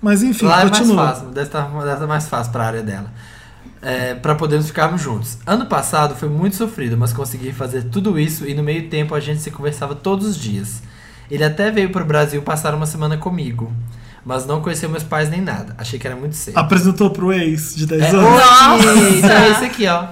Mas 0.00 0.22
enfim, 0.22 0.46
Lá 0.46 0.60
é 0.62 0.64
mais 0.64 0.78
continua. 0.78 1.08
fácil, 1.08 1.26
deve 1.28 1.46
estar, 1.46 1.62
deve 1.68 1.92
estar 1.92 2.06
mais 2.06 2.28
fácil 2.28 2.52
pra 2.52 2.64
área 2.64 2.82
dela. 2.82 3.10
É, 3.82 4.14
para 4.14 4.34
podermos 4.34 4.66
ficarmos 4.66 5.00
juntos. 5.02 5.38
Ano 5.46 5.66
passado 5.66 6.14
foi 6.16 6.28
muito 6.28 6.56
sofrido, 6.56 6.96
mas 6.96 7.12
consegui 7.12 7.52
fazer 7.52 7.84
tudo 7.84 8.18
isso 8.18 8.46
e 8.46 8.54
no 8.54 8.62
meio 8.62 8.88
tempo 8.88 9.14
a 9.14 9.20
gente 9.20 9.40
se 9.42 9.50
conversava 9.50 9.94
todos 9.94 10.26
os 10.26 10.36
dias. 10.36 10.82
Ele 11.30 11.44
até 11.44 11.70
veio 11.70 11.90
pro 11.90 12.04
Brasil 12.04 12.40
passar 12.42 12.74
uma 12.74 12.86
semana 12.86 13.16
comigo, 13.16 13.72
mas 14.24 14.46
não 14.46 14.60
conheceu 14.60 14.88
meus 14.88 15.02
pais 15.02 15.28
nem 15.28 15.40
nada. 15.40 15.74
Achei 15.78 15.98
que 15.98 16.06
era 16.06 16.16
muito 16.16 16.36
cedo. 16.36 16.56
Apresentou 16.56 17.10
pro 17.10 17.32
ex 17.32 17.74
de 17.74 17.86
10 17.86 18.02
É, 18.02 18.08
anos. 18.10 18.24
oi, 18.24 19.18
então 19.18 19.30
é 19.30 19.50
esse 19.50 19.64
aqui, 19.64 19.86
ó. 19.86 20.06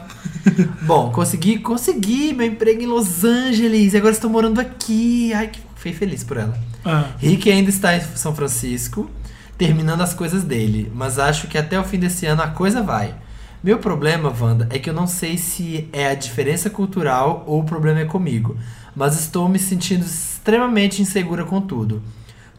Bom, 0.82 1.10
consegui, 1.10 1.58
consegui 1.58 2.32
meu 2.34 2.46
emprego 2.46 2.82
em 2.82 2.86
Los 2.86 3.24
Angeles 3.24 3.94
e 3.94 3.96
agora 3.96 4.12
estou 4.12 4.28
morando 4.30 4.60
aqui. 4.60 5.32
Ai, 5.32 5.48
que 5.48 5.60
fiquei 5.76 5.92
feliz 5.92 6.22
por 6.22 6.36
ela. 6.36 6.56
Ah. 6.84 7.06
Rick 7.18 7.50
ainda 7.50 7.70
está 7.70 7.96
em 7.96 8.00
São 8.00 8.34
Francisco, 8.34 9.10
terminando 9.56 10.02
as 10.02 10.12
coisas 10.12 10.42
dele, 10.42 10.90
mas 10.94 11.18
acho 11.18 11.46
que 11.48 11.56
até 11.56 11.78
o 11.80 11.84
fim 11.84 11.98
desse 11.98 12.26
ano 12.26 12.42
a 12.42 12.48
coisa 12.48 12.82
vai. 12.82 13.14
Meu 13.62 13.78
problema, 13.78 14.30
Wanda, 14.38 14.68
é 14.70 14.78
que 14.78 14.90
eu 14.90 14.94
não 14.94 15.06
sei 15.06 15.38
se 15.38 15.88
é 15.92 16.08
a 16.08 16.14
diferença 16.14 16.68
cultural 16.68 17.42
ou 17.46 17.60
o 17.60 17.64
problema 17.64 18.00
é 18.00 18.04
comigo, 18.04 18.56
mas 18.94 19.18
estou 19.18 19.48
me 19.48 19.58
sentindo 19.58 20.04
extremamente 20.45 21.01
insegura 21.01 21.42
com 21.42 21.59
tudo. 21.59 22.03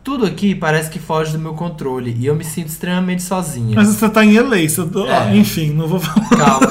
Tudo 0.03 0.25
aqui 0.25 0.55
parece 0.55 0.89
que 0.89 0.97
foge 0.97 1.31
do 1.31 1.39
meu 1.39 1.53
controle 1.53 2.15
e 2.19 2.25
eu 2.25 2.35
me 2.35 2.43
sinto 2.43 2.67
extremamente 2.67 3.21
sozinha. 3.21 3.75
Mas 3.75 3.89
você 3.89 4.09
tá 4.09 4.25
em 4.25 4.39
LA. 4.39 4.67
Você... 4.67 4.81
ah, 5.07 5.31
É. 5.31 5.37
enfim, 5.37 5.69
não 5.71 5.87
vou 5.87 5.99
falar. 5.99 6.29
Calma, 6.29 6.67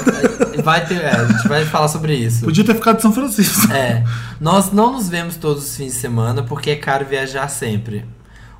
vai 0.62 0.84
ter, 0.84 1.00
é, 1.00 1.10
a 1.10 1.24
gente 1.24 1.46
vai 1.48 1.64
falar 1.64 1.86
sobre 1.86 2.14
isso. 2.16 2.44
Podia 2.44 2.64
ter 2.64 2.74
ficado 2.74 2.98
em 2.98 3.00
São 3.00 3.12
Francisco. 3.12 3.72
É, 3.72 4.04
nós 4.40 4.72
não 4.72 4.92
nos 4.92 5.08
vemos 5.08 5.36
todos 5.36 5.64
os 5.64 5.76
fins 5.76 5.92
de 5.92 5.98
semana 5.98 6.42
porque 6.42 6.70
é 6.70 6.76
caro 6.76 7.06
viajar 7.06 7.46
sempre. 7.48 8.04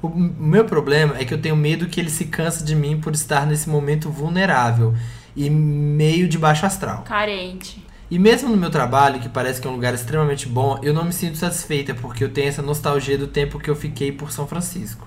O 0.00 0.08
meu 0.08 0.64
problema 0.64 1.16
é 1.18 1.24
que 1.24 1.34
eu 1.34 1.40
tenho 1.40 1.56
medo 1.56 1.86
que 1.86 1.98
ele 2.00 2.10
se 2.10 2.26
canse 2.26 2.62
de 2.62 2.76
mim 2.76 3.00
por 3.00 3.14
estar 3.14 3.46
nesse 3.46 3.68
momento 3.68 4.10
vulnerável 4.10 4.94
e 5.34 5.50
meio 5.50 6.28
de 6.28 6.38
baixo 6.38 6.66
astral. 6.66 7.02
Carente. 7.02 7.83
E 8.14 8.18
mesmo 8.20 8.48
no 8.48 8.56
meu 8.56 8.70
trabalho, 8.70 9.18
que 9.18 9.28
parece 9.28 9.60
que 9.60 9.66
é 9.66 9.70
um 9.70 9.74
lugar 9.74 9.92
extremamente 9.92 10.48
bom, 10.48 10.78
eu 10.84 10.94
não 10.94 11.04
me 11.04 11.12
sinto 11.12 11.36
satisfeita 11.36 11.94
porque 11.94 12.22
eu 12.22 12.28
tenho 12.28 12.46
essa 12.48 12.62
nostalgia 12.62 13.18
do 13.18 13.26
tempo 13.26 13.58
que 13.58 13.68
eu 13.68 13.74
fiquei 13.74 14.12
por 14.12 14.30
São 14.30 14.46
Francisco. 14.46 15.04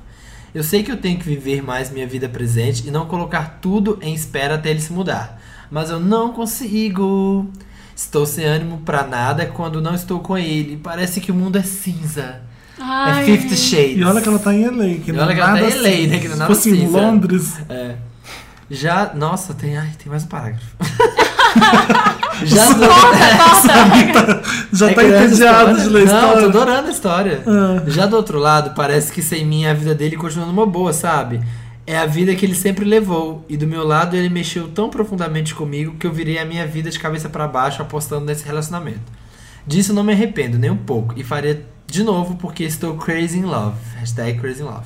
Eu 0.53 0.61
sei 0.61 0.83
que 0.83 0.91
eu 0.91 0.97
tenho 0.97 1.17
que 1.17 1.23
viver 1.23 1.63
mais 1.63 1.89
minha 1.89 2.05
vida 2.05 2.27
presente 2.27 2.85
e 2.85 2.91
não 2.91 3.05
colocar 3.05 3.59
tudo 3.61 3.97
em 4.01 4.13
espera 4.13 4.55
até 4.55 4.71
ele 4.71 4.81
se 4.81 4.91
mudar. 4.91 5.41
Mas 5.71 5.89
eu 5.89 6.01
não 6.01 6.33
consigo. 6.33 7.49
Estou 7.95 8.25
sem 8.25 8.43
ânimo 8.43 8.79
pra 8.79 9.03
nada 9.07 9.45
quando 9.45 9.81
não 9.81 9.95
estou 9.95 10.19
com 10.19 10.37
ele. 10.37 10.75
Parece 10.75 11.21
que 11.21 11.31
o 11.31 11.35
mundo 11.35 11.57
é 11.57 11.63
cinza. 11.63 12.41
Ai. 12.77 13.21
É 13.21 13.25
Fifty 13.25 13.55
Shades. 13.55 13.97
E 13.99 14.03
olha 14.03 14.19
que 14.21 14.27
ela 14.27 14.37
tá 14.37 14.53
em 14.53 14.65
LA. 14.67 14.99
Que 15.01 15.11
E 15.11 15.13
não 15.13 15.23
olha 15.23 15.31
é 15.31 15.35
que 15.35 15.39
ela 15.39 15.53
tá 15.53 15.61
nada 15.61 15.69
em 15.73 15.79
LA, 15.81 15.87
assim. 15.89 16.07
né, 16.07 16.19
que 16.19 16.27
não 16.27 16.33
é 16.33 16.35
Se 16.35 16.39
nada 16.39 16.53
fosse 16.53 16.69
em 16.71 16.75
cinza. 16.75 16.99
Londres. 16.99 17.53
É. 17.69 17.95
Já. 18.69 19.13
Nossa, 19.15 19.53
tem. 19.53 19.77
Ai, 19.77 19.91
tem 19.97 20.09
mais 20.09 20.25
um 20.25 20.27
parágrafo. 20.27 20.75
Já 22.43 22.65
do... 22.73 22.81
Já 24.77 24.89
É 24.91 24.93
tá 24.93 25.03
entediado 25.03 25.81
de 25.81 25.89
ler 25.89 26.05
Não, 26.05 26.15
história. 26.15 26.41
tô 26.41 26.47
adorando 26.47 26.87
a 26.87 26.91
história. 26.91 27.43
Ah. 27.47 27.83
Já 27.87 28.05
do 28.05 28.15
outro 28.15 28.39
lado, 28.39 28.71
parece 28.75 29.11
que 29.11 29.21
sem 29.21 29.45
mim 29.45 29.65
a 29.65 29.73
vida 29.73 29.93
dele 29.95 30.15
continua 30.17 30.45
numa 30.45 30.65
boa, 30.65 30.93
sabe? 30.93 31.41
É 31.85 31.97
a 31.97 32.05
vida 32.05 32.35
que 32.35 32.45
ele 32.45 32.55
sempre 32.55 32.83
levou. 32.85 33.45
E 33.47 33.55
do 33.55 33.65
meu 33.65 33.85
lado 33.85 34.15
ele 34.15 34.29
mexeu 34.29 34.67
tão 34.67 34.89
profundamente 34.89 35.55
comigo 35.55 35.95
que 35.97 36.05
eu 36.05 36.11
virei 36.11 36.37
a 36.37 36.45
minha 36.45 36.67
vida 36.67 36.89
de 36.89 36.99
cabeça 36.99 37.29
pra 37.29 37.47
baixo 37.47 37.81
apostando 37.81 38.25
nesse 38.25 38.45
relacionamento. 38.45 38.99
Disso 39.65 39.93
não 39.93 40.03
me 40.03 40.13
arrependo 40.13 40.57
nem 40.57 40.69
um 40.69 40.77
pouco. 40.77 41.13
E 41.17 41.23
faria 41.23 41.65
de 41.85 42.03
novo 42.03 42.35
porque 42.35 42.63
estou 42.63 42.95
crazy 42.97 43.39
in 43.39 43.43
love. 43.45 43.77
Hashtag 43.97 44.39
crazy 44.39 44.61
in 44.61 44.65
love. 44.65 44.85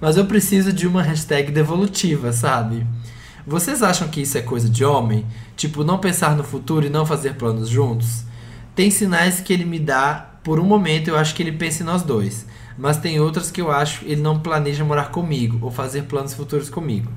Mas 0.00 0.16
eu 0.18 0.26
preciso 0.26 0.70
de 0.72 0.86
uma 0.86 1.02
hashtag 1.02 1.50
devolutiva, 1.50 2.30
sabe? 2.32 2.86
Vocês 3.46 3.82
acham 3.82 4.08
que 4.08 4.22
isso 4.22 4.38
é 4.38 4.42
coisa 4.42 4.68
de 4.70 4.84
homem? 4.84 5.26
Tipo, 5.54 5.84
não 5.84 5.98
pensar 5.98 6.34
no 6.34 6.42
futuro 6.42 6.86
e 6.86 6.90
não 6.90 7.04
fazer 7.04 7.34
planos 7.34 7.68
juntos? 7.68 8.24
Tem 8.74 8.90
sinais 8.90 9.40
que 9.40 9.52
ele 9.52 9.66
me 9.66 9.78
dá, 9.78 10.30
por 10.42 10.58
um 10.58 10.64
momento 10.64 11.08
eu 11.08 11.16
acho 11.16 11.34
que 11.34 11.42
ele 11.42 11.52
pensa 11.52 11.82
em 11.82 11.86
nós 11.86 12.02
dois. 12.02 12.46
Mas 12.78 12.96
tem 12.96 13.20
outras 13.20 13.50
que 13.50 13.60
eu 13.60 13.70
acho 13.70 14.04
ele 14.04 14.22
não 14.22 14.40
planeja 14.40 14.84
morar 14.84 15.10
comigo 15.10 15.58
ou 15.60 15.70
fazer 15.70 16.04
planos 16.04 16.32
futuros 16.32 16.70
comigo. 16.70 17.12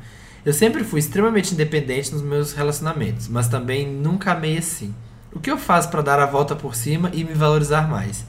Eu 0.46 0.54
sempre 0.54 0.84
fui 0.84 1.00
extremamente 1.00 1.54
independente 1.54 2.14
nos 2.14 2.22
meus 2.22 2.54
relacionamentos, 2.54 3.28
mas 3.28 3.48
também 3.48 3.88
nunca 3.88 4.34
amei 4.34 4.58
assim. 4.58 4.94
O 5.34 5.40
que 5.40 5.50
eu 5.50 5.58
faço 5.58 5.90
para 5.90 6.02
dar 6.02 6.20
a 6.20 6.26
volta 6.26 6.56
por 6.56 6.76
cima 6.76 7.10
e 7.14 7.24
me 7.24 7.34
valorizar 7.34 7.90
mais? 7.90 8.26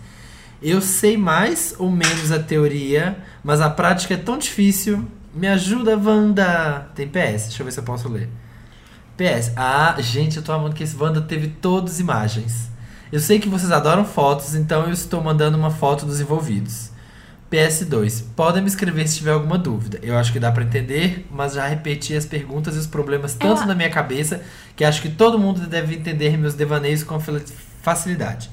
Eu 0.62 0.80
sei 0.80 1.16
mais 1.16 1.74
ou 1.78 1.90
menos 1.90 2.32
a 2.32 2.38
teoria, 2.38 3.18
mas 3.42 3.60
a 3.60 3.70
prática 3.70 4.14
é 4.14 4.16
tão 4.16 4.38
difícil. 4.38 5.04
Me 5.38 5.46
ajuda, 5.46 5.96
Wanda! 5.96 6.88
Tem 6.94 7.06
PS, 7.06 7.44
deixa 7.48 7.62
eu 7.62 7.64
ver 7.64 7.72
se 7.72 7.78
eu 7.78 7.84
posso 7.84 8.08
ler. 8.08 8.28
PS. 9.16 9.52
Ah, 9.56 9.94
gente, 10.00 10.36
eu 10.36 10.42
tô 10.42 10.52
amando 10.52 10.74
que 10.74 10.82
esse 10.82 10.96
Wanda 10.96 11.20
teve 11.20 11.46
todas 11.48 12.00
imagens. 12.00 12.68
Eu 13.12 13.20
sei 13.20 13.38
que 13.38 13.48
vocês 13.48 13.70
adoram 13.70 14.04
fotos, 14.04 14.54
então 14.54 14.84
eu 14.86 14.92
estou 14.92 15.22
mandando 15.22 15.56
uma 15.56 15.70
foto 15.70 16.04
dos 16.04 16.20
envolvidos. 16.20 16.90
PS2. 17.50 18.24
Podem 18.36 18.62
me 18.62 18.68
escrever 18.68 19.08
se 19.08 19.18
tiver 19.18 19.30
alguma 19.32 19.56
dúvida. 19.56 19.98
Eu 20.02 20.18
acho 20.18 20.32
que 20.32 20.38
dá 20.40 20.52
pra 20.52 20.62
entender, 20.64 21.26
mas 21.30 21.54
já 21.54 21.66
repeti 21.66 22.14
as 22.14 22.26
perguntas 22.26 22.74
e 22.76 22.78
os 22.78 22.86
problemas 22.86 23.32
tanto 23.34 23.58
Ela- 23.58 23.66
na 23.66 23.74
minha 23.74 23.88
cabeça 23.90 24.42
que 24.76 24.84
acho 24.84 25.00
que 25.00 25.08
todo 25.08 25.38
mundo 25.38 25.66
deve 25.66 25.94
entender 25.94 26.36
meus 26.36 26.54
devaneios 26.54 27.02
com 27.02 27.18
facilidade. 27.82 28.50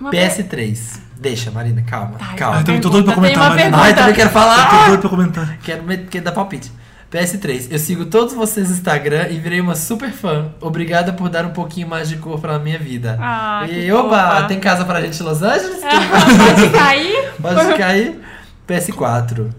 Uma 0.00 0.10
PS3. 0.10 0.98
Deixa, 1.22 1.50
Marina, 1.50 1.82
calma. 1.82 2.16
Ai, 2.20 2.36
calma. 2.36 2.58
Ai, 2.58 2.64
também 2.64 2.80
tô 2.80 2.88
doido 2.90 3.04
pra 3.06 3.14
comentar, 3.14 3.48
Marina. 3.50 3.78
Ai, 3.80 3.94
também 3.94 4.12
quero 4.14 4.28
Eu 4.28 4.32
falar. 4.32 4.68
tô 4.80 4.86
doido 4.86 5.00
pra 5.00 5.10
comentar. 5.10 5.58
Quero, 5.62 5.82
me- 5.84 5.96
quero 5.98 6.24
dar 6.24 6.32
palpite. 6.32 6.70
PS3, 7.12 7.68
eu 7.70 7.78
sigo 7.78 8.06
todos 8.06 8.32
vocês 8.34 8.68
no 8.70 8.74
Instagram 8.74 9.28
e 9.28 9.38
virei 9.38 9.60
uma 9.60 9.74
super 9.74 10.10
fã. 10.10 10.46
Obrigada 10.60 11.12
por 11.12 11.28
dar 11.28 11.44
um 11.44 11.50
pouquinho 11.50 11.86
mais 11.86 12.08
de 12.08 12.16
cor 12.16 12.40
pra 12.40 12.58
minha 12.58 12.78
vida. 12.78 13.18
Ah, 13.20 13.64
e 13.68 13.82
que 13.84 13.92
oba, 13.92 14.18
fofa. 14.36 14.42
tem 14.48 14.58
casa 14.58 14.84
pra 14.86 15.00
gente 15.02 15.20
em 15.20 15.22
Los 15.22 15.42
Angeles? 15.42 15.80
Pode 15.84 16.68
cair? 16.70 17.30
Pode 17.40 17.66
ficar 17.72 17.86
aí. 17.88 18.18
PS4. 18.66 19.50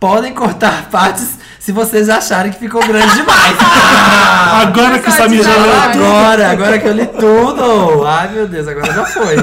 Podem 0.00 0.32
cortar 0.32 0.88
partes 0.90 1.38
se 1.64 1.72
vocês 1.72 2.08
acharem 2.08 2.52
que 2.52 2.58
ficou 2.58 2.80
grande 2.86 3.14
demais. 3.14 3.56
Ah, 3.60 4.60
Agora 4.62 4.98
que 4.98 5.08
o 5.08 5.12
Samir 5.12 5.42
já 5.42 5.56
leu 5.56 5.72
agora, 5.80 6.50
agora 6.50 6.78
que 6.78 6.86
eu 6.88 6.92
li 6.92 7.06
tudo. 7.06 8.04
Ai, 8.06 8.32
meu 8.32 8.46
Deus, 8.48 8.68
agora 8.68 8.92
já 8.92 9.04
foi. 9.06 9.36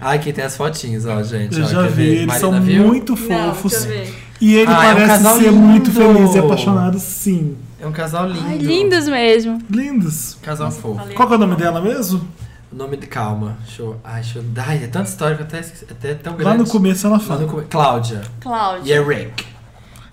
Ai, 0.00 0.16
aqui 0.16 0.32
tem 0.32 0.44
as 0.44 0.56
fotinhas, 0.56 1.06
ó, 1.06 1.22
gente. 1.22 1.58
Eu 1.58 1.64
ó, 1.64 1.68
já 1.68 1.82
vi, 1.82 1.88
ver? 1.88 2.02
eles 2.14 2.26
Marina 2.26 2.40
são 2.40 2.60
viu? 2.62 2.86
muito 2.86 3.12
Não, 3.28 3.54
fofos. 3.54 3.84
ver. 3.84 4.14
e 4.40 4.54
ele 4.54 4.70
Ah, 4.70 4.86
é 4.86 4.92
um 4.92 4.94
parece 4.96 5.06
casal 5.06 5.38
ser 5.38 5.50
muito 5.52 5.90
lindo. 5.90 6.14
feliz 6.14 6.34
e 6.34 6.38
apaixonado, 6.38 6.98
sim. 6.98 7.56
É 7.80 7.86
um 7.86 7.92
casal 7.92 8.26
lindo. 8.26 8.46
Ai, 8.46 8.58
lindos 8.58 9.06
mesmo. 9.08 9.58
Lindos. 9.70 10.38
Casal 10.42 10.70
fofo. 10.70 11.00
Qual 11.14 11.28
que 11.28 11.34
é 11.34 11.36
o 11.36 11.40
nome 11.40 11.56
dela 11.56 11.80
mesmo? 11.80 12.26
O 12.72 12.76
nome 12.76 12.96
de. 12.96 13.06
Calma. 13.06 13.56
Eu. 13.78 13.96
Ai, 14.02 14.22
eu. 14.34 14.42
Ai, 14.56 14.80
é 14.84 14.86
tanta 14.86 15.08
história 15.08 15.36
que 15.36 15.42
eu 15.42 15.46
até 15.46 15.60
esqueci. 15.60 15.86
Até 15.90 16.10
é 16.10 16.14
tão 16.14 16.32
grande. 16.34 16.50
Lá 16.50 16.56
no 16.56 16.66
começo 16.66 17.06
ela 17.06 17.20
fala. 17.20 17.40
no 17.42 17.48
come- 17.48 17.64
Cláudia. 17.68 18.22
Cláudia. 18.40 18.82
E 18.90 18.92
é 18.92 19.02
Rick. 19.02 19.44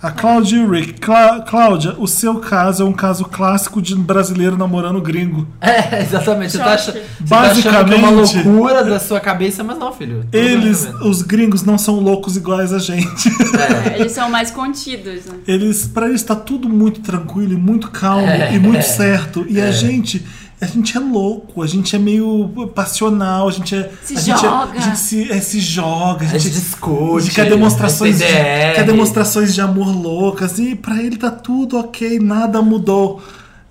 A 0.02 0.10
Cláudia 0.10 0.58
e 0.58 0.60
o 0.66 0.70
Rick. 0.72 0.94
Clá- 1.00 1.42
Cláudia, 1.42 1.94
o 2.00 2.08
seu 2.08 2.36
caso 2.40 2.82
é 2.82 2.86
um 2.86 2.92
caso 2.94 3.26
clássico 3.26 3.80
de 3.80 3.94
um 3.94 4.02
brasileiro 4.02 4.58
namorando 4.58 5.00
gringo. 5.00 5.48
É, 5.62 6.02
exatamente. 6.02 6.52
Você 6.54 6.58
tá, 6.58 6.74
ach... 6.74 6.86
Choque. 6.86 7.02
você 7.20 7.30
tá 7.30 7.40
achando 7.42 7.62
que 7.62 7.68
é 7.94 7.98
uma 7.98 8.12
Basicamente- 8.12 8.48
loucura 8.48 8.84
da 8.84 9.00
sua 9.00 9.20
cabeça, 9.20 9.64
mas 9.64 9.78
não, 9.78 9.92
filho. 9.94 10.26
Eles, 10.32 10.88
os 11.02 11.22
gringos, 11.22 11.64
não 11.64 11.78
são 11.78 12.00
loucos 12.00 12.36
iguais 12.36 12.74
a 12.74 12.80
gente. 12.80 13.30
É. 13.30 14.00
Eles 14.00 14.12
são 14.12 14.30
mais 14.30 14.50
contidos, 14.52 15.26
né? 15.26 15.36
Eles, 15.48 15.86
para 15.86 16.08
eles 16.08 16.24
tá 16.24 16.36
tudo 16.36 16.68
muito 16.68 17.02
tranquilo 17.02 17.54
e 17.54 17.58
muito 17.58 17.90
calmo 17.92 18.26
É, 18.28 18.54
e 18.56 18.60
muito 18.60 18.80
é, 18.80 18.82
certo. 18.82 19.46
E 19.48 19.62
a 19.62 19.68
é. 19.68 19.72
gente 19.72 20.26
a 20.62 20.68
gente 20.68 20.96
é 20.96 21.00
louco, 21.00 21.64
a 21.64 21.68
gente 21.68 21.96
é 21.96 22.00
meio 22.00 22.48
passional, 22.76 23.48
a 23.48 23.52
gente 23.52 23.76
é. 23.76 23.92
Se 24.04 24.16
a 24.16 24.20
gente, 24.20 24.46
é- 24.46 24.50
joga. 24.50 24.78
a 24.78 24.82
gente 24.82 25.00
se, 25.00 25.32
é, 25.32 25.42
se 25.42 25.60
joga, 25.60 26.26
a 26.26 26.30
A 26.30 26.32
gente, 26.38 26.44
gente 26.54 26.54
discute. 26.62 27.26
de 27.26 27.32
quer 27.32 27.50
demonstrações, 27.50 28.18
de, 28.20 28.24
SDR. 28.24 28.76
quer 28.76 28.86
demonstrações 28.86 29.54
de 29.54 29.62
amor 29.62 29.88
loucas 29.96 30.60
e 30.60 30.76
pra 30.76 31.02
ele 31.02 31.18
tá 31.18 31.32
tudo 31.32 31.78
ok, 31.80 32.20
nada 32.20 32.62
mudou. 32.62 33.22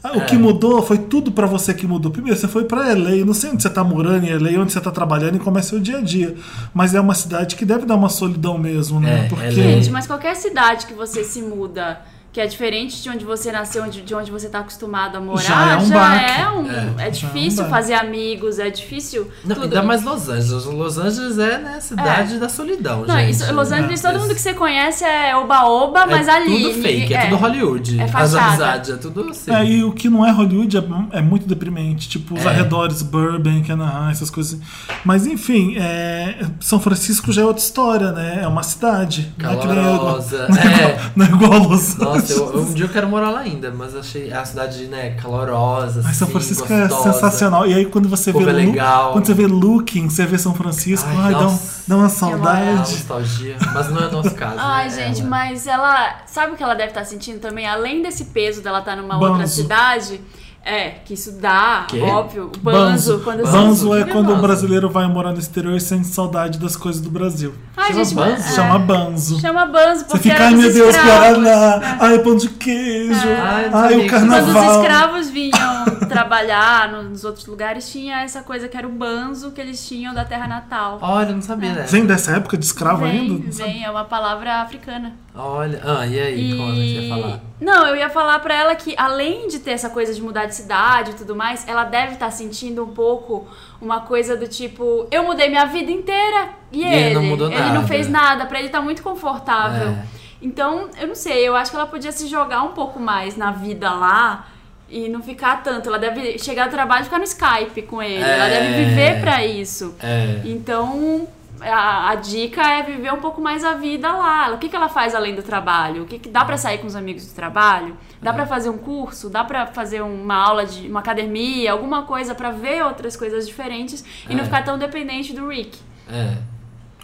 O 0.02 0.18
É. 0.18 0.24
que 0.24 0.36
mudou 0.38 0.82
foi 0.82 0.96
tudo 0.96 1.30
pra 1.30 1.46
você 1.46 1.74
que 1.74 1.86
mudou. 1.86 2.10
Primeiro, 2.10 2.34
você 2.38 2.48
foi 2.48 2.64
pra 2.64 2.88
LA, 2.94 3.22
não 3.24 3.34
sei 3.34 3.50
onde 3.50 3.62
você 3.62 3.68
tá 3.68 3.84
morando 3.84 4.24
em 4.24 4.30
LA, 4.32 4.58
onde 4.62 4.72
você 4.72 4.80
tá 4.80 4.90
trabalhando 4.90 5.36
e 5.36 5.38
como 5.38 5.58
é 5.58 5.62
seu 5.62 5.78
dia 5.78 5.98
a 5.98 6.00
dia. 6.00 6.34
Mas 6.72 6.94
é 6.94 7.00
uma 7.00 7.12
cidade 7.14 7.54
que 7.54 7.66
deve 7.66 7.84
dar 7.84 7.96
uma 7.96 8.08
solidão 8.08 8.56
mesmo, 8.56 8.98
né? 8.98 9.26
É, 9.26 9.28
Porque 9.28 9.44
LA. 9.44 9.50
Gente, 9.52 9.90
mas 9.90 10.06
qualquer 10.06 10.34
cidade 10.36 10.86
que 10.86 10.94
você 10.94 11.22
se 11.22 11.42
muda, 11.42 12.00
que 12.32 12.40
é 12.40 12.46
diferente 12.46 13.02
de 13.02 13.08
onde 13.10 13.24
você 13.24 13.50
nasceu, 13.50 13.84
de 13.88 14.14
onde 14.14 14.30
você 14.30 14.48
tá 14.48 14.60
acostumado 14.60 15.16
a 15.16 15.20
morar, 15.20 15.42
Já 15.42 15.72
é 15.72 15.76
um 15.76 15.88
baque. 15.90 16.40
é 16.40 16.48
um- 16.48 16.70
É, 17.00 17.06
é 17.06 17.10
difícil 17.10 17.58
baque. 17.64 17.70
fazer 17.70 17.94
amigos, 17.94 18.58
é 18.60 18.70
difícil 18.70 19.28
Não, 19.44 19.54
tudo. 19.56 19.64
ainda 19.64 19.82
mais 19.82 20.04
Los 20.04 20.28
Angeles. 20.28 20.64
Los 20.64 20.96
Angeles 20.98 21.38
é 21.38 21.58
né, 21.58 21.74
a 21.78 21.80
cidade 21.80 22.36
É. 22.36 22.38
da 22.38 22.48
solidão, 22.48 23.04
Não, 23.04 23.16
gente. 23.16 23.30
isso, 23.30 23.52
Los 23.52 23.72
Angeles, 23.72 24.00
todo 24.00 24.14
É. 24.14 24.18
mundo 24.18 24.34
que 24.34 24.40
você 24.40 24.54
conhece 24.54 25.04
é 25.04 25.34
oba-oba, 25.36 26.06
mas 26.06 26.28
é 26.28 26.30
ali. 26.30 26.62
tudo 26.62 26.82
fake, 26.82 27.00
ninguém- 27.00 27.16
é, 27.16 27.22
tudo 27.24 27.36
Hollywood. 27.36 27.98
É 28.00 28.04
As 28.04 28.10
fachada. 28.12 28.40
amizades, 28.46 28.90
é 28.90 28.96
tudo 28.96 29.28
assim. 29.30 29.52
É, 29.52 29.64
e 29.64 29.82
o 29.84 29.92
que 29.92 30.08
não 30.08 30.24
é 30.24 30.30
Hollywood 30.30 30.76
é, 30.76 31.18
é 31.18 31.20
muito 31.20 31.48
deprimente. 31.48 32.08
Tipo, 32.08 32.34
os 32.34 32.44
É. 32.46 32.48
arredores, 32.48 33.02
Burbank, 33.02 33.72
Anaheim, 33.72 34.10
essas 34.12 34.30
coisas. 34.30 34.54
assim. 34.60 34.62
Mas 35.04 35.26
enfim, 35.26 35.76
é, 35.78 36.46
São 36.60 36.78
Francisco 36.78 37.32
já 37.32 37.42
é 37.42 37.44
outra 37.44 37.62
história, 37.62 38.12
né? 38.12 38.40
É 38.42 38.46
uma 38.46 38.62
cidade. 38.62 39.32
Não 39.36 39.50
é, 39.50 39.56
que 39.56 39.66
nem 39.66 39.76
Calorosa. 39.76 40.46
não 40.48 40.56
é, 40.56 40.60
É. 40.60 40.76
igual, 40.76 41.10
não 41.16 41.26
é 41.26 41.28
igual 41.28 41.52
a 41.52 41.56
Los 41.58 41.94
Nossa, 42.20 42.32
eu, 42.32 42.52
eu- 42.54 42.60
um 42.62 42.72
dia 42.74 42.84
eu 42.84 42.88
quero 42.88 43.08
morar 43.08 43.30
lá 43.30 43.40
ainda, 43.40 43.70
mas 43.70 43.94
achei 43.96 44.32
a 44.32 44.44
cidade, 44.44 44.86
né, 44.86 45.10
calorosa, 45.10 46.02
Mas 46.04 46.16
São 46.16 46.26
assim, 46.26 46.32
Francisco 46.32 46.66
gostosa. 46.68 47.08
é 47.08 47.12
sensacional. 47.12 47.66
E 47.66 47.74
aí 47.74 47.86
quando 47.86 48.08
você 48.08 48.32
vê 48.32 48.42
é 48.42 48.52
legal. 48.52 49.12
quando 49.12 49.26
você 49.26 49.34
vê 49.34 49.46
Looking, 49.46 50.08
você 50.08 50.26
vê 50.26 50.38
São 50.38 50.54
Francisco, 50.54 51.08
Ai, 51.08 51.16
ai, 51.18 51.32
dá, 51.34 51.48
um- 51.48 51.58
dá 51.88 51.96
uma 51.96 52.08
saudade. 52.08 52.78
nostalgia. 52.92 53.56
Mas 53.72 53.90
não 53.90 54.02
é 54.02 54.10
nosso 54.10 54.34
caso. 54.34 54.56
Ai, 54.60 54.84
né? 54.84 54.90
gente, 54.90 55.20
Ela- 55.20 55.30
mas 55.30 55.66
ela. 55.66 56.16
Sabe 56.26 56.52
o 56.52 56.56
que 56.56 56.62
ela 56.62 56.74
deve 56.74 56.88
estar 56.90 57.04
sentindo 57.04 57.40
também? 57.40 57.66
Além 57.66 58.02
desse 58.02 58.26
peso 58.26 58.60
dela 58.62 58.80
estar 58.80 58.96
numa 58.96 59.16
outra 59.16 59.38
Banzo. 59.38 59.54
cidade, 59.62 60.20
é, 60.64 60.90
que 61.04 61.14
isso 61.14 61.32
dá, 61.40 61.86
Quê? 61.88 62.00
óbvio. 62.00 62.50
Banzo, 62.62 63.12
Banzo. 63.14 63.20
quando 63.24 63.42
Banzo 63.44 63.94
é 63.96 64.04
que 64.04 64.10
quando 64.12 64.26
o 64.26 64.32
banzo? 64.32 64.42
brasileiro 64.42 64.90
vai 64.90 65.06
morar 65.08 65.32
no 65.32 65.38
exterior 65.38 65.74
e 65.76 65.80
sente 65.80 66.06
saudade 66.08 66.58
das 66.58 66.76
coisas 66.76 67.00
do 67.00 67.10
Brasil. 67.10 67.54
Ai, 67.76 67.88
Chama 67.92 68.04
gente, 68.04 68.14
banzo? 68.14 68.32
é. 68.48 68.52
Chama 68.54 68.78
banzo. 68.78 69.40
Chama 69.40 69.66
banzo, 69.66 70.00
Você 70.00 70.04
porque 70.06 70.28
fica, 70.30 70.34
era 70.34 70.44
ai 70.46 70.54
meu 70.54 70.72
Deus, 70.72 70.94
escravos. 70.94 71.38
Guaraná, 71.42 71.96
ai 72.00 72.18
pão 72.18 72.36
de 72.36 72.48
queijo, 72.50 73.20
Ai, 73.28 73.70
não 73.70 73.78
ai 73.78 73.82
sabia 73.82 73.96
o 73.98 74.00
que- 74.02 74.08
carnaval. 74.10 74.52
Quando 74.52 74.68
os 74.70 74.76
escravos 74.76 75.30
vinham 75.30 75.79
trabalhar 76.08 76.90
nos 76.92 77.24
outros 77.24 77.46
lugares, 77.46 77.90
tinha 77.90 78.20
essa 78.22 78.42
coisa 78.42 78.68
que 78.68 78.76
era 78.76 78.86
o 78.86 78.90
banzo 78.90 79.50
que 79.52 79.60
eles 79.60 79.86
tinham 79.86 80.12
da 80.14 80.24
terra 80.24 80.46
natal. 80.46 80.98
Olha, 81.00 81.28
eu 81.30 81.34
não 81.34 81.42
sabia 81.42 81.72
dessa. 81.72 81.92
Vem 81.92 82.06
dessa 82.06 82.36
época 82.36 82.56
de 82.56 82.64
escravo 82.64 83.04
vem, 83.04 83.10
ainda? 83.20 83.44
Não 83.46 83.52
sabe? 83.52 83.70
vem, 83.72 83.84
é 83.84 83.90
uma 83.90 84.04
palavra 84.04 84.60
africana. 84.62 85.14
Olha. 85.34 85.80
Ah, 85.84 86.06
e 86.06 86.18
aí? 86.18 86.56
Como 86.56 86.74
você 86.74 86.80
ia 86.80 87.08
falar? 87.14 87.40
Não, 87.60 87.86
eu 87.86 87.96
ia 87.96 88.08
falar 88.10 88.38
pra 88.38 88.54
ela 88.54 88.74
que 88.74 88.94
além 88.96 89.48
de 89.48 89.58
ter 89.58 89.72
essa 89.72 89.90
coisa 89.90 90.14
de 90.14 90.22
mudar 90.22 90.46
de 90.46 90.54
cidade 90.54 91.10
e 91.10 91.14
tudo 91.14 91.36
mais, 91.36 91.66
ela 91.68 91.84
deve 91.84 92.14
estar 92.14 92.30
sentindo 92.30 92.82
um 92.84 92.88
pouco 92.88 93.46
uma 93.80 94.00
coisa 94.00 94.36
do 94.36 94.48
tipo, 94.48 95.06
eu 95.10 95.22
mudei 95.24 95.48
minha 95.48 95.66
vida 95.66 95.90
inteira 95.90 96.48
e, 96.72 96.82
E 96.82 96.84
ele 96.84 96.96
ele, 96.96 97.14
não 97.14 97.22
mudou 97.24 97.48
ele 97.48 97.58
nada. 97.58 97.74
não 97.74 97.86
fez 97.86 98.08
nada, 98.08 98.46
pra 98.46 98.58
ele 98.58 98.68
tá 98.68 98.80
muito 98.80 99.02
confortável. 99.02 99.88
É. 99.88 100.04
Então, 100.42 100.88
eu 100.98 101.08
não 101.08 101.14
sei, 101.14 101.46
eu 101.46 101.54
acho 101.54 101.70
que 101.70 101.76
ela 101.76 101.86
podia 101.86 102.10
se 102.12 102.26
jogar 102.26 102.62
um 102.62 102.72
pouco 102.72 102.98
mais 102.98 103.36
na 103.36 103.50
vida 103.50 103.90
lá 103.90 104.46
e 104.90 105.08
não 105.08 105.22
ficar 105.22 105.62
tanto. 105.62 105.88
Ela 105.88 105.98
deve 105.98 106.38
chegar 106.38 106.66
do 106.68 106.70
trabalho 106.72 107.02
e 107.02 107.04
ficar 107.04 107.18
no 107.18 107.24
Skype 107.24 107.82
com 107.82 108.02
ele. 108.02 108.22
Ela 108.22 108.46
É. 108.46 108.60
deve 108.60 108.84
viver 108.84 109.20
pra 109.20 109.44
isso. 109.44 109.94
É. 110.02 110.40
Então, 110.44 111.26
a, 111.60 112.10
a 112.10 112.14
dica 112.14 112.62
é 112.62 112.82
viver 112.82 113.12
um 113.12 113.20
pouco 113.20 113.40
mais 113.40 113.64
a 113.64 113.74
vida 113.74 114.10
lá. 114.12 114.50
O 114.52 114.58
que, 114.58 114.68
que 114.68 114.74
ela 114.76 114.88
faz 114.88 115.14
além 115.14 115.34
do 115.34 115.42
trabalho? 115.42 116.02
O 116.02 116.06
que, 116.06 116.18
que 116.18 116.28
dá 116.28 116.44
pra 116.44 116.56
sair 116.56 116.78
com 116.78 116.86
os 116.86 116.96
amigos 116.96 117.26
do 117.26 117.34
trabalho? 117.34 117.96
Dá 118.22 118.32
pra 118.32 118.46
fazer 118.46 118.68
um 118.70 118.78
curso? 118.78 119.30
Dá 119.30 119.44
pra 119.44 119.66
fazer 119.66 120.02
uma 120.02 120.34
aula 120.34 120.66
de 120.66 120.88
uma 120.88 121.00
academia, 121.00 121.72
alguma 121.72 122.02
coisa 122.02 122.34
pra 122.34 122.50
ver 122.50 122.82
outras 122.84 123.16
coisas 123.16 123.46
diferentes 123.46 124.04
e 124.28 124.34
não 124.34 124.42
É. 124.42 124.44
ficar 124.44 124.62
tão 124.64 124.78
dependente 124.78 125.32
do 125.32 125.48
Rick. 125.48 125.78
É. 126.10 126.36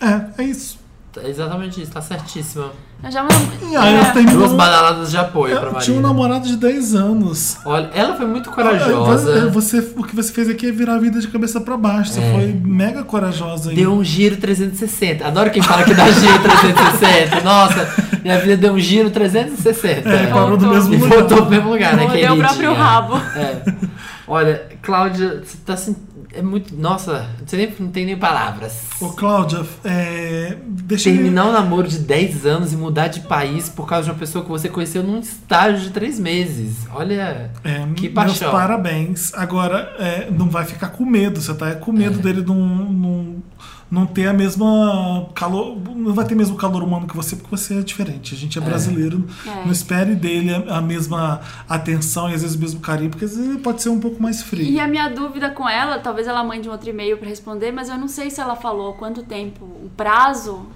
É, 0.04 0.42
é 0.42 0.44
isso. 0.44 0.78
É 1.22 1.28
exatamente 1.28 1.80
isso, 1.80 1.92
tá 1.92 2.02
certíssima. 2.02 2.72
Eu 3.04 3.10
já 3.10 3.26
E 3.70 3.76
aí 3.76 3.94
ela 3.94 4.08
é. 4.20 4.22
Duas 4.24 4.52
badaladas 4.52 5.10
de 5.10 5.18
apoio 5.18 5.54
pra 5.54 5.66
Eu 5.68 5.72
Maria. 5.72 5.84
tinha 5.86 5.98
um 5.98 6.00
namorado 6.00 6.48
de 6.48 6.56
10 6.56 6.94
anos. 6.94 7.58
Olha, 7.64 7.90
ela 7.94 8.16
foi 8.16 8.26
muito 8.26 8.50
É, 8.50 8.52
corajosa. 8.52 9.50
Você, 9.50 9.78
o 9.96 10.02
que 10.02 10.16
você 10.16 10.32
fez 10.32 10.48
aqui 10.48 10.68
é 10.68 10.72
virar 10.72 10.94
a 10.94 10.98
vida 10.98 11.20
de 11.20 11.28
cabeça 11.28 11.60
pra 11.60 11.76
baixo. 11.76 12.12
Você 12.12 12.20
É. 12.20 12.32
foi 12.32 12.46
mega 12.64 13.04
corajosa 13.04 13.70
aí. 13.70 13.76
Deu 13.76 13.92
um 13.92 14.02
giro 14.02 14.36
360. 14.38 15.26
Adoro 15.26 15.50
quem 15.50 15.62
fala 15.62 15.84
que 15.84 15.94
dá 15.94 16.10
giro 16.10 16.38
360. 16.40 17.40
Nossa, 17.42 17.94
minha 18.22 18.38
vida 18.40 18.56
deu 18.56 18.72
um 18.72 18.80
giro 18.80 19.10
360. 19.10 20.08
É, 20.08 20.26
parou 20.28 20.56
do 20.56 20.66
mesmo 20.66 20.94
E 20.94 20.96
lugar. 20.96 21.18
voltou 21.18 21.38
pro 21.42 21.50
mesmo 21.50 21.70
lugar, 21.70 21.96
né, 21.96 22.06
queridinha? 22.06 22.32
o 22.34 22.38
próprio 22.38 22.72
rabo. 22.74 23.16
É. 23.36 23.62
Olha, 24.26 24.62
Cláudia, 24.82 25.42
você 25.44 25.56
tá 25.64 25.74
assim. 25.74 25.94
É 26.32 26.42
muito. 26.42 26.74
Nossa, 26.76 27.28
você 27.46 27.56
nem, 27.56 27.74
não 27.78 27.88
tem 27.88 28.04
nem 28.04 28.16
palavras. 28.16 28.88
Ô, 29.00 29.08
Cláudia, 29.10 29.64
é, 29.84 30.56
deixa 30.66 31.10
Terminar 31.10 31.46
um 31.46 31.52
namoro 31.52 31.88
de 31.88 31.98
10 31.98 32.44
anos 32.46 32.72
e 32.72 32.76
mudar 32.76 33.08
de 33.08 33.20
país 33.20 33.68
por 33.68 33.86
causa 33.88 34.04
de 34.06 34.10
uma 34.10 34.18
pessoa 34.18 34.44
que 34.44 34.50
você 34.50 34.68
conheceu 34.68 35.02
num 35.02 35.20
estágio 35.20 35.80
de 35.80 35.90
3 35.90 36.18
meses. 36.18 36.86
Olha, 36.92 37.50
É, 37.64 37.86
que 37.94 38.02
meus 38.02 38.14
paixão. 38.14 38.50
parabéns. 38.52 39.32
Agora, 39.34 39.94
é, 39.98 40.28
não 40.30 40.48
vai 40.50 40.64
ficar 40.64 40.88
com 40.88 41.04
medo. 41.06 41.40
Você 41.40 41.54
tá 41.54 41.74
com 41.74 41.92
medo 41.92 42.18
É. 42.18 42.22
dele 42.22 42.42
não, 42.46 42.54
não, 42.56 43.36
não 43.90 44.06
ter 44.06 44.26
a 44.26 44.32
mesma 44.32 45.28
calor. 45.34 45.76
Não 45.94 46.12
vai 46.12 46.24
ter 46.24 46.34
mesmo 46.34 46.56
calor 46.56 46.82
humano 46.82 47.06
que 47.06 47.16
você, 47.16 47.36
porque 47.36 47.50
você 47.50 47.78
é 47.78 47.82
diferente. 47.82 48.34
A 48.34 48.36
gente 48.36 48.58
é, 48.58 48.60
brasileiro. 48.60 49.24
É. 49.46 49.64
Não 49.64 49.72
espere 49.72 50.14
dele 50.14 50.52
a, 50.68 50.80
mesma 50.80 51.40
atenção 51.68 52.28
e 52.28 52.34
às 52.34 52.42
vezes 52.42 52.56
o 52.56 52.60
mesmo 52.60 52.80
carinho, 52.80 53.10
porque 53.10 53.24
às 53.24 53.36
vezes 53.36 53.48
ele 53.48 53.58
pode 53.58 53.82
ser 53.82 53.88
um 53.88 54.00
pouco 54.00 54.22
mais 54.22 54.42
frio. 54.42 54.64
E 54.64 54.80
a 54.80 54.86
minha 54.86 55.08
dúvida 55.08 55.50
com 55.50 55.68
ela, 55.68 55.98
talvez 55.98 56.26
ela 56.26 56.42
mande 56.42 56.68
um 56.68 56.72
outro 56.72 56.88
e-mail 56.90 57.16
pra 57.18 57.28
responder, 57.28 57.72
mas 57.72 57.88
eu 57.88 57.96
não 57.96 58.08
sei 58.08 58.30
se 58.30 58.40
ela 58.40 58.56
falou 58.56 58.94
quanto 58.94 59.22
tempo, 59.22 59.64
o 59.64 59.90
prazo 59.96 60.66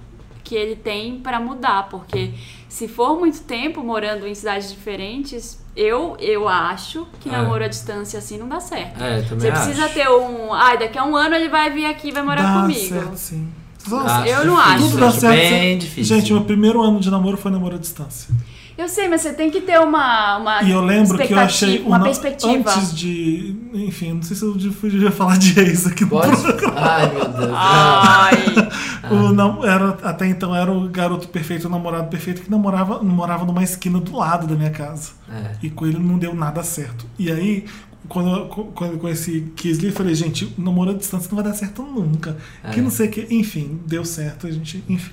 que 0.43 0.55
ele 0.55 0.75
tem 0.75 1.19
pra 1.19 1.39
mudar, 1.39 1.87
porque 1.89 2.33
se 2.67 2.87
for 2.87 3.17
muito 3.17 3.41
tempo 3.43 3.83
morando 3.83 4.27
em 4.27 4.33
cidades 4.33 4.71
diferentes, 4.71 5.60
eu 5.75 6.15
eu 6.19 6.47
acho 6.47 7.07
que 7.19 7.29
É. 7.29 7.31
namoro 7.31 7.63
à 7.63 7.67
distância 7.67 8.19
assim 8.19 8.37
não 8.37 8.47
dá 8.47 8.59
certo. 8.59 9.01
É, 9.01 9.21
também 9.21 9.39
Você 9.39 9.51
precisa 9.51 9.85
acho. 9.85 9.93
ter 9.93 10.09
um, 10.09 10.53
ai, 10.53 10.77
daqui 10.77 10.97
a 10.97 11.05
um 11.05 11.15
ano 11.15 11.35
ele 11.35 11.49
vai 11.49 11.69
vir 11.71 11.85
aqui 11.85 12.09
e 12.09 12.11
vai 12.11 12.23
morar 12.23 12.43
Dá 12.43 12.61
comigo. 12.61 12.79
certo, 12.79 13.15
sim. 13.17 13.47
Acho 13.83 13.95
eu 14.27 14.45
não 14.45 14.55
difícil, 14.55 14.57
acho. 14.59 14.83
Tudo 14.91 14.97
dá 14.99 15.11
certo. 15.11 15.35
Bem 15.39 15.77
difícil. 15.77 16.15
Gente, 16.15 16.33
meu 16.33 16.43
primeiro 16.43 16.81
ano 16.83 16.99
de 16.99 17.09
namoro 17.09 17.35
foi 17.37 17.51
namoro 17.51 17.75
à 17.75 17.79
distância. 17.79 18.33
Eu 18.81 18.89
sei, 18.89 19.07
mas 19.07 19.21
você 19.21 19.31
tem 19.33 19.51
que 19.51 19.61
ter 19.61 19.79
uma 19.79 20.37
uma 20.37 20.63
E 20.63 20.71
eu 20.71 20.81
lembro 20.81 21.17
que 21.17 21.31
eu 21.33 21.39
achei 21.39 21.79
uma 21.81 21.99
na- 21.99 22.05
perspectiva. 22.05 22.53
antes 22.71 22.95
de, 22.95 23.55
enfim, 23.73 24.13
não 24.13 24.23
sei 24.23 24.35
se 24.35 24.43
eu 24.43 24.53
devia 24.55 25.11
falar 25.11 25.37
de 25.37 25.59
ex 25.59 25.85
aqui 25.85 26.03
no 26.03 26.09
Pode? 26.09 26.41
programa. 26.41 26.79
Ai, 26.81 27.11
meu 27.13 27.27
Deus. 27.29 27.51
Ai. 27.53 28.31
O 29.11 29.33
nam- 29.33 29.65
era, 29.65 29.89
até 30.03 30.25
então 30.27 30.55
era 30.55 30.71
o 30.71 30.87
garoto 30.87 31.27
perfeito, 31.27 31.67
o 31.67 31.69
namorado 31.69 32.07
perfeito 32.07 32.41
que 32.43 32.49
namorava, 32.49 33.03
morava 33.03 33.43
numa 33.45 33.61
esquina 33.63 33.99
do 33.99 34.15
lado 34.15 34.47
da 34.47 34.55
minha 34.55 34.69
casa. 34.69 35.11
É. 35.29 35.51
E 35.63 35.69
com 35.69 35.85
ele 35.85 35.99
não 35.99 36.17
deu 36.17 36.33
nada 36.33 36.63
certo. 36.63 37.05
E 37.19 37.29
aí, 37.29 37.65
quando 38.07 38.29
eu, 38.29 38.45
quando 38.47 38.93
eu 38.93 38.99
conheci 38.99 39.51
Kisley, 39.55 39.89
eu 39.89 39.93
falei, 39.95 40.15
gente, 40.15 40.45
o 40.57 40.61
namoro 40.61 40.91
à 40.91 40.93
distância 40.93 41.27
não 41.29 41.35
vai 41.35 41.43
dar 41.51 41.57
certo 41.57 41.81
nunca. 41.83 42.37
Que 42.71 42.79
É. 42.79 42.81
não 42.83 42.89
sei 42.89 43.07
o 43.07 43.11
que. 43.11 43.27
Enfim, 43.31 43.81
deu 43.85 44.05
certo, 44.05 44.47
a 44.47 44.51
gente. 44.51 44.81
Enfim. 44.87 45.11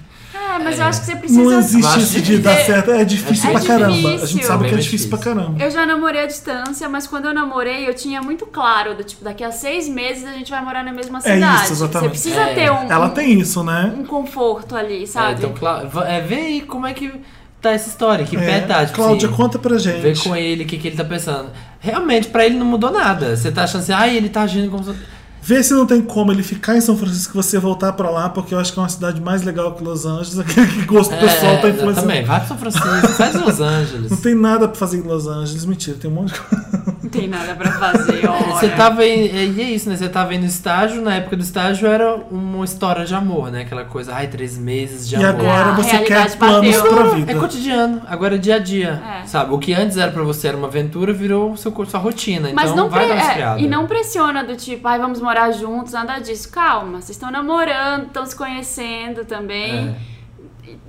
É, 0.55 0.59
mas 0.59 0.79
É. 0.79 0.83
eu 0.83 0.87
acho 0.87 1.01
que 1.01 1.07
você 1.07 1.17
precisa 1.17 1.43
Não 1.43 1.59
existe 1.59 1.99
isso 1.99 2.13
de 2.15 2.21
difícil. 2.23 2.43
dar 2.43 2.57
certo. 2.57 2.91
É 2.91 3.05
difícil 3.05 3.49
É 3.51 3.53
pra 3.53 3.61
caramba. 3.63 3.93
A 3.93 4.13
difícil. 4.13 4.27
gente 4.27 4.47
sabe 4.47 4.59
Bem 4.61 4.69
que 4.69 4.75
é 4.75 4.77
mais 4.77 4.85
difícil 4.85 5.09
pra 5.09 5.19
difícil. 5.19 5.37
caramba. 5.43 5.63
Eu 5.65 5.71
já 5.71 5.87
namorei 5.87 6.23
à 6.23 6.27
distância, 6.27 6.89
mas 6.89 7.07
quando 7.07 7.27
eu 7.27 7.35
namorei, 7.35 7.89
eu 7.89 7.95
tinha 7.95 8.23
muito 8.23 8.47
claro, 8.47 8.95
do 8.95 9.05
tipo, 9.05 9.23
daqui 9.25 9.45
a 9.45 9.53
seis 9.53 9.89
meses 9.89 10.25
a 10.25 10.33
gente 10.33 10.51
vai 10.51 10.65
morar 10.65 10.83
na 10.85 10.93
mesma 10.93 11.19
É 11.19 11.35
cidade. 11.35 11.63
isso, 11.65 11.73
exatamente. 11.75 12.19
Você 12.19 12.31
precisa 12.31 12.41
É. 12.51 12.55
ter 12.55 12.71
um, 12.73 12.91
Ela 12.91 13.07
um, 13.07 13.11
tem 13.11 13.39
isso, 13.41 13.63
né? 13.63 13.93
um 13.99 14.05
conforto 14.05 14.75
ali, 14.75 15.03
É, 15.03 15.07
sabe? 15.07 15.35
então, 15.39 15.53
Clá- 15.53 15.85
va- 15.85 16.09
é, 16.09 16.21
vê 16.21 16.35
aí 16.37 16.61
como 16.63 16.87
é 16.87 16.95
que 16.95 17.13
tá 17.61 17.71
essa 17.73 17.89
história, 17.89 18.25
que 18.25 18.37
pé 18.37 18.59
É, 18.59 18.61
tá. 18.61 18.85
Tipo, 18.87 18.97
Cláudia, 18.99 19.29
assim, 19.29 19.37
conta 19.37 19.59
pra 19.59 19.77
gente. 19.79 20.01
Vê 20.01 20.15
com 20.17 20.35
ele 20.37 20.65
o 20.65 20.67
que, 20.67 20.79
que 20.79 20.89
ele 20.89 20.97
tá 20.97 21.05
pensando. 21.05 21.51
Realmente, 21.81 22.29
pra 22.29 22.45
ele 22.47 22.57
não 22.57 22.67
mudou 22.67 22.91
nada. 22.91 23.37
Você 23.37 23.51
tá 23.53 23.65
achando 23.65 23.83
assim, 23.83 23.93
ai, 23.93 24.17
ele 24.17 24.29
tá 24.29 24.43
agindo 24.43 24.71
como 24.71 24.83
se. 24.85 24.95
Vê 25.43 25.63
se 25.63 25.73
não 25.73 25.87
tem 25.87 26.03
como 26.03 26.31
ele 26.31 26.43
ficar 26.43 26.77
em 26.77 26.81
São 26.81 26.97
Francisco 26.97 27.33
e 27.35 27.37
você 27.43 27.59
voltar 27.59 27.93
pra 27.95 28.11
lá, 28.11 28.29
porque 28.29 28.55
eu 28.55 28.59
acho 28.59 28.73
que 28.73 28.79
é 28.79 28.83
uma 28.83 28.89
cidade 28.89 29.21
mais 29.21 29.43
legal 29.43 29.75
que 29.75 29.83
Los 29.83 30.05
Angeles. 30.05 30.37
Aquele 30.41 30.67
que 30.67 30.85
gosto 30.85 31.15
pessoal 31.17 31.61
tá 31.61 31.69
influenciando. 31.71 32.01
também. 32.01 32.25
Vai 32.25 32.39
pra 32.41 32.49
São 32.49 32.59
Francisco, 32.59 33.09
sai 33.17 33.31
de 33.33 33.39
Los 33.39 33.61
Angeles. 33.61 34.11
Não 34.11 34.19
tem 34.19 34.35
nada 34.35 34.69
pra 34.69 34.77
fazer 34.77 34.99
em 34.99 35.03
Los 35.03 35.27
Angeles. 35.27 35.65
Mentira, 35.65 35.97
tem 35.99 36.11
um 36.11 36.15
monte 36.15 36.35
de 36.35 36.41
coisa. 36.41 36.98
Não 37.13 37.21
tem 37.21 37.29
nada 37.29 37.55
pra 37.55 37.73
fazer, 37.73 38.27
olha. 38.29 38.55
Você 38.55 38.69
tava 38.69 39.05
em, 39.05 39.27
e 39.27 39.61
é 39.61 39.65
isso, 39.71 39.89
né? 39.89 39.97
Você 39.97 40.09
tava 40.09 40.33
aí 40.33 40.39
no 40.39 40.45
estágio, 40.47 41.01
na 41.01 41.15
época 41.15 41.37
do 41.37 41.43
estágio 41.43 41.87
era 41.89 42.17
uma 42.31 42.65
história 42.65 43.05
de 43.05 43.15
amor, 43.15 43.51
né? 43.51 43.63
Aquela 43.63 43.85
coisa, 43.85 44.15
ai, 44.15 44.27
três 44.27 44.59
meses 44.59 45.09
de 45.09 45.15
E 45.17 45.25
amor. 45.25 45.41
agora 45.47 45.71
a 45.71 45.75
você 45.75 45.91
realidade 45.93 46.31
quer 46.33 46.39
planos 46.39 46.77
bateu. 46.77 46.95
pra 46.95 47.07
É 47.07 47.15
vida. 47.15 47.35
cotidiano, 47.37 48.03
agora 48.07 48.35
é 48.35 48.39
dia 48.39 48.57
a 48.57 48.59
dia, 48.59 49.03
É. 49.23 49.27
sabe? 49.27 49.55
O 49.55 49.59
que 49.59 49.73
antes 49.73 49.97
era 49.97 50.13
pra 50.13 50.23
você 50.23 50.49
era 50.49 50.57
uma 50.57 50.67
aventura, 50.69 51.13
virou 51.13 51.57
seu, 51.57 51.73
sua 51.87 52.01
rotina, 52.01 52.51
Mas 52.55 52.71
então 52.71 52.85
não 52.85 52.91
vai 52.91 53.07
pre- 53.07 53.17
dar 53.17 53.25
uma 53.55 53.59
é. 53.59 53.63
E 53.63 53.67
não 53.69 53.87
pressiona 53.87 54.45
do 54.45 54.55
tipo, 54.57 54.87
ai, 54.87 54.99
vamos 54.99 55.21
morar 55.21 55.51
juntos, 55.53 55.93
nada 55.95 56.19
disso. 56.19 56.51
Calma, 56.51 57.01
vocês 57.01 57.11
estão 57.11 57.31
namorando, 57.31 58.07
estão 58.07 58.27
se 58.27 58.37
conhecendo 58.37 59.25
também. 59.25 59.89
É. 59.89 60.18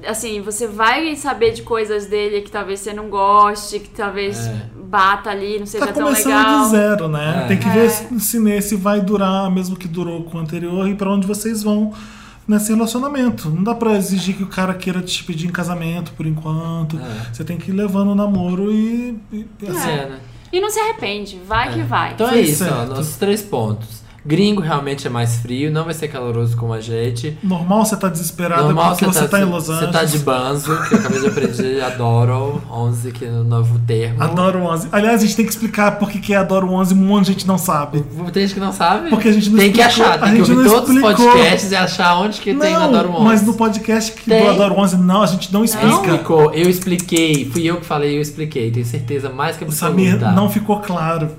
Assim, 0.05 0.41
você 0.41 0.67
vai 0.67 1.15
saber 1.15 1.51
de 1.51 1.61
coisas 1.63 2.05
dele 2.07 2.41
que 2.41 2.51
talvez 2.51 2.79
você 2.79 2.93
não 2.93 3.09
goste, 3.09 3.79
que 3.79 3.89
talvez 3.89 4.47
É. 4.47 4.65
bata 4.75 5.29
ali, 5.29 5.59
não 5.59 5.65
seja 5.65 5.85
Tá 5.87 5.93
tão 5.93 6.03
começando 6.03 6.33
legal. 6.37 6.63
do 6.63 6.69
zero, 6.69 7.07
né? 7.07 7.41
É. 7.43 7.47
Tem 7.47 7.57
que 7.57 7.67
É. 7.67 7.71
ver 7.71 7.89
se- 7.89 8.19
se 8.19 8.39
nesse 8.39 8.75
vai 8.75 9.01
durar 9.01 9.49
mesmo 9.51 9.75
que 9.75 9.87
durou 9.87 10.23
com 10.23 10.37
o 10.37 10.41
anterior 10.41 10.87
e 10.87 10.95
pra 10.95 11.11
onde 11.11 11.27
vocês 11.27 11.61
vão 11.63 11.93
nesse 12.47 12.73
relacionamento. 12.73 13.49
Não 13.49 13.63
dá 13.63 13.75
pra 13.75 13.95
exigir 13.95 14.35
que 14.35 14.43
o 14.43 14.47
cara 14.47 14.73
queira 14.73 15.01
te 15.01 15.23
pedir 15.23 15.47
em 15.47 15.51
casamento 15.51 16.11
por 16.13 16.25
enquanto. 16.25 16.97
É. 16.97 17.33
Você 17.33 17.43
tem 17.43 17.57
que 17.57 17.71
ir 17.71 17.73
levando 17.73 18.09
o 18.11 18.15
namoro 18.15 18.71
e. 18.71 19.19
e 19.31 19.45
É, 19.63 19.69
assim, 19.69 19.87
né? 19.87 20.19
E 20.51 20.59
não 20.59 20.69
se 20.69 20.79
arrepende, 20.79 21.39
vai 21.47 21.71
que 21.73 21.83
vai. 21.83 22.13
Então 22.13 22.27
é 22.27 22.41
isso, 22.41 22.65
ó, 22.65 22.85
nossos 22.87 23.17
três 23.17 23.41
pontos. 23.43 24.01
Gringo 24.25 24.61
realmente 24.61 25.07
é 25.07 25.09
mais 25.09 25.37
frio, 25.37 25.71
não 25.71 25.85
vai 25.85 25.93
ser 25.93 26.07
caloroso 26.07 26.55
como 26.57 26.73
a 26.73 26.81
gente. 26.81 27.37
Normal 27.43 27.85
você 27.85 27.95
tá 27.95 28.09
desesperado 28.09 28.63
Normal 28.63 28.91
porque 28.91 29.05
você 29.05 29.27
tá, 29.27 29.39
em 29.39 29.45
Los 29.45 29.69
Angeles. 29.69 29.87
Você 29.87 29.91
tá 29.99 30.03
de 30.05 30.19
banzo, 30.19 30.77
que 30.87 30.93
eu 30.93 30.99
acabei 30.99 31.19
de 31.21 31.27
aprender, 31.27 31.81
adoro 31.85 32.61
11, 32.71 33.11
que 33.11 33.25
é 33.25 33.29
o 33.29 33.43
novo 33.43 33.79
termo. 33.79 34.21
Adoro 34.21 34.59
11. 34.59 34.89
Aliás, 34.91 35.21
a 35.21 35.25
gente 35.25 35.35
tem 35.35 35.45
que 35.45 35.51
explicar 35.51 35.97
por 35.99 36.09
que 36.09 36.19
que 36.19 36.33
é 36.33 36.37
Adoro 36.37 36.69
11, 36.71 36.93
um 36.93 36.97
monte 36.97 37.25
de 37.27 37.31
gente 37.33 37.47
não 37.47 37.57
sabe. 37.57 38.03
Tem 38.33 38.43
gente 38.43 38.53
que 38.55 38.59
não 38.59 38.73
sabe? 38.73 39.09
Porque 39.09 39.27
a 39.29 39.31
gente 39.31 39.49
não 39.49 39.57
Tem 39.59 39.71
que 39.71 39.79
explicou- 39.81 40.05
achar, 40.11 40.15
a 40.15 40.25
tem 40.25 40.35
que 40.35 40.41
ouvir 40.41 40.55
não 40.55 40.63
todos 40.63 40.89
os 40.89 40.95
explicou. 40.95 41.25
podcasts 41.31 41.71
e 41.71 41.75
achar 41.75 42.15
onde 42.17 42.41
que 42.41 42.53
tem 42.55 42.73
não, 42.73 42.83
Adoro 42.83 43.09
11. 43.11 43.23
mas 43.23 43.41
no 43.43 43.53
podcast 43.53 44.11
que 44.11 44.29
Tem. 44.29 44.43
do 44.43 44.49
Adoro 44.49 44.75
11, 44.79 44.97
não, 44.97 45.21
a 45.21 45.25
gente 45.27 45.51
não 45.53 45.59
Não 45.59 45.65
explica. 45.65 45.95
explicou, 45.95 46.53
eu 46.53 46.69
expliquei, 46.69 47.49
fui 47.51 47.63
eu 47.65 47.77
que 47.77 47.85
falei, 47.85 48.17
eu 48.17 48.21
expliquei, 48.21 48.71
tenho 48.71 48.85
certeza 48.85 49.29
mais 49.29 49.55
que 49.57 49.63
absoluta. 49.63 49.95
Samir 50.19 50.33
não 50.33 50.49
ficou 50.49 50.79
claro. 50.79 51.29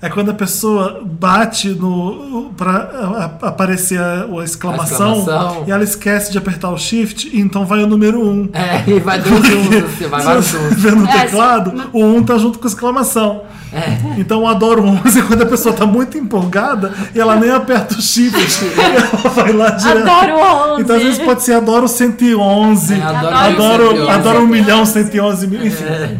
É 0.00 0.08
quando 0.08 0.30
a 0.30 0.34
pessoa 0.34 1.00
bate 1.04 1.70
no 1.70 2.52
pra 2.56 3.30
a- 3.42 3.48
aparecer 3.48 3.98
a, 4.00 4.26
a 4.30 4.44
exclamação, 4.44 5.12
A 5.12 5.18
exclamação. 5.18 5.64
e 5.66 5.70
ela 5.72 5.82
esquece 5.82 6.30
de 6.30 6.38
apertar 6.38 6.70
o 6.70 6.78
shift, 6.78 7.28
e 7.32 7.40
então 7.40 7.66
vai 7.66 7.82
o 7.82 7.86
número 7.88 8.20
1. 8.24 8.28
Um. 8.30 8.48
É, 8.52 8.84
e 8.88 9.00
vai 9.00 9.18
dois 9.20 9.44
juntos, 9.44 10.08
vai 10.08 10.22
vários 10.22 10.44
Se 10.46 10.52
juntos. 10.56 10.78
vê 10.80 10.90
no 10.92 11.04
É, 11.08 11.20
teclado, 11.22 11.90
o 11.92 12.04
1 12.04 12.16
um 12.16 12.22
tá 12.22 12.38
junto 12.38 12.60
com 12.60 12.66
a 12.66 12.70
exclamação. 12.70 13.42
É. 13.70 13.98
Então 14.18 14.40
eu 14.40 14.46
adoro 14.46 14.82
11 14.82 15.20
quando 15.28 15.42
a 15.42 15.46
pessoa 15.46 15.74
tá 15.74 15.84
muito 15.84 16.16
empolgada 16.16 16.90
e 17.14 17.20
ela 17.20 17.36
nem 17.36 17.50
aperta 17.50 17.96
o 17.98 18.00
shift. 18.00 18.64
e 18.64 18.68
ela 18.80 19.30
vai 19.34 19.52
lá 19.52 19.70
direto. 19.70 20.08
Adoro 20.08 20.72
11. 20.74 20.82
Então 20.82 20.96
às 20.96 21.02
vezes 21.02 21.18
pode 21.18 21.42
ser 21.42 21.54
adoro 21.54 21.86
111. 21.88 22.94
É, 22.94 23.02
adoro 23.02 23.34
adoro, 23.36 23.82
111. 23.90 24.10
adoro 24.10 24.42
1 24.44 24.46
milhão, 24.46 24.86
111 24.86 25.46
mil, 25.48 25.66
enfim. 25.66 25.84
É. 25.84 26.16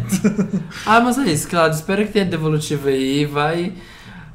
Ah, 0.85 0.99
mas 0.99 1.17
é 1.17 1.23
isso, 1.31 1.47
Claudio. 1.47 1.75
Espero 1.77 2.05
que 2.05 2.11
tenha 2.11 2.25
devolutivo 2.25 2.87
aí. 2.89 3.25
Vai. 3.25 3.68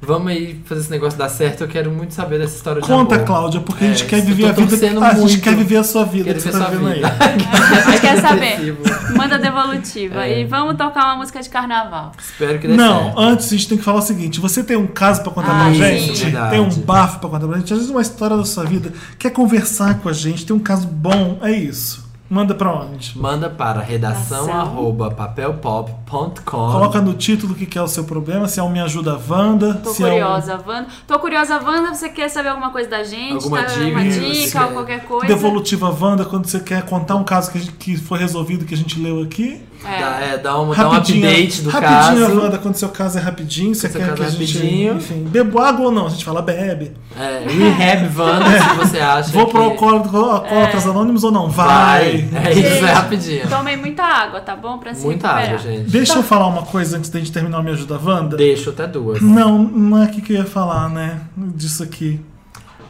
Vamos 0.06 0.28
aí 0.32 0.60
fazer 0.64 0.80
esse 0.82 0.90
negócio 0.90 1.18
dar 1.18 1.28
certo. 1.28 1.62
Eu 1.62 1.68
quero 1.68 1.90
muito 1.90 2.14
saber 2.14 2.38
dessa 2.38 2.56
história 2.56 2.80
de 2.82 2.86
Conta, 2.88 3.14
amor. 3.16 3.26
Cláudia, 3.26 3.60
porque 3.60 3.84
a 3.84 3.88
gente 3.88 4.04
É, 4.04 4.06
quer 4.06 4.20
viver 4.22 4.46
a 4.46 4.52
vida. 4.52 4.76
Ah, 5.00 5.08
a 5.08 5.14
gente 5.14 5.38
quer 5.40 5.54
viver 5.56 5.76
a 5.78 5.84
sua 5.84 6.04
vida 6.04 6.24
Quero 6.24 6.36
que 6.36 6.42
você 6.42 6.50
ver 6.50 6.58
tá 6.58 6.70
vendo 6.70 6.92
vida. 6.94 7.08
aí. 7.08 7.14
A 7.84 7.90
gente 7.90 8.00
quer 8.00 8.20
saber. 8.20 8.76
Manda 9.16 9.38
devolutiva. 9.38 10.24
É. 10.26 10.40
E 10.40 10.44
vamos 10.44 10.76
tocar 10.76 11.04
uma 11.06 11.16
música 11.16 11.40
de 11.42 11.48
carnaval. 11.48 12.12
Espero 12.18 12.58
que 12.58 12.68
dê 12.68 12.74
Não, 12.76 13.04
certo. 13.04 13.18
antes 13.20 13.46
a 13.46 13.50
gente 13.50 13.68
tem 13.68 13.78
que 13.78 13.84
falar 13.84 13.98
o 13.98 14.02
seguinte: 14.02 14.40
você 14.40 14.62
tem 14.62 14.76
um 14.76 14.86
caso 14.86 15.22
pra 15.22 15.32
contar 15.32 15.50
Ah, 15.52 15.64
pra 15.64 15.72
sim. 15.72 15.78
gente, 16.06 16.22
Verdade. 16.24 16.50
tem 16.50 16.60
um 16.60 16.68
bafo 16.70 17.18
pra 17.20 17.28
contar 17.30 17.46
pra 17.46 17.58
gente, 17.58 17.72
às 17.72 17.78
vezes 17.78 17.90
uma 17.90 18.02
história 18.02 18.36
da 18.36 18.44
sua 18.44 18.64
vida, 18.64 18.92
quer 19.18 19.30
conversar 19.30 19.98
com 20.00 20.08
a 20.08 20.12
gente, 20.12 20.44
tem 20.46 20.54
um 20.54 20.60
caso 20.60 20.86
bom, 20.86 21.38
é 21.42 21.50
isso. 21.52 22.03
Manda 22.34 22.52
pra 22.52 22.72
onde? 22.74 23.16
Manda 23.16 23.48
para 23.48 23.80
redação 23.80 24.52
arroba 24.52 25.08
papelpop.com. 25.08 26.40
Coloca 26.72 27.00
no 27.00 27.14
título 27.14 27.52
o 27.52 27.56
que 27.56 27.64
que 27.64 27.78
é 27.78 27.82
o 27.82 27.86
seu 27.86 28.02
problema, 28.02 28.48
se 28.48 28.58
é 28.58 28.62
o 28.62 28.68
Me 28.68 28.80
Ajuda 28.80 29.16
Wanda, 29.28 29.74
Tô 29.74 29.90
se 29.90 30.02
é 30.02 30.08
curiosa, 30.10 30.60
Wanda. 30.66 30.88
Tô 31.06 31.18
curiosa, 31.20 31.60
Wanda. 31.62 31.94
Você 31.94 32.08
quer 32.08 32.28
saber 32.28 32.48
alguma 32.48 32.70
coisa 32.72 32.90
da 32.90 33.04
gente? 33.04 33.34
Alguma 33.34 33.62
Tá- 33.62 33.72
dica, 33.74 33.86
Uma 34.00 34.04
dica 34.04 34.66
ou 34.66 34.72
qualquer 34.72 35.04
coisa? 35.04 35.26
Devolutiva 35.28 35.88
Wanda, 35.90 36.24
quando 36.24 36.46
você 36.46 36.58
quer 36.58 36.82
contar 36.82 37.14
um 37.14 37.22
caso 37.24 37.52
que, 37.52 37.60
gente- 37.60 37.72
que 37.76 37.96
foi 37.96 38.18
resolvido, 38.18 38.64
que 38.64 38.74
a 38.74 38.76
gente 38.76 38.98
leu 39.00 39.22
aqui. 39.22 39.62
Dá, 39.84 39.90
É. 40.20 40.34
é, 40.34 40.38
dá, 40.38 40.58
um, 40.60 40.74
dá 40.74 40.88
um 40.88 40.92
update 40.94 41.60
do 41.62 41.68
rapidinho, 41.70 42.26
caso. 42.26 42.40
Wanda, 42.40 42.58
quando 42.58 42.74
seu 42.74 42.88
caso 42.88 43.18
é 43.18 43.20
rapidinho, 43.20 43.74
você 43.74 43.88
quer 43.88 43.98
que 43.98 44.02
a 44.02 44.12
é 44.12 44.16
gente. 44.16 44.30
rapidinho. 44.32 44.96
Enfim, 44.96 45.24
bebo 45.24 45.58
água 45.60 45.86
ou 45.86 45.92
não? 45.92 46.06
A 46.06 46.08
gente 46.10 46.24
fala 46.24 46.40
bebe. 46.40 46.92
É, 47.18 47.44
rehab 47.46 48.18
Wanda, 48.18 48.44
se 48.50 48.74
você 48.76 48.98
acha 48.98 49.30
Vou 49.30 49.44
que 49.46 49.52
pro 49.52 49.62
Alcoólatras 49.62 50.14
Alcoólatras 50.14 50.86
Anônimos 50.86 51.22
ou 51.22 51.30
não? 51.30 51.48
vai. 51.50 52.22
Vai. 52.22 52.46
É 52.46 52.52
isso, 52.52 52.62
Gente, 52.62 52.84
é 52.84 52.92
rapidinho. 52.92 53.48
Tomem 53.48 53.76
muita 53.76 54.02
água, 54.02 54.40
tá 54.40 54.56
bom? 54.56 54.78
Pra 54.78 54.94
se 54.94 55.04
Muita 55.04 55.28
recuperar. 55.28 55.60
água, 55.60 55.70
gente. 55.72 55.90
Deixa 55.90 56.14
eu 56.14 56.22
falar 56.22 56.46
uma 56.46 56.62
coisa 56.62 56.96
antes 56.96 57.10
da 57.10 57.18
gente 57.18 57.30
terminar 57.30 57.58
o 57.60 57.62
Me 57.62 57.70
Ajuda 57.70 58.00
Wanda. 58.02 58.36
Deixa 58.36 58.70
até 58.70 58.86
duas. 58.86 59.20
Não, 59.20 59.58
não 59.58 59.98
é 60.02 60.04
aqui 60.06 60.20
que 60.22 60.32
eu 60.32 60.38
ia 60.38 60.44
falar, 60.46 60.88
né? 60.88 61.20
Disso 61.36 61.82
aqui. 61.82 62.20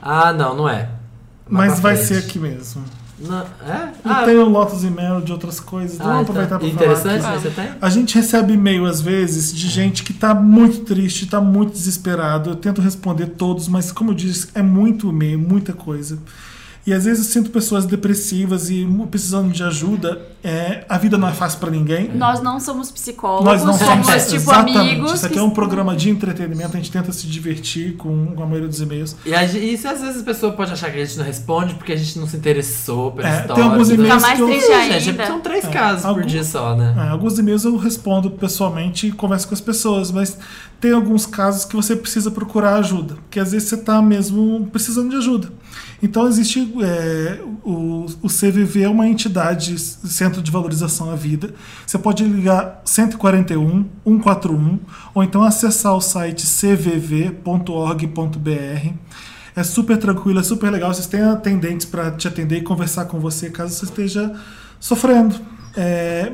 Ah, 0.01 0.33
não, 0.33 0.55
não 0.57 0.69
é. 0.69 0.89
Mas 1.49 1.73
pra 1.81 1.83
vai 1.91 1.97
frente. 1.97 2.09
ser 2.09 2.27
aqui 2.27 2.39
mesmo. 2.39 2.83
Não, 3.19 3.39
é? 3.65 3.93
Eu 4.05 4.11
Ah, 4.13 4.25
tenho 4.25 4.49
Lotus 4.49 4.83
e 4.83 4.91
Mel 4.91 5.21
de 5.21 5.31
outras 5.33 5.61
coisas. 5.61 6.01
ah, 6.01 6.05
Vamos 6.05 6.23
aproveitar 6.23 6.55
tá. 6.55 6.59
pra 6.59 6.69
Interessante, 6.69 7.23
falar 7.23 7.35
aqui. 7.35 7.43
Você 7.43 7.51
tem? 7.51 7.71
A 7.81 7.89
gente 7.89 8.15
recebe 8.17 8.53
e-mail 8.55 8.85
às 8.87 9.01
vezes 9.01 9.55
de 9.55 9.69
gente 9.69 10.03
que 10.03 10.13
tá 10.13 10.35
muito 10.35 10.81
triste, 10.81 11.27
tá 11.27 11.41
muito 11.41 11.73
desesperado. 11.73 12.51
Eu 12.51 12.57
tento 12.57 12.81
responder 12.81 13.27
todos, 13.27 13.69
mas 13.69 13.93
como 13.93 14.11
eu 14.11 14.15
disse, 14.15 14.49
é 14.55 14.63
muito 14.63 15.09
e-mail, 15.11 15.39
muita 15.39 15.73
coisa. 15.73 16.19
E 16.87 16.93
às 16.93 17.07
vezes 17.07 17.27
eu 17.27 17.33
sinto 17.33 17.51
pessoas 17.51 17.87
depressivas 17.87 18.69
e 18.69 18.87
precisando 19.11 19.51
de 19.51 19.63
ajuda. 19.63 20.21
É, 20.43 20.85
a 20.87 20.99
vida 20.99 21.17
não 21.17 21.27
é 21.27 21.33
fácil 21.33 21.59
pra 21.59 21.71
ninguém. 21.71 22.11
Nós 22.15 22.43
não 22.43 22.61
somos 22.61 22.91
psicólogos, 22.91 23.47
Nós 23.47 23.65
não 23.65 23.73
somos, 23.73 24.07
somos 24.07 24.23
tipo 24.25 24.35
exatamente. 24.37 24.77
amigos. 24.79 25.13
Isso 25.15 25.25
aqui 25.25 25.35
que- 25.35 25.41
é 25.41 25.43
um 25.43 25.49
programa 25.49 25.97
de 25.97 26.11
entretenimento, 26.11 26.77
a 26.77 26.77
gente 26.77 26.91
tenta 26.91 27.11
se 27.11 27.27
divertir 27.27 27.97
com, 27.97 28.27
com 28.35 28.43
a 28.43 28.47
maioria 28.47 28.69
dos 28.69 28.79
e-mails. 28.83 29.17
E, 29.25 29.35
a 29.35 29.43
e 29.45 29.79
se 29.79 29.87
às 29.89 30.03
vezes 30.03 30.21
a 30.21 30.25
pessoa 30.25 30.53
pode 30.53 30.73
achar 30.73 30.91
que 30.93 31.01
a 31.01 31.05
gente 31.07 31.17
não 31.17 31.25
responde 31.25 31.73
porque 31.75 31.93
a 31.93 31.97
gente 31.97 32.19
não 32.19 32.27
se 32.27 32.37
interessou 32.37 33.13
pela 33.13 33.29
É, 33.29 33.41
história. 33.41 33.55
tem 33.55 33.65
alguns 33.73 33.89
e-mails 33.91 34.21
mais 34.23 34.37
que 34.37 34.43
eu- 34.43 34.49
gente, 35.01 35.27
são 35.27 35.41
três 35.41 35.65
É, 35.65 35.69
casos 35.69 36.03
por 36.03 36.09
algum- 36.09 36.27
dia 36.27 36.45
só, 36.45 36.77
né? 36.77 36.95
É, 36.99 37.09
alguns 37.09 37.39
e-mails 37.39 37.65
eu 37.65 37.77
respondo 37.79 38.31
pessoalmente 38.31 39.07
e 39.07 39.13
converso 39.13 39.49
com 39.49 39.55
as 39.55 39.61
pessoas, 39.63 40.11
mas 40.11 40.37
tem 40.79 40.93
alguns 40.93 41.25
casos 41.25 41.65
que 41.65 41.75
você 41.75 41.97
precisa 41.97 42.31
procurar 42.31 42.77
ajuda, 42.77 43.15
porque 43.15 43.41
às 43.41 43.53
vezes 43.53 43.71
você 43.71 43.77
está 43.77 44.03
mesmo 44.03 44.69
precisando 44.71 45.09
de 45.09 45.17
ajuda. 45.17 45.49
Então 46.05 46.29
existe 46.29 46.71
é, 46.83 47.41
o, 47.65 48.05
o 48.21 48.29
CVV 48.29 48.83
é 48.83 48.89
uma 48.91 49.09
entidade, 49.09 49.79
Centro 49.79 50.43
de 50.43 50.51
Valorização 50.51 51.11
à 51.11 51.17
Vida. 51.17 51.55
Você 51.87 51.97
pode 51.97 52.23
ligar 52.25 52.83
141 52.85 53.89
141 54.05 54.81
ou 55.15 55.25
então 55.25 55.43
acessar 55.43 55.95
o 55.95 56.03
site 56.03 56.47
cvv.org.br. 56.47 57.39
É 59.57 59.63
super 59.63 59.97
tranquilo, 59.97 60.41
é 60.41 60.43
super 60.43 60.71
legal. 60.71 60.93
Vocês 60.93 61.07
têm 61.07 61.23
atendentes 61.23 61.87
para 61.87 62.11
te 62.11 62.29
atender 62.29 62.59
e 62.59 62.63
conversar 62.63 63.07
com 63.07 63.19
você 63.19 63.49
caso 63.49 63.75
você 63.75 63.87
esteja 63.87 64.31
sofrendo. 64.79 65.37
É, 65.75 66.31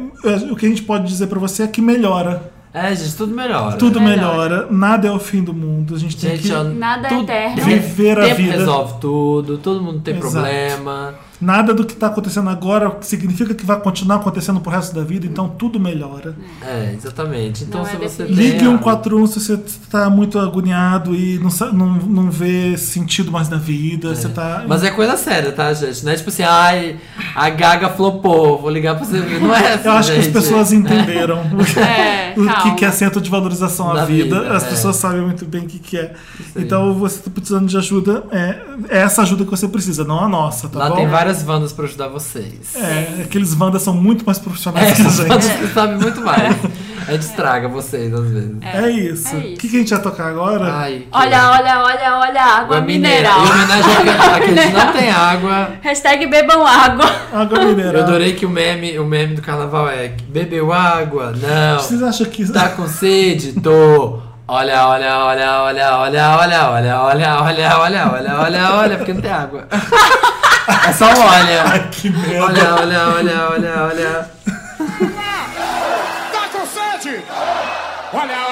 o 0.51 0.57
que 0.57 0.67
a 0.67 0.69
gente 0.69 0.83
pode 0.83 1.07
dizer 1.07 1.29
para 1.29 1.39
você 1.39 1.63
é 1.63 1.69
que 1.69 1.81
melhora. 1.81 2.53
É, 2.73 2.95
gente, 2.95 3.17
tudo 3.17 3.35
melhora. 3.35 3.77
Tudo 3.77 4.01
Melhora. 4.01 4.57
melhora, 4.57 4.67
nada 4.71 5.09
é 5.09 5.11
o 5.11 5.19
fim 5.19 5.43
do 5.43 5.53
mundo. 5.53 5.95
A 5.97 5.99
gente 5.99 6.17
tem 6.17 6.37
Gente, 6.37 6.49
que 6.49 6.53
ó, 6.55 6.63
Nada 6.63 7.09
é 7.09 7.11
tudo- 7.11 7.23
eterno. 7.25 7.63
viver 7.65 8.19
a 8.19 8.23
tempo 8.27 8.37
vida. 8.37 8.53
resolve 8.59 8.95
tudo, 9.01 9.59
todo 9.59 9.83
mundo 9.83 10.01
tem 10.01 10.17
Exato. 10.17 10.33
problema. 10.33 11.15
Nada 11.41 11.73
do 11.73 11.85
que 11.87 11.95
está 11.95 12.09
acontecendo 12.09 12.51
agora 12.51 12.99
significa 13.01 13.55
que 13.55 13.65
vai 13.65 13.81
continuar 13.81 14.17
acontecendo 14.17 14.61
pro 14.61 14.71
resto 14.71 14.95
da 14.95 15.03
vida, 15.03 15.27
então 15.27 15.49
tudo 15.49 15.81
melhora. 15.81 16.35
É, 16.61 16.93
exatamente. 16.95 17.65
Então 17.65 17.81
Não 17.83 17.87
se 17.89 17.97
é 17.97 17.99
você 17.99 18.25
Ligue 18.25 18.59
a- 18.59 18.71
141 18.71 19.27
se 19.27 19.41
você 19.41 19.55
está 19.55 20.11
muito 20.11 20.39
agoniado 20.39 21.15
e 21.15 21.39
não, 21.39 21.73
não, 21.73 21.87
não 21.95 22.31
vê 22.31 22.77
sentido 22.77 23.31
mais 23.33 23.49
na 23.49 23.57
vida. 23.57 24.15
Você 24.15 24.29
tá. 24.29 24.65
Mas 24.69 24.85
é 24.85 24.91
coisa 24.91 25.17
séria, 25.17 25.51
tá, 25.53 25.73
gente? 25.73 26.05
Não 26.05 26.13
é 26.13 26.17
tipo 26.17 26.29
assim, 26.29 26.43
ai, 26.43 26.97
a 27.35 27.49
Gaga 27.49 27.89
flopou, 27.89 28.59
vou 28.61 28.71
ligar 28.71 28.97
pra 28.97 29.05
você 29.07 29.21
ver. 29.21 29.41
Não 29.41 29.55
é 29.55 29.75
assim, 29.75 29.87
Eu 29.89 29.93
acho 29.93 30.13
que 30.13 30.19
as 30.19 30.25
gente. 30.25 30.33
pessoas 30.35 30.73
entenderam 30.73 31.39
É, 31.81 32.35
o 32.37 32.43
que, 32.43 32.47
calma. 32.53 32.75
que 32.77 32.85
é 32.85 32.91
centro 32.91 33.21
de 33.21 33.31
valorização 33.31 33.91
à 33.91 33.95
Da 33.95 34.05
vida. 34.05 34.41
vida, 34.41 34.55
As 34.55 34.65
é. 34.65 34.69
pessoas 34.69 34.97
sabem 34.97 35.23
muito 35.23 35.45
bem 35.47 35.63
o 35.63 35.67
que, 35.67 35.79
que 35.79 35.97
é. 35.97 36.13
Então 36.57 36.93
você 36.95 37.19
está 37.19 37.31
precisando 37.31 37.67
de 37.67 37.77
ajuda. 37.77 38.25
É, 38.31 38.61
é 38.89 38.99
essa 38.99 39.23
ajuda 39.23 39.45
que 39.45 39.51
você 39.51 39.67
precisa, 39.69 40.05
não 40.05 40.23
a 40.23 40.29
nossa, 40.29 40.69
tá 40.69 40.79
Lá 40.79 40.89
bom? 40.91 40.97
tem 40.97 41.09
várias 41.09 41.30
bandas 41.43 41.73
pra 41.73 41.85
ajudar 41.87 42.09
vocês. 42.09 42.75
É, 42.77 43.23
aqueles 43.25 43.59
Wandas 43.59 43.83
são 43.83 43.95
muito 43.95 44.25
mais 44.27 44.39
É, 44.39 44.43
profissionais 44.43 44.93
que 44.97 45.03
a 45.03 45.05
gente. 45.11 45.29
bandas 45.29 45.51
que 45.53 45.67
sabem 45.69 45.97
muito 45.97 46.21
mais. 46.21 46.57
A 47.09 47.13
gente 47.13 47.23
estraga 47.23 47.67
vocês 47.69 48.13
às 48.13 48.29
vezes. 48.31 48.57
É 48.63 48.91
isso. 48.91 49.29
é 49.29 49.39
O 49.39 49.41
isso. 49.41 49.57
que, 49.59 49.69
que 49.69 49.77
a 49.77 49.79
gente 49.81 49.91
vai 49.91 50.03
tocar 50.03 50.27
agora? 50.29 50.73
Ai, 50.73 51.07
Olha, 51.11 51.51
olha, 51.51 51.79
olha, 51.83 52.17
olha, 52.19 52.43
água 52.43 52.77
Água 52.77 52.81
mineral. 52.83 53.41
Em 53.41 53.51
homenagem 53.51 53.97
a 53.97 54.03
que- 54.03 54.09
a 54.11 54.41
que 54.41 54.45
a 54.59 54.63
gente 54.63 54.73
não 54.75 54.93
tem 54.93 55.11
água. 55.11 55.69
Hashtag 55.81 56.27
bebam 56.27 56.65
água. 56.67 57.07
Água 57.33 57.59
mineral. 57.65 57.95
Eu 57.95 58.03
adorei 58.03 58.35
que 58.35 58.45
o 58.47 58.51
meme, 58.51 58.99
o 58.99 59.05
meme 59.05 59.35
do 59.35 59.43
carnaval 59.43 59.89
é 59.89 60.13
bebeu 60.29 60.73
água? 60.73 61.33
Não. 61.37 61.79
Vocês 61.81 62.03
acham 62.03 62.27
que. 62.27 62.47
Tá 62.53 62.69
com 62.71 62.87
sede? 62.87 63.55
Tô. 63.61 64.19
Olha, 64.47 64.89
olha, 64.89 65.17
olha, 65.19 65.63
olha, 65.63 65.97
olha, 65.97 65.97
olha, 65.97 66.69
olha, 66.71 66.71
olha, 66.71 67.01
olha, 67.41 67.79
olha, 67.79 68.11
olha, 68.13 68.41
olha, 68.41 68.75
olha, 68.75 68.97
porque 68.99 69.13
não 69.13 69.21
tem 69.21 69.31
água. 69.31 69.67
É 70.89 70.93
só 70.93 71.07
um 71.07 71.21
olha. 71.21 71.65
Ai, 71.67 71.89
que 71.91 72.11
merda. 72.11 72.45
Olha, 72.45 72.75
olha, 72.75 73.09
olha, 73.09 73.49
olha, 73.51 73.83
olha. 73.85 74.31
Tá 76.33 76.49
com 76.53 76.67
sede? 76.67 77.25
Olha, 78.13 78.23
olha, 78.23 78.47
olha, 78.49 78.50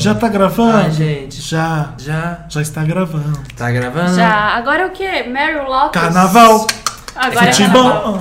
Já 0.00 0.14
tá 0.14 0.28
gravando? 0.28 0.76
Ai, 0.78 0.90
gente. 0.90 1.40
Já. 1.42 1.94
Já. 1.98 2.44
Já 2.48 2.62
está 2.62 2.82
gravando. 2.84 3.38
Tá 3.56 3.70
gravando? 3.70 4.14
Já. 4.16 4.56
Agora 4.56 4.86
o 4.86 4.90
quê? 4.90 5.24
Meryl 5.24 5.64
Lotus? 5.68 5.92
Carnaval. 6.00 6.66
Agora 7.14 7.48
é 7.48 7.52
Futebol. 7.52 7.82
carnaval. 7.90 8.18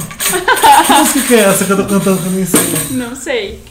Que 0.85 0.93
música 0.93 1.21
que 1.27 1.33
é 1.35 1.39
essa 1.39 1.65
que 1.65 1.71
eu 1.71 1.77
tô 1.77 1.85
cantando 1.85 2.17
pra 2.21 2.29
mim? 2.31 2.45
Não 2.91 3.15
sei. 3.15 3.63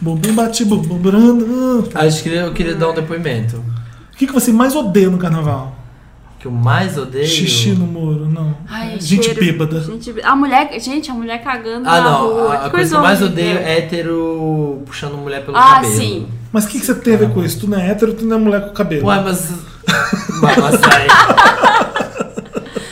Bumbum 0.00 0.34
bate, 0.34 0.64
bumbum 0.64 0.98
brando. 0.98 1.88
Acho 1.94 2.22
que 2.22 2.28
eu 2.30 2.52
queria 2.52 2.74
dar 2.74 2.90
um 2.90 2.94
depoimento. 2.94 3.56
O 4.12 4.16
que, 4.16 4.26
que 4.26 4.32
você 4.32 4.52
mais 4.52 4.74
odeia 4.74 5.08
no 5.10 5.18
carnaval? 5.18 5.76
Que 6.38 6.46
eu 6.46 6.50
mais 6.52 6.98
odeio. 6.98 7.26
Xixi 7.26 7.70
no 7.70 7.86
muro, 7.86 8.28
não. 8.28 8.54
Ai, 8.68 8.98
Gente 9.00 9.24
cheiro. 9.24 9.40
bêbada. 9.40 9.80
Gente, 9.80 10.14
a 10.22 10.36
mulher, 10.36 10.78
gente, 10.80 11.10
a 11.10 11.14
mulher 11.14 11.42
cagando 11.42 11.88
Ah, 11.88 12.00
na 12.00 12.10
não. 12.10 12.26
rua. 12.26 12.54
A, 12.54 12.58
que 12.58 12.66
a 12.66 12.70
coisa 12.70 12.70
coisa 12.70 12.90
que 12.90 12.96
eu 12.96 13.02
mais 13.02 13.22
odeio 13.22 13.58
é 13.58 13.78
hétero 13.78 14.82
puxando 14.86 15.16
mulher 15.16 15.44
pelo 15.44 15.56
Ah, 15.56 15.76
cabelo. 15.76 15.94
sim. 15.94 16.28
Mas 16.54 16.66
o 16.66 16.68
que, 16.68 16.78
que 16.78 16.86
você 16.86 16.94
tem 16.94 17.14
a 17.14 17.16
ver 17.18 17.30
com 17.30 17.42
isso? 17.44 17.58
Tu 17.58 17.68
não 17.68 17.76
é 17.76 17.90
hétero, 17.90 18.14
tu 18.14 18.24
não 18.24 18.36
é 18.36 18.40
mulher 18.40 18.60
com 18.60 18.72
cabelo. 18.72 19.08
Ué, 19.08 19.20
mas. 19.20 19.50
mas, 20.40 20.82
aí. 20.84 21.08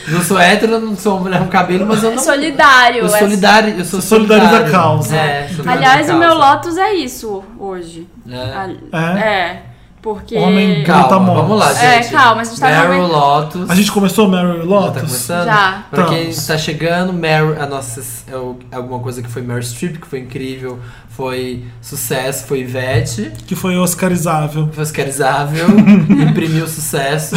Não 0.09 0.21
sou 0.21 0.37
hétero, 0.37 0.79
não 0.81 0.97
sou 0.97 1.17
mulher 1.21 1.39
com 1.39 1.47
cabelo, 1.47 1.85
mas 1.87 2.03
eu 2.03 2.11
É 2.11 2.15
não. 2.15 2.21
solidário. 2.21 2.99
Eu 2.99 3.05
é- 3.15 3.19
solidário, 3.19 3.69
eu 3.79 3.85
sou 3.85 4.01
Você 4.01 4.07
solidariza 4.09 4.47
solidário. 4.49 4.67
a 4.75 4.79
causa. 4.79 5.15
É, 5.15 5.47
solidário 5.47 5.71
Aliás, 5.79 6.07
da 6.07 6.15
o 6.15 6.19
meu 6.19 6.29
causa. 6.31 6.45
Lotus 6.45 6.77
é 6.77 6.93
isso 6.93 7.41
hoje. 7.57 8.05
É. 8.29 8.35
A- 8.35 9.17
É? 9.17 9.19
É. 9.21 9.63
Porque. 10.03 10.35
Homem 10.37 10.83
Calma, 10.83 11.33
vamos 11.33 11.57
lá, 11.57 11.71
É, 11.81 12.03
gente. 12.03 12.11
calma, 12.11 12.41
a 12.41 12.43
gente 12.43 12.59
tá 12.59 12.67
Meryl 12.67 13.03
no- 13.03 13.07
Lotus. 13.07 13.69
A 13.69 13.73
gente 13.75 13.89
começou 13.89 14.27
Mary 14.27 14.47
Já 14.49 14.57
tá 14.59 14.63
Lotus? 14.65 15.01
começando? 15.01 15.45
Já. 15.45 15.83
Pra 15.89 16.03
quem 16.05 16.29
tá 16.33 16.57
chegando, 16.57 17.13
Meryl, 17.13 17.55
a 17.59 17.65
nossa, 17.65 18.03
é 18.29 18.35
o- 18.35 18.57
alguma 18.71 18.99
coisa 18.99 19.23
que 19.23 19.29
foi 19.29 19.41
Meryl 19.41 19.63
Streep, 19.63 19.97
que 20.01 20.05
foi 20.07 20.19
incrível, 20.19 20.77
foi 21.09 21.63
sucesso, 21.81 22.45
foi 22.47 22.59
Ivete, 22.59 23.31
Que 23.47 23.55
foi 23.55 23.77
oscarizável. 23.77 24.69
foi 24.73 24.83
oscarizável, 24.83 25.67
imprimiu 26.29 26.67
sucesso. 26.67 27.35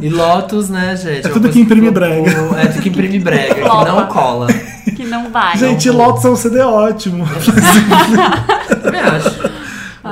E 0.00 0.08
Lotus, 0.08 0.70
né, 0.70 0.96
gente? 0.96 1.26
É 1.26 1.28
uma 1.28 1.34
tudo 1.34 1.50
que 1.50 1.60
imprime 1.60 1.92
flopou, 1.92 2.00
brega. 2.00 2.30
É 2.62 2.66
tudo 2.66 2.82
que 2.82 2.88
imprime 2.88 3.18
brega, 3.18 3.54
que 3.56 3.60
não 3.60 4.06
cola. 4.06 4.46
Que 4.96 5.04
não 5.04 5.30
vai. 5.30 5.56
Gente, 5.58 5.90
Lotus 5.90 6.24
é 6.24 6.30
um 6.30 6.36
CD 6.36 6.60
ótimo. 6.60 7.26
Também 8.82 9.00
acho. 9.00 9.43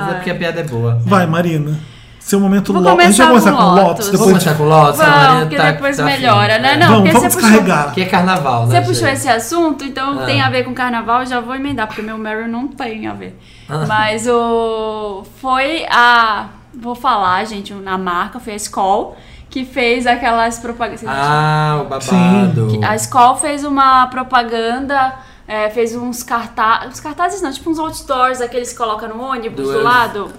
Mas 0.03 0.11
é 0.11 0.15
porque 0.15 0.29
a 0.31 0.35
piada 0.35 0.59
é 0.59 0.63
boa. 0.63 0.99
Vai, 1.05 1.25
Marina. 1.25 1.79
Seu 2.19 2.39
momento 2.39 2.71
Vou 2.71 2.81
Lotus. 2.81 2.99
A 3.05 3.07
gente 3.09 3.17
vai 3.17 3.27
começar 3.27 3.51
com 3.51 3.57
Lotus. 3.63 3.75
Lotus. 3.83 4.05
Vamos 4.07 4.11
Depois 4.11 4.31
começar 4.31 4.55
com 4.55 4.63
Lotus? 4.63 4.99
a 5.01 5.03
Vamos, 5.03 5.17
Marina 5.21 5.39
porque 5.41 5.55
tá- 5.57 5.71
depois 5.71 5.97
tá 5.97 6.03
afim. 6.05 6.13
melhora, 6.13 6.59
né? 6.59 6.77
Não, 6.77 6.87
Vamos, 6.87 6.95
porque 7.01 7.11
vamos 7.11 7.33
você 7.33 7.35
puxou, 7.41 7.49
descarregar. 7.59 7.93
Que 7.93 8.01
é 8.01 8.05
carnaval, 8.05 8.67
né? 8.67 8.75
você 8.81 8.87
puxou 8.87 9.07
gente? 9.07 9.17
esse 9.17 9.29
assunto, 9.29 9.83
então 9.83 10.19
Ah. 10.21 10.25
tem 10.25 10.41
a 10.41 10.49
ver 10.49 10.63
com 10.63 10.73
carnaval, 10.73 11.25
já 11.25 11.41
vou 11.41 11.53
emendar, 11.53 11.85
porque 11.87 12.01
meu 12.01 12.17
Meryl 12.17 12.47
não 12.47 12.67
tem 12.69 13.07
a 13.07 13.13
ver. 13.13 13.37
Ah. 13.67 13.83
Mas 13.85 14.25
o. 14.27 15.23
Foi 15.41 15.85
a. 15.89 16.45
Vou 16.73 16.95
falar, 16.95 17.43
gente, 17.45 17.73
na 17.73 17.97
marca, 17.97 18.39
foi 18.39 18.53
a 18.53 18.55
Skoll, 18.55 19.17
que 19.49 19.65
fez 19.65 20.07
aquelas 20.07 20.59
propagandas. 20.59 21.03
Ah, 21.05 21.79
o 21.81 21.83
babado. 21.89 22.69
Sim. 22.71 22.83
A 22.85 22.95
Skoll 22.95 23.35
fez 23.35 23.65
uma 23.65 24.07
propaganda, 24.07 25.13
é, 25.47 25.69
fez 25.69 25.95
uns 25.95 26.23
cartazes. 26.23 26.87
Uns 26.93 26.99
cartazes 26.99 27.41
não, 27.41 27.51
tipo 27.51 27.69
uns 27.69 27.79
outdoors, 27.79 28.41
aqueles 28.41 28.71
que 28.71 28.77
coloca 28.77 29.07
no 29.07 29.21
ônibus 29.21 29.67
Do- 29.67 29.73
do 29.73 29.83
lado. 29.83 30.31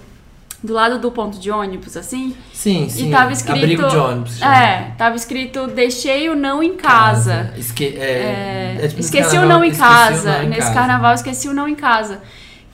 Do 0.62 0.72
lado 0.72 0.98
do 0.98 1.10
ponto 1.12 1.38
de 1.38 1.50
ônibus, 1.50 1.94
assim. 1.94 2.34
Sim, 2.50 2.88
sim. 2.88 3.08
E 3.08 3.10
tava 3.10 3.30
escrito. 3.32 3.58
Abrigo 3.58 3.86
de 3.86 3.96
ônibus. 3.98 4.40
É, 4.40 4.92
tava 4.96 5.14
escrito 5.14 5.66
deixei 5.66 6.30
o 6.30 6.34
não 6.34 6.62
em 6.62 6.74
casa. 6.74 7.52
Esque... 7.58 7.94
É, 7.98 8.76
É, 8.80 8.84
é 8.84 8.88
tipo 8.88 8.98
esqueci 9.00 9.36
o 9.36 9.44
não 9.44 9.62
em 9.62 9.74
casa. 9.74 10.38
não 10.38 10.42
em 10.44 10.48
Nesse 10.48 10.60
casa. 10.62 10.72
carnaval, 10.74 11.12
esqueci 11.14 11.48
o 11.48 11.52
não 11.52 11.68
em 11.68 11.74
casa. 11.74 12.22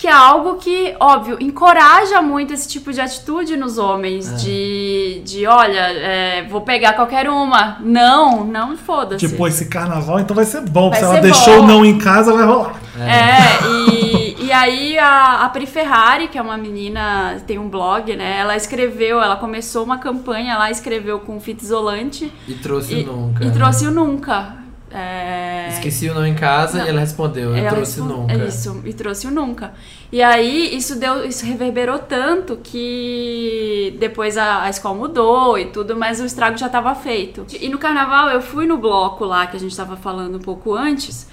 Que 0.01 0.09
é 0.09 0.13
algo 0.13 0.55
que, 0.55 0.97
óbvio, 0.99 1.37
encoraja 1.41 2.23
muito 2.23 2.55
esse 2.55 2.67
tipo 2.67 2.91
de 2.91 3.03
atitude 3.03 3.55
nos 3.55 3.77
homens. 3.77 4.33
É. 4.33 4.37
De, 4.37 5.23
de, 5.27 5.47
olha, 5.47 5.79
é, 5.79 6.43
vou 6.49 6.63
pegar 6.63 6.95
qualquer 6.95 7.29
uma. 7.29 7.77
Não, 7.81 8.43
não 8.43 8.79
foda-se. 8.79 9.29
Tipo, 9.29 9.47
esse 9.47 9.67
carnaval, 9.67 10.19
então 10.19 10.35
vai 10.35 10.47
ser 10.47 10.63
bom. 10.63 10.89
Vai 10.89 11.01
Se 11.01 11.05
ela 11.05 11.15
ser 11.17 11.21
deixou 11.21 11.59
bom. 11.59 11.65
o 11.65 11.67
não 11.67 11.85
em 11.85 11.99
casa, 11.99 12.33
vai 12.33 12.47
rolar. 12.47 12.81
É, 12.99 13.67
e, 13.69 14.47
e 14.47 14.51
aí 14.53 14.99
a, 14.99 15.45
a 15.45 15.49
Pri 15.51 15.67
Ferrari, 15.67 16.29
que 16.29 16.39
é 16.39 16.43
uma 16.43 16.57
menina, 16.57 17.37
tem 17.47 17.59
um 17.59 17.69
blog, 17.69 18.17
né? 18.17 18.39
Ela 18.41 18.57
escreveu, 18.57 19.21
ela 19.23 19.37
começou 19.37 19.85
uma 19.85 19.99
campanha 19.99 20.57
lá, 20.57 20.71
escreveu 20.71 21.21
com 21.21 21.39
fita 21.39 21.63
isolante. 21.63 22.33
E 22.49 22.55
trouxe 22.55 22.95
E, 22.95 23.03
o 23.05 23.13
nunca. 23.13 23.45
e 23.45 23.51
trouxe 23.51 23.87
o 23.87 23.91
nunca. 23.91 24.57
É, 24.93 25.69
Esqueci 25.71 26.09
o 26.09 26.15
não 26.15 26.27
em 26.27 26.35
casa 26.35 26.79
Não. 26.79 26.87
e 26.87 26.89
ela 26.89 27.01
respondeu. 27.01 27.51
Eu 27.51 27.57
ela 27.57 27.71
trouxe 27.71 28.01
o 28.01 28.05
respon- 28.05 28.23
nunca. 28.27 28.45
Isso, 28.45 28.83
e 28.85 28.93
trouxe 28.93 29.27
o 29.27 29.31
nunca. 29.31 29.73
E 30.11 30.21
aí 30.21 30.77
isso 30.77 30.99
deu, 30.99 31.25
isso 31.25 31.47
reverberou 31.47 31.99
tanto 32.01 32.57
que 32.57 33.97
depois 34.01 34.37
a, 34.37 34.63
a 34.65 34.71
escola 34.71 34.97
mudou 34.97 35.57
e 35.59 35.67
tudo, 35.67 35.97
mas 35.97 36.21
o 36.21 36.25
estrago 36.25 36.57
já 36.57 36.67
estava 36.67 36.95
feito. 36.95 37.47
E 37.61 37.69
no 37.69 37.79
carnaval 37.79 38.29
eu 38.31 38.41
fui 38.43 38.67
no 38.67 38.77
bloco 38.79 39.25
lá 39.25 39.47
que 39.47 39.57
a 39.57 39.61
gente 39.61 39.71
estava 39.71 39.97
falando 39.97 40.37
um 40.37 40.41
pouco 40.41 40.75
antes. 40.75 41.29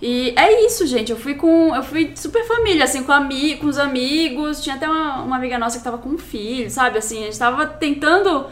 E 0.00 0.32
é 0.36 0.64
isso, 0.66 0.84
gente. 0.86 1.12
Eu 1.12 1.16
fui 1.18 1.34
com. 1.34 1.74
Eu 1.76 1.82
fui 1.82 2.12
super 2.16 2.44
família, 2.44 2.82
assim, 2.84 3.04
com, 3.04 3.12
ami 3.12 3.56
com 3.56 3.66
os 3.66 3.78
amigos. 3.78 4.60
Tinha 4.60 4.74
até 4.74 4.88
uma, 4.88 5.22
uma 5.22 5.36
amiga 5.36 5.56
nossa 5.58 5.78
que 5.78 5.84
tava 5.84 5.98
com 5.98 6.08
um 6.08 6.18
filho, 6.18 6.68
sabe? 6.70 6.98
Assim, 6.98 7.20
a 7.22 7.26
gente 7.26 7.38
tava 7.38 7.66
tentando 7.66 8.46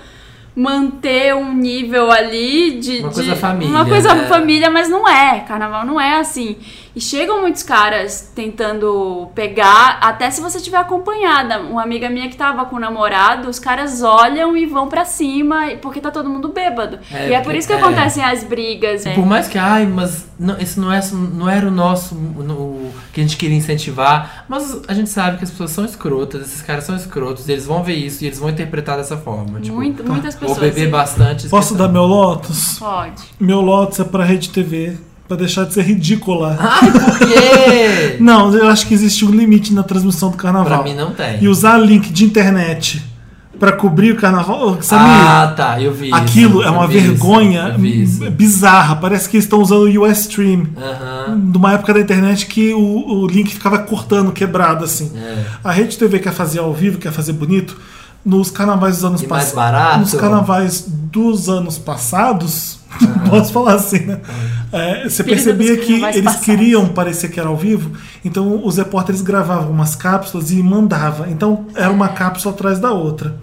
manter 0.54 1.34
um 1.34 1.54
nível 1.54 2.10
ali 2.10 2.78
de. 2.80 2.98
Uma 3.00 3.08
de- 3.08 3.14
coisa 3.14 3.36
família, 3.36 3.74
Uma 3.74 3.86
coisa 3.86 4.14
né? 4.14 4.26
família, 4.26 4.70
mas 4.70 4.88
não 4.88 5.08
é. 5.08 5.40
Carnaval 5.40 5.84
não 5.86 6.00
é 6.00 6.18
assim. 6.18 6.56
E 6.94 7.00
chegam 7.00 7.40
muitos 7.40 7.62
caras 7.62 8.32
tentando 8.34 9.28
pegar, 9.34 9.98
até 10.00 10.30
se 10.30 10.40
você 10.40 10.60
tiver 10.60 10.78
acompanhada. 10.78 11.60
Uma 11.60 11.82
amiga 11.82 12.08
minha 12.10 12.28
que 12.28 12.36
tava 12.36 12.64
com 12.64 12.76
o 12.76 12.80
namorado, 12.80 13.48
os 13.48 13.58
caras 13.58 14.02
olham 14.02 14.56
e 14.56 14.66
vão 14.66 14.88
pra 14.88 15.04
cima, 15.04 15.68
porque 15.80 16.00
tá 16.00 16.10
todo 16.10 16.28
mundo 16.28 16.48
bêbado. 16.48 16.98
É, 17.12 17.28
e 17.28 17.32
é 17.34 17.40
por 17.40 17.54
isso 17.54 17.68
que 17.68 17.74
é. 17.74 17.76
acontecem 17.76 18.22
as 18.24 18.42
brigas. 18.42 19.04
né? 19.04 19.14
Por 19.14 19.24
mais 19.26 19.46
que, 19.46 19.56
ai, 19.58 19.86
mas 19.86 20.26
não, 20.38 20.58
esse 20.58 20.80
não, 20.80 20.92
é, 20.92 21.00
não 21.12 21.48
era 21.48 21.66
o 21.68 21.70
nosso, 21.70 22.14
o 22.14 22.92
que 23.12 23.20
a 23.20 23.24
gente 23.24 23.36
queria 23.36 23.56
incentivar, 23.56 24.44
mas 24.48 24.80
a 24.88 24.94
gente 24.94 25.10
sabe 25.10 25.38
que 25.38 25.44
as 25.44 25.50
pessoas 25.50 25.70
são 25.70 25.84
escrotas, 25.84 26.42
esses 26.42 26.62
caras 26.62 26.84
são 26.84 26.96
escrotos, 26.96 27.48
e 27.48 27.52
eles 27.52 27.66
vão 27.66 27.82
ver 27.82 27.94
isso 27.94 28.24
e 28.24 28.26
eles 28.26 28.38
vão 28.38 28.48
interpretar 28.50 28.96
dessa 28.96 29.16
forma. 29.16 29.60
Tipo, 29.60 29.76
Muito- 29.76 30.04
muitas 30.04 30.34
vou 30.34 30.48
pessoas. 30.48 30.58
beber 30.60 30.86
sim. 30.86 30.90
bastante. 30.90 31.48
Posso 31.48 31.74
dar 31.74 31.88
meu 31.88 32.02
Lotus? 32.04 32.78
Pode. 32.78 33.22
Meu 33.38 33.60
Lotus 33.60 34.00
é 34.00 34.04
pra 34.04 34.24
Rede 34.24 34.48
TV. 34.50 34.96
Pra 35.30 35.36
deixar 35.36 35.62
de 35.64 35.72
ser 35.72 35.82
ridícula. 35.82 36.56
Ai, 36.58 36.90
por 36.90 37.18
quê? 37.20 38.16
Não, 38.18 38.52
eu 38.52 38.66
acho 38.66 38.84
que 38.88 38.92
existe 38.92 39.24
um 39.24 39.30
limite 39.30 39.72
na 39.72 39.84
transmissão 39.84 40.28
do 40.32 40.36
carnaval. 40.36 40.82
Pra 40.82 40.90
mim 40.90 40.96
não 40.96 41.12
tem. 41.12 41.40
E 41.40 41.46
usar 41.46 41.78
link 41.78 42.10
de 42.10 42.24
internet 42.24 43.00
pra 43.56 43.70
cobrir 43.70 44.10
o 44.10 44.16
carnaval. 44.16 44.82
Samir, 44.82 45.06
Ah, 45.08 45.54
tá, 45.56 45.80
eu 45.80 45.94
vi 45.94 46.06
isso. 46.06 46.16
aquilo 46.16 46.64
é 46.64 46.66
eu 46.66 46.72
uma 46.72 46.86
isso, 46.86 46.92
vergonha 46.94 47.76
isso. 47.78 48.28
bizarra. 48.28 48.96
Parece 48.96 49.28
que 49.28 49.36
eles 49.36 49.44
estão 49.44 49.60
usando 49.62 49.82
o 49.84 50.02
US 50.04 50.18
Stream. 50.22 50.66
Aham. 50.76 51.40
De 51.52 51.56
uma 51.58 51.74
época 51.74 51.94
da 51.94 52.00
internet 52.00 52.46
que 52.46 52.74
o, 52.74 52.80
o 53.20 53.26
link 53.28 53.54
ficava 53.54 53.78
cortando, 53.78 54.32
quebrado 54.32 54.84
assim. 54.84 55.12
É. 55.14 55.44
A 55.62 55.70
Rede 55.70 55.96
TV 55.96 56.18
quer 56.18 56.32
fazer 56.32 56.58
ao 56.58 56.74
vivo, 56.74 56.98
quer 56.98 57.12
fazer 57.12 57.34
bonito. 57.34 57.76
Nos 58.24 58.50
carnavais 58.50 58.96
dos 58.96 59.04
anos 59.04 59.22
mais 59.22 59.52
passados. 59.52 60.00
Nos 60.12 60.20
carnavais 60.20 60.84
dos 60.88 61.48
anos 61.48 61.78
passados, 61.78 62.78
posso 63.30 63.50
falar 63.50 63.74
assim, 63.76 64.00
né? 64.00 64.20
É, 64.72 65.08
você 65.08 65.24
Filho 65.24 65.34
percebia 65.36 65.76
que 65.78 65.92
eles 65.94 66.22
passados. 66.22 66.44
queriam 66.44 66.86
parecer 66.88 67.28
que 67.30 67.40
era 67.40 67.48
ao 67.48 67.56
vivo, 67.56 67.90
então 68.24 68.60
os 68.64 68.76
repórteres 68.76 69.20
gravavam 69.20 69.70
umas 69.72 69.96
cápsulas 69.96 70.50
e 70.52 70.62
mandavam. 70.62 71.26
Então 71.28 71.66
era 71.74 71.90
uma 71.90 72.08
cápsula 72.08 72.54
atrás 72.54 72.78
da 72.78 72.92
outra. 72.92 73.34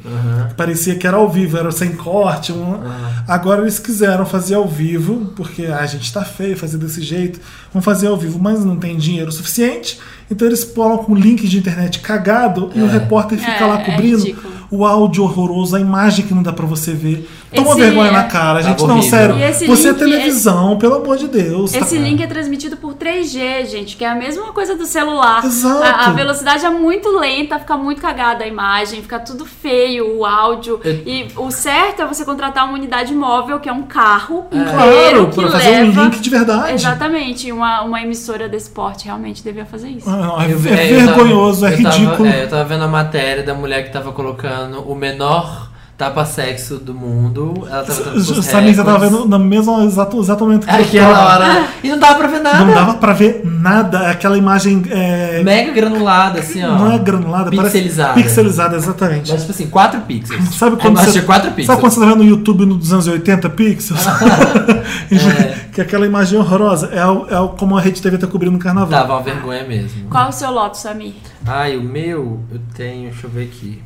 Parecia 0.56 0.96
que 0.96 1.06
era 1.06 1.18
ao 1.18 1.30
vivo, 1.30 1.58
era 1.58 1.72
sem 1.72 1.92
corte. 1.96 2.52
um- 2.54 2.80
Agora 3.28 3.62
eles 3.62 3.78
quiseram 3.80 4.26
fazer 4.26 4.56
ao 4.56 4.68
vivo, 4.68 5.34
porque 5.36 5.66
"Ah, 5.66 5.80
a 5.80 5.86
gente 5.86 6.12
tá 6.14 6.24
feio 6.24 6.56
fazer 6.56 6.78
desse 6.78 7.02
jeito, 7.02 7.40
vamos 7.74 7.84
fazer 7.84 8.08
ao 8.08 8.16
vivo, 8.18 8.40
mas 8.40 8.64
não 8.64 8.78
tem 8.78 8.96
dinheiro 8.98 9.32
suficiente. 9.32 10.00
Então 10.32 10.48
eles 10.48 10.64
colocam 10.64 11.14
um 11.14 11.18
link 11.18 11.48
de 11.48 11.58
internet 11.58 12.00
cagado 12.00 12.70
e 12.76 12.82
o 12.82 12.88
repórter 12.88 13.38
fica 13.38 13.64
É, 13.64 13.66
lá 13.66 13.80
é 13.82 13.84
cobrindo 13.86 14.36
o 14.70 14.86
áudio 14.86 15.24
horroroso, 15.24 15.76
a 15.76 15.80
imagem 15.80 16.26
que 16.26 16.34
não 16.34 16.44
dá 16.44 16.52
pra 16.52 16.66
você 16.66 16.92
ver. 16.94 17.30
Toma 17.54 17.70
Esse 17.72 17.80
vergonha 17.80 18.10
é- 18.10 18.14
na 18.14 18.24
cara, 18.24 18.62
gente. 18.62 18.78
Tava 18.82 18.94
Não, 18.94 19.02
sério. 19.02 19.36
Você 19.68 19.90
é 19.90 19.94
televisão, 19.94 20.78
pelo 20.78 20.96
amor 20.96 21.17
de 21.18 21.28
Deus. 21.28 21.72
tá- 21.72 21.80
Esse 21.80 21.98
link 21.98 22.22
é 22.22 22.28
transmitido 22.28 22.78
por 22.78 22.94
3G, 22.94 23.66
gente, 23.66 23.96
que 23.98 24.06
é 24.06 24.10
a 24.10 24.16
mesma 24.16 24.52
coisa 24.54 24.76
do 24.76 24.86
celular. 24.86 25.44
Exato. 25.46 25.84
A, 25.84 26.08
a 26.08 26.10
velocidade 26.12 26.66
é 26.66 26.70
muito 26.70 27.10
lenta, 27.18 27.60
fica 27.60 27.76
muito 27.78 28.02
cagada 28.02 28.44
a 28.44 28.48
imagem, 28.48 29.02
fica 29.02 29.20
tudo 29.20 29.46
feio, 29.46 30.18
o 30.18 30.26
áudio. 30.26 30.80
Eu- 30.84 30.94
E 31.06 31.28
o 31.38 31.52
certo 31.52 32.02
é 32.02 32.06
você 32.06 32.24
contratar 32.26 32.66
uma 32.66 32.74
unidade 32.74 33.14
móvel, 33.14 33.60
que 33.60 33.70
é 33.70 33.74
um 33.74 33.84
carro 33.84 34.46
inteiro 34.52 34.72
Claro, 34.72 35.28
que 35.30 35.42
pra 35.42 35.52
fazer 35.52 35.70
um 35.70 35.86
leva- 35.88 36.04
link 36.04 36.20
de 36.20 36.30
verdade. 36.30 36.74
Exatamente, 36.74 37.52
uma, 37.52 37.82
uma 37.82 38.02
emissora 38.02 38.48
desse 38.50 38.70
porte 38.70 39.06
realmente 39.06 39.44
devia 39.44 39.66
fazer 39.66 39.90
isso. 39.90 40.10
Ah, 40.10 40.46
é, 40.48 40.52
Eu 40.52 40.58
vi- 40.60 40.70
é 40.70 41.00
tava- 41.06 41.14
vergonhoso, 41.16 41.66
é 41.66 41.74
eu 41.74 41.84
tava- 41.84 41.96
ridículo. 41.96 42.28
é, 42.30 42.44
eu 42.44 42.50
tava 42.50 42.64
vendo 42.66 42.84
a 42.84 42.88
matéria 42.88 43.44
da 43.44 43.54
mulher 43.54 43.84
que 43.84 43.92
tava 43.92 44.12
colocando 44.12 44.82
o 44.82 44.96
menor 44.96 45.67
tapa-sexo 45.98 46.76
do 46.78 46.94
mundo. 46.94 47.68
Ela 47.70 47.84
tava 47.84 48.02
tendo 48.04 48.16
os 48.18 48.46
Samir, 48.46 48.76
você 48.76 48.84
tava 48.84 49.00
vendo 49.00 49.26
no 49.28 49.40
mesmo 49.40 49.82
exato, 49.82 50.20
exato 50.20 50.44
momento 50.46 50.68
que 50.68 50.72
eu 50.72 50.80
Aquela 50.80 51.14
tava. 51.16 51.44
hora. 51.46 51.68
E 51.84 51.90
não 51.90 51.98
dava 51.98 52.16
pra 52.20 52.28
ver 52.28 52.40
nada. 52.40 52.66
Não 52.66 52.74
dava 52.74 52.94
pra 52.96 53.14
ver 53.14 53.42
nada. 53.44 54.12
Aquela 54.12 54.38
imagem. 54.38 54.84
É, 54.92 55.42
Mega 55.44 55.72
granulada, 55.74 56.40
assim, 56.40 56.64
ó. 56.64 56.78
não 56.78 56.92
é 56.92 57.00
granulada, 57.00 57.50
Pixelizada. 57.50 58.10
parece. 58.14 58.28
Pixelizada, 58.30 58.76
exatamente. 58.76 59.32
Mas, 59.32 59.42
tipo 59.42 59.52
assim, 59.52 59.68
4 59.68 60.02
pixels. 60.02 60.56
Sabe 60.56 60.76
quando, 60.76 60.94
imagem 60.94 61.14
você, 61.14 61.22
4 61.24 61.50
pixels. 61.50 61.66
sabe 61.68 61.82
quando 61.82 61.92
você 61.94 62.00
tá 62.00 62.06
vendo 62.06 62.18
no 62.24 62.26
YouTube 62.30 62.66
no 62.68 62.76
dos 62.76 62.94
anos 62.94 63.08
80 63.08 63.50
pixels? 63.50 64.00
que 65.74 65.82
aquela 65.82 66.06
imagem 66.06 66.38
horrorosa. 66.40 66.88
É, 66.94 67.06
o- 67.06 67.28
é 67.28 67.40
o- 67.40 67.50
como 67.50 67.76
a 67.78 67.82
Rede 67.82 68.02
TV 68.02 68.18
tá 68.20 68.28
cobrindo 68.28 68.56
o 68.56 68.60
carnaval. 68.60 68.90
Dava 68.90 69.14
uma 69.14 69.24
vergonha 69.24 69.64
mesmo. 69.64 70.10
Qual 70.10 70.26
é 70.26 70.30
o 70.30 70.32
seu 70.32 70.52
lote, 70.52 70.78
Samir? 70.78 71.14
Ai, 71.46 71.76
o 71.76 71.82
meu, 71.82 72.40
eu 72.52 72.60
tenho. 72.76 73.10
Deixa 73.10 73.26
eu 73.26 73.32
ver 73.32 73.46
aqui. 73.46 73.82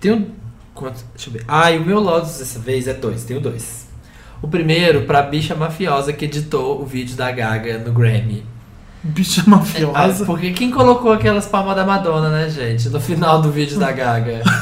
Tenho. 0.00 0.26
Quanto, 0.78 1.04
deixa 1.14 1.28
eu 1.28 1.32
ver. 1.32 1.44
Ai, 1.48 1.78
o 1.78 1.84
meu 1.84 1.98
Lotus 2.00 2.38
dessa 2.38 2.58
vez 2.58 2.86
é 2.86 2.94
dois. 2.94 3.24
Tenho 3.24 3.40
dois. 3.40 3.86
O 4.40 4.46
primeiro, 4.46 5.02
pra 5.02 5.22
bicha 5.22 5.54
mafiosa 5.54 6.12
que 6.12 6.24
editou 6.24 6.80
o 6.80 6.86
vídeo 6.86 7.16
da 7.16 7.30
Gaga 7.32 7.78
no 7.78 7.92
Grammy. 7.92 8.44
Bicha 9.02 9.42
Ah, 9.46 9.50
mafiosa. 9.50 10.24
porque 10.24 10.50
quem 10.52 10.70
colocou 10.70 11.12
aquelas 11.12 11.46
palmas 11.46 11.74
da 11.74 11.84
Madonna, 11.84 12.28
né, 12.30 12.48
gente? 12.48 12.88
No 12.88 13.00
final 13.00 13.42
do 13.42 13.50
vídeo 13.50 13.78
da 13.78 13.90
Gaga. 13.90 14.42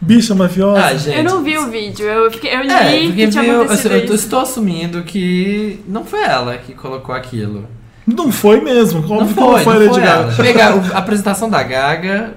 Bicha 0.00 0.34
mafiosa. 0.34 0.84
Ah, 0.86 0.94
gente. 0.96 1.18
Eu 1.18 1.24
não 1.24 1.44
vi 1.44 1.58
o 1.58 1.68
vídeo, 1.70 2.06
eu, 2.06 2.30
fiquei, 2.30 2.54
eu 2.54 2.62
li 2.62 2.70
É, 2.72 3.12
que 3.12 3.28
tinha 3.28 3.42
viu, 3.44 3.62
acontecido 3.62 3.92
assim, 3.92 3.98
eu 4.00 4.04
isso. 4.06 4.14
estou 4.14 4.40
assumindo 4.40 5.02
que 5.02 5.80
não 5.86 6.04
foi 6.04 6.22
ela 6.24 6.56
que 6.56 6.72
colocou 6.72 7.14
aquilo. 7.14 7.66
Não 8.06 8.32
foi 8.32 8.60
mesmo. 8.60 9.02
Como 9.02 9.20
Não 9.20 9.26
não 9.26 9.34
foi, 9.34 9.62
foi 9.62 9.74
a 9.74 9.78
não 9.78 9.86
Lady 9.86 9.94
foi 9.94 10.02
Gaga? 10.02 10.22
ela. 10.22 10.32
Pegar 10.36 10.94
a 10.94 10.98
apresentação 10.98 11.50
da 11.50 11.62
Gaga, 11.62 12.34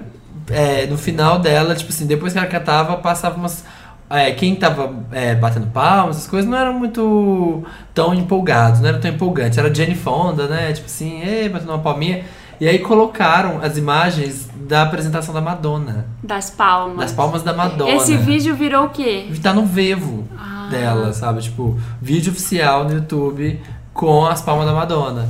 é, 0.50 0.86
no 0.86 0.96
final 0.98 1.38
dela, 1.38 1.74
tipo 1.74 1.90
assim, 1.90 2.06
depois 2.06 2.32
que 2.32 2.38
ela 2.38 2.48
cantava, 2.48 2.96
passava 2.96 3.36
umas. 3.36 3.64
é, 4.10 4.30
quem 4.32 4.54
tava 4.54 4.92
é, 5.12 5.34
batendo 5.34 5.66
palmas, 5.68 6.16
essas 6.16 6.28
coisas, 6.28 6.48
não 6.48 6.56
eram 6.58 6.72
muito 6.74 7.64
tão 7.94 8.14
empolgados, 8.14 8.80
não 8.80 8.88
era 8.88 8.98
tão 8.98 9.10
empolgante. 9.10 9.58
Era 9.58 9.74
Jenny 9.74 9.94
Fonda, 9.94 10.46
né? 10.46 10.72
Tipo 10.72 10.86
assim, 10.86 11.20
ei, 11.22 11.48
batendo 11.48 11.70
uma 11.70 11.78
palminha. 11.78 12.24
E 12.60 12.68
aí 12.68 12.78
colocaram 12.78 13.58
as 13.62 13.76
imagens 13.76 14.48
da 14.54 14.82
apresentação 14.82 15.34
da 15.34 15.40
Madonna. 15.40 16.06
Das 16.22 16.50
palmas. 16.50 16.98
Das 16.98 17.12
palmas 17.12 17.42
da 17.42 17.52
Madonna. 17.52 17.90
Esse 17.90 18.16
vídeo 18.16 18.54
virou 18.54 18.84
o 18.84 18.88
quê? 18.90 19.26
Tá 19.42 19.52
no 19.52 19.66
vevo 19.66 20.24
Ah. 20.38 20.68
dela, 20.70 21.12
sabe? 21.12 21.42
Tipo, 21.42 21.76
vídeo 22.00 22.30
oficial 22.32 22.84
no 22.84 22.92
YouTube 22.94 23.60
com 23.92 24.24
as 24.24 24.40
palmas 24.40 24.66
da 24.66 24.72
Madonna. 24.72 25.28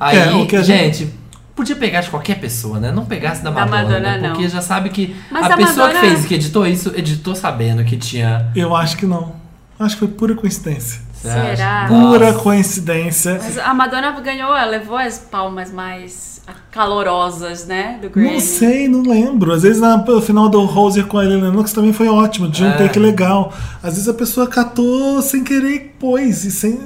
Aí, 0.00 0.16
É, 0.18 0.32
o 0.32 0.46
que 0.46 0.56
a 0.56 0.62
gente, 0.62 1.12
podia 1.54 1.76
pegar 1.76 2.00
de 2.00 2.10
qualquer 2.10 2.40
pessoa, 2.40 2.78
né? 2.80 2.90
Não 2.92 3.04
pegasse 3.04 3.42
da 3.42 3.50
Da 3.50 3.60
Madonna, 3.66 3.82
Madonna, 3.82 4.00
né? 4.00 4.18
não. 4.18 4.30
Porque 4.34 4.48
já 4.48 4.60
sabe 4.62 4.88
que 4.90 5.16
Mas 5.30 5.44
a 5.44 5.54
a 5.54 5.56
pessoa 5.56 5.86
Madonna- 5.88 6.00
que 6.00 6.14
fez, 6.14 6.26
que 6.26 6.34
editou 6.34 6.66
isso, 6.66 6.92
editou 6.96 7.34
sabendo 7.34 7.84
que 7.84 7.96
tinha. 7.96 8.50
Eu 8.56 8.74
acho 8.74 8.96
que 8.96 9.06
não. 9.06 9.34
Acho 9.78 9.94
que 9.96 10.00
foi 10.00 10.08
pura 10.08 10.34
coincidência. 10.34 11.00
Será? 11.14 11.86
Pura 11.88 12.32
Nossa. 12.32 12.38
Coincidência. 12.42 13.38
Mas 13.42 13.56
a 13.58 13.72
Madonna 13.72 14.10
ganhou, 14.20 14.50
ela 14.56 14.64
levou 14.70 14.96
as 14.96 15.18
palmas 15.18 15.70
mais 15.72 16.40
calorosas, 16.72 17.66
né? 17.66 17.98
Do 18.00 18.08
Grammy. 18.10 18.32
Não 18.32 18.40
sei, 18.40 18.88
não 18.88 19.02
lembro. 19.02 19.52
Às 19.52 19.62
vezes 19.62 19.80
na- 19.80 19.96
no 19.98 20.20
final 20.22 20.48
do 20.48 20.64
Roser 20.64 21.06
com 21.06 21.18
a 21.18 21.24
Helena 21.24 21.48
Lennox 21.50 21.72
também 21.72 21.92
foi 21.92 22.08
ótimo, 22.08 22.48
de 22.48 22.64
um 22.64 22.68
É. 22.68 22.72
take 22.72 22.98
legal. 22.98 23.52
Às 23.82 23.94
vezes 23.94 24.08
a 24.08 24.14
pessoa 24.14 24.46
catou 24.46 25.20
sem 25.22 25.44
querer 25.44 25.70
e 25.74 25.80
pôs. 25.80 26.44
E 26.44 26.50
sem... 26.50 26.78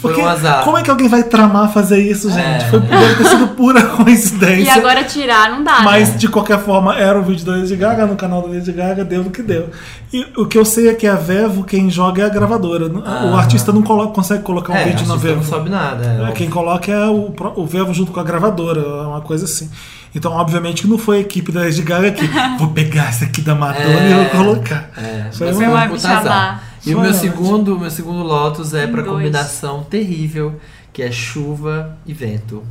foi 0.00 0.10
Porque 0.12 0.20
um 0.22 0.26
azar. 0.26 0.64
como 0.64 0.78
é 0.78 0.82
que 0.82 0.90
alguém 0.90 1.08
vai 1.08 1.22
tramar 1.22 1.72
fazer 1.72 1.98
isso, 2.00 2.30
gente? 2.30 2.64
É. 2.64 2.68
Foi, 2.70 2.80
deve 2.80 3.14
ter 3.16 3.24
sido 3.28 3.48
pura 3.48 3.80
E 3.84 4.04
coincidência. 4.04 4.74
agora 4.74 5.04
tirar 5.04 5.50
não 5.50 5.62
dá, 5.62 5.82
Mas 5.82 6.10
né? 6.10 6.16
de 6.16 6.28
qualquer 6.28 6.58
forma, 6.60 6.96
era 6.96 7.18
o 7.18 7.22
vídeo 7.22 7.44
da 7.44 7.52
Lady 7.52 7.76
Gaga 7.76 8.06
no 8.06 8.16
canal 8.16 8.40
da 8.42 8.48
Lady 8.48 8.72
Gaga, 8.72 9.04
deu 9.04 9.22
no 9.22 9.30
que 9.30 9.42
deu. 9.42 9.68
E 10.12 10.24
o 10.36 10.46
que 10.46 10.56
eu 10.56 10.64
sei 10.64 10.88
é 10.88 10.94
que 10.94 11.06
a 11.06 11.16
Vevo, 11.16 11.64
quem 11.64 11.90
joga 11.90 12.22
é 12.22 12.26
a 12.26 12.28
gravadora. 12.28 12.86
O 12.86 13.02
Ah. 13.04 13.38
artista 13.38 13.72
não 13.72 13.82
colo- 13.82 14.08
consegue 14.08 14.42
colocar 14.42 14.72
um 14.72 14.76
É, 14.76 14.84
vídeo 14.84 15.06
na 15.06 15.16
Vevo. 15.16 15.36
não 15.36 15.44
sobe 15.44 15.68
nada. 15.70 16.28
É, 16.28 16.32
Quem 16.32 16.48
coloca 16.48 16.90
é 16.90 17.06
o, 17.08 17.32
o 17.56 17.66
Vevo 17.66 17.92
junto 17.92 18.12
com 18.12 18.20
a 18.20 18.22
gravadora, 18.24 18.80
é 18.80 19.06
uma 19.06 19.20
coisa 19.20 19.33
assim. 19.42 19.70
Então, 20.14 20.32
obviamente, 20.32 20.82
que 20.82 20.88
não 20.88 20.96
foi 20.98 21.16
a 21.18 21.20
equipe 21.20 21.50
da 21.50 21.60
Lady 21.62 21.82
Gaga 21.82 22.12
que 22.12 22.24
vou 22.58 22.68
pegar 22.68 23.08
essa 23.08 23.24
aqui 23.24 23.40
da 23.40 23.54
Madonna 23.54 23.84
É. 24.00 24.10
e 24.10 24.14
vou 24.14 24.26
colocar. 24.44 24.90
É, 24.96 25.26
Foi 25.32 25.48
uma- 25.48 25.56
foi 25.56 25.66
um 25.66 25.72
Vai 25.72 25.88
me 25.88 25.98
chamar. 26.00 26.62
E 26.86 26.90
o 26.90 26.98
Foi 26.98 27.02
meu 27.06 27.14
segundo, 27.14 27.78
meu 27.78 27.90
segundo 27.90 28.22
Lotus 28.22 28.74
é 28.74 28.86
pra 28.86 29.02
dois. 29.02 29.12
combinação 29.16 29.82
terrível, 29.82 30.60
que 30.92 31.02
é 31.02 31.10
chuva 31.10 31.96
e 32.06 32.12
vento. 32.12 32.62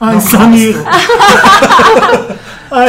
Ai, 0.00 0.14
Não 0.14 0.20
Samir. 0.20 0.76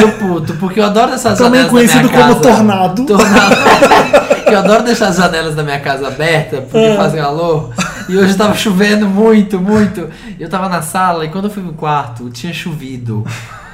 Tô 0.01 0.07
puto, 0.19 0.53
porque 0.55 0.79
eu 0.79 0.83
adoro 0.85 1.13
essas 1.13 1.37
Também 1.39 1.67
conhecido 1.67 2.09
como 2.09 2.35
casa. 2.35 2.39
tornado. 2.41 3.05
Tornado. 4.49 4.65
eu 4.67 4.71
adoro 4.73 4.83
deixar 4.83 5.07
as 5.07 5.17
janelas 5.17 5.55
da 5.55 5.63
minha 5.63 5.79
casa 5.79 6.07
abertas, 6.07 6.59
porque 6.63 6.77
É. 6.77 6.95
faz 6.95 7.13
calor. 7.13 7.73
E 8.07 8.17
hoje 8.17 8.35
tava 8.35 8.55
chovendo 8.55 9.07
muito, 9.07 9.59
muito. 9.59 10.09
Eu 10.39 10.49
tava 10.49 10.67
na 10.67 10.81
sala 10.81 11.25
e 11.25 11.29
quando 11.29 11.45
eu 11.45 11.51
fui 11.51 11.61
no 11.63 11.73
quarto, 11.73 12.29
tinha 12.29 12.51
chovido. 12.53 13.25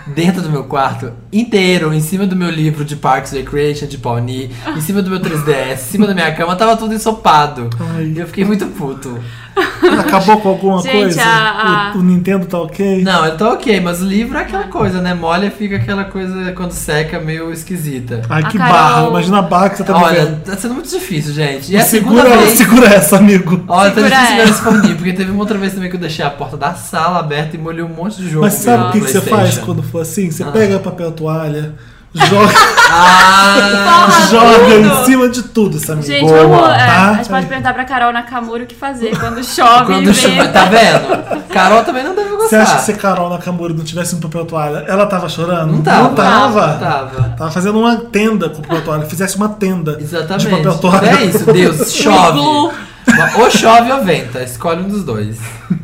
Dentro 0.07 0.39
do 0.43 0.52
meu 0.52 0.65
quarto, 0.65 1.11
inteiro, 1.34 1.91
em 1.91 1.99
cima 1.99 2.27
do 2.27 2.35
meu 2.35 2.52
livro 2.52 2.85
de 2.85 2.95
Parks 2.95 3.34
and 3.34 3.38
Recreation 3.38 3.88
de 3.88 3.97
Pawnee, 3.97 4.52
em 4.77 4.80
cima 4.81 5.02
do 5.02 5.10
meu 5.10 5.19
3DS, 5.19 5.72
em 5.73 5.77
cima 5.77 6.06
da 6.06 6.14
minha 6.14 6.31
cama, 6.35 6.56
tava 6.56 6.77
tudo 6.77 6.93
ensopado. 6.93 7.72
Ai. 7.95 8.14
E 8.15 8.19
eu 8.19 8.27
fiquei 8.27 8.45
muito 8.45 8.68
puto. 8.68 9.18
Acabou 9.99 10.38
com 10.41 10.49
alguma 10.49 10.82
Gente, 10.82 10.91
coisa? 11.15 11.22
a- 11.23 11.91
a- 11.91 11.94
O, 11.95 11.99
o 11.99 12.03
Nintendo 12.03 12.45
tá 12.45 12.60
ok? 12.60 13.02
Não, 13.03 13.26
ele 13.26 13.38
tá 13.38 13.52
ok, 13.53 13.80
mas 13.80 14.02
o 14.02 14.06
livro 14.06 14.38
é 14.38 14.41
aquela 14.41 14.65
coisa, 14.65 15.02
né? 15.02 15.14
Molha 15.14 15.49
fica 15.49 15.77
aquela 15.77 16.03
coisa 16.06 16.52
quando 16.53 16.72
seca 16.72 17.19
meio 17.19 17.52
esquisita. 17.52 18.22
Ai, 18.30 18.44
A 18.44 18.48
que 18.48 18.57
Carol- 18.57 18.73
barra. 18.73 19.07
Imagina 19.07 19.40
a 19.40 19.41
barra 19.41 19.69
que 19.69 19.77
você 19.77 19.84
tá 19.84 19.98
Olha, 19.98 20.26
vivendo. 20.26 20.44
tá 20.44 20.57
sendo 20.57 20.73
muito 20.73 20.90
difícil, 20.90 21.34
gente. 21.34 21.73
E 21.76 21.82
segura, 21.84 22.38
vez. 22.38 22.57
segura 22.57 22.88
essa, 22.88 23.18
amigo. 23.18 23.64
Olha, 23.68 23.91
tá 23.91 24.02
difícil 24.02 24.41
essa. 24.41 24.64
forninho, 24.64 24.95
porque 24.95 25.14
teve 25.14 25.32
uma 25.32 25.40
outra 25.40 25.57
vez 25.57 25.73
também 25.73 25.90
que 25.90 25.95
eu 25.95 25.99
deixei 26.02 26.26
a 26.26 26.30
porta 26.30 26.57
da 26.57 26.73
sala 26.73 27.19
aberta 27.19 27.56
e 27.56 27.60
molhei 27.60 27.84
um 27.84 27.88
monte 27.90 28.18
de 28.18 28.30
jogo. 28.30 28.45
Mas 28.45 28.53
sabe 28.56 28.84
o 28.90 28.91
que, 28.91 29.02
que 29.02 29.11
você 29.11 29.22
faz 29.22 29.57
quando 29.60 29.82
for 29.84 30.02
assim? 30.02 30.27
Ah. 30.27 30.32
Você 30.32 30.44
pega 30.45 30.80
papel 30.80 31.11
toalha, 31.11 31.73
joga, 32.15 32.53
Ah! 32.89 34.27
Joga 34.29 34.75
em 34.75 35.05
cima 35.05 35.29
de 35.29 35.43
tudo, 35.43 35.79
Samir. 35.79 36.03
Gente, 36.05 36.21
Boa, 36.29 36.47
vamos. 36.47 36.69
é, 36.69 36.77
tá? 36.85 37.09
a 37.09 37.13
gente 37.15 37.29
pode 37.29 37.45
perguntar 37.47 37.73
pra 37.73 37.85
Carol 37.85 38.13
Nakamura 38.13 38.63
o 38.63 38.65
que 38.67 38.75
fazer 38.75 39.17
quando 39.19 39.43
chove 39.43 39.85
Quando 39.85 40.13
chove, 40.13 40.47
tá 40.49 40.65
vendo? 40.65 41.43
Carol 41.49 41.83
também 41.83 42.03
não 42.03 42.15
deve 42.15 42.29
Você 42.29 42.57
gostar. 42.57 42.61
acha 42.61 42.75
que 42.77 42.81
se 42.83 42.93
Carol 42.93 43.29
Nakamura 43.29 43.73
não 43.73 43.83
tivesse 43.83 44.15
um 44.15 44.19
papel 44.19 44.45
toalha, 44.45 44.85
ela 44.87 45.05
tava 45.05 45.27
chorando? 45.29 45.71
Não 45.73 45.81
tava. 45.81 46.03
Não 46.03 46.15
tava. 46.15 46.67
Não 46.67 46.79
tava. 46.79 47.29
Tava 47.37 47.51
fazendo 47.51 47.79
uma 47.79 47.97
tenda 47.97 48.49
com 48.49 48.61
papel 48.61 48.81
toalha. 48.83 49.05
Fizesse 49.05 49.35
uma 49.37 49.49
tenda 49.49 49.97
Exatamente. 49.99 50.45
de 50.47 50.55
papel 50.55 50.77
toalha. 50.77 51.09
É 51.21 51.25
isso, 51.25 51.45
Deus, 51.51 51.91
chove. 51.95 52.39
ou 52.39 53.51
chove 53.51 53.91
ou 53.91 54.03
venta, 54.03 54.41
escolhe 54.43 54.81
um 54.81 54.87
dos 54.87 55.03
dois. 55.03 55.37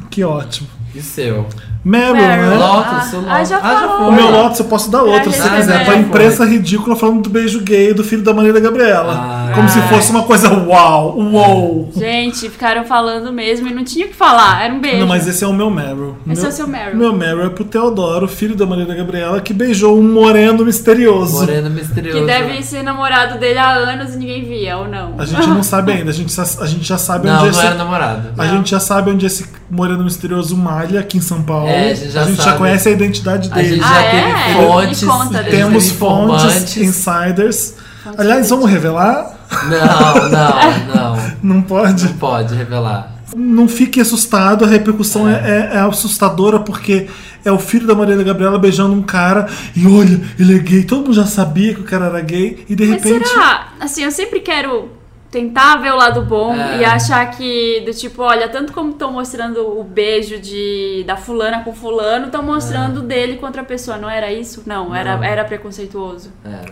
Que 0.09 0.23
ótimo. 0.23 0.67
E 0.93 0.99
o 0.99 1.03
seu? 1.03 1.45
Meryl, 1.84 2.13
Meryl. 2.15 2.49
né? 2.49 2.57
Lotus, 2.57 3.13
Ah, 3.27 3.35
ah, 3.38 3.43
já 3.43 3.57
Ah, 3.57 3.61
já 3.73 3.80
falou. 3.88 3.97
foi. 3.97 4.07
O 4.07 4.11
meu 4.11 4.30
Lotus 4.31 4.59
eu 4.59 4.65
posso 4.65 4.91
dar 4.91 5.01
outro, 5.03 5.23
Pra 5.23 5.31
se 5.31 5.38
você 5.39 5.47
gente 5.49 5.55
quiser. 5.61 5.77
ver. 5.80 5.85
Foi 5.85 5.95
a 5.95 5.97
imprensa 5.97 6.45
ridícula 6.45 6.95
falando 6.95 7.22
do 7.23 7.30
beijo 7.30 7.61
gay 7.61 7.93
do 7.93 8.03
filho 8.03 8.22
da 8.23 8.34
Maria 8.34 8.53
da 8.53 8.59
Gabriela. 8.59 9.13
Ah. 9.52 9.56
Como 9.56 9.69
se 9.69 9.82
fosse 9.84 10.11
uma 10.11 10.23
coisa 10.23 10.49
uau, 10.52 11.18
uou. 11.18 11.91
Gente, 11.95 12.49
ficaram 12.49 12.84
falando 12.86 13.32
mesmo 13.32 13.68
e 13.68 13.73
não 13.73 13.84
tinha 13.84 14.06
o 14.06 14.10
que 14.10 14.15
falar. 14.15 14.64
Era 14.64 14.73
um 14.73 14.80
beijo. 14.80 14.99
Não, 14.99 15.07
mas 15.07 15.28
esse 15.28 15.44
é 15.44 15.48
o 15.48 15.53
meu 15.53 15.69
Meryl. 15.69 16.15
Esse 16.30 16.41
meu, 16.41 16.49
é 16.49 16.53
o 16.53 16.56
seu 16.56 16.68
Meryl. 16.68 16.95
Meu 16.98 17.14
Meryl 17.14 17.45
é 17.45 17.49
pro 17.49 17.64
Teodoro, 17.65 18.28
filho 18.28 18.56
da 18.56 18.65
Maria 18.65 18.86
da 18.86 18.95
Gabriela, 18.95 19.40
que 19.41 19.53
beijou 19.53 19.98
um 19.99 20.03
moreno 20.14 20.64
misterioso. 20.65 21.34
Moreno 21.40 21.69
misterioso. 21.69 22.19
Que 22.19 22.26
deve 22.26 22.64
ser 22.64 22.84
namorado 22.84 23.40
dele 23.40 23.60
há 23.60 23.72
anos 23.72 24.14
e 24.15 24.18
ninguém 24.18 24.44
via, 24.45 24.78
ou 24.78 24.88
não? 24.88 25.15
A 25.18 25.26
gente 25.26 25.48
não 25.48 25.64
sabe 25.64 25.91
ainda, 25.91 26.10
a 26.11 26.14
gente, 26.14 26.34
a 26.40 26.65
gente 26.65 26.84
já 26.84 26.98
sabe 26.98 27.28
Não, 27.28 27.34
onde 27.36 27.44
não 27.44 27.49
esse. 27.52 27.65
era 27.65 27.76
namorado. 27.76 28.30
A 28.38 28.48
gente 28.48 28.72
já 28.72 28.80
sabe 28.80 29.11
onde 29.11 29.26
esse 29.26 29.45
moreno 29.69 30.03
misterioso 30.03 30.56
malha 30.57 30.99
aqui 30.99 31.18
em 31.18 31.22
São 31.22 31.41
Paulo. 31.44 31.68
É, 31.68 31.91
a 31.91 31.94
gente 31.94 32.11
já 32.11 32.23
já 32.26 32.44
sabe. 32.44 32.57
conhece 32.57 32.90
a 32.90 32.91
identidade 32.91 33.49
A 33.52 33.56
dele. 33.56 33.69
gente 33.76 33.84
Ah, 33.84 33.94
já 33.94 34.02
é? 34.02 34.11
teve 34.11 34.28
Me 34.28 34.68
fontes. 34.68 35.03
a 35.10 35.41
gente 35.44 35.52
Temos 35.52 35.91
fontes, 35.91 36.44
informantes. 36.45 36.78
insiders. 36.78 37.76
Aliás, 38.18 38.49
vamos 38.49 38.69
revelar? 38.69 39.30
Não, 39.52 40.30
não, 40.30 40.95
não. 40.95 41.32
Não 41.56 41.61
pode? 41.61 42.06
Não 42.06 42.14
pode 42.14 42.56
revelar. 42.56 43.11
Não 43.36 43.68
fique 43.68 44.02
assustado, 44.02 44.65
a 44.65 44.68
repercussão 44.68 45.28
é, 45.28 45.34
é- 45.34 45.69
é 45.76 45.80
assustadora 45.80 46.60
porque 46.60 47.07
é 47.45 47.52
o 47.52 47.57
filho 47.60 47.88
da 47.88 47.95
Marília 47.95 48.23
Gabriela 48.23 48.60
beijando 48.60 48.94
um 48.94 49.02
cara 49.02 49.48
e 49.76 49.88
olha, 49.88 50.19
ele 50.38 50.56
é 50.56 50.60
gay. 50.60 50.84
Todo 50.84 51.03
mundo 51.06 51.14
já 51.14 51.26
sabia 51.26 51.73
que 51.73 51.80
o 51.80 51.86
cara 51.86 52.07
era 52.07 52.19
gay 52.22 52.65
e 52.69 52.76
de 52.76 52.86
Mas 52.86 53.02
repente. 53.03 53.28
será? 53.30 53.69
Assim, 53.80 54.03
eu 54.03 54.11
sempre 54.11 54.41
quero 54.41 54.90
tentar 55.32 55.78
ver 55.78 55.94
o 55.94 55.95
lado 55.95 56.23
bom 56.26 56.53
É. 56.53 56.80
e 56.80 56.84
achar 56.86 57.26
que, 57.32 57.82
do 57.86 57.94
tipo, 57.94 58.22
olha, 58.22 58.49
tanto 58.49 58.73
como 58.73 58.91
estão 58.91 59.14
mostrando 59.14 59.61
o 59.80 59.82
beijo 59.82 60.38
de 60.38 61.06
da 61.07 61.15
fulana 61.15 61.61
com 61.64 61.73
fulano, 61.73 62.26
estão 62.26 62.44
mostrando 62.44 62.98
o 62.99 63.02
dele 63.03 63.38
com 63.38 63.45
outra 63.45 63.64
pessoa. 63.64 63.95
Não 63.98 64.10
era 64.10 64.30
isso? 64.34 64.61
Não, 64.65 64.94
era, 64.94 65.15
Não. 65.15 65.23
era 65.23 65.45
preconceituoso. 65.45 66.32
Era. 66.44 66.65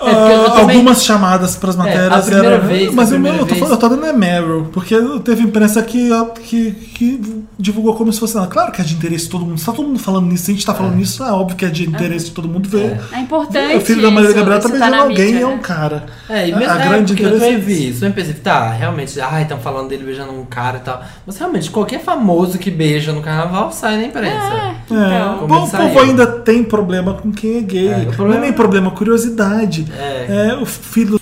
Ah, 0.00 0.08
É, 0.10 0.36
eu 0.36 0.50
também- 0.50 0.76
algumas 0.76 1.04
chamadas 1.04 1.56
pras 1.56 1.74
matérias 1.76 2.12
a 2.12 2.22
primeira 2.22 2.56
eram. 2.56 2.66
vez- 2.68 2.92
mas 2.94 3.12
a 3.12 3.16
o 3.16 3.18
meu, 3.18 3.32
primeira 3.32 3.36
eu 3.36 3.40
tô, 3.40 3.46
vez- 3.46 3.58
falando- 3.58 3.72
eu 3.74 3.78
tô 3.80 3.88
dando 3.88 4.06
é 4.06 4.12
Meryl, 4.12 4.68
porque 4.72 4.94
teve 5.24 5.42
imprensa 5.42 5.82
que, 5.82 6.10
que, 6.44 6.70
que 6.72 7.44
divulgou 7.58 7.94
como 7.94 8.12
se 8.12 8.20
fosse. 8.20 8.34
nada. 8.36 8.46
Claro 8.48 8.70
que 8.72 8.80
é 8.80 8.84
de 8.84 8.94
interesse 8.94 9.24
de 9.24 9.30
todo 9.30 9.44
mundo. 9.46 9.58
Se 9.58 9.64
tá 9.66 9.72
todo 9.72 9.86
mundo 9.86 9.98
falando 9.98 10.26
nisso, 10.26 10.44
se 10.44 10.50
a 10.50 10.54
gente 10.54 10.66
tá 10.66 10.74
falando 10.74 10.96
nisso, 10.96 11.22
é 11.24 11.30
óbvio 11.32 11.56
que 11.56 11.64
é 11.64 11.68
de 11.68 11.88
interesse 11.88 12.26
de 12.26 12.30
todo 12.32 12.48
mundo 12.48 12.68
ver. 12.68 13.00
É 13.12 13.20
importante. 13.20 13.76
O 13.76 13.80
filho 13.80 14.02
da 14.02 14.10
Maria 14.10 14.28
isso, 14.28 14.38
Gabriela 14.38 14.60
tá 14.60 14.68
beijando 14.68 14.94
alguém 14.96 15.16
mídia, 15.26 15.38
e 15.38 15.42
é 15.42 15.46
né? 15.46 15.54
um 15.54 15.58
cara. 15.58 16.06
É, 16.28 16.48
e 16.48 16.54
mesmo, 16.54 16.70
a 16.72 16.78
é, 16.80 16.88
grande 16.88 17.12
eu 17.12 17.16
interesse 17.18 17.40
também 17.40 17.54
é 17.54 17.58
vi 17.58 17.88
isso. 17.90 18.04
Eu 18.04 18.12
pensei, 18.12 18.34
tá, 18.34 18.70
realmente, 18.70 19.18
ai, 19.20 19.42
estão 19.42 19.58
falando 19.58 19.88
dele 19.88 20.04
beijando 20.04 20.32
um 20.32 20.44
cara 20.44 20.76
e 20.78 20.80
tal. 20.80 21.02
Mas 21.26 21.38
realmente, 21.38 21.70
qualquer 21.70 22.00
famoso 22.00 22.58
que 22.58 22.70
beija 22.70 23.12
no 23.12 23.22
carnaval 23.22 23.72
sai 23.72 23.96
na 23.96 24.04
imprensa. 24.04 24.36
É, 24.36 24.74
Então. 24.90 25.44
O 25.44 25.48
povo 25.70 26.00
ainda 26.00 26.26
tem 26.26 26.62
problema 26.62 27.14
com 27.14 27.32
quem 27.32 27.58
é 27.58 27.60
gay. 27.62 27.88
É, 27.88 28.08
Não 28.18 28.32
é 28.34 28.40
nem 28.40 28.52
problema, 28.52 28.88
é 28.88 28.90
curiosidade. 28.90 29.85
É. 29.92 30.48
É, 30.50 30.54
o 30.56 30.66
filho 30.66 31.12
do 31.12 31.20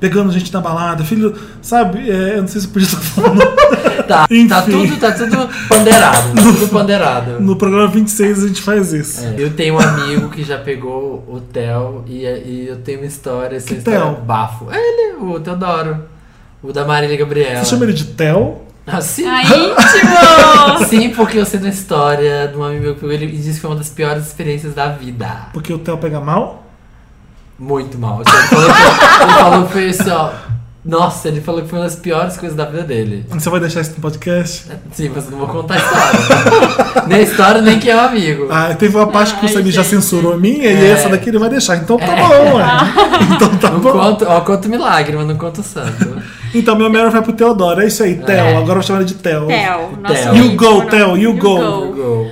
pegando 0.00 0.32
gente 0.32 0.52
na 0.52 0.60
balada, 0.60 1.04
filho, 1.04 1.34
sabe? 1.60 2.08
É, 2.08 2.36
eu 2.36 2.42
não 2.42 2.48
sei 2.48 2.60
se 2.60 2.66
eu 2.68 2.72
podia 2.72 2.86
estar 2.86 3.00
falando. 3.00 3.40
Tá, 4.08 4.26
tá 4.48 4.62
tudo, 4.62 4.96
tá 4.96 5.12
tudo 5.12 5.48
ponderado. 5.68 6.34
tá 6.34 6.42
tudo 6.42 6.68
ponderado. 6.68 7.40
No 7.40 7.56
programa 7.56 7.88
26 7.88 8.44
a 8.44 8.48
gente 8.48 8.62
faz 8.62 8.92
isso. 8.92 9.24
É, 9.24 9.34
Eu 9.36 9.50
tenho 9.50 9.74
um 9.74 9.78
amigo 9.78 10.30
que 10.30 10.44
já 10.44 10.56
pegou 10.56 11.24
o 11.28 11.40
Theo 11.40 12.04
e, 12.06 12.22
e 12.22 12.66
eu 12.68 12.76
tenho 12.76 13.00
uma 13.00 13.06
história, 13.06 13.56
essa 13.56 13.66
Que 13.66 13.74
história 13.74 14.00
Theo? 14.00 14.16
bafo. 14.22 14.68
É 14.70 14.78
ele, 14.78 15.16
o 15.20 15.38
Teodoro. 15.40 16.04
O 16.62 16.72
da 16.72 16.84
Marília 16.84 17.16
Gabriela. 17.16 17.62
Você 17.62 17.70
chama 17.70 17.84
ele 17.84 17.92
de 17.92 18.04
Theo? 18.04 18.62
Ah, 18.86 19.00
sim. 19.00 19.26
Ah, 19.26 19.42
íntimo! 20.78 20.86
Sim, 20.88 21.10
porque 21.10 21.38
eu 21.38 21.44
sei 21.44 21.60
uma 21.60 21.68
história 21.68 22.48
de 22.48 22.56
um 22.56 22.62
amigo 22.64 22.82
meu 22.82 22.94
que 22.96 23.04
ele 23.04 23.26
disse 23.26 23.54
que 23.54 23.60
foi 23.60 23.70
uma 23.70 23.76
das 23.76 23.90
piores 23.90 24.26
experiências 24.26 24.74
da 24.74 24.88
vida. 24.88 25.48
Porque 25.52 25.72
o 25.72 25.78
Theo 25.78 25.98
pega 25.98 26.20
mal? 26.20 26.67
Muito 27.58 27.98
mal. 27.98 28.22
Ele 28.22 28.30
falou 28.46 28.72
que, 28.72 29.22
ele 29.22 29.32
falou 29.32 29.66
que 29.66 29.72
foi 29.72 29.88
assim, 29.90 30.10
ó. 30.10 30.30
Nossa, 30.84 31.28
ele 31.28 31.40
falou 31.42 31.60
que 31.60 31.68
foi 31.68 31.78
uma 31.80 31.84
das 31.84 31.96
piores 31.96 32.36
coisas 32.38 32.56
da 32.56 32.64
vida 32.64 32.82
dele. 32.84 33.26
Você 33.28 33.50
vai 33.50 33.60
deixar 33.60 33.80
isso 33.82 33.90
no 33.96 34.00
podcast? 34.00 34.64
Sim, 34.92 35.10
mas 35.14 35.24
eu 35.26 35.32
não 35.32 35.38
vou 35.40 35.48
contar 35.48 35.74
a 35.74 35.76
história. 35.76 37.06
nem 37.08 37.18
a 37.18 37.22
história, 37.22 37.60
nem 37.60 37.78
quem 37.78 37.90
é 37.90 37.96
o 37.96 38.00
amigo. 38.00 38.46
Ah, 38.50 38.74
teve 38.74 38.96
uma 38.96 39.08
parte 39.08 39.34
que 39.34 39.44
o 39.44 39.48
Ai, 39.48 39.52
Samir 39.54 39.72
já 39.72 39.84
censurou 39.84 40.32
a 40.32 40.36
minha 40.38 40.64
e 40.64 40.86
É. 40.86 40.90
essa 40.92 41.08
daqui 41.10 41.28
ele 41.28 41.38
vai 41.38 41.50
deixar. 41.50 41.76
Então 41.76 41.98
tá 41.98 42.06
É. 42.06 42.16
bom, 42.16 42.56
ué. 42.56 42.64
Então 43.36 43.48
tá 43.56 43.70
Não 43.70 43.80
bom. 43.80 43.90
conto, 43.92 44.24
ó, 44.26 44.40
conto 44.40 44.68
milagre, 44.68 45.14
mas 45.16 45.26
não 45.26 45.36
conto 45.36 45.62
santo. 45.62 46.22
Então 46.54 46.74
meu 46.76 46.88
Meryl 46.88 47.10
vai 47.10 47.20
pro 47.20 47.32
Teodoro. 47.34 47.82
É 47.82 47.86
isso 47.86 48.02
aí, 48.02 48.14
Theo. 48.14 48.36
É. 48.38 48.50
Agora 48.56 48.70
eu 48.70 48.74
vou 48.76 48.82
chamar 48.82 49.00
ele 49.00 49.08
de 49.08 49.14
Theo. 49.14 49.46
Theo, 49.48 49.98
nosso 50.00 50.14
Theo. 50.14 50.36
You 50.36 50.44
íntimo 50.44 50.56
go. 50.56 50.82
Theo, 50.86 51.16
you 51.18 51.34
go. 51.34 51.56
Go. 51.92 52.26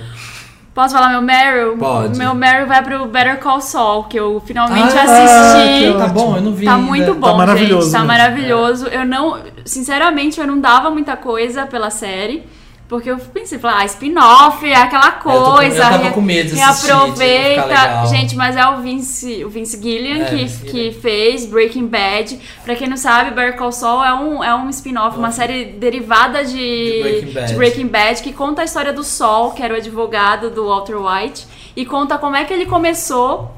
Posso 0.76 0.94
falar 0.94 1.08
meu 1.08 1.22
Meryl? 1.22 1.78
Pode. 1.78 2.18
Meu 2.18 2.34
Meryl 2.34 2.66
vai 2.66 2.82
pro 2.82 3.06
Better 3.06 3.40
Call 3.40 3.62
Saul, 3.62 4.04
que 4.04 4.18
eu 4.20 4.42
finalmente 4.44 4.94
Ah, 4.94 5.04
assisti. 5.04 5.96
Tá 5.96 6.06
bom, 6.06 6.36
eu 6.36 6.42
não 6.42 6.52
vi 6.52 6.66
Tá 6.66 6.74
ainda. 6.74 6.86
muito 6.86 7.14
bom, 7.14 7.34
maravilhoso 7.34 7.84
gente. 7.86 7.92
Tá 7.92 7.98
mesmo. 8.00 8.06
maravilhoso. 8.12 8.86
Eu 8.88 9.06
não. 9.06 9.38
Sinceramente, 9.64 10.38
eu 10.38 10.46
não 10.46 10.60
dava 10.60 10.90
muita 10.90 11.16
coisa 11.16 11.64
pela 11.66 11.88
série. 11.88 12.44
Porque 12.88 13.10
eu 13.10 13.18
pensei, 13.18 13.58
falei, 13.58 13.78
ah, 13.80 13.84
spin-off, 13.86 14.64
é 14.64 14.76
aquela 14.76 15.10
tô 15.10 15.28
com- 15.28 15.52
coisa. 15.56 15.76
eu 15.76 15.82
tava 15.82 16.10
com 16.12 16.20
medo 16.20 16.54
de 16.54 16.60
assistir, 16.60 17.18
legal. 17.18 18.06
Gente, 18.06 18.36
mas 18.36 18.56
é 18.56 18.64
o 18.68 18.76
Vince, 18.80 19.44
o 19.44 19.48
Vince 19.50 19.82
Gillian 19.82 20.22
É, 20.22 20.24
que, 20.26 20.36
Vince 20.36 20.56
Gillian. 20.68 20.72
que 20.92 21.00
fez 21.00 21.46
Breaking 21.46 21.86
Bad. 21.88 22.38
Pra 22.64 22.76
quem 22.76 22.88
não 22.88 22.96
sabe, 22.96 23.32
Better 23.32 23.56
Call 23.56 23.72
Saul 23.72 24.04
é 24.04 24.14
um, 24.14 24.44
é 24.44 24.54
um 24.54 24.70
spin-off, 24.70 25.18
uma 25.18 25.32
série 25.32 25.64
derivada 25.64 26.44
de, 26.44 26.52
De 26.52 27.02
Breaking 27.02 27.32
Bad. 27.32 27.46
de 27.48 27.54
Breaking 27.56 27.86
Bad, 27.88 28.22
que 28.22 28.32
conta 28.32 28.62
a 28.62 28.64
história 28.64 28.92
do 28.92 29.02
Sol, 29.02 29.50
que 29.50 29.64
era 29.64 29.74
o 29.74 29.76
advogado 29.76 30.50
do 30.50 30.68
Walter 30.68 30.94
White, 30.96 31.44
e 31.74 31.84
conta 31.84 32.16
como 32.18 32.36
é 32.36 32.44
que 32.44 32.54
ele 32.54 32.66
começou. 32.66 33.50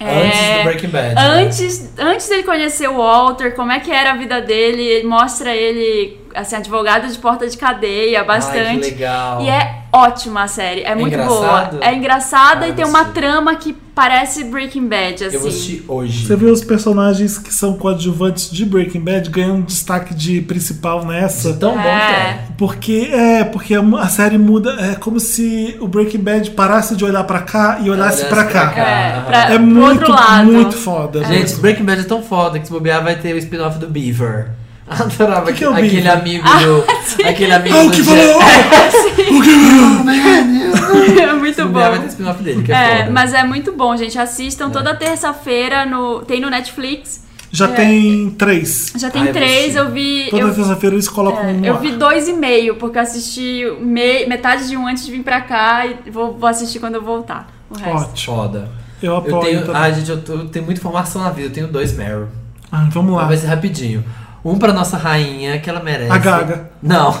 Antes 0.00 0.38
é, 0.38 0.58
do 0.58 0.64
Breaking 0.64 0.88
Bad. 0.90 1.14
né? 1.14 1.20
Antes, 1.22 1.92
antes 1.98 2.28
dele 2.28 2.42
conhecer 2.44 2.88
o 2.88 2.98
Walter, 2.98 3.56
como 3.56 3.72
é 3.72 3.80
que 3.80 3.90
era 3.90 4.10
a 4.12 4.14
vida 4.14 4.40
dele, 4.42 4.82
ele 4.82 5.08
mostra 5.08 5.52
ele, 5.56 6.17
assim, 6.34 6.56
advogado 6.56 7.06
de 7.08 7.18
porta 7.18 7.46
de 7.48 7.56
cadeia, 7.56 8.20
Ai, 8.20 8.26
bastante. 8.26 8.80
que 8.80 8.90
legal. 8.94 9.42
E 9.42 9.48
é 9.48 9.82
ótima 9.92 10.42
a 10.42 10.48
série, 10.48 10.82
é, 10.82 10.94
muito 10.94 11.08
engraçado? 11.14 11.76
boa. 11.76 11.84
É 11.84 11.94
engraçada 11.94 12.66
Ah, 12.66 12.68
e 12.68 12.72
tem 12.72 12.84
uma 12.84 13.00
assistir. 13.00 13.14
trama 13.20 13.54
que 13.56 13.72
parece 13.94 14.44
Breaking 14.44 14.86
Bad, 14.86 15.24
assim. 15.24 15.34
Eu 15.34 15.40
vou 15.40 15.48
assistir 15.48 15.84
hoje. 15.88 16.26
Você 16.26 16.36
vê 16.36 16.46
os 16.46 16.62
personagens 16.62 17.36
que 17.38 17.52
são 17.52 17.72
coadjuvantes 17.76 18.50
de 18.50 18.64
Breaking 18.64 19.00
Bad 19.00 19.28
ganhando 19.30 19.64
destaque 19.66 20.14
de 20.14 20.40
principal 20.42 21.04
nessa. 21.04 21.54
Tão 21.54 21.74
bom 21.74 21.82
que 21.82 21.88
é. 21.88 22.44
Porque 22.56 23.08
é, 23.12 23.44
porque 23.44 23.74
a 23.74 24.08
série 24.08 24.38
muda, 24.38 24.70
é 24.80 24.94
como 24.94 25.18
se 25.18 25.76
o 25.80 25.88
Breaking 25.88 26.20
Bad 26.20 26.50
parasse 26.52 26.94
de 26.94 27.04
olhar 27.04 27.24
pra 27.24 27.40
cá 27.40 27.78
e 27.82 27.90
olhasse 27.90 28.24
pra 28.26 28.44
cá. 28.44 28.68
cá. 28.68 28.80
É, 28.80 29.20
pra, 29.26 29.54
É 29.54 29.58
muito, 29.58 30.00
outro 30.02 30.12
lado. 30.12 30.44
muito 30.52 30.76
foda. 30.76 31.24
Gente, 31.24 31.54
Breaking 31.56 31.84
Bad 31.84 32.00
é 32.02 32.04
tão 32.04 32.22
foda 32.22 32.58
que 32.60 32.66
se 32.66 32.72
bobear 32.72 33.02
vai 33.02 33.16
ter 33.16 33.34
o 33.34 33.38
spin-off 33.38 33.78
do 33.78 33.88
Beaver. 33.88 34.50
Adorava 35.00 35.46
Que 35.52 35.58
que 35.58 35.64
é 35.64 35.68
o 35.68 35.72
aquele 35.72 35.90
Beaver? 36.02 36.12
amigo 36.18 36.44
do. 36.48 36.84
aquele 37.28 37.52
amigo 37.52 37.76
Ah, 37.76 37.82
o 37.82 37.84
do 37.86 37.90
que 37.92 38.02
Jack- 38.02 38.16
falou? 38.16 38.40
O 39.28 41.14
que 41.14 41.20
é 41.20 41.32
muito 41.34 41.64
bom. 41.66 41.72
vai 41.80 41.98
ter 42.00 42.06
spin-off 42.06 42.42
dele, 42.42 42.62
que 42.62 42.72
é, 42.72 43.00
É, 43.02 43.10
mas 43.10 43.32
é 43.34 43.44
muito 43.44 43.72
bom, 43.72 43.96
gente. 43.96 44.18
Assistam 44.18 44.70
toda 44.70 44.94
terça-feira 44.94 45.84
no 45.86 46.20
tem 46.22 46.40
no 46.40 46.48
Netflix. 46.50 47.26
Já 47.50 47.66
É. 47.66 47.68
tem 47.72 48.30
três. 48.30 48.92
Já 48.96 49.08
tem 49.10 49.22
Ah, 49.22 49.26
eu 49.26 49.32
três, 49.32 49.58
assistir. 49.76 49.78
eu 49.78 49.90
vi. 49.90 50.26
Toda 50.30 50.42
eu, 50.42 50.54
terça-feira 50.54 50.94
eles 50.96 51.08
colocam 51.08 51.44
um. 51.46 51.64
eu 51.64 51.78
vi 51.78 51.92
dois 51.92 52.28
e 52.28 52.32
meio, 52.34 52.76
porque 52.76 52.98
eu 52.98 53.02
assisti 53.02 53.64
me- 53.80 54.26
metade 54.26 54.68
de 54.68 54.76
um 54.76 54.86
antes 54.86 55.04
de 55.06 55.12
vir 55.12 55.22
pra 55.22 55.40
cá 55.40 55.86
e 55.86 56.10
vou, 56.10 56.36
vou 56.38 56.48
assistir 56.48 56.78
quando 56.78 56.96
eu 56.96 57.02
voltar. 57.02 57.48
O 57.70 57.74
resto. 57.76 58.10
Ótimo. 58.10 58.36
Foda. 58.36 58.68
Eu 59.02 59.16
apoio. 59.16 59.34
Eu 59.36 59.62
tenho. 59.64 59.76
Ah, 59.76 59.90
gente, 59.90 60.10
eu, 60.10 60.20
tô- 60.20 60.32
eu 60.34 60.48
tenho 60.48 60.64
muita 60.64 60.80
informação 60.80 61.22
na 61.22 61.30
vida. 61.30 61.48
Eu 61.48 61.52
tenho 61.52 61.68
dois 61.68 61.96
Meryl. 61.96 62.28
Ah, 62.70 62.86
vamos 62.90 63.14
lá. 63.16 63.24
Vai 63.24 63.36
ser 63.36 63.46
rapidinho. 63.46 64.04
Um 64.48 64.58
pra 64.58 64.72
nossa 64.72 64.96
rainha, 64.96 65.58
que 65.58 65.68
ela 65.68 65.80
merece. 65.80 66.10
A 66.10 66.16
Gaga. 66.16 66.70
Não. 66.82 67.14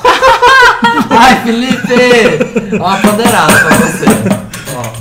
Ai, 1.10 1.42
Felipe! 1.42 2.78
Ó, 2.80 2.96
ponderado 2.96 3.52
pra 3.52 3.76
você. 3.76 4.06
Ó. 4.74 4.92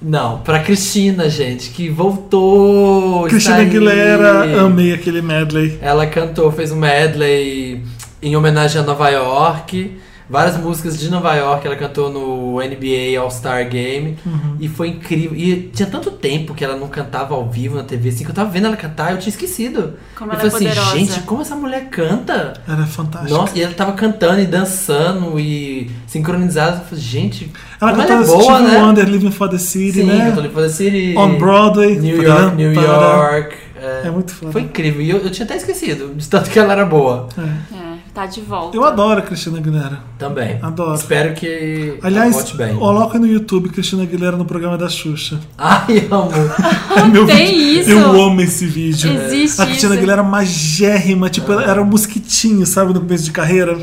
Não, 0.00 0.38
pra 0.38 0.60
Cristina, 0.60 1.28
gente, 1.28 1.68
que 1.68 1.90
voltou. 1.90 3.24
Cristina 3.24 3.56
está 3.56 3.62
aí. 3.62 3.68
Aguilera, 3.68 4.64
amei 4.64 4.94
aquele 4.94 5.20
medley. 5.20 5.78
Ela 5.82 6.06
cantou, 6.06 6.50
fez 6.50 6.72
um 6.72 6.76
medley 6.76 7.84
em 8.22 8.34
homenagem 8.34 8.80
a 8.80 8.84
Nova 8.84 9.10
York. 9.10 9.98
Várias 10.28 10.56
músicas 10.56 10.98
de 10.98 11.10
Nova 11.10 11.34
York 11.34 11.66
ela 11.66 11.76
cantou 11.76 12.10
no 12.10 12.56
NBA 12.60 13.20
All-Star 13.20 13.68
Game. 13.68 14.16
Uhum. 14.24 14.56
E 14.58 14.68
foi 14.68 14.88
incrível. 14.88 15.36
E 15.36 15.70
tinha 15.74 15.88
tanto 15.88 16.10
tempo 16.10 16.54
que 16.54 16.64
ela 16.64 16.76
não 16.76 16.88
cantava 16.88 17.34
ao 17.34 17.48
vivo 17.48 17.76
na 17.76 17.82
TV, 17.84 18.08
assim, 18.08 18.24
que 18.24 18.30
eu 18.30 18.34
tava 18.34 18.50
vendo 18.50 18.66
ela 18.66 18.76
cantar 18.76 19.12
eu 19.12 19.18
tinha 19.18 19.28
esquecido. 19.30 19.94
Como 20.16 20.32
eu 20.32 20.38
ela 20.38 20.46
é 20.46 20.50
falei 20.50 20.68
assim, 20.68 20.80
poderosa. 20.80 20.98
gente, 20.98 21.20
como 21.26 21.42
essa 21.42 21.54
mulher 21.54 21.88
canta? 21.90 22.54
Ela 22.66 22.84
é 22.84 22.86
fantástica. 22.86 23.34
Nossa, 23.34 23.58
e 23.58 23.62
ela 23.62 23.74
tava 23.74 23.92
cantando 23.92 24.40
e 24.40 24.46
dançando 24.46 25.38
e 25.38 25.90
sincronizada. 26.06 26.78
Eu 26.78 26.84
falei, 26.84 27.04
gente, 27.04 27.52
ela 27.80 27.90
como 27.92 28.02
cantou 28.02 28.16
ela 28.16 28.24
é 28.24 28.26
boa, 28.26 28.60
né? 28.60 28.82
Wonder, 28.82 29.08
Living 29.08 29.30
for 29.30 29.48
the 29.48 29.58
City, 29.58 30.00
Sim, 30.00 30.04
né? 30.04 30.26
cantou 30.26 30.42
Live 30.42 30.54
for 30.54 30.62
the 30.62 30.68
City. 30.70 31.14
On 31.16 31.36
Broadway. 31.38 31.96
New 31.98 32.22
York, 32.22 32.56
New. 32.56 32.72
York. 32.72 33.56
É, 33.76 34.06
É 34.06 34.10
muito 34.10 34.32
foda. 34.32 34.52
Foi 34.52 34.62
incrível. 34.62 35.02
E 35.02 35.10
eu, 35.10 35.18
eu 35.18 35.30
tinha 35.30 35.44
até 35.44 35.56
esquecido, 35.56 36.14
de 36.14 36.26
tanto 36.28 36.48
que 36.48 36.58
ela 36.58 36.72
era 36.72 36.86
boa. 36.86 37.28
É. 37.36 37.83
É, 38.14 38.20
tá 38.20 38.26
de 38.26 38.40
volta. 38.40 38.76
Eu 38.76 38.84
adoro 38.84 39.18
a 39.18 39.22
Cristina 39.22 39.58
Aguilera. 39.58 39.98
Também. 40.18 40.58
Adoro. 40.62 40.94
Espero 40.94 41.34
que 41.34 41.98
Aliás, 42.02 42.34
vote 42.34 42.56
bem. 42.56 42.76
coloca 42.76 43.18
no 43.18 43.26
YouTube 43.26 43.68
Cristina 43.68 44.02
Aguilera 44.04 44.36
no 44.36 44.44
programa 44.44 44.78
da 44.78 44.88
Xuxa. 44.88 45.40
Ai, 45.58 46.06
amo. 46.10 46.30
É 46.96 47.04
meu 47.08 47.26
Tem 47.26 47.46
vídeo. 47.48 47.80
isso? 47.80 47.90
Eu 47.90 48.22
amo 48.22 48.40
esse 48.40 48.66
vídeo. 48.66 49.12
Existe 49.12 49.60
A 49.60 49.66
Cristina 49.66 49.92
isso. 49.92 49.98
Aguilera 49.98 50.22
magérrima, 50.22 51.28
tipo, 51.28 51.50
ela 51.52 51.64
era 51.64 51.82
um 51.82 51.86
mosquitinho, 51.86 52.64
sabe, 52.66 52.94
no 52.94 53.00
começo 53.00 53.24
de 53.24 53.32
carreira. 53.32 53.76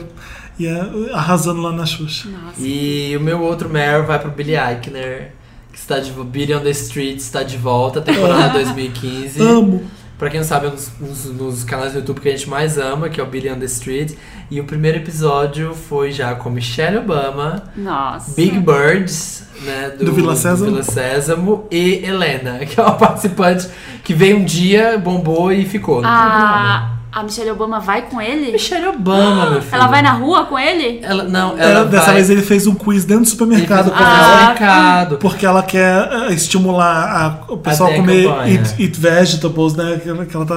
E 0.59 0.67
é, 0.67 0.85
arrasando 1.13 1.61
lá 1.61 1.71
na 1.71 1.85
Xuxa. 1.85 2.27
E 2.57 3.15
o 3.17 3.19
meu 3.21 3.41
outro 3.41 3.69
Meryl 3.69 4.05
vai 4.05 4.19
pro 4.19 4.29
Billy 4.31 4.55
Eichner, 4.55 5.31
que 5.71 5.79
está 5.79 5.99
de 5.99 6.11
Billy 6.11 6.53
on 6.53 6.59
the 6.61 6.69
Street 6.69 7.17
está 7.17 7.41
de 7.43 7.57
volta, 7.57 7.99
temporada 8.01 8.53
2015. 8.53 9.41
Amo. 9.41 9.83
Pra 10.21 10.29
quem 10.29 10.39
não 10.39 10.45
sabe, 10.45 10.67
é 10.67 10.69
um 10.69 10.73
dos, 10.73 11.25
um 11.25 11.33
dos 11.33 11.63
canais 11.63 11.93
do 11.93 11.97
YouTube 11.97 12.21
que 12.21 12.29
a 12.29 12.31
gente 12.31 12.47
mais 12.47 12.77
ama, 12.77 13.09
que 13.09 13.19
é 13.19 13.23
o 13.23 13.25
Billy 13.25 13.49
on 13.49 13.57
the 13.57 13.65
Street. 13.65 14.13
E 14.51 14.61
o 14.61 14.65
primeiro 14.65 14.99
episódio 14.99 15.73
foi 15.73 16.11
já 16.11 16.35
com 16.35 16.47
Michelle 16.47 16.99
Obama, 16.99 17.63
Nossa. 17.75 18.35
Big 18.35 18.59
Birds, 18.59 19.43
né? 19.63 19.95
Do 19.99 20.13
Vila 20.13 20.35
Sésamo. 20.35 20.69
Vila 20.69 20.83
Sésamo, 20.83 21.67
e 21.71 22.05
Helena, 22.05 22.59
que 22.69 22.79
é 22.79 22.83
uma 22.83 22.97
participante 22.97 23.67
que 24.03 24.13
veio 24.13 24.37
um 24.37 24.45
dia, 24.45 24.95
bombou 24.95 25.51
e 25.51 25.65
ficou. 25.65 26.01
programa. 26.01 27.00
A, 27.13 27.23
Michelle 27.23 27.51
Obama 27.51 27.79
vai 27.81 28.03
com 28.03 28.21
ele? 28.21 28.53
Michelle 28.53 28.87
Obama, 28.87 29.49
meu 29.49 29.61
filho. 29.61 29.75
Ela 29.75 29.87
vai 29.87 30.01
na 30.01 30.13
rua 30.13 30.45
com 30.45 30.57
ele? 30.57 31.01
Ela, 31.03 31.23
não, 31.25 31.51
Ela- 31.59 31.61
ela 31.79 31.85
dessa 31.85 32.05
vai... 32.05 32.15
vez 32.15 32.29
ele 32.29 32.41
fez 32.41 32.65
um 32.67 32.73
quiz 32.73 33.03
dentro 33.03 33.23
do 33.23 33.29
supermercado 33.29 33.87
Ele 33.89 33.95
fez 33.97 34.07
pra 34.07 34.17
um 34.17 34.23
ela. 34.31 34.47
mercado. 34.47 35.17
Porque 35.17 35.45
ela 35.45 35.61
quer 35.61 36.09
eh, 36.09 36.33
estimular 36.33 37.03
a- 37.47 37.51
o 37.51 37.57
pessoal 37.57 37.91
a 37.91 37.95
comer 37.95 38.25
eat, 38.47 38.81
eat 38.81 38.97
vegetables, 38.97 39.75
né? 39.75 39.99
Que 40.01 40.09
ela, 40.09 40.25
que 40.25 40.33
ela 40.35 40.45
tá. 40.45 40.55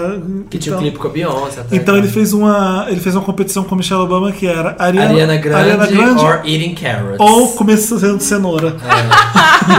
Que 0.48 0.58
tinha 0.58 0.76
um 0.76 0.78
então- 0.78 0.82
clipe 0.90 0.98
com 0.98 1.08
a 1.08 1.10
Beyoncé. 1.10 1.60
até. 1.60 1.74
Então 1.76 1.96
ele 1.96 2.06
fez 2.06 2.32
uma. 2.32 2.86
Ele 2.88 3.00
fez 3.00 3.16
uma 3.16 3.24
competição 3.24 3.64
com 3.64 3.74
a 3.74 3.78
Michelle 3.78 4.02
Obama 4.02 4.30
que 4.30 4.46
era 4.46 4.76
Ariana, 4.78 5.10
Ariana 5.10 5.36
Grande, 5.36 5.60
Ariana 5.60 5.86
Grande 5.88 6.24
or 6.24 6.40
Eating 6.44 6.74
Carrots. 6.76 7.16
ou 7.18 7.48
comer 7.54 7.76
sendo 7.78 8.20
cenoura. 8.20 8.76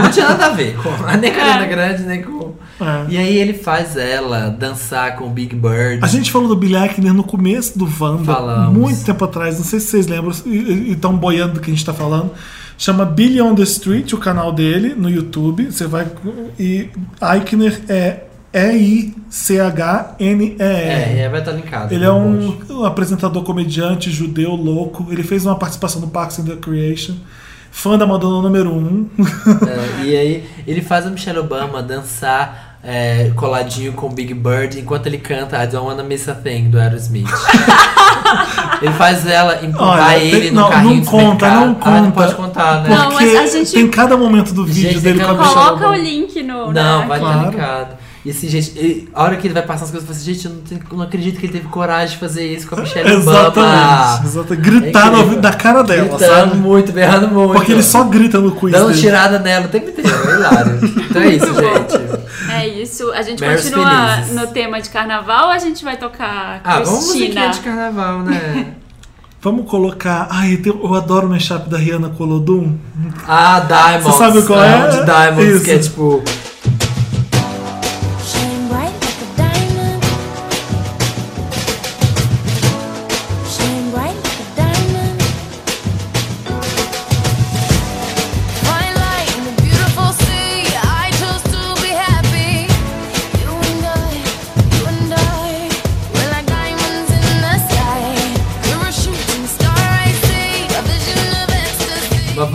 Não 0.02 0.10
tinha 0.10 0.28
nada 0.28 0.46
a 0.46 0.50
ver 0.50 0.76
com 0.76 0.90
nem 1.20 1.32
com 1.32 1.40
a 1.40 1.42
Ariana 1.42 1.66
Grande, 1.66 2.02
nem 2.02 2.22
com... 2.22 2.54
É. 2.80 3.12
E 3.12 3.18
aí 3.18 3.36
ele 3.36 3.54
faz 3.54 3.96
ela 3.96 4.48
dançar 4.48 5.16
com 5.16 5.26
o 5.26 5.30
Big 5.30 5.54
Bird. 5.54 6.00
A 6.02 6.06
gente 6.06 6.30
falou 6.30 6.48
do 6.48 6.56
Billy 6.56 6.76
Eichner 6.76 7.14
no 7.14 7.24
começo 7.24 7.78
do 7.78 7.84
Wanda, 7.84 8.24
Falamos. 8.24 8.78
muito 8.78 9.04
tempo 9.04 9.24
atrás, 9.24 9.58
não 9.58 9.64
sei 9.64 9.80
se 9.80 9.86
vocês 9.86 10.06
lembram 10.06 10.32
e 10.46 10.92
estão 10.92 11.16
boiando 11.16 11.54
do 11.54 11.60
que 11.60 11.70
a 11.70 11.74
gente 11.74 11.84
tá 11.84 11.94
falando. 11.94 12.30
Chama 12.78 13.06
Billy 13.06 13.40
on 13.40 13.54
the 13.54 13.62
Street, 13.62 14.12
o 14.12 14.18
canal 14.18 14.52
dele, 14.52 14.94
no 14.94 15.08
YouTube. 15.08 15.70
Você 15.70 15.86
vai. 15.86 16.06
E 16.58 16.90
Eichner 17.22 17.80
é 17.88 18.20
E-I-C-H-N-E-R. 18.56 20.56
É, 20.58 21.18
é, 21.20 21.28
vai 21.28 21.40
estar 21.40 21.52
linkado. 21.52 21.94
Ele 21.94 22.04
é 22.04 22.08
no 22.08 22.14
um, 22.14 22.58
um 22.70 22.84
apresentador 22.84 23.42
comediante 23.42 24.10
judeu 24.10 24.52
louco. 24.52 25.06
Ele 25.10 25.22
fez 25.22 25.44
uma 25.44 25.56
participação 25.56 26.00
no 26.00 26.08
Parks 26.08 26.38
and 26.38 26.44
Recreation. 26.44 27.14
Fã 27.78 27.98
da 27.98 28.06
Madonna 28.06 28.40
número 28.40 28.70
1. 28.72 28.74
Um. 28.74 29.06
É, 30.00 30.04
e 30.04 30.16
aí 30.16 30.48
ele 30.66 30.80
faz 30.80 31.06
a 31.06 31.10
Michelle 31.10 31.38
Obama 31.40 31.82
dançar 31.82 32.78
é, 32.82 33.30
coladinho 33.36 33.92
com 33.92 34.06
o 34.06 34.10
Big 34.10 34.32
Bird 34.32 34.80
enquanto 34.80 35.06
ele 35.06 35.18
canta 35.18 35.62
I 35.62 35.66
Don't 35.66 35.86
Wanna 35.86 36.02
Miss 36.02 36.26
a 36.26 36.34
Thing 36.34 36.70
do 36.70 36.78
Aerosmith. 36.80 37.28
ele 38.80 38.92
faz 38.94 39.26
ela 39.26 39.62
empurrar 39.62 40.14
Olha, 40.14 40.18
ele 40.18 40.40
tem- 40.40 40.50
no 40.52 40.60
não, 40.62 40.70
carrinho 40.70 40.94
não 40.96 41.00
do 41.02 41.10
conta, 41.10 41.48
não 41.50 41.62
Ah, 41.62 41.66
não 41.66 41.74
conta. 41.74 42.10
pode 42.12 42.34
contar, 42.34 42.82
né? 42.82 42.88
Não, 42.88 43.12
mas 43.12 43.34
a 43.36 43.46
gente- 43.46 43.72
tem 43.72 43.88
cada 43.90 44.16
momento 44.16 44.54
do 44.54 44.64
vídeo 44.64 44.92
Gente, 44.92 45.00
dele 45.02 45.20
com 45.22 45.30
a 45.30 45.34
Michelle 45.34 45.54
Coloca 45.54 45.88
o 45.90 45.94
link 45.94 46.42
no. 46.42 46.72
Não, 46.72 47.00
né? 47.00 47.06
vai 47.06 47.18
estar 47.18 47.32
Claro. 47.32 47.50
linkado. 47.50 47.88
E 48.26 48.30
assim, 48.30 48.48
gente, 48.48 48.72
ele- 48.76 49.08
a 49.14 49.22
hora 49.22 49.36
que 49.36 49.46
ele 49.46 49.54
vai 49.54 49.62
passar 49.62 49.84
as 49.84 49.90
coisas, 49.92 50.08
eu 50.08 50.12
falo 50.14 50.20
assim, 50.20 50.34
gente, 50.34 50.46
eu 50.46 50.52
não, 50.52 50.60
tenho- 50.62 50.80
não 50.98 51.02
acredito 51.02 51.38
que 51.38 51.46
ele 51.46 51.52
teve 51.52 51.68
coragem 51.68 52.08
de 52.14 52.16
fazer 52.18 52.44
isso 52.52 52.66
com 52.66 52.74
a 52.74 52.80
Michelle 52.80 53.08
Exatamente. 53.08 53.48
Obama. 53.58 54.20
exatamente. 54.24 54.62
Gritar 54.68 55.14
ouvido 55.14 55.40
da 55.40 55.52
cara 55.52 55.82
dela, 55.84 56.08
Gritando 56.08 56.50
sabe? 56.50 56.56
muito, 56.56 56.90
berrando 56.90 57.28
muito. 57.28 57.52
Porque 57.52 57.70
ele 57.70 57.84
só 57.84 58.02
grita 58.02 58.40
no 58.40 58.50
quiz 58.50 58.72
Dando 58.72 58.88
dele. 58.88 59.00
tirada 59.00 59.38
nela 59.38 59.66
o 59.66 59.68
tempo 59.68 59.90
inteiro, 59.90 60.10
é 60.10 60.34
hilário. 60.34 60.80
Então 61.08 61.22
é 61.22 61.28
isso, 61.28 61.46
gente. 61.54 62.52
É 62.52 62.66
isso. 62.68 63.12
A 63.12 63.22
gente 63.22 63.40
Meryl 63.40 63.56
continua 63.62 64.08
Felizes. 64.16 64.34
no 64.34 64.46
tema 64.48 64.80
de 64.82 64.90
carnaval 64.90 65.44
ou 65.46 65.52
a 65.52 65.58
gente 65.58 65.84
vai 65.84 65.96
tocar 65.96 66.60
Ah, 66.64 66.80
vamos 66.80 66.88
Cristina? 67.10 67.12
musiquinha 67.26 67.48
de 67.50 67.60
carnaval, 67.60 68.22
né? 68.22 68.66
Vamos 69.42 69.70
colocar. 69.70 70.26
Ai, 70.28 70.60
eu 70.64 70.92
adoro 70.94 71.28
o 71.28 71.30
mashup 71.30 71.68
da 71.70 71.78
Rihanna 71.78 72.08
com 72.08 72.24
o 72.24 72.26
Olodum. 72.26 72.76
Ah, 73.28 73.60
Diamonds. 73.60 74.02
Você 74.04 74.18
sabe 74.18 74.42
qual 74.42 74.64
é? 74.64 74.74
Ah, 74.74 74.86
de 74.88 75.04
Diamonds, 75.04 75.62
que 75.62 75.70
é 75.70 75.74
Isso. 75.76 75.90
tipo... 75.90 76.22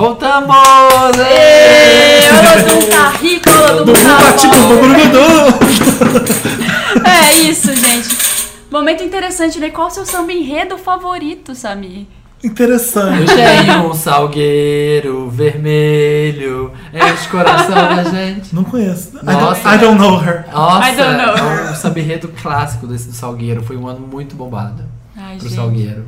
voltamos! 0.02 0.56
Ê, 1.20 2.30
Olodum 2.34 2.90
tá 2.90 3.10
rico, 3.12 3.50
Olodum 3.50 3.94
tá 3.94 4.34
Tipo, 4.34 4.56
bom. 6.96 7.08
É 7.08 7.34
isso, 7.34 7.74
gente. 7.76 8.18
Momento 8.72 9.04
interessante, 9.04 9.60
né? 9.60 9.70
Qual 9.70 9.88
o 9.88 9.92
seu 9.92 10.06
samba 10.06 10.32
enredo 10.34 10.78
favorito, 10.78 11.54
Samir? 11.54 12.08
Eu 12.44 12.50
Interessante. 12.50 13.32
tenho 13.36 13.86
um 13.92 13.94
salgueiro 13.94 15.30
vermelho. 15.30 16.72
É 16.92 17.12
de 17.12 17.28
coração 17.28 17.76
da 17.96 18.04
gente. 18.04 18.56
Não 18.56 18.64
conheço. 18.64 19.18
I 19.22 19.26
Nossa. 19.26 19.62
don't, 19.62 19.76
I 19.76 19.78
don't 19.78 20.00
know 20.00 20.18
her. 20.20 20.46
Nossa, 20.52 20.90
I 20.90 20.96
don't 20.96 21.18
know. 21.18 21.36
é 21.36 21.72
um 21.72 21.76
samba-enredo 21.76 22.28
clássico 22.42 22.88
desse 22.88 23.10
do 23.10 23.14
Salgueiro. 23.14 23.62
Foi 23.62 23.78
um 23.78 23.88
ano 23.88 24.00
muito 24.00 24.36
bombado 24.36 24.84
Ai, 25.16 25.36
pro 25.38 25.48
gente. 25.48 25.56
Salgueiro. 25.56 26.04